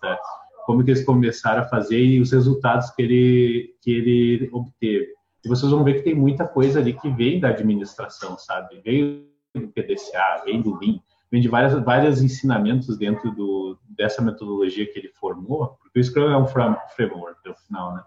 como 0.65 0.83
que 0.83 0.91
eles 0.91 1.03
começaram 1.03 1.61
a 1.63 1.67
fazer 1.67 1.99
e 1.99 2.21
os 2.21 2.31
resultados 2.31 2.91
que 2.91 3.01
ele, 3.01 3.75
que 3.81 3.91
ele 3.91 4.49
obteve. 4.51 5.07
E 5.43 5.49
vocês 5.49 5.71
vão 5.71 5.83
ver 5.83 5.95
que 5.95 6.03
tem 6.03 6.13
muita 6.13 6.47
coisa 6.47 6.79
ali 6.79 6.93
que 6.93 7.09
vem 7.09 7.39
da 7.39 7.49
administração, 7.49 8.37
sabe? 8.37 8.79
Veio 8.83 9.25
do 9.55 9.67
PDCA, 9.69 10.43
vem 10.45 10.61
do 10.61 10.77
Lean, 10.77 10.99
vem 11.31 11.41
de 11.41 11.47
vários, 11.47 11.73
vários 11.83 12.21
ensinamentos 12.21 12.97
dentro 12.97 13.31
do, 13.31 13.79
dessa 13.97 14.21
metodologia 14.21 14.85
que 14.85 14.99
ele 14.99 15.09
formou, 15.19 15.77
porque 15.81 15.99
o 15.99 16.03
Scrum 16.03 16.29
é 16.29 16.37
um 16.37 16.45
framework, 16.45 17.39
no 17.45 17.55
final, 17.55 17.95
né? 17.95 18.03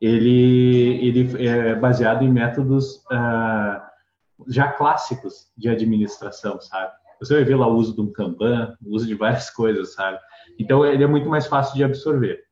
Ele, 0.00 1.00
ele 1.02 1.46
é 1.48 1.74
baseado 1.74 2.22
em 2.22 2.30
métodos 2.30 2.96
uh, 3.06 3.87
já 4.46 4.68
clássicos 4.72 5.50
de 5.56 5.68
administração, 5.68 6.60
sabe? 6.60 6.92
Você 7.20 7.34
vai 7.34 7.44
ver 7.44 7.56
lá 7.56 7.66
o 7.66 7.74
uso 7.74 7.94
de 7.94 8.00
um 8.00 8.12
Kanban, 8.12 8.76
o 8.84 8.94
uso 8.94 9.06
de 9.06 9.14
várias 9.14 9.50
coisas, 9.54 9.94
sabe? 9.94 10.18
Então, 10.58 10.84
ele 10.84 11.02
é 11.02 11.06
muito 11.06 11.28
mais 11.28 11.46
fácil 11.46 11.74
de 11.74 11.84
absorver. 11.84 12.44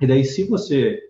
E 0.00 0.06
daí, 0.06 0.24
se 0.24 0.44
você 0.44 1.00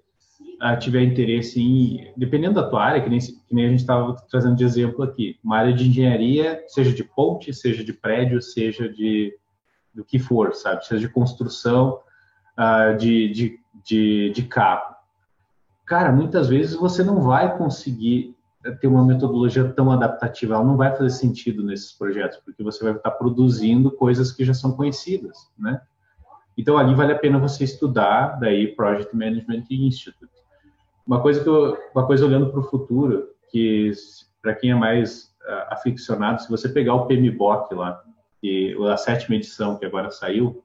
uh, 0.62 0.78
tiver 0.78 1.02
interesse 1.02 1.60
em, 1.60 2.12
dependendo 2.16 2.60
da 2.60 2.68
tua 2.68 2.82
área, 2.82 3.02
que 3.02 3.08
nem, 3.08 3.18
que 3.18 3.54
nem 3.54 3.66
a 3.66 3.68
gente 3.68 3.80
estava 3.80 4.14
trazendo 4.30 4.56
de 4.56 4.64
exemplo 4.64 5.02
aqui, 5.02 5.38
uma 5.42 5.58
área 5.58 5.72
de 5.72 5.88
engenharia, 5.88 6.62
seja 6.68 6.92
de 6.92 7.04
ponte, 7.04 7.52
seja 7.52 7.84
de 7.84 7.92
prédio, 7.92 8.40
seja 8.40 8.88
de 8.88 9.36
do 9.94 10.02
que 10.02 10.18
for, 10.18 10.54
sabe? 10.54 10.86
Seja 10.86 11.06
de 11.06 11.12
construção, 11.12 12.00
uh, 12.58 12.96
de, 12.96 13.28
de, 13.28 13.60
de, 13.84 14.30
de 14.30 14.42
carro. 14.44 14.94
Cara, 15.84 16.10
muitas 16.10 16.48
vezes 16.48 16.74
você 16.74 17.02
não 17.04 17.20
vai 17.20 17.58
conseguir 17.58 18.34
ter 18.80 18.86
uma 18.86 19.04
metodologia 19.04 19.68
tão 19.72 19.90
adaptativa, 19.90 20.54
ela 20.54 20.64
não 20.64 20.76
vai 20.76 20.94
fazer 20.94 21.10
sentido 21.10 21.64
nesses 21.64 21.92
projetos, 21.92 22.38
porque 22.38 22.62
você 22.62 22.84
vai 22.84 22.94
estar 22.94 23.10
produzindo 23.12 23.90
coisas 23.90 24.30
que 24.30 24.44
já 24.44 24.54
são 24.54 24.72
conhecidas, 24.72 25.50
né? 25.58 25.80
Então 26.56 26.76
ali 26.76 26.94
vale 26.94 27.12
a 27.12 27.18
pena 27.18 27.38
você 27.38 27.64
estudar 27.64 28.38
daí 28.38 28.68
Project 28.68 29.16
Management 29.16 29.64
Institute. 29.70 30.32
Uma 31.06 31.20
coisa 31.20 31.42
que 31.42 31.48
eu, 31.48 31.76
uma 31.94 32.06
coisa 32.06 32.24
olhando 32.24 32.50
para 32.50 32.60
o 32.60 32.64
futuro, 32.64 33.28
que 33.50 33.90
para 34.40 34.54
quem 34.54 34.70
é 34.70 34.74
mais 34.74 35.34
uh, 35.42 35.72
aficionado, 35.72 36.42
se 36.42 36.50
você 36.50 36.68
pegar 36.68 36.94
o 36.94 37.06
PMBOK 37.06 37.74
lá, 37.74 38.02
que 38.40 38.76
a 38.90 38.96
sétima 38.96 39.36
edição 39.36 39.76
que 39.76 39.86
agora 39.86 40.10
saiu 40.10 40.62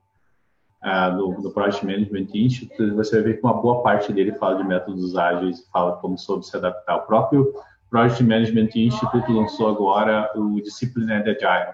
uh, 0.83 1.15
no, 1.15 1.41
no 1.41 1.51
Project 1.51 1.85
Management 1.85 2.27
Institute, 2.33 2.91
você 2.91 3.15
vai 3.15 3.23
ver 3.23 3.33
que 3.35 3.43
uma 3.43 3.53
boa 3.53 3.81
parte 3.81 4.11
dele 4.11 4.33
fala 4.33 4.57
de 4.57 4.67
métodos 4.67 5.15
ágeis, 5.15 5.67
fala 5.71 5.93
como 5.97 6.17
sobre 6.17 6.45
se 6.45 6.55
adaptar. 6.55 6.97
O 6.97 7.07
próprio 7.07 7.53
Project 7.89 8.23
Management 8.23 8.69
Institute 8.75 9.31
lançou 9.31 9.69
agora 9.69 10.31
o 10.35 10.61
Disciplined 10.61 11.29
Agile, 11.29 11.73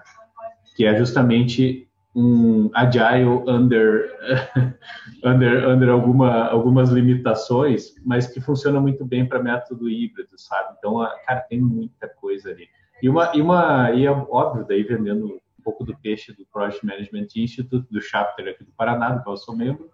que 0.76 0.84
é 0.84 0.96
justamente 0.96 1.88
um 2.14 2.70
agile 2.74 3.42
under 3.48 4.08
under 5.24 5.68
under 5.68 5.88
alguma, 5.88 6.44
algumas 6.46 6.90
limitações, 6.90 7.94
mas 8.04 8.26
que 8.26 8.40
funciona 8.40 8.80
muito 8.80 9.04
bem 9.04 9.26
para 9.26 9.42
método 9.42 9.88
híbrido, 9.88 10.30
sabe? 10.36 10.74
Então, 10.78 10.98
cara, 11.26 11.40
tem 11.40 11.60
muita 11.60 12.08
coisa 12.08 12.50
ali. 12.50 12.68
E 13.02 13.08
uma 13.08 13.32
e 13.34 13.40
uma 13.40 13.90
e 13.90 14.06
é 14.06 14.10
óbvio 14.10 14.64
daí 14.66 14.84
vendendo 14.84 15.26
um 15.26 15.62
pouco 15.64 15.84
do 15.84 15.96
peixe 15.98 16.32
do 16.32 16.46
Project 16.52 16.86
Management 16.86 17.26
Institute, 17.36 17.86
do 17.90 18.00
chapter 18.00 18.48
aqui 18.48 18.62
do 18.62 18.72
Paraná, 18.72 19.10
do 19.10 19.22
qual 19.24 19.34
eu 19.34 19.38
sou 19.38 19.56
membro. 19.56 19.90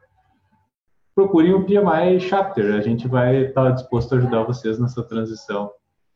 Procurem 1.14 1.54
o 1.54 1.64
PMI 1.64 2.20
Chapter, 2.20 2.74
a 2.74 2.80
gente 2.80 3.08
vai 3.08 3.46
estar 3.46 3.70
disposto 3.70 4.14
a 4.14 4.18
ajudar 4.18 4.44
vocês 4.44 4.78
nessa 4.78 5.02
transição. 5.02 5.70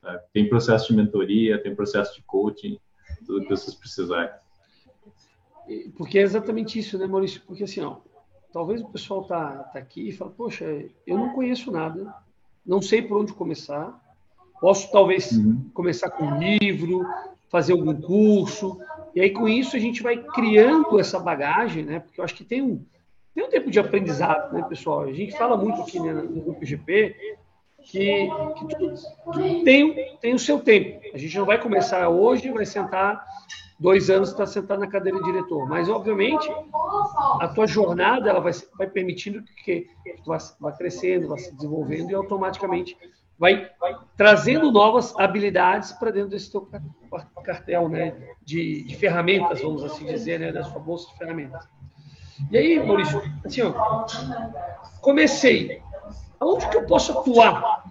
Tá? 0.05 0.23
Tem 0.35 0.49
processo 0.49 0.89
de 0.89 0.97
mentoria, 0.97 1.61
tem 1.63 1.75
processo 1.75 2.15
de 2.15 2.23
coaching, 2.23 2.79
tudo 3.27 3.41
que 3.41 3.49
vocês 3.49 3.75
precisarem. 3.75 4.31
Porque 5.97 6.19
é 6.19 6.23
exatamente 6.23 6.79
isso, 6.79 6.99
né, 6.99 7.07
Maurício? 7.07 7.41
Porque 7.47 7.65
assim, 7.65 7.81
ó, 7.81 7.97
talvez 8.53 8.83
o 8.83 8.89
pessoal 8.91 9.25
tá, 9.25 9.65
tá 9.73 9.79
aqui 9.79 10.11
e 10.11 10.13
fala, 10.13 10.31
poxa, 10.31 10.65
eu 11.07 11.17
não 11.17 11.33
conheço 11.33 11.73
nada, 11.73 12.15
não 12.67 12.83
sei 12.83 13.01
por 13.01 13.19
onde 13.19 13.33
começar, 13.33 13.99
posso 14.61 14.93
talvez 14.93 15.33
uhum. 15.33 15.71
começar 15.73 16.11
com 16.11 16.25
um 16.25 16.39
livro, 16.39 17.07
fazer 17.49 17.73
algum 17.73 17.99
curso, 17.99 18.79
e 19.15 19.23
aí 19.23 19.31
com 19.31 19.49
isso 19.49 19.75
a 19.75 19.79
gente 19.79 20.03
vai 20.03 20.23
criando 20.23 21.01
essa 21.01 21.19
bagagem, 21.19 21.83
né? 21.83 22.01
Porque 22.01 22.21
eu 22.21 22.25
acho 22.25 22.35
que 22.35 22.45
tem 22.45 22.61
um, 22.61 22.85
tem 23.35 23.43
um 23.43 23.49
tempo 23.49 23.71
de 23.71 23.81
aprendizado, 23.81 24.53
né, 24.53 24.63
pessoal? 24.69 25.01
A 25.01 25.13
gente 25.15 25.37
fala 25.37 25.57
muito 25.57 25.81
aqui 25.81 25.99
né, 25.99 26.13
no 26.13 26.43
Grupo 26.43 26.65
GP 26.65 27.17
que, 27.85 28.29
que 29.39 29.65
tem, 29.65 30.17
tem 30.19 30.35
o 30.35 30.39
seu 30.39 30.61
tempo. 30.61 31.01
A 31.13 31.19
gente 31.19 31.37
não 31.37 31.45
vai 31.45 31.61
começar 31.61 32.09
hoje, 32.09 32.51
vai 32.51 32.67
sentar 32.67 33.25
dois 33.79 34.09
anos 34.09 34.31
está 34.31 34.47
sentado 34.47 34.81
na 34.81 34.87
cadeira 34.87 35.19
de 35.19 35.25
diretor. 35.25 35.69
Mas, 35.69 35.89
obviamente, 35.89 36.51
a 37.41 37.49
tua 37.49 37.67
jornada 37.67 38.31
ela 38.31 38.41
vai, 38.41 38.53
vai 38.79 38.87
permitindo 38.87 39.43
que, 39.65 39.89
que 40.03 40.13
tu 40.23 40.27
vá, 40.27 40.39
vá, 40.61 40.73
crescendo, 40.73 41.29
vá 41.29 41.37
se 41.37 41.55
desenvolvendo 41.55 42.11
e 42.11 42.15
automaticamente 42.15 42.97
vai, 43.39 43.69
vai 43.81 43.97
trazendo 44.17 44.71
novas 44.71 45.15
habilidades 45.19 45.93
para 45.93 46.11
dentro 46.11 46.31
desse 46.31 46.51
teu 46.51 46.69
cartel 47.45 47.89
né, 47.89 48.15
de, 48.43 48.85
de, 48.85 48.97
ferramentas, 48.97 49.61
vamos 49.61 49.83
assim 49.85 50.07
dizer, 50.07 50.39
né, 50.39 50.53
da 50.53 50.63
sua 50.65 50.81
bolsa 50.81 51.11
de 51.11 51.19
ferramentas. 51.19 51.69
E 52.51 52.57
aí, 52.57 52.85
Maurício, 52.85 53.23
assim, 53.45 53.63
ó, 53.63 54.07
comecei. 55.01 55.83
Aonde 56.45 56.69
que 56.69 56.77
eu 56.77 56.85
posso 56.85 57.19
atuar 57.19 57.85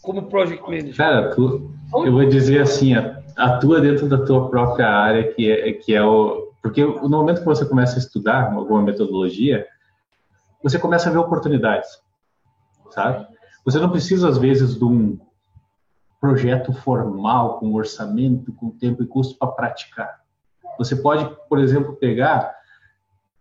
como 0.00 0.28
project 0.28 0.62
manager? 0.62 0.96
Cara, 0.96 1.34
tu, 1.34 1.72
eu 1.92 2.12
vou 2.12 2.24
dizer 2.24 2.62
assim, 2.62 2.94
atua 3.36 3.80
dentro 3.80 4.08
da 4.08 4.24
tua 4.24 4.48
própria 4.48 4.88
área, 4.88 5.32
que 5.34 5.50
é, 5.50 5.72
que 5.72 5.92
é 5.92 6.02
o. 6.02 6.52
Porque 6.62 6.84
no 6.84 7.08
momento 7.08 7.40
que 7.40 7.46
você 7.46 7.66
começa 7.66 7.96
a 7.96 7.98
estudar 7.98 8.52
alguma 8.52 8.80
metodologia, 8.80 9.66
você 10.62 10.78
começa 10.78 11.08
a 11.08 11.12
ver 11.12 11.18
oportunidades, 11.18 11.88
sabe? 12.90 13.26
Você 13.64 13.80
não 13.80 13.90
precisa, 13.90 14.28
às 14.28 14.38
vezes, 14.38 14.78
de 14.78 14.84
um 14.84 15.18
projeto 16.20 16.72
formal, 16.72 17.58
com 17.58 17.74
orçamento, 17.74 18.52
com 18.52 18.70
tempo 18.70 19.02
e 19.02 19.06
custo 19.06 19.36
para 19.36 19.50
praticar. 19.50 20.20
Você 20.78 20.94
pode, 20.94 21.28
por 21.48 21.58
exemplo, 21.58 21.96
pegar. 21.96 22.54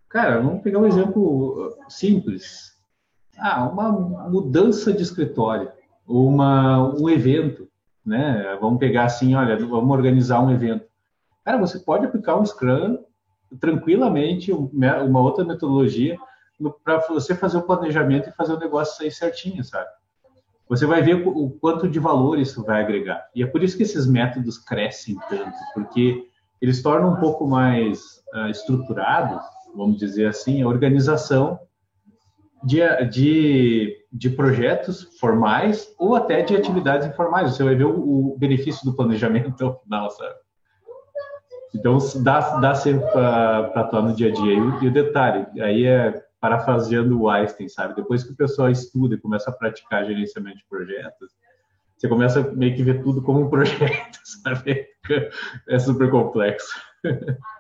Cara, 0.08 0.42
vamos 0.42 0.64
pegar 0.64 0.80
um 0.80 0.88
exemplo 0.88 1.78
simples. 1.88 2.69
Ah, 3.40 3.64
uma 3.64 3.92
mudança 4.30 4.92
de 4.92 5.02
escritório, 5.02 5.72
uma, 6.08 6.94
um 7.00 7.10
evento 7.10 7.70
né? 8.10 8.58
Vamos 8.60 8.80
pegar 8.80 9.06
assim, 9.06 9.36
olha, 9.36 9.56
vamos 9.56 9.92
organizar 9.92 10.42
um 10.42 10.52
evento. 10.52 10.86
Cara, 11.46 11.58
você 11.58 11.80
pode 11.80 12.06
aplicar 12.06 12.38
um 12.38 12.46
Scrum 12.46 12.98
tranquilamente, 13.60 14.52
uma 14.52 15.22
outra 15.22 15.46
metodologia, 15.46 16.18
para 16.84 17.00
você 17.08 17.36
fazer 17.36 17.58
o 17.58 17.62
planejamento 17.62 18.30
e 18.30 18.34
fazer 18.34 18.54
o 18.54 18.60
negócio 18.60 18.98
sair 18.98 19.12
certinho, 19.12 19.64
sabe? 19.64 19.88
Você 20.68 20.86
vai 20.86 21.02
ver 21.02 21.28
o 21.28 21.50
quanto 21.50 21.88
de 21.88 22.00
valor 22.00 22.38
isso 22.38 22.64
vai 22.64 22.84
agregar. 22.84 23.28
E 23.34 23.42
é 23.42 23.48
por 23.48 23.64
isso 23.64 23.76
que 23.78 23.84
esses 23.84 24.06
métodos 24.06 24.58
crescem 24.60 25.18
tanto, 25.30 25.58
porque 25.74 26.28
eles 26.62 26.82
tornam 26.82 27.14
um 27.14 27.16
pouco 27.16 27.48
mais 27.48 28.22
uh, 28.36 28.50
estruturados, 28.50 29.42
vamos 29.76 29.98
dizer 29.98 30.28
assim, 30.28 30.62
a 30.62 30.68
organização 30.68 31.60
de, 32.64 32.80
de, 33.06 33.98
de 34.12 34.30
projetos 34.30 35.04
formais 35.20 35.94
ou 35.98 36.16
até 36.16 36.42
de 36.42 36.56
atividades 36.56 37.08
informais. 37.08 37.52
Você 37.52 37.64
vai 37.64 37.76
ver 37.76 37.86
o, 37.86 38.34
o 38.34 38.38
benefício 38.38 38.86
do 38.86 38.96
planejamento 38.96 39.50
no 39.50 39.76
final, 39.76 40.10
sabe? 40.12 40.36
Então, 41.74 41.98
dá, 42.24 42.60
dá 42.60 42.76
sempre 42.76 43.06
para 43.12 43.72
atuar 43.76 44.02
no 44.02 44.16
dia 44.16 44.30
a 44.30 44.32
dia. 44.32 44.54
E, 44.54 44.86
e, 44.86 44.88
o 44.88 44.94
detalhe, 44.94 45.46
aí 45.62 45.86
é 45.86 46.24
parafraseando 46.40 47.22
o 47.22 47.30
Einstein, 47.30 47.70
sabe? 47.70 47.96
Depois 47.96 48.24
que 48.24 48.32
o 48.32 48.36
pessoal 48.36 48.70
estuda 48.70 49.16
e 49.16 49.20
começa 49.20 49.50
a 49.50 49.54
praticar 49.54 50.06
gerenciamento 50.06 50.58
de 50.58 50.66
projetos, 50.68 51.32
você 51.98 52.08
começa 52.08 52.42
meio 52.54 52.76
que 52.76 52.84
ver 52.84 53.04
tudo 53.04 53.22
como 53.22 53.42
um 53.42 53.50
projeto, 53.50 54.20
sabe? 54.44 54.88
É 55.68 55.78
super 55.80 56.10
complexo. 56.10 56.74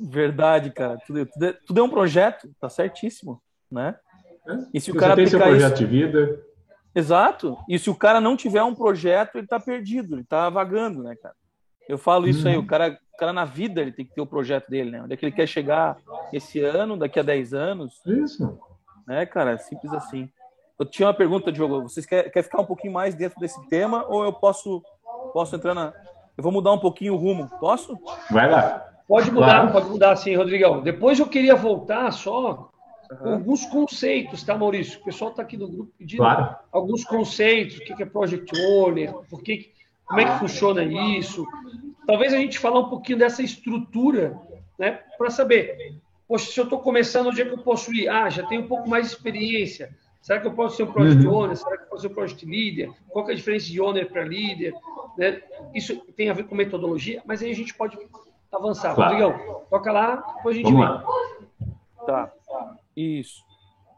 Verdade, 0.00 0.70
cara. 0.70 0.98
Tudo, 1.06 1.26
tudo, 1.26 1.46
é, 1.46 1.52
tudo, 1.66 1.80
é, 1.80 1.82
um 1.82 1.88
projeto, 1.88 2.50
tá 2.60 2.68
certíssimo, 2.68 3.40
né? 3.70 3.96
É? 4.48 4.58
E 4.74 4.80
se 4.80 4.90
o 4.90 4.96
cara 4.96 5.14
tem 5.14 5.26
seu 5.26 5.40
projeto 5.40 5.74
isso... 5.74 5.84
de 5.84 5.86
vida. 5.86 6.40
Exato. 6.94 7.56
E 7.68 7.78
se 7.78 7.90
o 7.90 7.94
cara 7.94 8.20
não 8.20 8.36
tiver 8.36 8.62
um 8.62 8.74
projeto, 8.74 9.36
ele 9.36 9.46
tá 9.46 9.58
perdido, 9.58 10.16
ele 10.16 10.24
tá 10.24 10.48
vagando, 10.48 11.02
né, 11.02 11.16
cara? 11.16 11.34
Eu 11.88 11.98
falo 11.98 12.28
isso 12.28 12.46
aí, 12.48 12.56
o 12.56 12.60
uhum. 12.60 12.66
cara, 12.66 12.98
o 13.12 13.16
cara 13.18 13.32
na 13.32 13.44
vida 13.44 13.80
ele 13.80 13.92
tem 13.92 14.06
que 14.06 14.14
ter 14.14 14.20
o 14.20 14.26
projeto 14.26 14.68
dele, 14.70 14.90
né? 14.90 15.02
Onde 15.02 15.12
é 15.12 15.16
que 15.16 15.24
ele 15.24 15.34
quer 15.34 15.46
chegar 15.46 15.98
esse 16.32 16.60
ano, 16.60 16.96
daqui 16.96 17.20
a 17.20 17.22
10 17.22 17.52
anos. 17.52 18.00
Isso. 18.06 18.58
Né, 19.06 19.26
cara? 19.26 19.58
Simples 19.58 19.92
assim. 19.92 20.30
Eu 20.78 20.86
tinha 20.86 21.06
uma 21.06 21.14
pergunta, 21.14 21.52
Diogo. 21.52 21.82
Vocês 21.82 22.06
querem 22.06 22.30
quer 22.30 22.42
ficar 22.42 22.60
um 22.60 22.66
pouquinho 22.66 22.92
mais 22.92 23.14
dentro 23.14 23.38
desse 23.38 23.60
tema 23.68 24.04
ou 24.08 24.24
eu 24.24 24.32
posso, 24.32 24.82
posso 25.32 25.54
entrar 25.54 25.74
na. 25.74 25.92
Eu 26.36 26.42
vou 26.42 26.50
mudar 26.50 26.72
um 26.72 26.78
pouquinho 26.78 27.14
o 27.14 27.16
rumo. 27.16 27.48
Posso? 27.60 27.98
Vai 28.30 28.50
lá. 28.50 28.93
Pode 29.06 29.30
mudar, 29.30 29.46
claro. 29.46 29.72
pode 29.72 29.88
mudar 29.88 30.16
sim, 30.16 30.34
Rodrigão. 30.34 30.82
Depois 30.82 31.18
eu 31.18 31.26
queria 31.26 31.54
voltar 31.54 32.10
só 32.10 32.70
com 33.20 33.30
alguns 33.30 33.66
conceitos, 33.66 34.42
tá, 34.42 34.56
Maurício? 34.56 35.00
O 35.00 35.04
pessoal 35.04 35.30
está 35.30 35.42
aqui 35.42 35.56
no 35.56 35.68
grupo 35.68 35.92
pedindo 35.98 36.18
claro. 36.18 36.56
alguns 36.72 37.04
conceitos, 37.04 37.76
o 37.76 37.80
que 37.80 38.02
é 38.02 38.06
Project 38.06 38.50
Owner, 38.58 39.12
por 39.28 39.42
que, 39.42 39.70
como 40.06 40.20
é 40.20 40.24
que 40.24 40.38
funciona 40.38 40.82
isso. 40.82 41.46
Talvez 42.06 42.32
a 42.32 42.38
gente 42.38 42.58
falar 42.58 42.80
um 42.80 42.88
pouquinho 42.88 43.18
dessa 43.18 43.42
estrutura, 43.42 44.38
né, 44.78 45.00
para 45.18 45.30
saber, 45.30 45.94
poxa, 46.26 46.50
se 46.50 46.58
eu 46.58 46.64
estou 46.64 46.78
começando, 46.78 47.28
onde 47.28 47.42
é 47.42 47.44
que 47.44 47.52
eu 47.52 47.58
posso 47.58 47.92
ir? 47.92 48.08
Ah, 48.08 48.30
já 48.30 48.44
tenho 48.46 48.62
um 48.62 48.68
pouco 48.68 48.88
mais 48.88 49.06
de 49.06 49.14
experiência. 49.14 49.94
Será 50.22 50.40
que 50.40 50.46
eu 50.46 50.52
posso 50.52 50.76
ser 50.76 50.84
um 50.84 50.92
Project 50.92 51.26
uhum. 51.26 51.34
Owner? 51.34 51.56
Será 51.56 51.76
que 51.76 51.84
eu 51.84 51.88
posso 51.88 52.02
ser 52.02 52.08
um 52.08 52.14
Project 52.14 52.46
Leader? 52.46 52.90
Qual 53.10 53.28
é 53.28 53.32
a 53.32 53.36
diferença 53.36 53.66
de 53.66 53.80
Owner 53.80 54.10
para 54.10 54.24
Líder? 54.24 54.72
né? 55.16 55.42
Isso 55.74 55.96
tem 56.16 56.30
a 56.30 56.34
ver 56.34 56.44
com 56.44 56.54
metodologia, 56.54 57.22
mas 57.26 57.42
aí 57.42 57.50
a 57.50 57.54
gente 57.54 57.74
pode 57.74 57.96
avançar. 58.56 58.94
Claro. 58.94 59.16
Rodrigão, 59.16 59.62
toca 59.70 59.92
lá, 59.92 60.16
depois 60.36 60.56
a 60.56 60.58
gente 60.58 60.72
Vamos 60.72 60.86
vem. 60.86 60.96
Lá. 60.96 62.06
Tá. 62.06 62.32
Isso. 62.96 63.44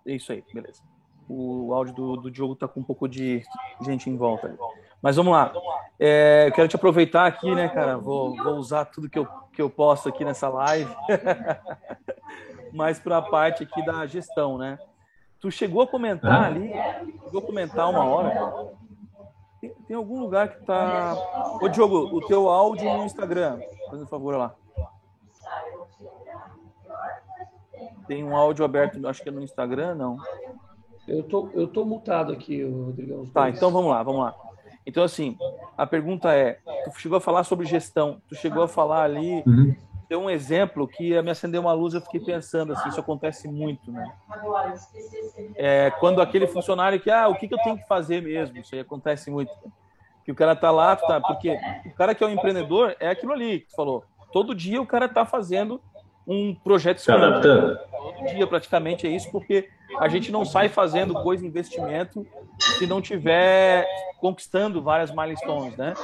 É 0.07 0.13
isso 0.13 0.33
aí, 0.33 0.45
beleza. 0.53 0.83
O 1.29 1.75
áudio 1.75 1.95
do, 1.95 2.17
do 2.17 2.31
Diogo 2.31 2.55
tá 2.55 2.69
com 2.69 2.81
um 2.81 2.85
pouco 2.85 3.09
de 3.09 3.43
gente 3.81 4.09
em 4.09 4.17
volta. 4.17 4.47
Ali. 4.47 4.57
Mas 5.03 5.17
vamos 5.17 5.33
lá. 5.33 5.53
É, 5.99 6.45
eu 6.49 6.53
quero 6.53 6.69
te 6.69 6.77
aproveitar 6.77 7.27
aqui, 7.27 7.55
né, 7.55 7.69
cara? 7.69 7.99
Vou, 7.99 8.37
vou 8.37 8.55
usar 8.55 8.85
tudo 8.87 9.11
que 9.11 9.19
eu, 9.19 9.27
que 9.53 9.61
eu 9.61 9.69
posso 9.69 10.09
aqui 10.09 10.25
nessa 10.25 10.49
live. 10.49 10.95
Mas 12.73 12.99
para 12.99 13.19
a 13.19 13.23
parte 13.23 13.63
aqui 13.63 13.85
da 13.85 14.07
gestão, 14.07 14.59
né? 14.59 14.79
Tu 15.41 15.51
chegou 15.51 15.83
a 15.83 15.87
comentar 15.87 16.45
ali, 16.45 16.73
chegou 17.25 17.41
a 17.41 17.47
comentar 17.47 17.91
uma 17.91 18.05
hora. 18.05 18.73
Tem, 19.67 19.85
tem 19.89 19.97
algum 19.97 20.21
lugar 20.21 20.49
que 20.49 20.64
tá. 20.64 21.17
Ô, 21.61 21.69
Diogo, 21.69 22.17
o 22.17 22.27
teu 22.27 22.49
áudio 22.49 22.93
no 22.97 23.05
Instagram, 23.05 23.59
fazendo 23.91 24.07
favor 24.07 24.37
lá. 24.37 24.55
Tem 28.07 28.23
um 28.23 28.37
áudio 28.37 28.64
aberto, 28.64 29.05
acho 29.09 29.23
que 29.23 29.29
é 29.29 29.33
no 29.33 29.43
Instagram, 29.43 29.95
não. 29.95 30.19
Eu 31.09 31.23
tô, 31.23 31.49
eu 31.55 31.67
tô 31.67 31.85
multado 31.85 32.33
aqui, 32.33 32.62
Rodrigão. 32.64 33.27
Tá, 33.27 33.49
então 33.49 33.71
vamos 33.71 33.91
lá, 33.91 34.03
vamos 34.03 34.23
lá. 34.23 34.35
Então, 34.85 35.03
assim, 35.03 35.37
a 35.77 35.87
pergunta 35.87 36.33
é: 36.33 36.59
tu 36.85 37.01
chegou 37.01 37.19
a 37.19 37.21
falar 37.21 37.45
sobre 37.45 37.67
gestão, 37.67 38.21
tu 38.29 38.35
chegou 38.35 38.62
a 38.62 38.69
falar 38.69 39.03
ali, 39.03 39.43
uhum. 39.47 39.75
Deu 40.09 40.21
um 40.21 40.31
exemplo 40.31 40.87
que 40.87 41.21
me 41.23 41.31
acendeu 41.31 41.61
uma 41.61 41.73
luz, 41.73 41.95
eu 41.95 42.01
fiquei 42.01 42.21
pensando, 42.21 42.73
assim, 42.73 42.89
isso 42.89 43.01
acontece 43.01 43.49
muito, 43.49 43.91
né? 43.91 44.13
É, 45.57 45.91
quando 45.99 46.21
aquele 46.21 46.47
funcionário 46.47 47.01
que, 47.01 47.11
ah, 47.11 47.29
o 47.29 47.35
que, 47.35 47.49
que 47.49 47.55
eu 47.55 47.63
tenho 47.63 47.79
que 47.79 47.87
fazer 47.87 48.23
mesmo? 48.23 48.57
Isso 48.59 48.75
aí 48.75 48.81
acontece 48.81 49.31
muito. 49.31 49.53
Que 50.25 50.33
o 50.33 50.35
cara 50.35 50.57
tá 50.57 50.71
lá, 50.71 50.97
tá, 50.97 51.21
porque 51.21 51.57
o 51.87 51.95
cara 51.95 52.15
que 52.15 52.23
é 52.23 52.27
um 52.27 52.31
empreendedor 52.31 52.97
é 52.99 53.09
aquilo 53.09 53.33
ali 53.33 53.61
que 53.61 53.69
tu 53.69 53.77
falou. 53.77 54.05
Todo 54.33 54.55
dia 54.55 54.81
o 54.81 54.87
cara 54.87 55.09
tá 55.09 55.25
fazendo 55.25 55.81
um 56.27 56.55
projeto 56.55 56.99
se 56.99 57.11
adaptando. 57.11 57.79
Todo 57.91 58.29
dia 58.29 58.47
praticamente 58.47 59.07
é 59.07 59.11
isso, 59.11 59.31
porque 59.31 59.68
a 60.01 60.09
gente 60.09 60.33
não 60.33 60.45
sai 60.45 60.68
fazendo 60.68 61.14
coisa 61.14 61.47
investimento 61.47 62.27
se 62.59 62.87
não 62.87 63.01
tiver 63.01 63.87
conquistando 64.20 64.83
várias 64.83 65.11
milestones, 65.11 65.77
né? 65.77 65.95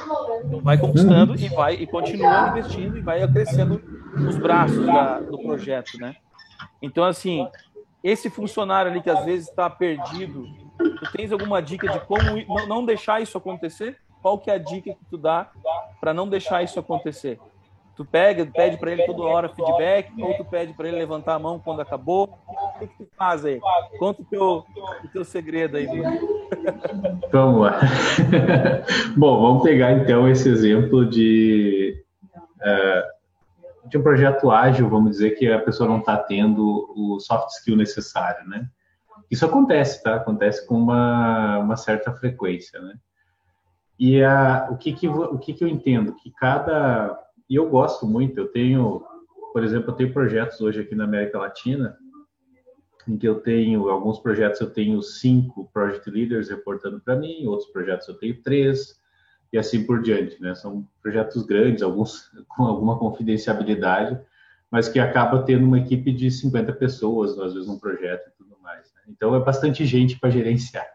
Então 0.45 0.61
vai 0.61 0.77
conquistando 0.77 1.35
e 1.35 1.49
vai 1.49 1.73
e 1.73 1.87
continua 1.87 2.49
investindo 2.49 2.97
e 2.97 3.01
vai 3.01 3.27
crescendo 3.27 3.81
os 4.27 4.37
braços 4.37 4.85
da, 4.85 5.19
do 5.19 5.37
projeto, 5.39 5.97
né? 5.99 6.15
Então 6.81 7.03
assim, 7.03 7.47
esse 8.03 8.29
funcionário 8.29 8.91
ali 8.91 9.01
que 9.01 9.09
às 9.09 9.25
vezes 9.25 9.49
está 9.49 9.69
perdido, 9.69 10.47
tu 10.77 11.11
tens 11.11 11.31
alguma 11.31 11.61
dica 11.61 11.87
de 11.89 11.99
como 12.01 12.21
não 12.67 12.85
deixar 12.85 13.21
isso 13.21 13.37
acontecer? 13.37 13.97
Qual 14.21 14.37
que 14.37 14.49
é 14.49 14.53
a 14.53 14.57
dica 14.57 14.93
que 14.93 15.05
tu 15.09 15.17
dá 15.17 15.51
para 15.99 16.13
não 16.13 16.27
deixar 16.29 16.63
isso 16.63 16.79
acontecer? 16.79 17.39
Tu 17.95 18.03
pega, 18.03 18.45
pede 18.45 18.77
para 18.77 18.91
ele 18.91 19.05
toda 19.05 19.21
hora 19.21 19.49
feedback, 19.49 20.11
ou 20.19 20.35
tu 20.35 20.43
pede 20.45 20.73
para 20.73 20.87
ele 20.87 20.97
levantar 20.97 21.35
a 21.35 21.39
mão 21.39 21.59
quando 21.59 21.81
acabou. 21.81 22.39
O 22.47 22.79
que, 22.79 22.87
que 22.87 22.97
tu 23.03 23.07
faz 23.15 23.45
aí? 23.45 23.61
Conta 23.99 24.23
o 24.23 24.25
teu, 24.25 24.65
o 25.03 25.07
teu 25.11 25.23
segredo 25.23 25.77
aí. 25.77 25.87
Vamos 27.31 27.61
lá. 27.61 27.79
Bom, 29.15 29.41
vamos 29.41 29.63
pegar 29.63 29.91
então 29.91 30.27
esse 30.27 30.49
exemplo 30.49 31.07
de, 31.07 32.03
uh, 32.61 33.87
de 33.89 33.97
um 33.99 34.01
projeto 34.01 34.49
ágil, 34.49 34.89
vamos 34.89 35.11
dizer 35.11 35.31
que 35.31 35.51
a 35.51 35.59
pessoa 35.59 35.87
não 35.87 35.99
está 35.99 36.17
tendo 36.17 36.91
o 36.95 37.19
soft 37.19 37.49
skill 37.49 37.75
necessário, 37.75 38.47
né? 38.49 38.67
Isso 39.29 39.45
acontece, 39.45 40.01
tá? 40.01 40.15
Acontece 40.15 40.65
com 40.65 40.75
uma, 40.75 41.59
uma 41.59 41.75
certa 41.75 42.11
frequência, 42.11 42.81
né? 42.81 42.95
E 43.99 44.23
a, 44.23 44.67
o, 44.71 44.77
que, 44.77 44.93
que, 44.93 45.07
o 45.07 45.37
que, 45.37 45.53
que 45.53 45.63
eu 45.63 45.67
entendo? 45.67 46.15
Que 46.15 46.31
cada 46.31 47.19
e 47.49 47.55
eu 47.55 47.69
gosto 47.69 48.05
muito. 48.05 48.39
Eu 48.39 48.47
tenho, 48.47 49.03
por 49.51 49.63
exemplo, 49.63 49.91
eu 49.91 49.95
tenho 49.95 50.13
projetos 50.13 50.59
hoje 50.61 50.81
aqui 50.81 50.95
na 50.95 51.03
América 51.03 51.39
Latina, 51.39 51.97
em 53.07 53.17
que 53.17 53.27
eu 53.27 53.39
tenho 53.39 53.89
alguns 53.89 54.19
projetos 54.19 54.61
eu 54.61 54.69
tenho 54.69 55.01
cinco 55.01 55.69
project 55.73 56.09
leaders 56.09 56.49
reportando 56.49 56.99
para 56.99 57.15
mim, 57.15 57.45
outros 57.45 57.69
projetos 57.69 58.07
eu 58.07 58.15
tenho 58.15 58.41
três 58.41 59.01
e 59.51 59.57
assim 59.57 59.85
por 59.85 60.01
diante, 60.01 60.41
né? 60.41 60.55
São 60.55 60.87
projetos 61.01 61.43
grandes, 61.45 61.83
alguns 61.83 62.31
com 62.49 62.63
alguma 62.63 62.97
confidencialidade, 62.97 64.19
mas 64.71 64.89
que 64.89 64.99
acaba 64.99 65.43
tendo 65.43 65.65
uma 65.65 65.79
equipe 65.79 66.11
de 66.11 66.31
50 66.31 66.73
pessoas, 66.73 67.37
às 67.37 67.53
vezes 67.53 67.69
um 67.69 67.77
projeto 67.77 68.29
e 68.29 68.31
tudo 68.31 68.57
mais. 68.61 68.91
Né? 68.95 69.01
Então 69.09 69.35
é 69.35 69.39
bastante 69.39 69.85
gente 69.85 70.19
para 70.19 70.31
gerenciar, 70.31 70.87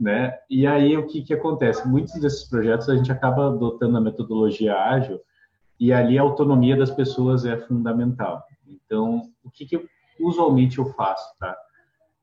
né? 0.00 0.38
E 0.48 0.66
aí 0.66 0.96
o 0.96 1.06
que 1.06 1.22
que 1.22 1.34
acontece? 1.34 1.86
Muitos 1.86 2.14
desses 2.20 2.48
projetos 2.48 2.88
a 2.88 2.96
gente 2.96 3.12
acaba 3.12 3.48
adotando 3.48 3.98
a 3.98 4.00
metodologia 4.00 4.74
ágil 4.74 5.20
e 5.78 5.92
ali 5.92 6.18
a 6.18 6.22
autonomia 6.22 6.76
das 6.76 6.90
pessoas 6.90 7.44
é 7.44 7.56
fundamental. 7.56 8.44
Então, 8.66 9.22
o 9.42 9.50
que, 9.50 9.66
que 9.66 9.76
eu, 9.76 9.86
usualmente 10.20 10.78
eu 10.78 10.86
faço, 10.92 11.36
tá? 11.38 11.56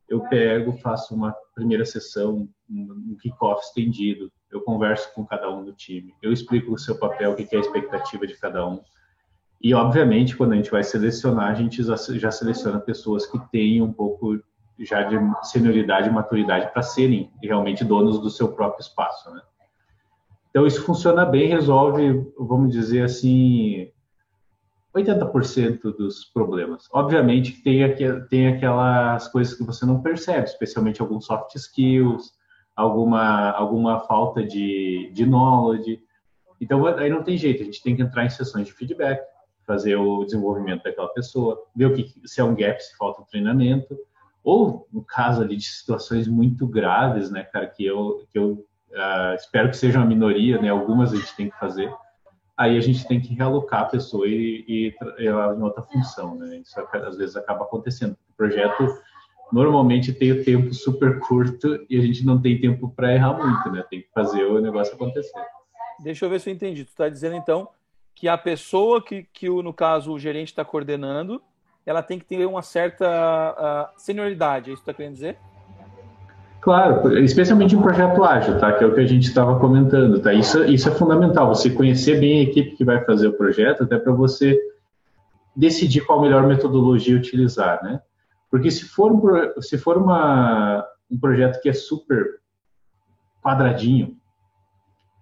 Eu 0.08 0.22
pego, 0.28 0.78
faço 0.78 1.16
uma 1.16 1.36
primeira 1.56 1.86
sessão, 1.86 2.47
um 2.70 3.18
kickoff 3.20 3.66
estendido, 3.66 4.32
eu 4.51 4.62
converso 4.62 5.12
com 5.14 5.26
cada 5.26 5.49
um 5.49 5.64
do 5.64 5.74
time, 5.74 6.14
eu 6.22 6.32
explico 6.32 6.74
o 6.74 6.78
seu 6.78 6.97
papel, 6.97 7.32
o 7.32 7.36
que, 7.36 7.45
que 7.45 7.56
é 7.56 7.60
a 7.60 7.62
expectativa 7.62 8.28
de 8.28 8.38
cada 8.38 8.68
um. 8.68 8.82
E, 9.62 9.74
obviamente, 9.74 10.36
quando 10.36 10.53
a 10.53 10.56
gente 10.56 10.70
vai 10.70 10.84
selecionar, 10.84 11.49
a 11.49 11.56
gente 11.56 11.82
já 11.84 12.32
seleciona 12.32 12.80
pessoas 12.80 13.26
que 13.26 13.39
têm 13.49 13.82
um 13.82 13.91
pouco 13.91 14.39
já 14.80 15.03
de 15.03 15.16
senioridade 15.43 16.10
e 16.10 16.12
maturidade 16.12 16.72
para 16.72 16.82
serem 16.82 17.32
realmente 17.41 17.84
donos 17.84 18.20
do 18.20 18.30
seu 18.30 18.53
próprio 18.53 18.82
espaço, 18.82 19.32
né? 19.34 19.41
Então, 20.56 20.66
isso 20.66 20.84
funciona 20.84 21.26
bem, 21.26 21.49
resolve, 21.49 22.32
vamos 22.39 22.72
dizer 22.72 23.03
assim, 23.03 23.91
80% 24.95 25.82
dos 25.97 26.24
problemas. 26.24 26.88
Obviamente, 26.93 27.62
tem, 27.62 27.84
tem 28.30 28.47
aquelas 28.47 29.28
coisas 29.28 29.53
que 29.53 29.66
você 29.66 29.86
não 29.86 30.01
percebe, 30.01 30.47
especialmente 30.47 31.01
alguns 31.01 31.26
soft 31.26 31.53
skills, 31.56 32.32
alguma, 32.74 33.51
alguma 33.51 33.99
falta 34.08 34.41
de, 34.41 35.12
de 35.14 35.26
knowledge. 35.26 36.01
Então, 36.62 36.86
aí 36.86 37.10
não 37.10 37.22
tem 37.22 37.38
jeito, 37.38 37.62
a 37.62 37.66
gente 37.66 37.84
tem 37.84 37.93
que 37.93 38.01
entrar 38.01 38.24
em 38.24 38.30
sessões 38.30 38.66
de 38.66 38.72
feedback, 38.72 39.22
fazer 39.68 39.97
o 39.97 40.24
desenvolvimento 40.24 40.84
daquela 40.84 41.10
pessoa, 41.10 41.62
ver 41.76 41.88
o 41.88 41.93
que, 41.93 42.14
se 42.24 42.39
é 42.39 42.43
um 42.45 42.56
gap, 42.56 42.82
se 42.82 42.95
falta 42.95 43.22
um 43.22 43.26
treinamento, 43.26 43.93
ou 44.41 44.88
no 44.89 45.03
caso 45.03 45.41
ali 45.41 45.58
de 45.58 45.66
situações 45.66 46.30
muito 46.30 46.66
graves, 46.66 47.30
né, 47.30 47.43
cara, 47.43 47.68
que 47.68 47.86
eu, 47.86 48.26
que 48.32 48.39
eu 48.39 48.66
Uh, 48.92 49.36
espero 49.36 49.70
que 49.70 49.78
seja 49.78 50.00
uma 50.00 50.06
minoria, 50.06 50.62
né? 50.62 50.70
Algumas 50.70 51.14
a 51.14 51.16
gente 51.16 51.36
tem 51.36 51.50
que 51.50 51.60
fazer. 51.60 51.94
Aí 52.58 52.78
a 52.78 52.82
gente 52.82 53.06
tem 53.06 53.20
que 53.20 53.34
realocar 53.34 53.82
a 53.82 53.86
pessoa 53.86 54.28
e, 54.28 54.64
e 54.68 54.96
ela 55.20 55.54
em 55.56 55.62
outra 55.62 55.84
função, 55.84 56.36
né? 56.36 56.58
Isso 56.58 56.80
às 56.80 57.18
vezes 57.18 57.36
acaba 57.36 57.66
acontecendo. 57.66 58.14
O 58.14 58.38
projeto 58.38 58.88
normalmente 59.52 60.14
tem 60.14 60.32
o 60.32 60.44
tempo 60.44 60.74
super 60.74 61.20
curto 61.20 61.86
e 61.90 62.00
a 62.00 62.02
gente 62.02 62.26
não 62.26 62.42
tem 62.42 62.60
tempo 62.60 62.90
para 62.90 63.14
errar 63.14 63.34
muito, 63.34 63.72
né? 63.72 63.84
Tem 63.90 64.02
que 64.02 64.10
fazer 64.14 64.46
o 64.46 64.62
negócio 64.62 64.96
acontecer. 64.96 65.42
Deixa 66.00 66.26
eu 66.26 66.30
ver 66.30 66.40
se 66.40 66.50
eu 66.50 66.54
entendi. 66.54 66.86
Tu 66.86 66.90
está 66.90 67.10
dizendo 67.10 67.36
então 67.36 67.68
que 68.14 68.30
a 68.30 68.38
pessoa 68.38 69.04
que, 69.04 69.24
que 69.34 69.50
no 69.50 69.74
caso 69.74 70.14
o 70.14 70.20
gerente 70.20 70.48
está 70.48 70.64
coordenando, 70.64 71.42
ela 71.86 72.02
tem 72.02 72.18
que 72.18 72.26
ter 72.26 72.46
uma 72.46 72.62
certa 72.62 73.92
uh, 73.94 74.00
senioridade, 74.00 74.70
é 74.70 74.74
isso 74.74 74.82
que 74.82 74.90
está 74.90 74.96
querendo 74.96 75.14
dizer? 75.14 75.38
Claro, 76.66 77.16
especialmente 77.20 77.76
em 77.76 77.82
projeto 77.82 78.24
ágil, 78.24 78.57
tá? 78.57 78.74
Que 78.74 78.84
é 78.84 78.88
o 78.88 78.95
que 78.95 78.99
a 78.99 79.05
gente 79.05 79.28
estava 79.28 79.59
comentando, 79.59 80.20
tá? 80.20 80.34
Isso, 80.34 80.66
isso 80.66 80.89
é 80.89 80.91
fundamental, 80.91 81.53
você 81.53 81.70
conhecer 81.70 82.20
bem 82.20 82.39
a 82.39 82.41
equipe 82.41 82.76
que 82.76 82.84
vai 82.84 83.05
fazer 83.05 83.28
o 83.28 83.38
projeto, 83.38 83.84
até 83.84 83.99
para 83.99 84.11
você 84.11 84.59
decidir 85.55 86.01
qual 86.01 86.18
a 86.18 86.22
melhor 86.24 86.47
metodologia 86.47 87.16
utilizar, 87.16 87.84
né? 87.84 88.01
Porque 88.49 88.72
se 88.72 88.84
for, 88.84 89.13
se 89.61 89.78
for 89.78 89.95
uma, 89.95 90.84
um 91.11 91.20
projeto 91.20 91.61
que 91.61 91.70
é 91.70 91.74
super 91.74 92.39
quadradinho 93.43 94.18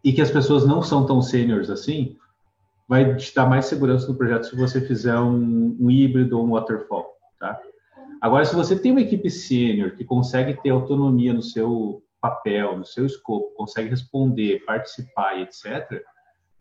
e 0.01 0.13
que 0.13 0.21
as 0.21 0.31
pessoas 0.31 0.65
não 0.65 0.81
são 0.81 1.05
tão 1.05 1.21
seniors 1.21 1.69
assim, 1.69 2.15
vai 2.87 3.17
te 3.17 3.35
dar 3.35 3.49
mais 3.49 3.65
segurança 3.65 4.07
no 4.07 4.15
projeto 4.15 4.45
se 4.45 4.55
você 4.55 4.79
fizer 4.79 5.19
um, 5.19 5.75
um 5.77 5.91
híbrido 5.91 6.39
ou 6.39 6.45
um 6.45 6.51
waterfall, 6.51 7.17
tá? 7.37 7.59
Agora, 8.23 8.45
se 8.45 8.55
você 8.55 8.79
tem 8.79 8.93
uma 8.93 9.01
equipe 9.01 9.29
sênior 9.29 9.97
que 9.97 10.05
consegue 10.05 10.53
ter 10.61 10.69
autonomia 10.69 11.33
no 11.33 11.41
seu 11.41 12.01
papel, 12.21 12.77
no 12.77 12.85
seu 12.85 13.05
escopo, 13.05 13.53
consegue 13.53 13.89
responder, 13.89 14.63
participar 14.65 15.41
etc., 15.41 16.01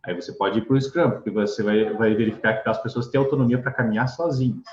aí 0.03 0.13
você 0.13 0.33
pode 0.33 0.59
ir 0.59 0.65
para 0.67 0.75
o 0.75 0.81
Scrum, 0.81 1.11
porque 1.11 1.31
você 1.31 1.63
vai, 1.63 1.93
vai 1.93 2.13
verificar 2.15 2.51
que 2.51 2.59
aquelas 2.59 2.83
pessoas 2.83 3.07
têm 3.07 3.17
autonomia 3.17 3.61
para 3.61 3.71
caminhar 3.71 4.09
sozinhas. 4.09 4.65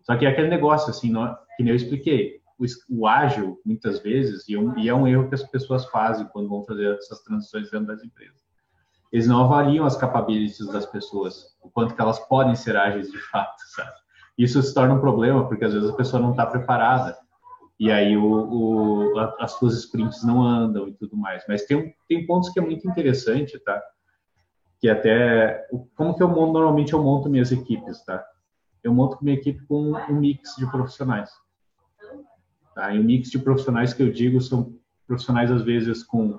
Só 0.00 0.16
que 0.16 0.24
é 0.24 0.30
aquele 0.30 0.48
negócio, 0.48 0.88
assim, 0.88 1.10
não, 1.10 1.36
que 1.58 1.62
nem 1.62 1.72
eu 1.72 1.76
expliquei, 1.76 2.40
o, 2.58 2.64
o 2.88 3.06
ágil, 3.06 3.60
muitas 3.62 4.00
vezes, 4.00 4.48
e, 4.48 4.56
um, 4.56 4.78
e 4.78 4.88
é 4.88 4.94
um 4.94 5.06
erro 5.06 5.28
que 5.28 5.34
as 5.34 5.42
pessoas 5.42 5.84
fazem 5.90 6.26
quando 6.28 6.48
vão 6.48 6.64
fazer 6.64 6.96
essas 6.96 7.22
transições 7.22 7.70
dentro 7.70 7.88
das 7.88 8.02
empresas. 8.02 8.40
Eles 9.12 9.26
não 9.26 9.44
avaliam 9.44 9.84
as 9.84 9.94
capabilities 9.94 10.68
das 10.68 10.86
pessoas, 10.86 11.54
o 11.60 11.68
quanto 11.68 11.94
que 11.94 12.00
elas 12.00 12.18
podem 12.18 12.54
ser 12.54 12.76
ágeis 12.76 13.12
de 13.12 13.18
fato, 13.18 13.60
sabe? 13.74 14.03
Isso 14.36 14.60
se 14.62 14.74
torna 14.74 14.94
um 14.94 15.00
problema, 15.00 15.46
porque 15.46 15.64
às 15.64 15.72
vezes 15.72 15.88
a 15.88 15.96
pessoa 15.96 16.20
não 16.20 16.32
está 16.32 16.44
preparada 16.44 17.16
e 17.78 17.90
aí 17.90 18.16
o, 18.16 18.24
o, 18.24 19.18
as 19.40 19.52
suas 19.52 19.74
sprints 19.78 20.24
não 20.24 20.42
andam 20.42 20.88
e 20.88 20.94
tudo 20.94 21.16
mais. 21.16 21.44
Mas 21.48 21.64
tem, 21.64 21.94
tem 22.08 22.26
pontos 22.26 22.50
que 22.50 22.58
é 22.58 22.62
muito 22.62 22.88
interessante, 22.88 23.58
tá? 23.58 23.82
Que 24.80 24.88
até 24.88 25.66
como 25.96 26.14
que 26.14 26.22
eu 26.22 26.28
monto, 26.28 26.52
normalmente 26.52 26.92
eu 26.92 27.02
monto 27.02 27.28
minhas 27.28 27.50
equipes, 27.50 28.04
tá? 28.04 28.24
Eu 28.82 28.92
monto 28.92 29.18
minha 29.22 29.36
equipe 29.36 29.64
com 29.66 29.92
um 29.92 30.20
mix 30.20 30.54
de 30.56 30.70
profissionais. 30.70 31.30
Tá? 32.74 32.92
E 32.92 32.98
o 32.98 33.04
mix 33.04 33.30
de 33.30 33.38
profissionais 33.38 33.92
que 33.92 34.02
eu 34.02 34.12
digo 34.12 34.40
são 34.40 34.74
profissionais 35.06 35.50
às 35.50 35.62
vezes 35.62 36.02
com 36.02 36.38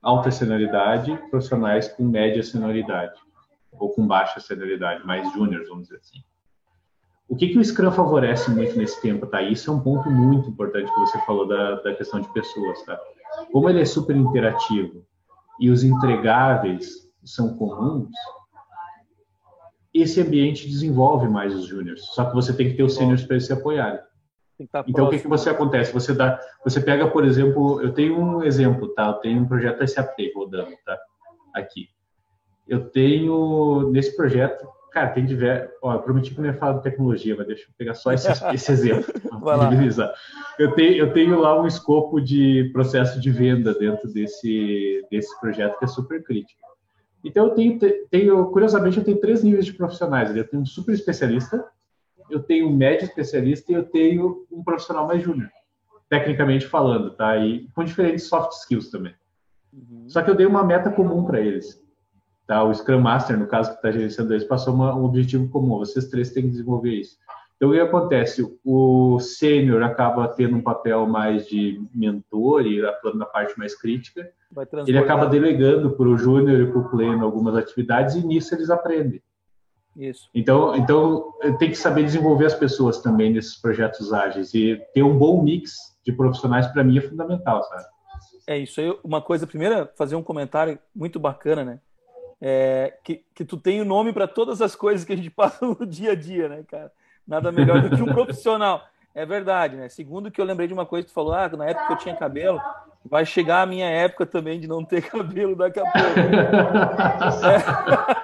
alta 0.00 0.30
senioridade, 0.30 1.16
profissionais 1.30 1.88
com 1.88 2.04
média 2.04 2.42
senioridade 2.42 3.18
ou 3.72 3.90
com 3.90 4.06
baixa 4.06 4.40
senioridade, 4.40 5.04
mais 5.06 5.32
júniores, 5.32 5.68
vamos 5.68 5.84
dizer 5.84 5.98
assim. 5.98 6.22
O 7.32 7.34
que, 7.34 7.48
que 7.48 7.58
o 7.58 7.64
Scrum 7.64 7.90
favorece 7.90 8.50
muito 8.50 8.76
nesse 8.76 9.00
tempo, 9.00 9.26
tá? 9.26 9.40
Isso 9.40 9.70
é 9.70 9.72
um 9.72 9.80
ponto 9.80 10.10
muito 10.10 10.50
importante 10.50 10.92
que 10.92 11.00
você 11.00 11.18
falou 11.20 11.48
da, 11.48 11.76
da 11.76 11.94
questão 11.94 12.20
de 12.20 12.30
pessoas, 12.30 12.82
tá? 12.82 13.00
Como 13.50 13.70
ele 13.70 13.80
é 13.80 13.86
super 13.86 14.14
interativo 14.14 15.02
e 15.58 15.70
os 15.70 15.82
entregáveis 15.82 17.10
são 17.24 17.56
comuns, 17.56 18.10
esse 19.94 20.20
ambiente 20.20 20.68
desenvolve 20.68 21.26
mais 21.26 21.54
os 21.54 21.64
júniores. 21.64 22.04
Só 22.04 22.26
que 22.26 22.34
você 22.34 22.54
tem 22.54 22.68
que 22.68 22.76
ter 22.76 22.82
os 22.82 22.94
sêniores 22.94 23.24
para 23.24 23.36
eles 23.36 23.46
se 23.46 23.52
apoiarem. 23.54 24.00
Então, 24.86 25.06
o 25.06 25.10
que, 25.10 25.20
que 25.20 25.26
você 25.26 25.48
acontece? 25.48 25.90
Você 25.90 26.12
dá, 26.12 26.38
você 26.62 26.82
pega, 26.82 27.08
por 27.08 27.24
exemplo, 27.24 27.80
eu 27.80 27.94
tenho 27.94 28.14
um 28.14 28.42
exemplo, 28.42 28.88
tá? 28.88 29.06
Eu 29.06 29.14
tenho 29.14 29.40
um 29.40 29.48
projeto 29.48 29.88
SAP 29.88 30.18
rodando, 30.36 30.76
tá? 30.84 30.98
Aqui. 31.54 31.88
Eu 32.68 32.90
tenho, 32.90 33.88
nesse 33.90 34.14
projeto, 34.14 34.68
cara, 34.92 35.08
tem 35.08 35.24
diversos. 35.24 35.70
Ó, 35.82 35.94
eu 35.94 36.02
prometi 36.02 36.34
que 36.34 36.40
não 36.40 36.48
ia 36.48 36.54
falar 36.54 36.74
de 36.74 36.82
tecnologia, 36.82 37.34
mas 37.36 37.46
deixa 37.46 37.64
eu 37.64 37.74
pegar 37.76 37.94
só 37.94 38.12
esse, 38.12 38.28
esse 38.54 38.72
exemplo. 38.72 39.12
eu, 40.58 40.72
tenho, 40.72 40.96
eu 40.96 41.12
tenho 41.12 41.40
lá 41.40 41.60
um 41.60 41.66
escopo 41.66 42.20
de 42.20 42.70
processo 42.72 43.20
de 43.20 43.30
venda 43.30 43.74
dentro 43.74 44.12
desse, 44.12 45.04
desse 45.10 45.38
projeto 45.40 45.78
que 45.78 45.84
é 45.84 45.88
super 45.88 46.22
crítico. 46.22 46.60
Então, 47.24 47.46
eu 47.46 47.54
tenho, 47.54 47.78
tenho, 48.10 48.46
curiosamente, 48.46 48.98
eu 48.98 49.04
tenho 49.04 49.20
três 49.20 49.42
níveis 49.42 49.64
de 49.64 49.72
profissionais. 49.72 50.34
Eu 50.36 50.46
tenho 50.46 50.62
um 50.62 50.66
super 50.66 50.92
especialista, 50.92 51.64
eu 52.30 52.42
tenho 52.42 52.68
um 52.68 52.76
médio 52.76 53.04
especialista 53.04 53.72
e 53.72 53.74
eu 53.74 53.84
tenho 53.84 54.46
um 54.50 54.62
profissional 54.62 55.06
mais 55.06 55.22
júnior, 55.22 55.48
tecnicamente 56.08 56.66
falando, 56.66 57.14
tá? 57.14 57.36
E 57.36 57.68
com 57.74 57.84
diferentes 57.84 58.26
soft 58.26 58.52
skills 58.52 58.90
também. 58.90 59.14
Uhum. 59.72 60.08
Só 60.08 60.20
que 60.22 60.30
eu 60.30 60.34
dei 60.34 60.46
uma 60.46 60.64
meta 60.64 60.90
comum 60.90 61.24
para 61.24 61.40
eles. 61.40 61.81
Tá? 62.52 62.62
O 62.62 62.74
Scrum 62.74 63.00
Master, 63.00 63.38
no 63.38 63.46
caso 63.46 63.70
que 63.70 63.76
está 63.76 63.90
gerenciando 63.90 64.34
eles, 64.34 64.44
passou 64.44 64.74
uma, 64.74 64.94
um 64.94 65.04
objetivo 65.04 65.48
comum. 65.48 65.78
Vocês 65.78 66.08
três 66.08 66.32
têm 66.32 66.42
que 66.42 66.50
desenvolver 66.50 66.90
isso. 66.90 67.16
Então, 67.56 67.70
o 67.70 67.72
que 67.72 67.80
acontece? 67.80 68.58
O 68.62 69.18
sênior 69.20 69.82
acaba 69.82 70.28
tendo 70.28 70.56
um 70.56 70.60
papel 70.60 71.06
mais 71.06 71.46
de 71.46 71.80
mentor 71.94 72.66
e 72.66 72.84
atuando 72.84 73.16
na 73.16 73.24
parte 73.24 73.58
mais 73.58 73.74
crítica. 73.74 74.30
Ele 74.86 74.98
acaba 74.98 75.24
delegando 75.24 75.92
para 75.92 76.06
o 76.06 76.18
júnior 76.18 76.60
e 76.60 76.66
para 76.70 76.78
o 76.78 76.90
pleno 76.90 77.24
algumas 77.24 77.56
atividades 77.56 78.16
e 78.16 78.26
nisso 78.26 78.54
eles 78.54 78.68
aprendem. 78.68 79.22
Isso. 79.96 80.28
Então, 80.34 80.76
então 80.76 81.32
tem 81.58 81.70
que 81.70 81.76
saber 81.76 82.04
desenvolver 82.04 82.46
as 82.46 82.54
pessoas 82.54 83.00
também 83.00 83.32
nesses 83.32 83.56
projetos 83.56 84.12
ágeis 84.12 84.52
e 84.52 84.78
ter 84.92 85.02
um 85.02 85.16
bom 85.16 85.42
mix 85.42 85.96
de 86.04 86.12
profissionais 86.12 86.66
para 86.66 86.84
mim 86.84 86.98
é 86.98 87.00
fundamental, 87.00 87.62
sabe? 87.62 87.84
É 88.46 88.58
isso 88.58 88.78
aí. 88.78 88.94
Uma 89.02 89.22
coisa, 89.22 89.46
primeiro, 89.46 89.88
fazer 89.96 90.16
um 90.16 90.22
comentário 90.22 90.78
muito 90.94 91.18
bacana, 91.18 91.64
né? 91.64 91.80
É, 92.44 92.94
que, 93.04 93.22
que 93.32 93.44
tu 93.44 93.56
tem 93.56 93.80
o 93.80 93.84
um 93.84 93.86
nome 93.86 94.12
para 94.12 94.26
todas 94.26 94.60
as 94.60 94.74
coisas 94.74 95.06
que 95.06 95.12
a 95.12 95.16
gente 95.16 95.30
passa 95.32 95.64
no 95.64 95.86
dia 95.86 96.10
a 96.10 96.14
dia, 96.16 96.48
né, 96.48 96.64
cara? 96.68 96.90
Nada 97.26 97.52
melhor 97.52 97.80
do 97.80 97.96
que 97.96 98.02
um 98.02 98.06
profissional. 98.06 98.84
É 99.14 99.24
verdade, 99.24 99.76
né? 99.76 99.88
Segundo 99.88 100.30
que 100.30 100.40
eu 100.40 100.44
lembrei 100.44 100.66
de 100.66 100.74
uma 100.74 100.84
coisa 100.84 101.06
que 101.06 101.12
tu 101.12 101.14
falou, 101.14 101.34
ah, 101.34 101.48
na 101.48 101.66
época 101.66 101.86
que 101.86 101.92
eu 101.92 101.98
tinha 101.98 102.16
cabelo, 102.16 102.60
vai 103.04 103.24
chegar 103.24 103.62
a 103.62 103.66
minha 103.66 103.88
época 103.88 104.26
também 104.26 104.58
de 104.58 104.66
não 104.66 104.84
ter 104.84 105.02
cabelo 105.08 105.54
daqui 105.54 105.78
a 105.78 105.84
pouco. 105.84 106.18
É. 107.46 108.22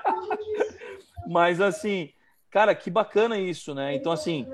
Mas 1.28 1.60
assim, 1.60 2.10
cara, 2.50 2.74
que 2.74 2.90
bacana 2.90 3.38
isso, 3.38 3.74
né? 3.74 3.94
Então, 3.94 4.10
assim, 4.10 4.46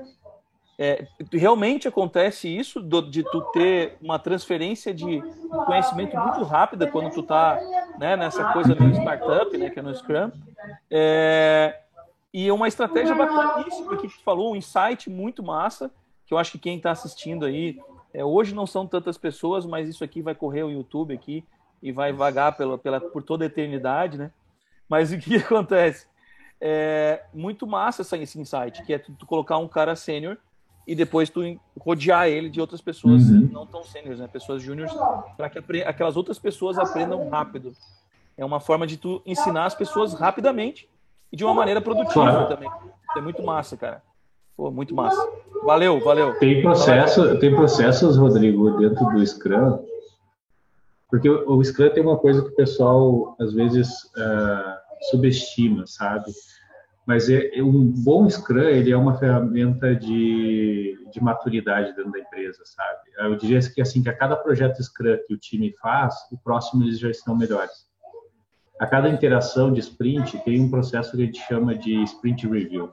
é, 0.77 1.07
realmente 1.31 1.87
acontece 1.87 2.47
isso 2.47 2.81
do, 2.81 3.01
de 3.01 3.23
tu 3.23 3.41
ter 3.53 3.97
uma 4.01 4.19
transferência 4.19 4.93
de 4.93 5.21
conhecimento 5.65 6.17
muito 6.17 6.43
rápida 6.43 6.87
quando 6.87 7.13
tu 7.13 7.23
tá 7.23 7.59
né, 7.97 8.15
nessa 8.17 8.51
coisa 8.51 8.75
meio 8.75 8.91
startup, 8.93 9.57
né, 9.57 9.69
que 9.69 9.79
é 9.79 9.81
no 9.81 9.95
Scrum. 9.95 10.31
É, 10.91 11.79
e 12.33 12.47
é 12.47 12.53
uma 12.53 12.67
estratégia 12.67 13.15
bacaníssima 13.15 13.95
que 13.97 14.07
tu 14.07 14.21
falou, 14.23 14.51
um 14.51 14.55
insight 14.55 15.09
muito 15.09 15.41
massa, 15.41 15.89
que 16.25 16.33
eu 16.33 16.37
acho 16.37 16.51
que 16.51 16.59
quem 16.59 16.77
está 16.77 16.91
assistindo 16.91 17.45
aí, 17.45 17.79
é, 18.13 18.25
hoje 18.25 18.53
não 18.53 18.67
são 18.67 18.85
tantas 18.85 19.17
pessoas, 19.17 19.65
mas 19.65 19.87
isso 19.87 20.03
aqui 20.03 20.21
vai 20.21 20.35
correr 20.35 20.63
o 20.63 20.71
YouTube 20.71 21.13
aqui 21.13 21.43
e 21.81 21.91
vai 21.91 22.11
vagar 22.11 22.57
pela, 22.57 22.77
pela, 22.77 22.99
por 22.99 23.23
toda 23.23 23.45
a 23.45 23.47
eternidade, 23.47 24.17
né? 24.17 24.31
Mas 24.89 25.11
o 25.13 25.17
que 25.17 25.37
acontece? 25.37 26.07
é 26.59 27.23
muito 27.33 27.67
massa 27.67 28.01
esse 28.17 28.39
insight, 28.39 28.83
que 28.83 28.93
é 28.93 28.99
tu, 28.99 29.13
colocar 29.25 29.57
um 29.57 29.67
cara 29.67 29.95
sênior 29.95 30.37
e 30.87 30.95
depois 30.95 31.29
tu 31.29 31.41
rodear 31.79 32.27
ele 32.27 32.49
de 32.49 32.61
outras 32.61 32.81
pessoas 32.81 33.29
uhum. 33.29 33.49
não 33.51 33.65
tão 33.65 33.83
sêniores, 33.83 34.19
né? 34.19 34.27
Pessoas 34.27 34.61
júniores, 34.61 34.93
para 35.35 35.49
que 35.49 35.81
aquelas 35.81 36.15
outras 36.15 36.37
pessoas 36.37 36.77
aprendam 36.77 37.27
rápido. 37.29 37.73
É 38.37 38.45
uma 38.45 38.59
forma 38.59 38.85
de 38.85 38.97
tu 38.97 39.21
ensinar 39.25 39.65
as 39.65 39.75
pessoas 39.75 40.13
rapidamente 40.13 40.87
e 41.31 41.37
de 41.37 41.43
uma 41.43 41.53
maneira 41.53 41.81
produtiva 41.81 42.31
claro. 42.31 42.47
também. 42.47 42.69
É 43.15 43.21
muito 43.21 43.41
massa, 43.41 43.77
cara. 43.77 44.01
Pô, 44.55 44.71
muito 44.71 44.93
massa. 44.93 45.27
Valeu, 45.63 45.99
valeu. 45.99 46.37
Tem 46.37 46.61
processo, 46.61 47.37
tem 47.39 47.53
processos, 47.55 48.17
Rodrigo, 48.17 48.77
dentro 48.77 49.05
do 49.07 49.25
Scrum, 49.25 49.79
porque 51.09 51.29
o, 51.29 51.63
Scrum 51.63 51.89
tem 51.89 52.03
uma 52.03 52.17
coisa 52.17 52.41
que 52.41 52.49
o 52.49 52.55
pessoal 52.55 53.35
às 53.39 53.53
vezes 53.53 53.87
uh, 54.17 55.09
subestima, 55.09 55.85
sabe? 55.87 56.31
Mas 57.05 57.29
é, 57.29 57.55
é, 57.55 57.63
um 57.63 57.85
bom 57.85 58.27
Scrum 58.27 58.67
ele 58.67 58.91
é 58.91 58.97
uma 58.97 59.17
ferramenta 59.17 59.95
de, 59.95 60.97
de 61.11 61.23
maturidade 61.23 61.95
dentro 61.95 62.11
da 62.11 62.19
empresa, 62.19 62.61
sabe? 62.65 62.99
Eu 63.17 63.35
diria 63.35 63.59
que 63.59 63.79
assim 63.81 64.01
que 64.01 64.09
a 64.09 64.17
cada 64.17 64.35
projeto 64.35 64.81
Scrum 64.81 65.17
que 65.27 65.33
o 65.33 65.37
time 65.37 65.71
faz, 65.79 66.15
o 66.31 66.37
próximo 66.37 66.83
eles 66.83 66.97
já 66.97 67.09
estão 67.09 67.37
melhores. 67.37 67.85
A 68.79 68.87
cada 68.87 69.07
interação 69.07 69.71
de 69.71 69.79
sprint 69.79 70.37
tem 70.39 70.59
um 70.59 70.69
processo 70.69 71.15
que 71.15 71.23
a 71.23 71.25
gente 71.25 71.39
chama 71.47 71.75
de 71.75 72.03
sprint 72.03 72.47
review, 72.47 72.91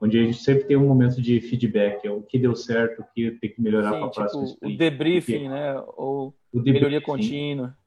onde 0.00 0.18
a 0.18 0.22
gente 0.22 0.38
sempre 0.38 0.64
tem 0.64 0.76
um 0.76 0.86
momento 0.86 1.20
de 1.20 1.40
feedback, 1.40 2.06
é 2.06 2.10
o 2.10 2.22
que 2.22 2.38
deu 2.38 2.54
certo, 2.54 3.00
o 3.00 3.04
que 3.14 3.32
tem 3.32 3.50
que 3.50 3.60
melhorar 3.60 3.90
para 3.90 3.98
a 3.98 4.10
tipo, 4.10 4.14
próxima 4.14 4.44
sprint. 4.44 4.74
O 4.74 4.78
debriefing, 4.78 5.48
né? 5.48 5.74
Ou 5.96 6.34
o 6.52 6.58
debriefing. 6.58 6.72
melhoria 6.72 7.00
contínua. 7.00 7.77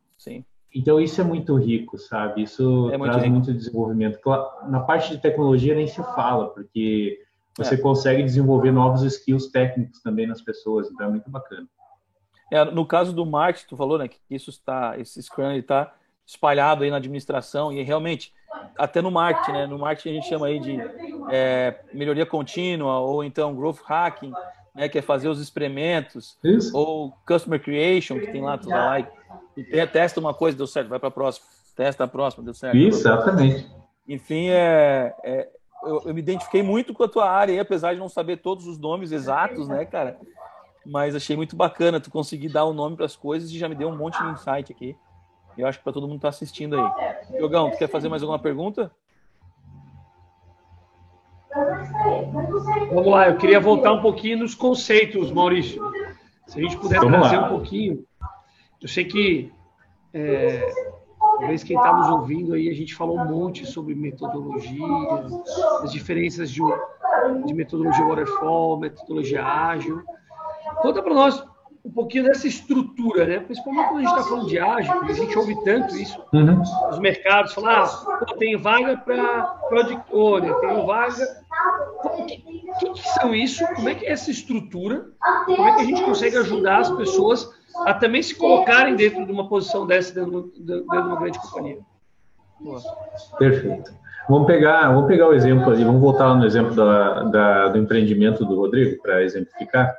Então 0.74 1.00
isso 1.00 1.20
é 1.20 1.24
muito 1.24 1.56
rico, 1.56 1.98
sabe? 1.98 2.44
Isso 2.44 2.90
é 2.92 2.98
muito 2.98 3.12
traz 3.12 3.24
rico. 3.24 3.36
muito 3.36 3.54
desenvolvimento. 3.54 4.20
Na 4.68 4.80
parte 4.80 5.12
de 5.12 5.22
tecnologia 5.22 5.76
nem 5.76 5.88
se 5.88 6.02
fala, 6.16 6.48
porque 6.50 7.22
você 7.58 7.76
é. 7.76 7.78
consegue 7.78 8.24
desenvolver 8.24 8.72
novos 8.72 9.04
skills 9.04 9.48
técnicos 9.48 10.02
também 10.02 10.26
nas 10.26 10.42
pessoas, 10.42 10.90
então 10.90 11.08
é 11.08 11.10
muito 11.10 11.30
bacana. 11.30 11.68
É, 12.52 12.66
no 12.66 12.86
caso 12.86 13.14
do 13.14 13.26
marketing, 13.26 13.68
tu 13.68 13.78
falou, 13.78 13.98
né, 13.98 14.08
que 14.08 14.18
isso 14.30 14.50
está, 14.50 14.98
esse 14.98 15.22
Scrum 15.22 15.54
está 15.54 15.94
espalhado 16.26 16.84
aí 16.84 16.90
na 16.90 16.98
administração 16.98 17.72
e 17.72 17.82
realmente 17.84 18.34
até 18.78 19.02
no 19.02 19.12
marketing, 19.12 19.52
né? 19.52 19.68
No 19.68 19.78
marketing 19.78 20.10
a 20.10 20.14
gente 20.14 20.28
chama 20.28 20.48
aí 20.48 20.60
de 20.60 20.78
é, 21.30 21.80
melhoria 21.94 22.26
contínua 22.26 23.00
ou 23.00 23.24
então 23.24 23.56
growth 23.56 23.80
hacking, 23.84 24.32
né? 24.74 24.88
Que 24.88 25.00
é 25.00 25.02
fazer 25.02 25.28
os 25.28 25.40
experimentos 25.40 26.38
isso. 26.44 26.76
ou 26.76 27.14
customer 27.26 27.62
creation 27.62 28.20
que 28.20 28.32
tem 28.32 28.42
lá 28.42 28.58
tudo 28.58 28.72
lá 28.72 29.00
e 29.00 29.08
testa 29.92 30.20
uma 30.20 30.34
coisa, 30.34 30.58
deu 30.58 30.68
certo, 30.68 30.90
vai 30.90 31.00
para 31.00 31.10
a 31.10 31.12
próxima. 31.12 31.46
Testa 31.76 32.04
a 32.04 32.08
próxima, 32.08 32.44
deu 32.44 32.54
certo. 32.54 32.78
Exatamente. 32.78 33.70
Enfim, 34.08 34.50
é, 34.50 35.16
é 35.24 35.50
eu, 35.84 36.04
eu, 36.06 36.14
me 36.14 36.20
identifiquei 36.20 36.62
muito 36.62 36.94
com 36.94 37.04
a 37.04 37.08
tua 37.08 37.30
área, 37.30 37.54
aí, 37.54 37.60
apesar 37.60 37.94
de 37.94 38.00
não 38.00 38.10
saber 38.10 38.38
todos 38.38 38.68
os 38.68 38.78
nomes 38.78 39.12
exatos, 39.12 39.68
né, 39.68 39.86
cara? 39.86 40.20
Mas 40.86 41.16
achei 41.16 41.36
muito 41.36 41.56
bacana 41.56 42.00
tu 42.00 42.12
conseguir 42.12 42.50
dar 42.50 42.66
o 42.66 42.72
um 42.72 42.74
nome 42.74 42.96
para 42.96 43.06
as 43.06 43.16
coisas 43.16 43.50
e 43.50 43.58
já 43.58 43.68
me 43.68 43.76
deu 43.76 43.90
um 43.90 43.98
monte 43.98 44.22
de 44.22 44.30
insight 44.30 44.72
aqui. 44.72 44.96
Eu 45.58 45.68
acho 45.68 45.78
que 45.78 45.84
para 45.84 45.94
todo 45.94 46.08
mundo 46.08 46.18
que 46.18 46.24
tá 46.24 46.30
assistindo 46.30 46.80
aí. 46.80 47.40
Jogão, 47.40 47.70
tu 47.70 47.78
quer 47.78 47.88
fazer 47.88 48.10
mais 48.10 48.22
alguma 48.22 48.40
pergunta? 48.40 48.92
Vamos 52.90 53.08
lá, 53.08 53.28
eu 53.28 53.38
queria 53.38 53.60
voltar 53.60 53.92
um 53.92 54.02
pouquinho 54.02 54.40
nos 54.40 54.56
conceitos, 54.56 55.32
Maurício. 55.32 55.84
Se 56.48 56.60
a 56.60 56.64
gente 56.64 56.78
puder 56.78 57.00
Vamos 57.00 57.20
trazer 57.20 57.38
lá. 57.38 57.48
um 57.48 57.50
pouquinho 57.50 58.06
eu 58.82 58.88
sei 58.88 59.06
que 59.06 59.52
é, 60.14 60.68
talvez 61.40 61.64
quem 61.64 61.78
está 61.78 61.94
nos 61.94 62.10
ouvindo 62.10 62.54
aí, 62.54 62.70
a 62.70 62.74
gente 62.74 62.96
falou 62.96 63.20
um 63.20 63.26
monte 63.26 63.66
sobre 63.66 63.94
metodologia, 63.94 64.88
as 65.84 65.92
diferenças 65.92 66.52
de, 66.52 66.62
de 67.46 67.54
metodologia 67.54 68.06
waterfall, 68.06 68.80
metodologia 68.80 69.46
ágil. 69.46 70.02
Conta 70.82 71.02
para 71.02 71.14
nós 71.14 71.44
um 71.84 71.92
pouquinho 71.92 72.26
dessa 72.26 72.48
estrutura, 72.48 73.26
né? 73.26 73.40
Principalmente 73.40 73.88
quando 73.88 73.98
a 73.98 74.02
gente 74.02 74.12
está 74.12 74.24
falando 74.24 74.48
de 74.48 74.60
ágil, 74.60 75.02
a 75.02 75.14
gente 75.14 75.38
ouve 75.38 75.64
tanto 75.64 75.96
isso 75.96 76.24
uhum. 76.34 76.58
nos 76.90 77.00
mercados, 77.00 77.54
falar, 77.54 77.84
ah, 77.84 78.36
tem 78.38 78.56
vaga 78.56 78.98
para 78.98 79.44
product 79.68 80.16
owner, 80.16 80.54
tem 80.60 80.86
vaga 80.86 81.41
O 82.04 82.26
que, 82.26 82.38
que, 82.94 83.10
são 83.10 83.34
isso? 83.34 83.66
Como 83.76 83.90
é 83.90 83.96
que 83.96 84.06
é 84.06 84.12
essa 84.12 84.32
estrutura? 84.32 85.08
Como 85.46 85.68
é 85.68 85.76
que 85.76 85.82
a 85.82 85.86
gente 85.86 86.04
consegue 86.04 86.38
ajudar 86.38 86.80
as 86.80 86.92
pessoas 86.92 87.50
a 87.86 87.94
também 87.94 88.22
se 88.22 88.36
colocarem 88.36 88.96
dentro 88.96 89.26
de 89.26 89.32
uma 89.32 89.48
posição 89.48 89.86
dessa 89.86 90.14
dentro, 90.14 90.52
dentro 90.58 90.86
de 90.86 90.98
uma 90.98 91.20
grande 91.20 91.40
companhia? 91.40 91.80
Perfeito. 93.38 93.94
Vamos 94.30 94.48
pegar, 94.48 94.92
vamos 94.92 95.08
pegar 95.08 95.28
o 95.28 95.34
exemplo 95.34 95.72
ali, 95.72 95.84
vamos 95.84 96.00
voltar 96.00 96.34
no 96.36 96.46
exemplo 96.46 96.76
da, 96.76 97.24
da 97.24 97.68
do 97.70 97.78
empreendimento 97.78 98.46
do 98.46 98.56
Rodrigo 98.56 99.02
para 99.02 99.24
exemplificar 99.24 99.94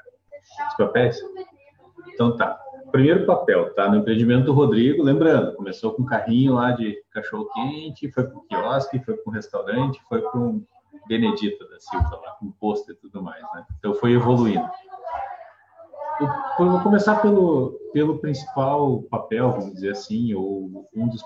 os 0.68 0.76
papéis. 0.76 1.18
Então 2.14 2.36
tá. 2.36 2.58
Primeiro 2.90 3.24
papel, 3.24 3.72
tá? 3.74 3.88
No 3.88 3.96
empreendimento 3.96 4.44
do 4.44 4.52
Rodrigo, 4.52 5.02
lembrando, 5.02 5.56
começou 5.56 5.92
com 5.92 6.02
um 6.02 6.06
carrinho 6.06 6.54
lá 6.54 6.72
de 6.72 6.94
cachorro 7.10 7.48
quente, 7.54 8.10
foi 8.12 8.24
para 8.24 8.36
o 8.36 8.42
quiosque, 8.42 9.02
foi 9.02 9.14
para 9.14 9.30
um 9.30 9.34
restaurante, 9.34 10.00
foi 10.08 10.20
para 10.20 10.38
um 10.38 10.62
Benedita 11.06 11.68
da 11.68 11.78
Silva 11.80 12.20
lá, 12.24 12.32
com 12.32 12.50
pôster 12.52 12.94
e 12.94 12.98
tudo 12.98 13.22
mais, 13.22 13.42
né? 13.54 13.64
Então 13.78 13.94
foi 13.94 14.12
evoluindo. 14.12 14.68
Eu 16.58 16.70
vou 16.70 16.80
começar 16.80 17.16
pelo, 17.16 17.78
pelo 17.92 18.18
principal 18.18 19.02
papel, 19.04 19.50
vamos 19.50 19.74
dizer 19.74 19.90
assim, 19.90 20.32
ou 20.34 20.88
um 20.94 21.08
dos. 21.08 21.22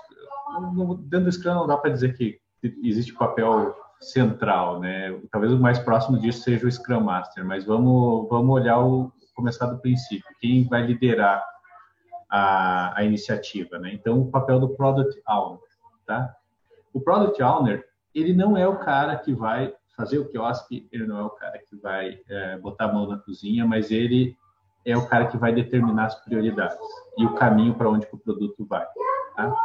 Dentro 1.01 1.25
do 1.25 1.31
Scrum 1.31 1.53
não 1.53 1.67
dá 1.67 1.77
para 1.77 1.91
dizer 1.91 2.15
que 2.15 2.39
existe 2.83 3.13
papel 3.13 3.75
central, 3.99 4.79
né? 4.79 5.19
Talvez 5.31 5.53
o 5.53 5.59
mais 5.59 5.77
próximo 5.77 6.17
disso 6.19 6.41
seja 6.41 6.65
o 6.65 6.71
Scrum 6.71 7.01
Master, 7.01 7.45
mas 7.45 7.65
vamos, 7.65 8.27
vamos 8.29 8.55
olhar 8.55 8.79
o 8.79 9.11
começar 9.35 9.67
do 9.67 9.79
princípio. 9.79 10.25
Quem 10.39 10.67
vai 10.67 10.81
liderar 10.81 11.43
a, 12.29 12.99
a 12.99 13.03
iniciativa, 13.03 13.77
né? 13.77 13.93
Então, 13.93 14.19
o 14.19 14.31
papel 14.31 14.59
do 14.59 14.69
Product 14.69 15.21
Owner, 15.29 15.59
tá? 16.05 16.35
O 16.91 16.99
Product 16.99 17.41
Owner, 17.41 17.86
ele 18.19 18.33
não 18.33 18.57
é 18.57 18.67
o 18.67 18.77
cara 18.77 19.15
que 19.15 19.31
vai 19.31 19.71
fazer 19.95 20.17
o 20.17 20.27
quiosque, 20.27 20.87
ele 20.91 21.05
não 21.05 21.19
é 21.19 21.23
o 21.23 21.29
cara 21.29 21.59
que 21.59 21.75
vai 21.75 22.19
é, 22.27 22.57
botar 22.57 22.85
a 22.85 22.93
mão 22.93 23.07
na 23.07 23.17
cozinha, 23.17 23.65
mas 23.65 23.91
ele 23.91 24.35
é 24.83 24.97
o 24.97 25.07
cara 25.07 25.27
que 25.27 25.37
vai 25.37 25.53
determinar 25.53 26.05
as 26.05 26.23
prioridades 26.23 26.77
e 27.17 27.25
o 27.25 27.35
caminho 27.35 27.75
para 27.75 27.89
onde 27.89 28.07
o 28.11 28.17
produto 28.17 28.65
vai. 28.65 28.85
Tá? 29.35 29.55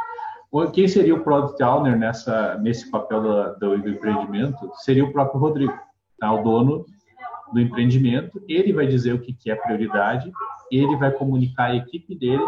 Quem 0.74 0.86
seria 0.86 1.14
o 1.14 1.24
Product 1.24 1.62
Owner 1.62 1.96
nessa, 1.96 2.58
nesse 2.58 2.90
papel 2.90 3.22
do, 3.58 3.78
do, 3.78 3.88
empreendimento? 3.88 4.70
Seria 4.76 5.04
o 5.04 5.12
próprio 5.12 5.40
Rodrigo, 5.40 5.78
tá? 6.18 6.30
o 6.32 6.42
dono 6.42 6.84
do 7.54 7.60
empreendimento. 7.60 8.42
Ele 8.46 8.72
vai 8.72 8.86
dizer 8.86 9.14
o 9.14 9.18
que, 9.18 9.32
que 9.32 9.50
é 9.50 9.54
prioridade, 9.54 10.30
ele 10.70 10.94
vai 10.96 11.10
comunicar 11.10 11.70
à 11.70 11.76
equipe 11.76 12.14
dele 12.14 12.44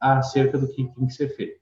acerca 0.00 0.56
do 0.56 0.66
que 0.68 0.84
tem 0.94 1.06
que 1.06 1.12
ser 1.12 1.28
feito. 1.28 1.61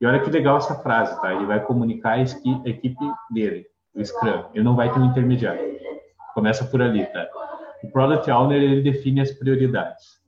E 0.00 0.06
olha 0.06 0.20
que 0.20 0.30
legal 0.30 0.58
essa 0.58 0.76
frase, 0.76 1.20
tá? 1.20 1.34
Ele 1.34 1.46
vai 1.46 1.64
comunicar 1.64 2.12
a 2.12 2.20
equipe 2.20 3.04
dele, 3.30 3.66
o 3.94 4.04
Scrum. 4.04 4.44
Ele 4.54 4.64
não 4.64 4.76
vai 4.76 4.92
ter 4.92 4.98
um 4.98 5.06
intermediário. 5.06 5.78
Começa 6.34 6.64
por 6.64 6.80
ali, 6.80 7.04
tá? 7.06 7.26
O 7.82 7.90
Product 7.90 8.30
Owner, 8.30 8.62
ele 8.62 8.82
define 8.82 9.20
as 9.20 9.32
prioridades. 9.32 10.18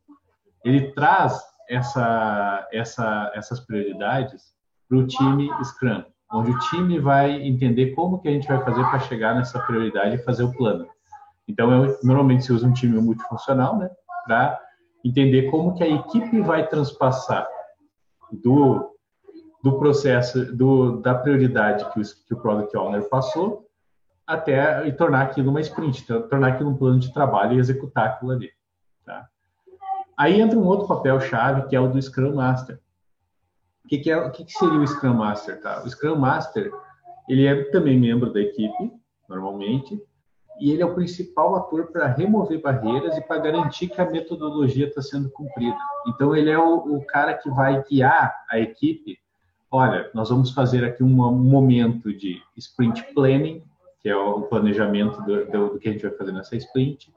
Ele 0.65 0.93
traz 0.93 1.41
essa, 1.69 2.69
essa, 2.73 3.31
essas 3.35 3.61
prioridades 3.61 4.53
para 4.89 4.99
o 4.99 5.07
time 5.07 5.49
Scrum, 5.65 6.05
onde 6.33 6.51
o 6.51 6.59
time 6.59 6.99
vai 6.99 7.31
entender 7.31 7.93
como 7.93 8.21
que 8.21 8.29
a 8.29 8.33
gente 8.33 8.49
vai 8.49 8.63
fazer 8.65 8.83
para 8.83 8.99
chegar 9.01 9.35
nessa 9.37 9.61
prioridade 9.61 10.17
e 10.17 10.25
fazer 10.25 10.43
o 10.43 10.53
plano. 10.53 10.89
Então, 11.47 11.71
eu, 11.85 11.99
normalmente 12.03 12.45
se 12.45 12.53
usa 12.53 12.67
um 12.67 12.73
time 12.73 13.01
multifuncional, 13.01 13.79
né, 13.79 13.89
para 14.27 14.61
entender 15.05 15.51
como 15.51 15.75
que 15.75 15.83
a 15.83 15.89
equipe 15.89 16.41
vai 16.41 16.67
transpassar 16.67 17.47
do, 18.33 18.90
do 19.63 19.79
processo, 19.79 20.55
do, 20.55 21.01
da 21.01 21.15
prioridade 21.15 21.85
que, 21.93 22.01
que 22.27 22.35
o 22.35 22.41
Product 22.41 22.77
Owner 22.77 23.09
passou, 23.09 23.67
até 24.27 24.87
e 24.87 24.93
tornar 24.93 25.23
aquilo 25.23 25.51
uma 25.51 25.61
sprint, 25.61 26.07
tornar 26.07 26.49
aquilo 26.49 26.71
um 26.71 26.77
plano 26.77 26.99
de 26.99 27.13
trabalho 27.13 27.55
e 27.55 27.59
executar 27.59 28.07
aquilo 28.07 28.31
ali. 28.31 28.51
Tá? 29.05 29.29
Aí 30.17 30.41
entra 30.41 30.59
um 30.59 30.67
outro 30.67 30.87
papel-chave, 30.87 31.69
que 31.69 31.75
é 31.75 31.81
o 31.81 31.89
do 31.89 32.01
Scrum 32.01 32.35
Master. 32.35 32.81
O 33.85 33.89
que, 33.89 33.99
que, 33.99 34.11
é, 34.11 34.17
o 34.17 34.31
que, 34.31 34.45
que 34.45 34.53
seria 34.53 34.79
o 34.79 34.87
Scrum 34.87 35.15
Master? 35.15 35.61
Tá? 35.61 35.83
O 35.83 35.89
Scrum 35.89 36.17
Master, 36.17 36.71
ele 37.29 37.47
é 37.47 37.65
também 37.71 37.99
membro 37.99 38.33
da 38.33 38.41
equipe, 38.41 38.93
normalmente, 39.29 40.01
e 40.61 40.71
ele 40.71 40.83
é 40.83 40.87
o 40.87 40.95
principal 40.95 41.57
ator 41.57 41.87
para 41.91 42.07
remover 42.07 42.61
barreiras 42.61 43.17
e 43.17 43.23
para 43.23 43.41
garantir 43.41 43.89
que 43.89 44.01
a 44.01 44.11
metodologia 44.11 44.87
está 44.87 45.01
sendo 45.01 45.31
cumprida. 45.31 45.77
Então, 46.07 46.37
ele 46.37 46.51
é 46.51 46.59
o, 46.59 46.97
o, 46.97 47.07
cara 47.07 47.33
que 47.33 47.49
vai 47.51 47.83
guiar 47.85 48.35
a 48.51 48.59
equipe. 48.59 49.19
Olha, 49.71 50.11
nós 50.13 50.31
vamos 50.31 50.51
fazer 50.53 50.85
aqui 50.85 51.03
um, 51.03 51.09
momento 51.09 52.13
de 52.13 52.43
sprint 52.57 53.15
planning, 53.15 53.63
que 54.01 54.09
é 54.09 54.17
o 54.17 54.43
planejamento 54.43 55.23
do, 55.23 55.47
do, 55.47 55.69
do, 55.71 55.79
que 55.79 55.89
a 55.89 55.93
gente 55.93 56.03
vai 56.03 56.17
fazer 56.17 56.33
nessa 56.33 56.57
sprint. 56.57 57.13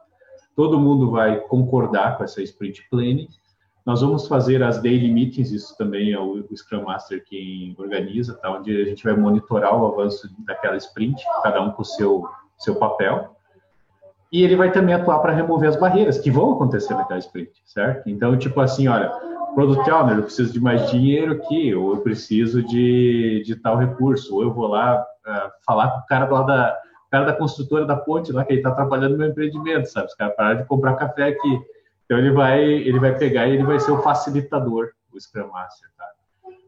Todo 0.55 0.79
mundo 0.79 1.09
vai 1.09 1.39
concordar 1.39 2.17
com 2.17 2.23
essa 2.23 2.43
sprint 2.43 2.87
planning. 2.89 3.27
Nós 3.85 4.01
vamos 4.01 4.27
fazer 4.27 4.61
as 4.61 4.81
daily 4.81 5.11
meetings, 5.11 5.51
isso 5.51 5.75
também 5.77 6.13
é 6.13 6.19
o, 6.19 6.45
o 6.49 6.55
Scrum 6.55 6.83
Master 6.83 7.23
quem 7.25 7.75
organiza, 7.77 8.35
tá? 8.35 8.51
onde 8.51 8.81
a 8.81 8.85
gente 8.85 9.03
vai 9.03 9.15
monitorar 9.15 9.75
o 9.75 9.87
avanço 9.87 10.29
daquela 10.45 10.77
sprint, 10.77 11.23
cada 11.41 11.61
um 11.61 11.71
com 11.71 11.81
o 11.81 11.85
seu 11.85 12.29
seu 12.57 12.75
papel, 12.75 13.35
e 14.31 14.41
ele 14.41 14.55
vai 14.55 14.71
também 14.71 14.95
atuar 14.95 15.19
para 15.19 15.31
remover 15.31 15.69
as 15.69 15.75
barreiras 15.75 16.17
que 16.17 16.31
vão 16.31 16.53
acontecer 16.53 16.95
naquela 16.95 17.19
sprint, 17.19 17.51
certo? 17.65 18.09
Então, 18.09 18.37
tipo 18.37 18.59
assim, 18.59 18.87
olha, 18.87 19.11
Product 19.53 19.89
Owner, 19.89 20.17
eu 20.17 20.23
preciso 20.23 20.53
de 20.53 20.59
mais 20.59 20.89
dinheiro 20.89 21.33
aqui, 21.33 21.73
ou 21.75 21.95
eu 21.95 22.01
preciso 22.01 22.63
de, 22.63 23.43
de 23.45 23.55
tal 23.55 23.77
recurso, 23.77 24.35
ou 24.35 24.43
eu 24.43 24.53
vou 24.53 24.67
lá 24.67 25.01
uh, 25.01 25.51
falar 25.65 25.91
com 25.91 25.99
o 25.99 26.05
cara 26.05 26.29
lá 26.29 26.41
da, 26.43 26.77
cara 27.11 27.25
da 27.25 27.33
construtora 27.33 27.85
da 27.85 27.95
ponte 27.95 28.31
lá, 28.31 28.43
que 28.43 28.53
ele 28.53 28.59
está 28.59 28.71
trabalhando 28.71 29.17
meu 29.17 29.29
empreendimento, 29.29 29.85
sabe? 29.85 30.07
Os 30.07 30.15
caras 30.15 30.35
pararam 30.35 30.61
de 30.61 30.65
comprar 30.65 30.95
café 30.95 31.27
aqui. 31.27 31.61
Então, 32.05 32.17
ele 32.17 32.31
vai, 32.31 32.63
ele 32.63 32.99
vai 32.99 33.15
pegar 33.15 33.47
e 33.47 33.53
ele 33.53 33.63
vai 33.63 33.79
ser 33.79 33.91
o 33.91 34.01
facilitador, 34.01 34.89
o 35.13 35.19
Scrum 35.19 35.47
Master, 35.47 35.89
tá? 35.95 36.05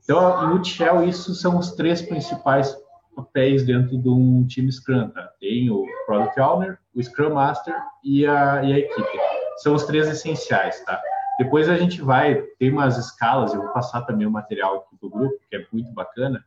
Então, 0.04 0.48
no 0.48 0.64
Shell, 0.64 1.04
isso 1.04 1.34
são 1.34 1.58
os 1.58 1.72
três 1.72 2.02
principais 2.04 2.78
papéis 3.16 3.66
dentro 3.66 3.98
de 3.98 4.08
um 4.08 4.46
time 4.46 4.72
Scrum, 4.72 5.10
tá? 5.10 5.32
Tem 5.40 5.72
o 5.72 5.84
Product 6.06 6.40
Owner, 6.40 6.78
o 6.94 7.02
Scrum 7.02 7.34
Master 7.34 7.74
e 8.04 8.26
a, 8.28 8.64
e 8.64 8.74
a 8.74 8.78
equipe. 8.78 9.20
São 9.58 9.74
os 9.74 9.86
três 9.86 10.08
essenciais, 10.08 10.80
tá? 10.86 11.02
Depois 11.38 11.68
a 11.68 11.78
gente 11.78 12.02
vai, 12.02 12.36
tem 12.58 12.72
umas 12.72 12.98
escalas, 12.98 13.54
eu 13.54 13.62
vou 13.62 13.72
passar 13.72 14.02
também 14.02 14.26
o 14.26 14.32
material 14.32 14.78
aqui 14.78 14.96
do 15.02 15.10
grupo, 15.10 15.36
que 15.50 15.56
é 15.56 15.66
muito 15.72 15.92
bacana, 15.92 16.44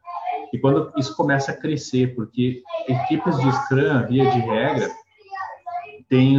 e 0.52 0.58
quando 0.58 0.92
isso 0.96 1.14
começa 1.14 1.52
a 1.52 1.56
crescer, 1.56 2.14
porque 2.14 2.62
equipes 2.88 3.36
de 3.36 3.52
Scrum, 3.52 4.06
via 4.06 4.30
de 4.30 4.38
regra, 4.40 4.90
tem 6.08 6.38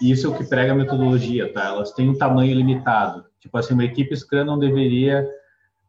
isso 0.00 0.26
é 0.26 0.30
o 0.30 0.36
que 0.36 0.44
prega 0.44 0.72
a 0.72 0.74
metodologia, 0.74 1.52
tá? 1.52 1.66
Elas 1.66 1.92
têm 1.92 2.08
um 2.08 2.16
tamanho 2.16 2.54
limitado. 2.54 3.24
Tipo 3.40 3.56
assim, 3.58 3.74
uma 3.74 3.84
equipe 3.84 4.14
Scrum 4.14 4.44
não 4.44 4.58
deveria 4.58 5.26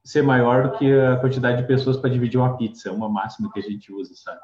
ser 0.03 0.21
maior 0.21 0.63
do 0.63 0.77
que 0.77 0.91
a 0.93 1.17
quantidade 1.17 1.61
de 1.61 1.67
pessoas 1.67 1.97
para 1.97 2.09
dividir 2.09 2.37
uma 2.37 2.55
pizza, 2.55 2.91
uma 2.91 3.09
máxima 3.09 3.51
que 3.51 3.59
a 3.59 3.63
gente 3.63 3.91
usa, 3.91 4.13
sabe? 4.15 4.39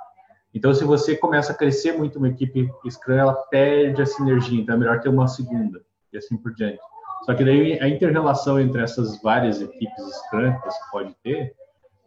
Então, 0.53 0.73
se 0.73 0.83
você 0.83 1.15
começa 1.15 1.51
a 1.51 1.55
crescer 1.55 1.93
muito 1.93 2.19
uma 2.19 2.27
equipe 2.27 2.69
Scrum, 2.89 3.15
ela 3.15 3.33
perde 3.33 4.01
a 4.01 4.05
sinergia, 4.05 4.61
então 4.61 4.75
é 4.75 4.77
melhor 4.77 4.99
ter 4.99 5.09
uma 5.09 5.27
segunda, 5.27 5.81
e 6.11 6.17
assim 6.17 6.37
por 6.37 6.53
diante. 6.53 6.79
Só 7.25 7.33
que 7.33 7.43
daí 7.43 7.79
a 7.79 7.87
inter-relação 7.87 8.59
entre 8.59 8.81
essas 8.81 9.21
várias 9.21 9.61
equipes 9.61 10.03
Scrum 10.25 10.53
que 10.59 10.65
você 10.65 10.79
pode 10.91 11.15
ter, 11.23 11.55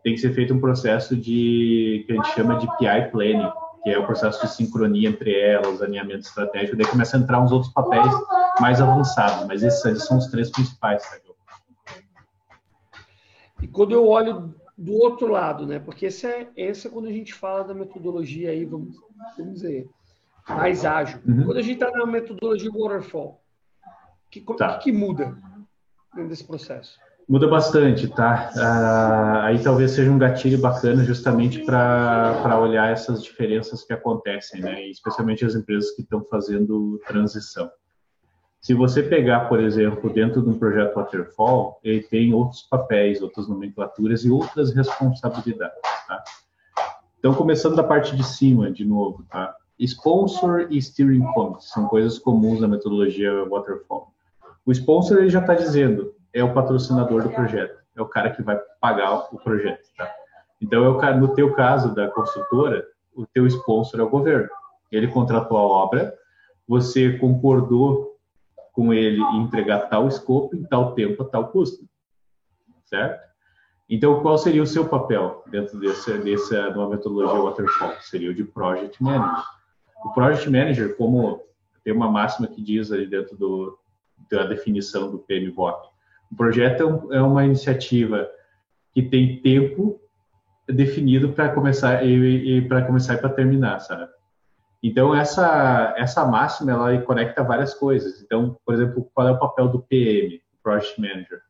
tem 0.02 0.14
que 0.14 0.20
ser 0.20 0.32
feito 0.32 0.54
um 0.54 0.60
processo 0.60 1.16
de, 1.16 2.04
que 2.06 2.12
a 2.12 2.16
gente 2.16 2.34
chama 2.34 2.58
de 2.58 2.66
PI 2.78 3.10
Planning, 3.10 3.50
que 3.82 3.90
é 3.90 3.98
o 3.98 4.06
processo 4.06 4.40
de 4.42 4.52
sincronia 4.52 5.08
entre 5.08 5.38
elas, 5.38 5.82
alinhamento 5.82 6.20
estratégico, 6.20 6.76
daí 6.76 6.86
começa 6.86 7.16
a 7.16 7.20
entrar 7.20 7.40
uns 7.40 7.52
outros 7.52 7.72
papéis 7.72 8.12
mais 8.60 8.80
avançados, 8.80 9.46
mas 9.46 9.62
esses 9.62 10.04
são 10.04 10.18
os 10.18 10.26
três 10.26 10.50
principais, 10.50 11.02
tá? 11.08 11.26
E 13.62 13.66
quando 13.66 13.92
eu 13.92 14.06
olho 14.06 14.54
do 14.76 14.92
outro 14.94 15.28
lado, 15.28 15.66
né? 15.66 15.78
Porque 15.78 16.06
esse 16.06 16.26
é, 16.26 16.48
esse 16.56 16.86
é 16.86 16.90
quando 16.90 17.08
a 17.08 17.12
gente 17.12 17.32
fala 17.32 17.64
da 17.64 17.74
metodologia 17.74 18.50
aí, 18.50 18.64
vamos, 18.64 18.96
vamos 19.36 19.54
dizer, 19.54 19.88
mais 20.48 20.84
ágil. 20.84 21.18
Uhum. 21.26 21.44
Quando 21.44 21.56
a 21.58 21.62
gente 21.62 21.82
está 21.82 21.90
na 21.90 22.06
metodologia 22.06 22.70
waterfall, 22.70 23.40
que, 24.40 24.56
tá. 24.56 24.78
que, 24.78 24.84
que 24.84 24.92
muda 24.92 25.36
desse 26.28 26.44
processo? 26.44 26.98
Muda 27.28 27.48
bastante, 27.48 28.06
tá? 28.06 28.52
Ah, 28.56 29.46
aí 29.46 29.60
talvez 29.60 29.90
seja 29.90 30.10
um 30.10 30.18
gatilho 30.18 30.58
bacana 30.58 31.02
justamente 31.02 31.64
para 31.64 32.60
olhar 32.60 32.92
essas 32.92 33.22
diferenças 33.22 33.82
que 33.82 33.92
acontecem, 33.92 34.60
né? 34.60 34.86
Especialmente 34.88 35.44
as 35.44 35.56
empresas 35.56 35.90
que 35.90 36.02
estão 36.02 36.24
fazendo 36.24 37.00
transição. 37.06 37.68
Se 38.60 38.74
você 38.74 39.02
pegar, 39.02 39.48
por 39.48 39.60
exemplo, 39.60 40.12
dentro 40.12 40.40
de 40.40 40.48
um 40.48 40.58
projeto 40.58 40.94
Waterfall, 40.94 41.80
ele 41.82 42.02
tem 42.02 42.32
outros 42.32 42.62
papéis, 42.62 43.20
outras 43.20 43.48
nomenclaturas 43.48 44.24
e 44.24 44.30
outras 44.30 44.72
responsabilidades, 44.72 45.80
tá? 46.06 46.22
Então, 47.18 47.34
começando 47.34 47.74
da 47.74 47.84
parte 47.84 48.14
de 48.14 48.22
cima, 48.22 48.70
de 48.70 48.84
novo, 48.84 49.24
tá? 49.28 49.52
Sponsor 49.80 50.68
e 50.70 50.80
Steering 50.80 51.26
Committee 51.34 51.66
são 51.66 51.88
coisas 51.88 52.18
comuns 52.18 52.60
na 52.60 52.68
metodologia 52.68 53.44
Waterfall. 53.48 54.12
O 54.66 54.72
sponsor, 54.72 55.18
ele 55.18 55.30
já 55.30 55.38
está 55.38 55.54
dizendo, 55.54 56.12
é 56.34 56.42
o 56.42 56.52
patrocinador 56.52 57.22
do 57.22 57.30
projeto, 57.30 57.80
é 57.94 58.02
o 58.02 58.06
cara 58.06 58.30
que 58.30 58.42
vai 58.42 58.58
pagar 58.80 59.32
o 59.32 59.38
projeto, 59.38 59.86
tá? 59.96 60.12
Então, 60.60 60.84
é 60.84 60.88
o, 60.88 61.20
no 61.20 61.34
teu 61.34 61.54
caso 61.54 61.94
da 61.94 62.08
construtora, 62.08 62.84
o 63.14 63.24
teu 63.26 63.46
sponsor 63.46 64.00
é 64.00 64.02
o 64.02 64.10
governo, 64.10 64.48
Ele 64.90 65.06
contratou 65.06 65.56
a 65.56 65.62
obra, 65.62 66.12
você 66.66 67.16
concordou 67.16 68.16
com 68.72 68.92
ele 68.92 69.20
em 69.20 69.42
entregar 69.42 69.88
tal 69.88 70.08
escopo, 70.08 70.56
em 70.56 70.64
tal 70.64 70.94
tempo, 70.94 71.22
a 71.22 71.26
tal 71.26 71.48
custo, 71.48 71.88
certo? 72.84 73.24
Então, 73.88 74.20
qual 74.20 74.36
seria 74.36 74.62
o 74.62 74.66
seu 74.66 74.88
papel 74.88 75.44
dentro 75.48 75.78
dessa, 75.78 76.18
dessa 76.18 76.70
nova 76.70 76.96
metodologia 76.96 77.40
waterfall? 77.40 77.92
Seria 78.00 78.30
o 78.30 78.34
de 78.34 78.42
project 78.42 79.00
manager. 79.00 79.44
O 80.04 80.10
project 80.10 80.50
manager, 80.50 80.96
como 80.96 81.40
tem 81.84 81.94
uma 81.94 82.10
máxima 82.10 82.48
que 82.48 82.60
diz 82.60 82.90
ali 82.90 83.06
dentro 83.06 83.36
do, 83.36 83.78
da 84.30 84.44
definição 84.44 85.10
do 85.10 85.18
PMBOK, 85.18 85.88
o 86.30 86.36
projeto 86.36 87.08
é, 87.12 87.16
é 87.16 87.22
uma 87.22 87.44
iniciativa 87.44 88.28
que 88.92 89.02
tem 89.02 89.40
tempo 89.40 90.00
definido 90.68 91.32
para 91.32 91.50
começar 91.50 92.04
e, 92.04 92.58
e 92.58 92.68
para 92.68 92.82
começar 92.82 93.14
e 93.14 93.18
para 93.18 93.30
terminar, 93.30 93.78
sabe? 93.80 94.10
Então 94.82 95.14
essa 95.14 95.94
essa 95.96 96.24
máxima 96.24 96.72
ela 96.72 97.02
conecta 97.02 97.42
várias 97.42 97.74
coisas. 97.74 98.22
Então, 98.22 98.58
por 98.64 98.74
exemplo, 98.74 99.08
qual 99.14 99.28
é 99.28 99.32
o 99.32 99.38
papel 99.38 99.68
do 99.68 99.82
PM, 99.82 100.40
Project 100.62 101.00
Manager? 101.00 101.40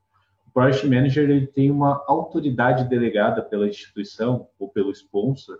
O 0.46 0.50
Project 0.52 0.86
Manager 0.86 1.30
ele 1.30 1.46
tem 1.46 1.70
uma 1.70 2.02
autoridade 2.06 2.88
delegada 2.88 3.42
pela 3.42 3.68
instituição 3.68 4.48
ou 4.58 4.68
pelo 4.68 4.90
sponsor 4.90 5.58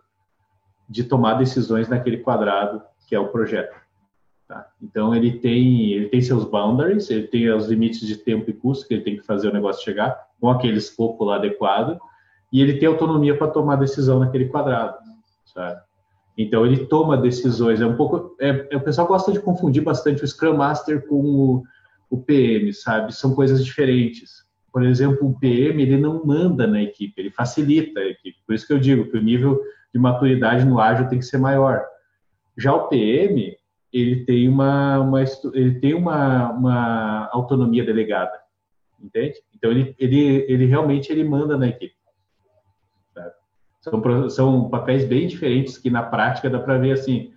de 0.88 1.04
tomar 1.04 1.34
decisões 1.34 1.88
naquele 1.88 2.18
quadrado 2.18 2.82
que 3.06 3.14
é 3.14 3.18
o 3.18 3.28
projeto. 3.28 3.85
Tá? 4.48 4.68
Então 4.80 5.12
ele 5.12 5.38
tem 5.38 5.92
ele 5.92 6.08
tem 6.08 6.20
seus 6.22 6.44
boundaries, 6.44 7.10
ele 7.10 7.26
tem 7.26 7.50
os 7.50 7.66
limites 7.66 8.06
de 8.06 8.16
tempo 8.16 8.48
e 8.48 8.52
custo 8.52 8.86
que 8.86 8.94
ele 8.94 9.02
tem 9.02 9.16
que 9.16 9.26
fazer 9.26 9.48
o 9.48 9.52
negócio 9.52 9.84
chegar 9.84 10.16
com 10.40 10.48
aquele 10.48 10.78
escopo 10.78 11.24
lá 11.24 11.36
adequado 11.36 11.98
e 12.52 12.62
ele 12.62 12.78
tem 12.78 12.86
autonomia 12.86 13.36
para 13.36 13.48
tomar 13.48 13.74
decisão 13.76 14.20
naquele 14.20 14.46
quadrado? 14.46 14.98
Então 16.36 16.66
ele 16.66 16.86
toma 16.86 17.16
decisões. 17.16 17.80
É 17.80 17.86
um 17.86 17.96
pouco, 17.96 18.36
é, 18.40 18.68
é, 18.70 18.76
o 18.76 18.80
pessoal 18.80 19.06
gosta 19.06 19.32
de 19.32 19.40
confundir 19.40 19.82
bastante 19.82 20.22
o 20.22 20.28
Scrum 20.28 20.56
Master 20.56 21.06
com 21.06 21.20
o, 21.20 21.62
o 22.10 22.22
PM, 22.22 22.72
sabe? 22.74 23.14
São 23.14 23.34
coisas 23.34 23.64
diferentes. 23.64 24.44
Por 24.72 24.84
exemplo, 24.84 25.26
o 25.26 25.38
PM 25.38 25.82
ele 25.82 25.96
não 25.96 26.24
manda 26.24 26.66
na 26.66 26.82
equipe, 26.82 27.14
ele 27.16 27.30
facilita 27.30 28.00
a 28.00 28.06
equipe. 28.06 28.36
Por 28.46 28.54
isso 28.54 28.66
que 28.66 28.72
eu 28.72 28.78
digo 28.78 29.10
que 29.10 29.16
o 29.16 29.22
nível 29.22 29.60
de 29.92 29.98
maturidade 29.98 30.66
no 30.66 30.78
ágil 30.78 31.08
tem 31.08 31.18
que 31.18 31.24
ser 31.24 31.38
maior. 31.38 31.82
Já 32.56 32.74
o 32.74 32.88
PM 32.88 33.56
ele 34.00 34.24
tem 34.24 34.48
uma, 34.48 35.00
uma 35.00 35.22
ele 35.54 35.80
tem 35.80 35.94
uma, 35.94 36.52
uma 36.52 37.28
autonomia 37.32 37.84
delegada, 37.84 38.38
entende? 39.00 39.34
Então 39.54 39.70
ele, 39.70 39.94
ele, 39.98 40.44
ele 40.48 40.66
realmente 40.66 41.10
ele 41.10 41.24
manda 41.24 41.56
na 41.56 41.68
equipe. 41.68 41.94
São, 43.80 44.30
são 44.30 44.68
papéis 44.68 45.04
bem 45.04 45.28
diferentes 45.28 45.78
que 45.78 45.88
na 45.88 46.02
prática 46.02 46.50
dá 46.50 46.58
para 46.58 46.76
ver 46.76 46.92
assim 46.92 47.32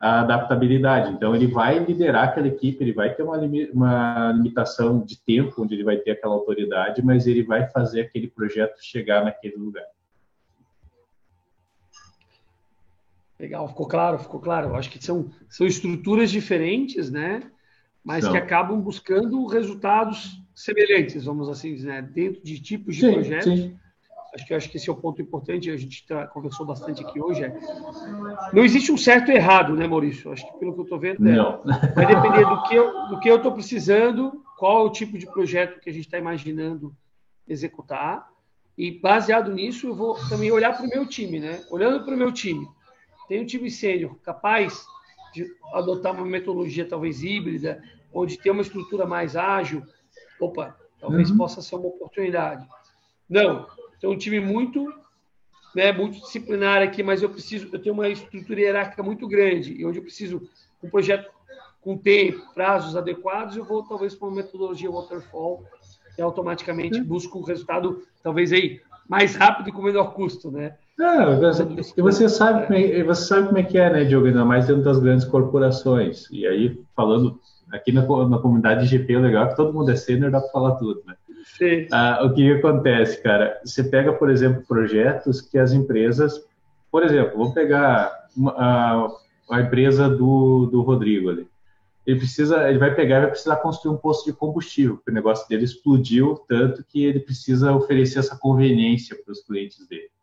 a 0.00 0.20
adaptabilidade. 0.20 1.12
Então 1.12 1.34
ele 1.34 1.46
vai 1.46 1.78
liderar 1.78 2.24
aquela 2.24 2.48
equipe, 2.48 2.82
ele 2.82 2.92
vai 2.92 3.14
ter 3.14 3.22
uma, 3.22 3.38
uma 3.72 4.32
limitação 4.32 5.00
de 5.00 5.22
tempo 5.24 5.62
onde 5.62 5.74
ele 5.74 5.84
vai 5.84 5.96
ter 5.96 6.10
aquela 6.10 6.34
autoridade, 6.34 7.02
mas 7.02 7.26
ele 7.26 7.42
vai 7.42 7.68
fazer 7.68 8.02
aquele 8.02 8.28
projeto 8.28 8.76
chegar 8.82 9.24
naquele 9.24 9.56
lugar. 9.56 9.86
Legal, 13.38 13.68
ficou 13.68 13.86
claro, 13.86 14.18
ficou 14.18 14.40
claro. 14.40 14.70
Eu 14.70 14.76
acho 14.76 14.90
que 14.90 15.04
são, 15.04 15.30
são 15.48 15.66
estruturas 15.66 16.30
diferentes, 16.30 17.10
né? 17.10 17.42
Mas 18.02 18.28
que 18.28 18.36
acabam 18.36 18.80
buscando 18.80 19.46
resultados 19.46 20.40
semelhantes, 20.54 21.24
vamos 21.24 21.48
assim 21.48 21.74
dizer, 21.74 21.88
né? 21.88 22.02
dentro 22.02 22.42
de 22.42 22.60
tipos 22.60 22.94
de 22.94 23.00
sim, 23.00 23.12
projetos. 23.12 23.60
Sim 23.60 23.76
acho 24.34 24.46
que 24.46 24.54
acho 24.54 24.70
que 24.70 24.76
esse 24.76 24.90
é 24.90 24.92
o 24.92 24.96
ponto 24.96 25.22
importante, 25.22 25.70
a 25.70 25.76
gente 25.76 26.04
tá, 26.06 26.26
conversou 26.26 26.66
bastante 26.66 27.04
aqui 27.04 27.20
hoje, 27.20 27.44
é, 27.44 27.56
não 28.52 28.64
existe 28.64 28.90
um 28.90 28.96
certo 28.96 29.30
e 29.30 29.34
errado, 29.34 29.74
né, 29.74 29.86
Maurício? 29.86 30.32
Acho 30.32 30.44
que 30.46 30.58
pelo 30.58 30.74
que 30.74 30.80
eu 30.80 30.84
estou 30.84 30.98
vendo, 30.98 31.26
é, 31.28 31.34
vai 31.94 32.06
depender 32.06 32.44
do 32.44 32.62
que 32.64 32.74
eu 32.74 33.08
do 33.08 33.20
que 33.20 33.30
eu 33.30 33.36
estou 33.36 33.52
precisando, 33.52 34.42
qual 34.58 34.84
é 34.84 34.88
o 34.88 34.92
tipo 34.92 35.16
de 35.16 35.26
projeto 35.26 35.80
que 35.80 35.88
a 35.88 35.92
gente 35.92 36.06
está 36.06 36.18
imaginando 36.18 36.94
executar, 37.46 38.28
e 38.76 38.90
baseado 38.90 39.52
nisso 39.52 39.86
eu 39.86 39.94
vou 39.94 40.16
também 40.28 40.50
olhar 40.50 40.76
para 40.76 40.84
o 40.84 40.88
meu 40.88 41.06
time, 41.06 41.38
né? 41.38 41.62
Olhando 41.70 42.04
para 42.04 42.14
o 42.14 42.18
meu 42.18 42.32
time, 42.32 42.66
tem 43.28 43.40
um 43.40 43.46
time 43.46 43.70
sênior 43.70 44.16
capaz 44.22 44.86
de 45.32 45.46
adotar 45.72 46.12
uma 46.12 46.24
metodologia 46.24 46.86
talvez 46.86 47.22
híbrida, 47.22 47.82
onde 48.12 48.38
tem 48.38 48.52
uma 48.52 48.62
estrutura 48.62 49.04
mais 49.04 49.34
ágil, 49.34 49.82
opa, 50.40 50.76
talvez 51.00 51.30
uhum. 51.30 51.36
possa 51.36 51.60
ser 51.60 51.74
uma 51.74 51.88
oportunidade. 51.88 52.66
Não, 53.28 53.66
tem 54.00 54.08
um 54.08 54.16
time 54.16 54.38
muito, 54.38 54.92
né, 55.74 55.92
muito 55.92 56.20
disciplinar 56.20 56.82
aqui, 56.82 57.02
mas 57.02 57.22
eu 57.22 57.28
preciso, 57.28 57.68
eu 57.72 57.82
tenho 57.82 57.94
uma 57.94 58.08
estrutura 58.08 58.60
hierárquica 58.60 59.02
muito 59.02 59.26
grande 59.26 59.72
e 59.72 59.84
onde 59.84 59.98
eu 59.98 60.02
preciso 60.02 60.48
um 60.82 60.88
projeto 60.88 61.30
com 61.80 61.98
tempo, 61.98 62.54
prazos 62.54 62.96
adequados, 62.96 63.56
eu 63.56 63.64
vou 63.64 63.82
talvez 63.82 64.14
para 64.14 64.28
uma 64.28 64.36
metodologia 64.36 64.90
waterfall 64.90 65.64
e 66.16 66.22
automaticamente 66.22 66.98
uhum. 66.98 67.04
busco 67.04 67.38
o 67.38 67.42
um 67.42 67.44
resultado 67.44 68.06
talvez 68.22 68.52
aí 68.52 68.80
mais 69.08 69.34
rápido 69.34 69.68
e 69.68 69.72
com 69.72 69.82
menor 69.82 70.14
custo, 70.14 70.50
né? 70.50 70.78
Não, 70.96 71.42
e 71.96 72.02
você 72.02 72.28
sabe, 72.28 72.66
como 72.66 72.78
é, 72.78 73.02
você 73.02 73.24
sabe 73.26 73.46
como 73.48 73.58
é 73.58 73.64
que 73.64 73.76
é, 73.76 73.90
né, 73.90 74.04
Diogo? 74.04 74.26
Ainda 74.26 74.44
mais 74.44 74.66
dentro 74.66 74.84
das 74.84 75.00
grandes 75.00 75.24
corporações. 75.24 76.28
E 76.30 76.46
aí, 76.46 76.80
falando 76.94 77.40
aqui 77.72 77.90
na, 77.90 78.02
na 78.02 78.38
comunidade 78.38 78.86
GP, 78.86 79.16
o 79.16 79.20
legal 79.20 79.46
é 79.46 79.48
que 79.48 79.56
todo 79.56 79.72
mundo 79.72 79.90
é 79.90 79.96
sênior, 79.96 80.30
dá 80.30 80.40
para 80.40 80.50
falar 80.50 80.76
tudo, 80.76 81.02
né? 81.04 81.14
Ah, 81.92 82.20
o 82.24 82.32
que 82.32 82.52
acontece, 82.52 83.22
cara? 83.22 83.60
Você 83.64 83.84
pega, 83.84 84.12
por 84.12 84.30
exemplo, 84.30 84.64
projetos 84.66 85.40
que 85.40 85.58
as 85.58 85.72
empresas, 85.72 86.42
por 86.90 87.02
exemplo, 87.02 87.36
vamos 87.36 87.54
pegar 87.54 88.28
uma, 88.36 88.52
a, 88.52 89.08
a, 89.50 89.60
empresa 89.60 90.08
do, 90.08 90.66
do 90.66 90.82
Rodrigo 90.82 91.30
ali. 91.30 91.46
Ele 92.06 92.18
precisa, 92.18 92.68
ele 92.68 92.78
vai 92.78 92.94
pegar, 92.94 93.20
vai 93.20 93.30
precisar 93.30 93.56
construir 93.56 93.94
um 93.94 93.98
posto 93.98 94.26
de 94.26 94.32
combustível, 94.32 94.96
porque 94.96 95.10
o 95.10 95.14
negócio 95.14 95.48
dele 95.48 95.64
explodiu 95.64 96.40
tanto 96.48 96.84
que 96.84 97.04
ele 97.04 97.20
precisa 97.20 97.72
oferecer 97.72 98.18
essa 98.20 98.36
conveniência 98.36 99.16
para 99.22 99.32
os 99.32 99.40
clientes 99.42 99.86
dele. 99.88 100.13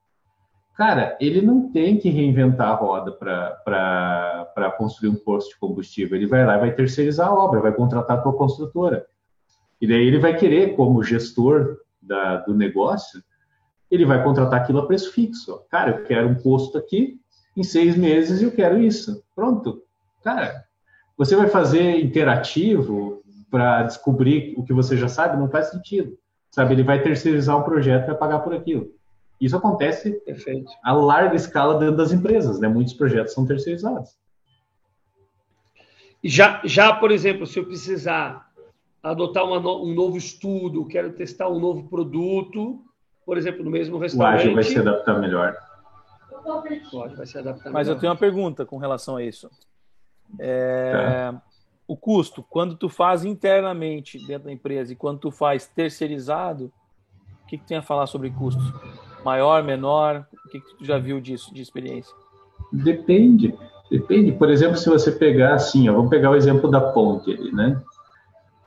Cara, 0.81 1.15
ele 1.21 1.43
não 1.43 1.71
tem 1.71 1.95
que 1.95 2.09
reinventar 2.09 2.69
a 2.69 2.73
roda 2.73 3.11
para 3.11 4.71
construir 4.79 5.11
um 5.11 5.15
posto 5.15 5.51
de 5.51 5.59
combustível. 5.59 6.17
Ele 6.17 6.25
vai 6.25 6.43
lá 6.43 6.57
e 6.57 6.59
vai 6.59 6.73
terceirizar 6.73 7.27
a 7.27 7.33
obra, 7.35 7.61
vai 7.61 7.71
contratar 7.71 8.17
a 8.17 8.21
tua 8.23 8.33
construtora. 8.33 9.05
E 9.79 9.85
daí 9.85 10.07
ele 10.07 10.17
vai 10.17 10.35
querer, 10.35 10.75
como 10.75 11.03
gestor 11.03 11.77
da, 12.01 12.37
do 12.37 12.55
negócio, 12.55 13.21
ele 13.91 14.07
vai 14.07 14.23
contratar 14.23 14.59
aquilo 14.59 14.79
a 14.79 14.87
preço 14.87 15.11
fixo. 15.11 15.61
Cara, 15.69 15.91
eu 15.91 16.03
quero 16.03 16.27
um 16.27 16.33
posto 16.33 16.79
aqui, 16.79 17.19
em 17.55 17.61
seis 17.61 17.95
meses 17.95 18.41
eu 18.41 18.49
quero 18.49 18.81
isso. 18.81 19.23
Pronto. 19.35 19.83
Cara, 20.23 20.63
você 21.15 21.35
vai 21.35 21.47
fazer 21.47 22.03
interativo 22.03 23.21
para 23.51 23.83
descobrir 23.83 24.55
o 24.57 24.63
que 24.63 24.73
você 24.73 24.97
já 24.97 25.07
sabe? 25.07 25.37
Não 25.37 25.47
faz 25.47 25.69
sentido. 25.69 26.17
Sabe, 26.49 26.73
ele 26.73 26.83
vai 26.83 27.03
terceirizar 27.03 27.55
um 27.55 27.61
projeto 27.61 28.05
e 28.05 28.07
vai 28.07 28.17
pagar 28.17 28.39
por 28.39 28.55
aquilo. 28.55 28.99
Isso 29.41 29.57
acontece 29.57 30.11
Perfeito. 30.19 30.71
a 30.83 30.93
larga 30.93 31.35
escala 31.35 31.79
dentro 31.79 31.97
das 31.97 32.11
empresas, 32.11 32.59
né? 32.59 32.67
Muitos 32.67 32.93
projetos 32.93 33.33
são 33.33 33.43
terceirizados. 33.43 34.15
Já, 36.23 36.61
já, 36.63 36.93
por 36.93 37.09
exemplo, 37.09 37.47
se 37.47 37.57
eu 37.57 37.65
precisar 37.65 38.51
adotar 39.01 39.43
no, 39.43 39.83
um 39.83 39.95
novo 39.95 40.15
estudo, 40.15 40.85
quero 40.85 41.13
testar 41.13 41.49
um 41.49 41.59
novo 41.59 41.89
produto, 41.89 42.85
por 43.25 43.35
exemplo, 43.35 43.63
no 43.63 43.71
mesmo 43.71 43.97
restaurante. 43.97 44.35
O 44.35 44.41
ágil 44.41 44.53
vai 44.53 44.63
se 44.63 44.77
adaptar 44.77 45.19
melhor. 45.19 45.57
O 46.93 47.01
ágil 47.01 47.17
vai 47.17 47.25
se 47.25 47.37
adaptar 47.39 47.71
Mas 47.71 47.87
melhor. 47.87 47.97
eu 47.97 47.99
tenho 47.99 48.11
uma 48.11 48.19
pergunta 48.19 48.63
com 48.63 48.77
relação 48.77 49.15
a 49.15 49.23
isso. 49.23 49.49
É, 50.37 50.91
tá. 51.31 51.41
O 51.87 51.97
custo, 51.97 52.45
quando 52.47 52.75
tu 52.75 52.87
faz 52.87 53.25
internamente 53.25 54.19
dentro 54.27 54.45
da 54.45 54.51
empresa 54.51 54.93
e 54.93 54.95
quando 54.95 55.17
tu 55.17 55.31
faz 55.31 55.65
terceirizado, 55.65 56.71
o 57.43 57.47
que, 57.47 57.57
que 57.57 57.65
tem 57.65 57.77
a 57.77 57.81
falar 57.81 58.05
sobre 58.05 58.29
custo? 58.29 58.61
Maior, 59.23 59.63
menor? 59.63 60.25
O 60.45 60.49
que, 60.49 60.59
que 60.59 60.77
tu 60.77 60.85
já 60.85 60.97
viu 60.97 61.21
disso, 61.21 61.53
de 61.53 61.61
experiência? 61.61 62.13
Depende. 62.71 63.53
Depende. 63.89 64.31
Por 64.31 64.49
exemplo, 64.49 64.77
se 64.77 64.89
você 64.89 65.11
pegar 65.11 65.55
assim, 65.55 65.89
ó, 65.89 65.93
vamos 65.93 66.09
pegar 66.09 66.31
o 66.31 66.35
exemplo 66.35 66.71
da 66.71 66.79
ponte 66.79 67.31
ali, 67.31 67.51
né? 67.51 67.81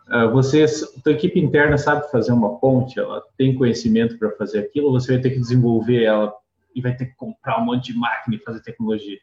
Ah, 0.09 0.26
você, 0.26 0.64
a 0.64 1.10
equipe 1.10 1.40
interna 1.40 1.78
sabe 1.78 2.10
fazer 2.10 2.32
uma 2.32 2.59
ponte, 2.59 3.01
ela 3.01 3.22
tem 3.39 3.55
conhecimento 3.55 4.18
para 4.18 4.31
fazer 4.32 4.59
aquilo, 4.59 4.93
você 4.93 5.14
vai 5.14 5.22
ter 5.22 5.31
que 5.31 5.40
desenvolver 5.40 6.05
ela 6.05 6.32
e 6.74 6.82
vai 6.82 6.94
ter 6.94 7.06
que 7.06 7.16
comprar 7.16 7.60
um 7.60 7.64
monte 7.64 7.93
de 7.93 7.98
máquina 7.98 8.36
e 8.36 8.39
fazer 8.39 8.60
tecnologia. 8.60 9.18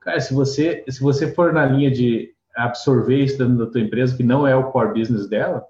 Cara, 0.00 0.20
se 0.20 0.34
você, 0.34 0.84
se 0.88 1.00
você 1.00 1.32
for 1.32 1.52
na 1.52 1.64
linha 1.64 1.90
de 1.90 2.34
absorver 2.54 3.24
isso 3.24 3.38
dentro 3.38 3.56
da 3.56 3.66
tua 3.66 3.80
empresa, 3.80 4.16
que 4.16 4.22
não 4.22 4.46
é 4.46 4.54
o 4.54 4.70
core 4.70 5.00
business 5.00 5.26
dela, 5.26 5.64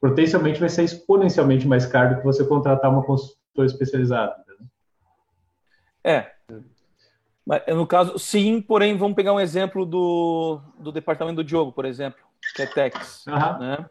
potencialmente 0.00 0.60
vai 0.60 0.68
ser 0.68 0.84
exponencialmente 0.84 1.66
mais 1.66 1.84
caro 1.84 2.14
do 2.14 2.18
que 2.18 2.24
você 2.24 2.44
contratar 2.44 2.90
uma 2.90 3.04
consultora 3.04 3.66
especializada. 3.66 4.34
É. 6.06 6.30
Mas, 7.44 7.62
no 7.68 7.86
caso, 7.86 8.16
sim, 8.16 8.62
porém, 8.62 8.96
vamos 8.96 9.16
pegar 9.16 9.32
um 9.32 9.40
exemplo 9.40 9.84
do, 9.84 10.60
do 10.78 10.92
departamento 10.92 11.36
do 11.36 11.44
Diogo, 11.44 11.72
por 11.72 11.84
exemplo, 11.84 12.20
que 12.54 12.62
é 12.62 12.66
Tex. 12.66 13.26
Uhum. 13.26 13.58
Né? 13.58 13.90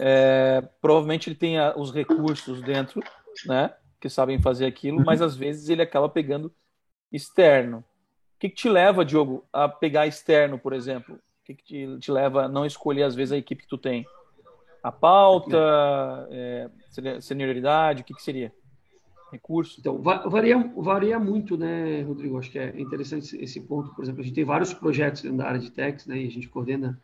É, 0.00 0.62
provavelmente 0.80 1.28
ele 1.28 1.36
tem 1.36 1.56
os 1.76 1.92
recursos 1.92 2.60
dentro, 2.62 3.00
né? 3.46 3.72
Que 4.00 4.08
sabem 4.08 4.40
fazer 4.40 4.66
aquilo, 4.66 4.98
uhum. 4.98 5.04
mas 5.04 5.22
às 5.22 5.36
vezes 5.36 5.68
ele 5.68 5.82
acaba 5.82 6.08
pegando 6.08 6.52
externo. 7.12 7.84
que, 8.38 8.48
que 8.48 8.56
te 8.56 8.68
leva, 8.68 9.04
Diogo, 9.04 9.44
a 9.52 9.68
pegar 9.68 10.06
externo, 10.06 10.58
por 10.58 10.72
exemplo? 10.72 11.14
O 11.14 11.44
que, 11.44 11.54
que 11.54 11.64
te, 11.64 11.98
te, 11.98 12.12
leva 12.12 12.44
a 12.44 12.48
não 12.48 12.66
escolher, 12.66 13.04
às 13.04 13.14
vezes, 13.14 13.32
a 13.32 13.38
equipe 13.38 13.62
que 13.62 13.68
tu 13.68 13.78
tem? 13.78 14.04
A 14.82 14.92
pauta, 14.92 15.58
é, 16.30 16.70
senioridade, 17.20 18.02
o 18.02 18.04
que, 18.04 18.14
que 18.14 18.22
seria? 18.22 18.52
Recurso? 19.30 19.78
Então, 19.78 20.00
varia, 20.00 20.56
varia 20.76 21.18
muito, 21.18 21.56
né, 21.56 22.02
Rodrigo? 22.02 22.38
Acho 22.38 22.50
que 22.50 22.58
é 22.58 22.80
interessante 22.80 23.36
esse 23.36 23.60
ponto. 23.60 23.94
Por 23.94 24.02
exemplo, 24.02 24.20
a 24.20 24.24
gente 24.24 24.34
tem 24.34 24.44
vários 24.44 24.72
projetos 24.72 25.22
dentro 25.22 25.38
da 25.38 25.46
área 25.46 25.60
de 25.60 25.70
techs, 25.70 26.06
né, 26.06 26.22
e 26.22 26.26
a 26.26 26.30
gente 26.30 26.48
coordena 26.48 26.98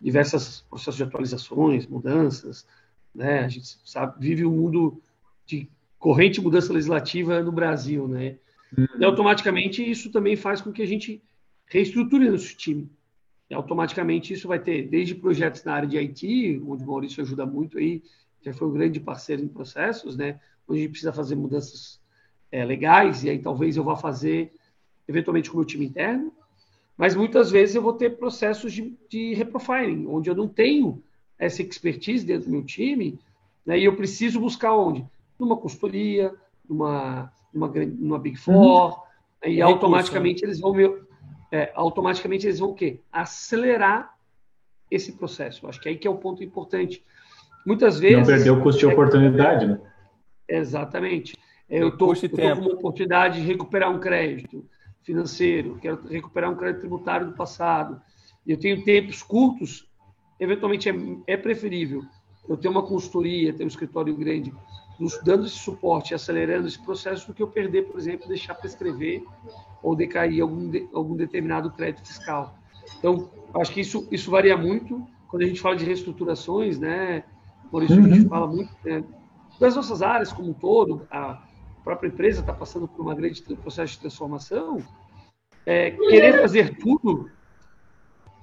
diversos 0.00 0.62
processos 0.68 0.96
de 0.96 1.04
atualizações, 1.04 1.86
mudanças, 1.86 2.66
né? 3.14 3.40
A 3.40 3.48
gente 3.48 3.78
sabe, 3.84 4.14
vive 4.18 4.44
um 4.44 4.50
mundo 4.50 5.00
de 5.46 5.68
corrente 5.98 6.40
mudança 6.40 6.72
legislativa 6.72 7.40
no 7.42 7.52
Brasil, 7.52 8.08
né? 8.08 8.36
Uhum. 8.76 8.86
E 8.98 9.04
automaticamente 9.04 9.88
isso 9.88 10.10
também 10.10 10.34
faz 10.34 10.60
com 10.60 10.72
que 10.72 10.82
a 10.82 10.86
gente 10.86 11.22
reestruture 11.66 12.28
nosso 12.28 12.56
time. 12.56 12.90
E 13.48 13.54
automaticamente 13.54 14.32
isso 14.32 14.48
vai 14.48 14.58
ter 14.58 14.88
desde 14.88 15.14
projetos 15.14 15.62
na 15.62 15.74
área 15.74 15.88
de 15.88 15.96
IT, 15.98 16.62
onde 16.66 16.82
o 16.82 16.86
Maurício 16.86 17.22
ajuda 17.22 17.46
muito 17.46 17.78
aí, 17.78 18.02
já 18.42 18.52
foi 18.52 18.68
um 18.68 18.72
grande 18.72 19.00
parceiro 19.00 19.42
em 19.42 19.48
processos, 19.48 20.16
né? 20.16 20.40
Onde 20.68 20.80
a 20.80 20.82
gente 20.82 20.90
precisa 20.90 21.12
fazer 21.12 21.34
mudanças 21.34 22.00
é, 22.50 22.64
legais, 22.64 23.24
e 23.24 23.30
aí 23.30 23.38
talvez 23.38 23.76
eu 23.76 23.84
vá 23.84 23.96
fazer 23.96 24.52
eventualmente 25.08 25.50
com 25.50 25.56
o 25.56 25.60
meu 25.60 25.66
time 25.66 25.86
interno, 25.86 26.32
mas 26.96 27.14
muitas 27.14 27.50
vezes 27.50 27.74
eu 27.74 27.82
vou 27.82 27.94
ter 27.94 28.16
processos 28.16 28.72
de, 28.72 28.96
de 29.08 29.34
reprofiling, 29.34 30.06
onde 30.06 30.30
eu 30.30 30.34
não 30.34 30.46
tenho 30.46 31.02
essa 31.38 31.62
expertise 31.62 32.24
dentro 32.24 32.46
do 32.46 32.52
meu 32.52 32.64
time, 32.64 33.18
né, 33.64 33.78
e 33.78 33.84
eu 33.84 33.96
preciso 33.96 34.38
buscar 34.38 34.74
onde? 34.76 35.04
Numa 35.38 35.56
consultoria, 35.56 36.34
numa, 36.68 37.32
numa, 37.52 37.68
numa 37.68 38.18
Big 38.18 38.36
Four, 38.36 38.92
uhum. 38.92 39.02
né, 39.42 39.52
e 39.52 39.62
automaticamente 39.62 40.44
eles 40.44 40.60
vão 40.60 40.72
me, 40.72 40.84
é, 41.50 41.72
automaticamente 41.74 42.46
eles 42.46 42.58
vão 42.58 42.70
o 42.70 42.74
quê? 42.74 43.00
Acelerar 43.10 44.16
esse 44.90 45.12
processo. 45.12 45.66
Acho 45.66 45.80
que 45.80 45.88
aí 45.88 45.96
que 45.96 46.06
é 46.06 46.10
o 46.10 46.16
ponto 46.16 46.44
importante. 46.44 47.04
Muitas 47.66 47.98
vezes. 47.98 48.18
Não 48.18 48.26
perder 48.26 48.50
o 48.50 48.60
custo 48.60 48.80
de 48.80 48.86
oportunidade, 48.86 49.66
né? 49.66 49.80
Exatamente. 50.48 51.36
Eu 51.68 51.88
estou 51.88 52.14
com 52.14 52.60
uma 52.60 52.74
oportunidade 52.74 53.40
de 53.40 53.46
recuperar 53.46 53.90
um 53.90 53.98
crédito 53.98 54.64
financeiro, 55.02 55.78
quero 55.80 56.06
recuperar 56.06 56.50
um 56.50 56.56
crédito 56.56 56.80
tributário 56.80 57.26
do 57.26 57.32
passado, 57.32 58.00
e 58.46 58.52
eu 58.52 58.58
tenho 58.58 58.84
tempos 58.84 59.22
curtos, 59.22 59.88
eventualmente 60.38 60.88
é, 60.88 60.94
é 61.26 61.36
preferível 61.36 62.02
eu 62.48 62.56
ter 62.56 62.68
uma 62.68 62.82
consultoria, 62.82 63.52
ter 63.52 63.64
um 63.64 63.68
escritório 63.68 64.14
grande, 64.16 64.52
nos 64.98 65.18
dando 65.22 65.46
esse 65.46 65.56
suporte, 65.56 66.14
acelerando 66.14 66.68
esse 66.68 66.82
processo, 66.82 67.26
do 67.28 67.34
que 67.34 67.42
eu 67.42 67.48
perder, 67.48 67.82
por 67.82 67.98
exemplo, 67.98 68.28
deixar 68.28 68.54
prescrever 68.54 69.22
ou 69.82 69.96
decair 69.96 70.42
algum, 70.42 70.68
de, 70.68 70.88
algum 70.92 71.16
determinado 71.16 71.70
crédito 71.70 72.06
fiscal. 72.06 72.56
Então, 72.98 73.30
acho 73.54 73.72
que 73.72 73.80
isso, 73.80 74.06
isso 74.10 74.30
varia 74.30 74.56
muito 74.56 75.06
quando 75.28 75.42
a 75.42 75.46
gente 75.46 75.60
fala 75.60 75.76
de 75.76 75.84
reestruturações, 75.84 76.78
né? 76.78 77.24
Por 77.72 77.82
isso 77.82 77.94
uhum. 77.94 78.04
a 78.04 78.08
gente 78.08 78.24
uhum. 78.24 78.28
fala 78.28 78.46
muito 78.46 78.70
né, 78.84 79.02
das 79.58 79.74
nossas 79.74 80.02
áreas 80.02 80.30
como 80.30 80.50
um 80.50 80.52
todo, 80.52 81.08
a, 81.10 81.42
própria 81.82 82.08
empresa 82.08 82.40
está 82.40 82.52
passando 82.52 82.86
por 82.86 83.02
uma 83.02 83.14
grande 83.14 83.42
processo 83.56 83.94
de 83.94 84.00
transformação, 84.00 84.78
é, 85.66 85.90
querer 85.92 86.40
fazer 86.40 86.76
tudo 86.76 87.30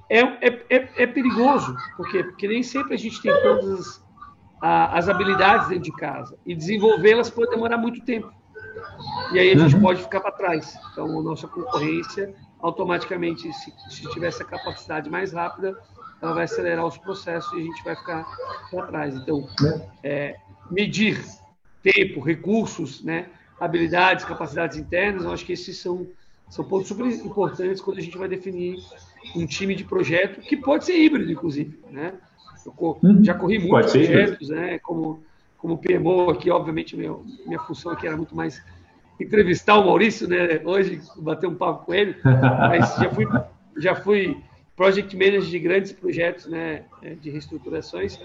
é, 0.09 0.19
é, 0.19 0.65
é, 0.69 1.03
é, 1.03 1.07
perigoso. 1.07 1.77
Por 1.95 2.09
quê? 2.09 2.23
Porque 2.23 2.47
nem 2.47 2.63
sempre 2.63 2.95
a 2.95 2.97
gente 2.97 3.21
tem 3.21 3.31
todas 3.41 3.79
as, 3.79 4.05
a, 4.61 4.97
as 4.97 5.07
habilidades 5.07 5.69
dentro 5.69 5.83
de 5.83 5.91
casa. 5.93 6.37
E 6.45 6.55
desenvolvê-las 6.55 7.29
pode 7.29 7.51
demorar 7.51 7.77
muito 7.77 8.03
tempo. 8.03 8.33
E 9.31 9.39
aí 9.39 9.51
a 9.51 9.57
gente 9.57 9.75
uhum. 9.75 9.81
pode 9.81 10.01
ficar 10.01 10.21
para 10.21 10.31
trás. 10.31 10.75
Então, 10.91 11.19
a 11.19 11.21
nossa 11.21 11.47
concorrência, 11.47 12.33
automaticamente, 12.59 13.53
se, 13.53 13.71
se 13.89 14.09
tiver 14.09 14.27
essa 14.27 14.43
capacidade 14.43 15.09
mais 15.09 15.31
rápida, 15.31 15.77
ela 16.21 16.33
vai 16.33 16.43
acelerar 16.43 16.85
os 16.85 16.97
processos 16.97 17.51
e 17.53 17.61
a 17.61 17.63
gente 17.63 17.83
vai 17.83 17.95
ficar 17.95 18.25
para 18.69 18.87
trás. 18.87 19.15
Então, 19.15 19.47
é, 20.03 20.35
medir 20.69 21.23
tempo, 21.81 22.19
recursos, 22.19 23.03
né, 23.03 23.27
habilidades, 23.59 24.25
capacidades 24.25 24.77
internas, 24.77 25.23
eu 25.23 25.31
acho 25.31 25.45
que 25.45 25.53
esses 25.53 25.77
são, 25.77 26.07
são 26.49 26.65
pontos 26.65 26.87
super 26.87 27.05
importantes 27.05 27.81
quando 27.81 27.97
a 27.97 28.01
gente 28.01 28.17
vai 28.17 28.27
definir 28.27 28.77
um 29.35 29.45
time 29.45 29.75
de 29.75 29.83
projeto 29.83 30.41
que 30.41 30.57
pode 30.57 30.85
ser 30.85 30.97
híbrido, 30.97 31.31
inclusive. 31.31 31.79
Né? 31.89 32.13
Eu 32.65 32.73
uhum. 33.03 33.23
já 33.23 33.33
corri 33.33 33.59
muitos 33.59 33.91
projetos, 33.91 34.49
né, 34.49 34.79
como, 34.79 35.23
como 35.57 35.77
PMO 35.77 36.29
aqui, 36.29 36.51
obviamente, 36.51 36.95
meu, 36.95 37.23
minha 37.45 37.59
função 37.59 37.91
aqui 37.91 38.07
era 38.07 38.17
muito 38.17 38.35
mais 38.35 38.61
entrevistar 39.19 39.77
o 39.77 39.85
Maurício, 39.85 40.27
né, 40.27 40.61
hoje, 40.63 41.01
bater 41.17 41.47
um 41.47 41.55
papo 41.55 41.85
com 41.85 41.93
ele, 41.93 42.15
mas 42.23 42.95
já 42.95 43.09
fui, 43.09 43.27
já 43.77 43.95
fui 43.95 44.37
project 44.79 45.13
manager 45.13 45.41
de 45.41 45.59
grandes 45.59 45.91
projetos 45.91 46.45
né, 46.45 46.85
de 47.19 47.29
reestruturações 47.29 48.17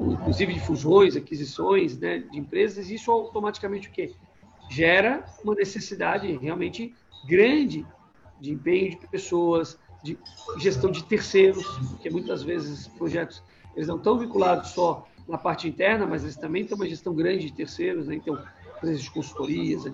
inclusive 0.00 0.54
de 0.54 0.60
fusões, 0.60 1.14
aquisições 1.14 1.98
né, 1.98 2.20
de 2.20 2.38
empresas, 2.38 2.88
isso 2.88 3.10
automaticamente 3.10 3.88
o 3.88 3.92
quê? 3.92 4.14
Gera 4.70 5.26
uma 5.44 5.54
necessidade 5.54 6.34
realmente 6.38 6.94
grande 7.28 7.86
de 8.40 8.50
empenho 8.50 8.98
de 8.98 9.06
pessoas, 9.08 9.78
de 10.02 10.18
gestão 10.58 10.90
de 10.90 11.04
terceiros, 11.04 11.66
porque 11.90 12.08
muitas 12.08 12.42
vezes 12.42 12.88
projetos 12.88 13.42
eles 13.74 13.88
não 13.88 13.98
estão 13.98 14.18
vinculados 14.18 14.70
só 14.70 15.06
na 15.28 15.36
parte 15.36 15.68
interna, 15.68 16.06
mas 16.06 16.22
eles 16.22 16.36
também 16.36 16.64
têm 16.64 16.74
uma 16.74 16.88
gestão 16.88 17.14
grande 17.14 17.44
de 17.44 17.52
terceiros, 17.52 18.06
né? 18.06 18.14
então 18.14 18.42
empresas 18.78 19.02
de 19.02 19.10
consultorias, 19.10 19.84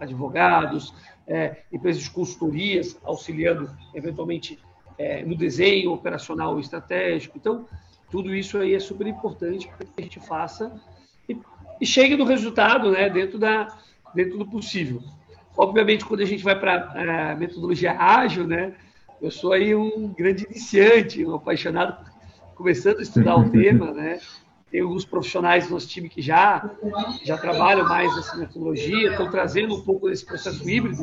advogados, 0.00 0.92
é, 1.28 1.62
empresas 1.72 2.02
de 2.02 2.10
consultorias 2.10 2.98
auxiliando 3.04 3.70
eventualmente 3.94 4.58
é, 5.00 5.24
no 5.24 5.34
desenho 5.34 5.92
operacional 5.92 6.60
estratégico. 6.60 7.38
Então, 7.38 7.66
tudo 8.10 8.34
isso 8.34 8.58
aí 8.58 8.74
é 8.74 8.80
super 8.80 9.06
importante 9.06 9.66
para 9.66 9.86
que 9.86 9.92
a 9.98 10.02
gente 10.02 10.20
faça 10.20 10.78
e, 11.26 11.38
e 11.80 11.86
chegue 11.86 12.16
no 12.16 12.24
resultado 12.24 12.92
né, 12.92 13.08
dentro, 13.08 13.38
da, 13.38 13.78
dentro 14.14 14.36
do 14.36 14.44
possível. 14.44 15.02
Obviamente, 15.56 16.04
quando 16.04 16.20
a 16.20 16.26
gente 16.26 16.44
vai 16.44 16.58
para 16.58 17.30
a 17.30 17.34
metodologia 17.34 17.96
ágil, 17.98 18.46
né, 18.46 18.74
eu 19.22 19.30
sou 19.30 19.54
aí 19.54 19.74
um 19.74 20.08
grande 20.08 20.44
iniciante, 20.44 21.24
um 21.24 21.34
apaixonado, 21.34 21.96
começando 22.54 22.98
a 22.98 23.02
estudar 23.02 23.36
o 23.36 23.48
tema, 23.50 23.92
né? 23.92 24.20
Tem 24.70 24.82
alguns 24.82 25.04
profissionais 25.04 25.66
do 25.66 25.72
nosso 25.72 25.88
time 25.88 26.08
que 26.08 26.22
já, 26.22 26.70
já 27.24 27.36
trabalham 27.36 27.88
mais 27.88 28.14
nessa 28.14 28.36
metodologia, 28.36 29.10
estão 29.10 29.30
trazendo 29.30 29.74
um 29.74 29.82
pouco 29.82 30.08
desse 30.08 30.24
processo 30.24 30.68
híbrido 30.68 31.02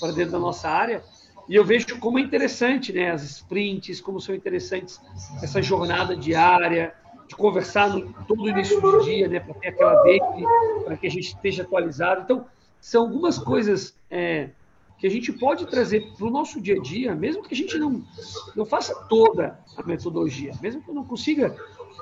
para 0.00 0.12
dentro 0.12 0.32
da 0.32 0.38
nossa 0.38 0.68
área. 0.68 1.02
E 1.48 1.54
eu 1.54 1.64
vejo 1.64 1.98
como 1.98 2.18
é 2.18 2.22
interessante, 2.22 2.92
né? 2.92 3.10
As 3.10 3.22
sprints, 3.22 4.00
como 4.00 4.20
são 4.20 4.34
interessantes 4.34 5.00
essa 5.42 5.62
jornada 5.62 6.16
diária, 6.16 6.94
de 7.28 7.34
conversar 7.34 7.90
no, 7.90 8.12
todo 8.24 8.48
início 8.48 8.80
do 8.80 9.02
dia, 9.02 9.28
né? 9.28 9.40
Para 9.40 9.54
ter 9.54 9.68
aquela 9.68 10.02
daily, 10.02 10.44
para 10.84 10.96
que 10.96 11.06
a 11.06 11.10
gente 11.10 11.28
esteja 11.28 11.62
atualizado. 11.62 12.22
Então, 12.22 12.46
são 12.80 13.02
algumas 13.02 13.38
coisas 13.38 13.96
é, 14.10 14.50
que 14.98 15.06
a 15.06 15.10
gente 15.10 15.32
pode 15.32 15.66
trazer 15.66 16.12
para 16.16 16.26
o 16.26 16.30
nosso 16.30 16.60
dia 16.60 16.76
a 16.76 16.82
dia, 16.82 17.14
mesmo 17.14 17.42
que 17.42 17.54
a 17.54 17.56
gente 17.56 17.78
não, 17.78 18.02
não 18.54 18.64
faça 18.64 18.94
toda 19.08 19.58
a 19.76 19.82
metodologia, 19.82 20.52
mesmo 20.60 20.82
que 20.82 20.90
eu 20.90 20.94
não 20.94 21.04
consiga 21.04 21.54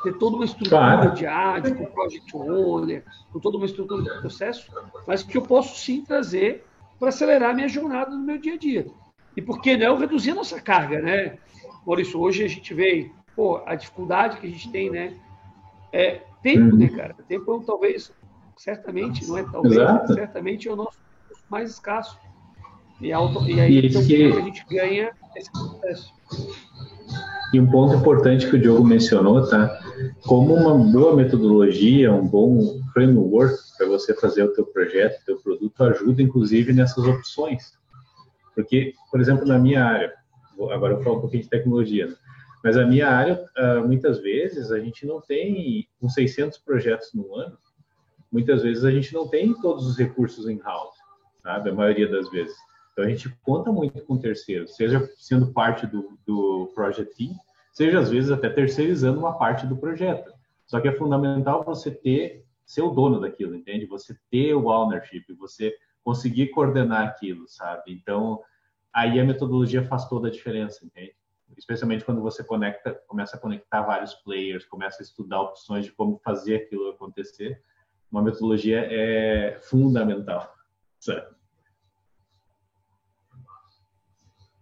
ter 0.03 0.19
toda 0.19 0.37
uma 0.37 0.45
estrutura 0.45 0.97
claro. 0.97 1.15
de 1.15 1.27
ágil, 1.27 1.77
com 1.77 1.87
Project 1.87 2.37
Owner, 2.37 3.05
com 3.33 3.41
toda 3.41 3.57
uma 3.57 3.66
estrutura 3.66 4.03
de 4.03 4.21
processo, 4.21 4.71
mas 5.07 5.23
que 5.23 5.37
eu 5.37 5.43
posso 5.43 5.79
sim 5.79 6.03
trazer 6.03 6.65
para 6.99 7.09
acelerar 7.09 7.51
a 7.51 7.55
minha 7.55 7.69
jornada 7.69 8.11
no 8.11 8.23
meu 8.23 8.39
dia 8.39 8.55
a 8.55 8.59
dia. 8.59 8.87
E 9.36 9.43
por 9.43 9.61
que 9.61 9.77
não 9.77 9.98
reduzir 9.98 10.31
a 10.31 10.36
nossa 10.36 10.61
carga, 10.61 11.01
né? 11.01 11.39
Maurício, 11.86 12.20
hoje 12.20 12.44
a 12.44 12.48
gente 12.48 12.73
vê 12.73 13.11
pô, 13.35 13.61
a 13.66 13.74
dificuldade 13.74 14.39
que 14.39 14.47
a 14.47 14.51
gente 14.51 14.70
tem, 14.70 14.90
né? 14.90 15.15
É 15.93 16.23
tempo, 16.43 16.77
né, 16.77 16.86
uhum. 16.86 16.97
cara? 16.97 17.15
Tempo 17.28 17.61
é 17.61 17.66
talvez, 17.66 18.12
certamente, 18.56 19.27
não 19.27 19.39
é 19.39 19.44
talvez, 19.44 19.74
Exato. 19.74 20.15
certamente 20.15 20.69
é 20.69 20.73
o 20.73 20.77
nosso 20.77 20.98
mais 21.51 21.70
escasso. 21.70 22.19
E, 23.01 23.12
auto, 23.12 23.44
e 23.48 23.61
aí 23.61 23.78
e 23.78 23.86
então, 23.86 24.05
que... 24.05 24.24
a 24.24 24.40
gente 24.40 24.65
ganha 24.70 25.11
esse 25.36 25.51
processo. 25.51 26.15
E 27.52 27.61
um 27.61 27.70
ponto 27.70 27.94
importante 27.94 28.48
que 28.48 28.56
o 28.56 28.59
Diogo 28.59 28.85
mencionou, 28.85 29.47
tá? 29.48 29.78
Como 30.23 30.55
uma 30.55 30.74
boa 30.74 31.15
metodologia, 31.15 32.12
um 32.12 32.27
bom 32.27 32.81
framework 32.93 33.56
para 33.77 33.86
você 33.86 34.15
fazer 34.15 34.43
o 34.44 34.52
teu 34.52 34.65
projeto, 34.65 35.20
o 35.20 35.24
teu 35.24 35.36
produto, 35.39 35.85
ajuda 35.85 36.23
inclusive 36.23 36.73
nessas 36.73 37.05
opções. 37.05 37.73
Porque, 38.55 38.95
por 39.11 39.21
exemplo, 39.21 39.47
na 39.47 39.59
minha 39.59 39.85
área, 39.85 40.13
agora 40.73 40.95
eu 40.95 41.03
falar 41.03 41.17
um 41.17 41.21
pouquinho 41.21 41.43
de 41.43 41.49
tecnologia, 41.49 42.07
né? 42.07 42.15
mas 42.63 42.77
a 42.77 42.87
minha 42.87 43.09
área, 43.09 43.45
ah, 43.57 43.81
muitas 43.81 44.21
vezes, 44.21 44.71
a 44.71 44.79
gente 44.79 45.05
não 45.07 45.21
tem 45.21 45.89
uns 46.01 46.15
600 46.15 46.59
projetos 46.59 47.13
no 47.13 47.35
ano, 47.35 47.59
muitas 48.33 48.63
vezes 48.63 48.85
a 48.85 48.91
gente 48.91 49.15
não 49.15 49.29
tem 49.29 49.55
todos 49.61 49.87
os 49.87 49.97
recursos 49.97 50.49
in-house, 50.49 50.97
sabe? 51.43 51.71
A 51.71 51.75
maioria 51.75 52.09
das 52.09 52.29
vezes. 52.31 52.57
Então 52.93 53.05
a 53.05 53.09
gente 53.09 53.29
conta 53.43 53.71
muito 53.71 54.01
com 54.03 54.17
terceiros, 54.17 54.75
seja 54.77 55.09
sendo 55.17 55.53
parte 55.53 55.87
do, 55.87 56.19
do 56.27 56.73
Project 56.75 57.15
Team, 57.17 57.35
seja 57.73 57.99
às 57.99 58.11
vezes 58.11 58.31
até 58.31 58.49
terceirizando 58.49 59.19
uma 59.19 59.37
parte 59.37 59.67
do 59.67 59.77
projeto. 59.77 60.33
Só 60.67 60.81
que 60.81 60.89
é 60.89 60.93
fundamental 60.93 61.63
você 61.65 61.91
ter, 61.91 62.45
ser 62.65 62.83
o 62.83 62.91
dono 62.91 63.21
daquilo, 63.21 63.55
entende? 63.55 63.87
Você 63.87 64.17
ter 64.31 64.55
o 64.55 64.69
ownership, 64.69 65.25
você 65.39 65.75
conseguir 66.05 66.49
coordenar 66.49 67.09
aquilo, 67.09 67.49
sabe? 67.49 67.93
Então, 67.93 68.43
aí 68.93 69.19
a 69.19 69.25
metodologia 69.25 69.83
faz 69.83 70.07
toda 70.07 70.29
a 70.29 70.31
diferença, 70.31 70.85
entende? 70.85 71.17
Especialmente 71.57 72.05
quando 72.05 72.21
você 72.21 72.45
conecta, 72.45 72.95
começa 73.07 73.37
a 73.37 73.41
conectar 73.41 73.83
vários 73.83 74.15
players, 74.15 74.67
começa 74.67 75.03
a 75.03 75.05
estudar 75.05 75.41
opções 75.41 75.87
de 75.87 75.93
como 75.93 76.19
fazer 76.19 76.57
aquilo 76.57 76.91
acontecer. 76.91 77.63
Uma 78.13 78.23
metodologia 78.23 78.87
é 78.91 79.59
fundamental, 79.63 80.53
certo? 81.01 81.35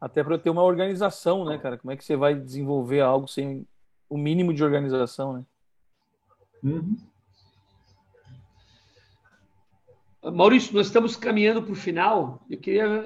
Até 0.00 0.22
para 0.22 0.38
ter 0.38 0.50
uma 0.50 0.64
organização, 0.64 1.44
né, 1.44 1.58
cara? 1.58 1.78
Como 1.78 1.92
é 1.92 1.96
que 1.96 2.04
você 2.04 2.16
vai 2.16 2.34
desenvolver 2.34 3.00
algo 3.00 3.28
sem 3.28 3.66
o 4.08 4.16
mínimo 4.16 4.52
de 4.52 4.62
organização, 4.62 5.32
né? 5.34 5.44
Uhum. 6.62 6.96
Maurício, 10.30 10.72
nós 10.72 10.86
estamos 10.86 11.16
caminhando 11.16 11.62
para 11.62 11.72
o 11.72 11.76
final. 11.76 12.44
Eu 12.48 12.58
queria 12.58 13.02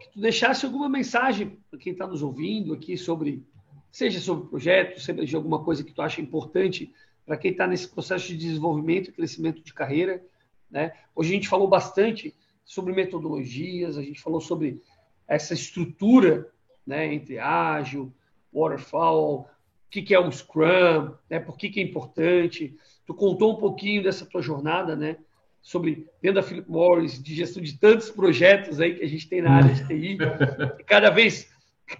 que 0.00 0.10
tu 0.10 0.20
deixasse 0.20 0.66
alguma 0.66 0.88
mensagem 0.88 1.56
para 1.70 1.78
quem 1.78 1.92
está 1.92 2.04
nos 2.04 2.20
ouvindo 2.20 2.74
aqui 2.74 2.96
sobre, 2.96 3.46
seja 3.92 4.18
sobre 4.18 4.44
o 4.44 4.48
projeto, 4.48 5.00
seja 5.00 5.36
alguma 5.36 5.62
coisa 5.62 5.84
que 5.84 5.92
tu 5.92 6.02
acha 6.02 6.20
importante 6.20 6.92
para 7.24 7.36
quem 7.36 7.52
está 7.52 7.66
nesse 7.66 7.86
processo 7.86 8.26
de 8.26 8.36
desenvolvimento 8.36 9.08
e 9.08 9.12
crescimento 9.12 9.62
de 9.62 9.72
carreira. 9.72 10.20
Né? 10.68 10.92
Hoje 11.14 11.30
a 11.30 11.34
gente 11.34 11.48
falou 11.48 11.68
bastante 11.68 12.34
sobre 12.64 12.92
metodologias, 12.92 13.96
a 13.96 14.02
gente 14.02 14.20
falou 14.20 14.40
sobre 14.40 14.82
essa 15.28 15.54
estrutura 15.54 16.50
né, 16.84 17.14
entre 17.14 17.38
ágil, 17.38 18.12
waterfall, 18.52 19.42
o 19.42 19.90
que, 19.90 20.02
que 20.02 20.14
é 20.14 20.18
o 20.18 20.30
Scrum, 20.30 21.12
né, 21.30 21.38
por 21.38 21.56
que, 21.56 21.70
que 21.70 21.78
é 21.78 21.84
importante. 21.84 22.76
Tu 23.06 23.14
contou 23.14 23.52
um 23.52 23.60
pouquinho 23.60 24.02
dessa 24.02 24.26
tua 24.26 24.42
jornada, 24.42 24.96
né? 24.96 25.18
Sobre 25.62 26.06
dentro 26.22 26.40
da 26.40 26.42
Philip 26.42 26.70
Morris, 26.70 27.22
de 27.22 27.34
gestão 27.34 27.62
de 27.62 27.78
tantos 27.78 28.10
projetos 28.10 28.80
aí 28.80 28.94
que 28.94 29.04
a 29.04 29.08
gente 29.08 29.28
tem 29.28 29.42
na 29.42 29.52
área 29.52 29.74
de 29.74 29.86
TI. 29.86 30.18
E 30.78 30.84
cada 30.84 31.10
vez, 31.10 31.48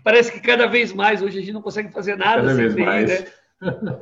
parece 0.02 0.32
que 0.32 0.40
cada 0.40 0.66
vez 0.66 0.92
mais, 0.92 1.22
hoje 1.22 1.38
a 1.38 1.40
gente 1.40 1.52
não 1.52 1.62
consegue 1.62 1.92
fazer 1.92 2.16
nada 2.16 2.42
cada 2.42 2.54
sem 2.54 2.74
TI, 2.74 2.82
mais. 2.82 3.08
né? 3.08 3.26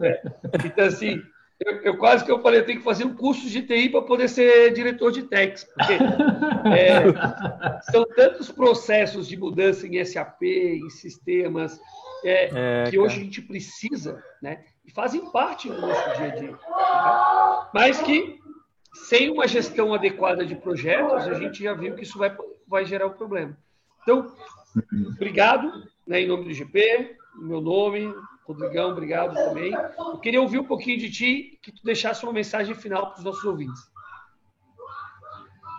É. 0.02 0.22
Então, 0.64 0.84
assim, 0.84 1.22
eu, 1.58 1.82
eu, 1.82 1.96
quase 1.96 2.24
que 2.24 2.30
eu 2.30 2.42
falei, 2.42 2.60
eu 2.60 2.66
tenho 2.66 2.78
que 2.78 2.84
fazer 2.84 3.04
um 3.04 3.14
curso 3.14 3.48
de 3.48 3.62
TI 3.62 3.88
para 3.88 4.02
poder 4.02 4.28
ser 4.28 4.72
diretor 4.74 5.10
de 5.10 5.22
techs, 5.22 5.64
porque 5.64 5.94
é, 6.74 7.02
são 7.90 8.06
tantos 8.14 8.50
processos 8.50 9.26
de 9.26 9.36
mudança 9.36 9.86
em 9.86 10.04
SAP, 10.04 10.42
em 10.42 10.90
sistemas, 10.90 11.80
é, 12.22 12.84
é, 12.84 12.90
que 12.90 12.98
hoje 12.98 13.20
a 13.20 13.24
gente 13.24 13.40
precisa, 13.40 14.22
né? 14.42 14.64
E 14.84 14.92
fazem 14.92 15.30
parte 15.30 15.68
do 15.68 15.80
nosso 15.80 16.16
dia 16.16 16.26
a 16.26 16.36
dia. 16.36 16.50
Né? 16.50 16.58
Mas 17.72 18.00
que 18.02 18.35
sem 19.04 19.30
uma 19.30 19.46
gestão 19.46 19.94
adequada 19.94 20.44
de 20.44 20.54
projetos, 20.54 21.26
a 21.26 21.34
gente 21.34 21.62
já 21.62 21.74
viu 21.74 21.94
que 21.94 22.02
isso 22.02 22.18
vai, 22.18 22.36
vai 22.66 22.84
gerar 22.84 23.06
um 23.06 23.12
problema. 23.12 23.56
Então, 24.02 24.32
obrigado, 25.14 25.84
né, 26.06 26.20
em 26.22 26.28
nome 26.28 26.44
do 26.44 26.52
GP, 26.52 27.16
meu 27.36 27.60
nome, 27.60 28.12
Rodrigão, 28.46 28.90
obrigado 28.90 29.34
também. 29.34 29.72
Eu 29.98 30.18
queria 30.18 30.40
ouvir 30.40 30.60
um 30.60 30.64
pouquinho 30.64 30.98
de 30.98 31.10
ti, 31.10 31.58
que 31.60 31.72
tu 31.72 31.82
deixasse 31.84 32.22
uma 32.24 32.32
mensagem 32.32 32.74
final 32.74 33.10
para 33.10 33.18
os 33.18 33.24
nossos 33.24 33.44
ouvintes. 33.44 33.82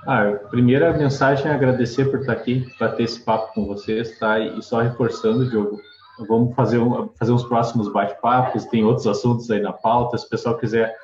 Ah, 0.05 0.31
primeira 0.49 0.93
mensagem 0.93 1.47
é 1.47 1.53
agradecer 1.53 2.05
por 2.11 2.19
estar 2.19 2.33
aqui, 2.33 2.65
para 2.77 2.91
ter 2.91 3.03
esse 3.03 3.21
papo 3.21 3.53
com 3.53 3.65
vocês, 3.65 4.17
tá? 4.19 4.39
E 4.39 4.61
só 4.61 4.81
reforçando, 4.81 5.49
Diogo, 5.49 5.81
vamos 6.27 6.55
fazer, 6.55 6.77
um, 6.77 7.09
fazer 7.17 7.31
uns 7.31 7.43
próximos 7.43 7.91
bate-papos, 7.91 8.65
tem 8.65 8.83
outros 8.83 9.07
assuntos 9.07 9.49
aí 9.49 9.61
na 9.61 9.73
pauta, 9.73 10.17
se 10.17 10.25
o 10.25 10.29
pessoal 10.29 10.57
quiser 10.57 10.95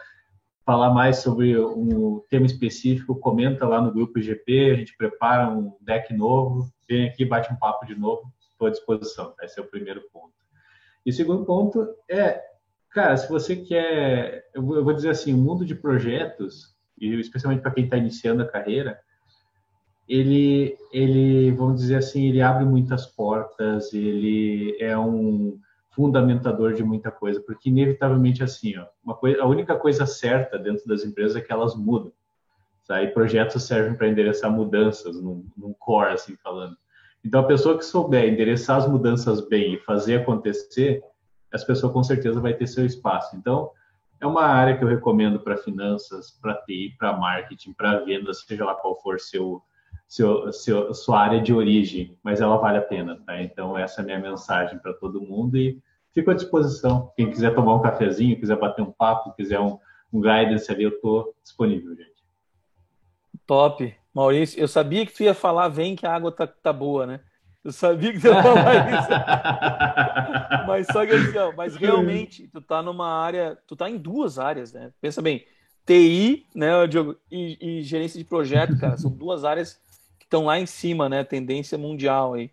falar 0.65 0.93
mais 0.93 1.17
sobre 1.17 1.59
um 1.59 2.21
tema 2.29 2.45
específico, 2.45 3.15
comenta 3.15 3.67
lá 3.67 3.81
no 3.81 3.91
grupo 3.91 4.19
IGP, 4.19 4.71
a 4.71 4.75
gente 4.75 4.95
prepara 4.95 5.49
um 5.49 5.75
deck 5.81 6.13
novo, 6.13 6.71
vem 6.87 7.07
aqui, 7.07 7.25
bate 7.25 7.51
um 7.51 7.57
papo 7.57 7.85
de 7.85 7.95
novo, 7.95 8.31
estou 8.39 8.67
à 8.67 8.71
disposição. 8.71 9.33
Esse 9.41 9.59
é 9.59 9.63
o 9.63 9.67
primeiro 9.67 10.01
ponto. 10.11 10.33
E 11.05 11.09
o 11.09 11.13
segundo 11.13 11.45
ponto 11.45 11.85
é, 12.09 12.41
cara, 12.89 13.17
se 13.17 13.27
você 13.29 13.57
quer, 13.57 14.49
eu 14.53 14.63
vou 14.63 14.93
dizer 14.93 15.09
assim, 15.09 15.33
o 15.33 15.37
mundo 15.37 15.65
de 15.65 15.75
projetos, 15.75 16.73
e 16.97 17.13
especialmente 17.19 17.61
para 17.61 17.71
quem 17.71 17.83
está 17.83 17.97
iniciando 17.97 18.41
a 18.41 18.47
carreira, 18.47 18.99
ele, 20.07 20.77
ele, 20.91 21.51
vamos 21.51 21.81
dizer 21.81 21.97
assim, 21.97 22.27
ele 22.29 22.41
abre 22.41 22.63
muitas 22.63 23.05
portas, 23.05 23.93
ele 23.93 24.77
é 24.79 24.97
um 24.97 25.59
fundamentador 25.95 26.73
de 26.73 26.83
muita 26.83 27.11
coisa, 27.11 27.39
porque 27.41 27.69
inevitavelmente 27.69 28.43
assim, 28.43 28.77
ó, 28.77 28.85
uma 29.03 29.15
coisa, 29.15 29.41
a 29.41 29.45
única 29.45 29.75
coisa 29.75 30.05
certa 30.05 30.57
dentro 30.57 30.87
das 30.87 31.03
empresas 31.03 31.35
é 31.35 31.41
que 31.41 31.51
elas 31.51 31.75
mudam. 31.75 32.11
Tá? 32.87 33.01
E 33.01 33.11
projetos 33.11 33.63
servem 33.63 33.95
para 33.95 34.07
endereçar 34.07 34.51
mudanças 34.51 35.21
num, 35.21 35.45
num 35.55 35.73
core, 35.73 36.13
assim 36.13 36.35
falando. 36.37 36.75
Então, 37.23 37.39
a 37.39 37.45
pessoa 37.45 37.77
que 37.77 37.85
souber 37.85 38.27
endereçar 38.27 38.77
as 38.77 38.87
mudanças 38.87 39.47
bem 39.47 39.75
e 39.75 39.79
fazer 39.79 40.21
acontecer, 40.21 41.01
essa 41.51 41.65
pessoa 41.65 41.93
com 41.93 42.03
certeza 42.03 42.41
vai 42.41 42.53
ter 42.53 42.67
seu 42.67 42.85
espaço. 42.85 43.35
Então, 43.37 43.71
é 44.19 44.27
uma 44.27 44.43
área 44.43 44.77
que 44.77 44.83
eu 44.83 44.87
recomendo 44.87 45.39
para 45.39 45.55
finanças, 45.55 46.31
para 46.41 46.55
TI, 46.63 46.95
para 46.97 47.15
marketing, 47.15 47.73
para 47.73 47.99
vendas, 47.99 48.41
seja 48.41 48.65
lá 48.65 48.75
qual 48.75 48.99
for 49.01 49.19
seu, 49.19 49.61
seu, 50.07 50.51
seu, 50.53 50.93
sua 50.93 51.19
área 51.19 51.41
de 51.41 51.53
origem, 51.53 52.17
mas 52.23 52.41
ela 52.41 52.57
vale 52.57 52.77
a 52.77 52.81
pena, 52.81 53.19
tá? 53.25 53.41
Então, 53.41 53.77
essa 53.77 54.01
é 54.01 54.03
a 54.03 54.05
minha 54.05 54.19
mensagem 54.19 54.77
para 54.77 54.93
todo 54.93 55.21
mundo 55.21 55.57
e 55.57 55.81
fico 56.13 56.31
à 56.31 56.33
disposição. 56.33 57.11
Quem 57.15 57.29
quiser 57.29 57.55
tomar 57.55 57.75
um 57.75 57.81
cafezinho, 57.81 58.39
quiser 58.39 58.57
bater 58.57 58.81
um 58.81 58.91
papo, 58.91 59.33
quiser 59.33 59.59
um, 59.59 59.79
um 60.11 60.21
guidance 60.21 60.71
ali, 60.71 60.83
eu 60.83 60.91
estou 60.91 61.33
disponível, 61.43 61.95
gente. 61.95 62.13
Top. 63.47 63.93
Maurício, 64.13 64.59
eu 64.59 64.67
sabia 64.67 65.05
que 65.05 65.13
tu 65.13 65.23
ia 65.23 65.33
falar, 65.33 65.67
vem 65.69 65.95
que 65.95 66.05
a 66.05 66.13
água 66.13 66.31
tá, 66.31 66.45
tá 66.45 66.71
boa, 66.71 67.07
né? 67.07 67.19
Eu 67.63 67.71
sabia 67.71 68.13
que 68.13 68.19
tu 68.19 68.27
ia 68.27 68.43
falar 68.43 68.91
isso. 68.93 70.67
mas 70.67 70.85
só 70.87 71.05
que 71.05 71.13
assim, 71.13 71.37
ó, 71.37 71.51
mas 71.55 71.75
realmente, 71.75 72.47
tu 72.49 72.61
tá 72.61 72.83
numa 72.83 73.09
área, 73.09 73.57
tu 73.65 73.75
tá 73.75 73.89
em 73.89 73.97
duas 73.97 74.37
áreas, 74.37 74.71
né? 74.71 74.91
Pensa 75.01 75.21
bem, 75.21 75.43
TI, 75.85 76.45
né, 76.53 76.85
Diogo, 76.87 77.17
e, 77.31 77.79
e 77.79 77.81
gerência 77.81 78.19
de 78.19 78.25
projeto, 78.25 78.77
cara, 78.77 78.97
são 78.97 79.09
duas 79.09 79.43
áreas 79.43 79.81
estão 80.33 80.45
lá 80.45 80.59
em 80.59 80.65
cima, 80.65 81.07
né? 81.07 81.23
Tendência 81.23 81.77
mundial 81.77 82.33
aí. 82.33 82.49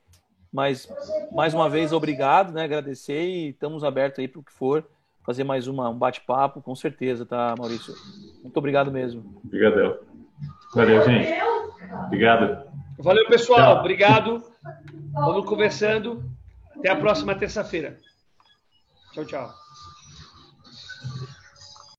Mas, 0.52 0.88
mais 1.32 1.54
uma 1.54 1.68
vez, 1.70 1.92
obrigado, 1.92 2.52
né? 2.52 2.64
Agradecer 2.64 3.22
e 3.22 3.48
estamos 3.50 3.82
abertos 3.82 4.18
aí 4.18 4.28
para 4.28 4.40
o 4.40 4.44
que 4.44 4.52
for. 4.52 4.84
Fazer 5.24 5.44
mais 5.44 5.66
uma, 5.66 5.88
um 5.88 5.96
bate-papo, 5.96 6.60
com 6.60 6.74
certeza, 6.74 7.24
tá, 7.24 7.54
Maurício? 7.56 7.94
Muito 8.42 8.56
obrigado 8.56 8.90
mesmo. 8.90 9.40
Obrigadão. 9.44 9.98
Valeu, 10.74 11.04
gente. 11.04 11.32
Obrigado. 12.06 12.66
Valeu, 12.98 13.26
pessoal. 13.26 13.74
Tchau. 13.74 13.78
Obrigado. 13.80 14.42
Vamos 15.12 15.46
conversando. 15.46 16.24
Até 16.76 16.90
a 16.90 16.96
próxima 16.96 17.34
terça-feira. 17.34 17.98
Tchau, 19.12 19.24
tchau. 19.24 19.59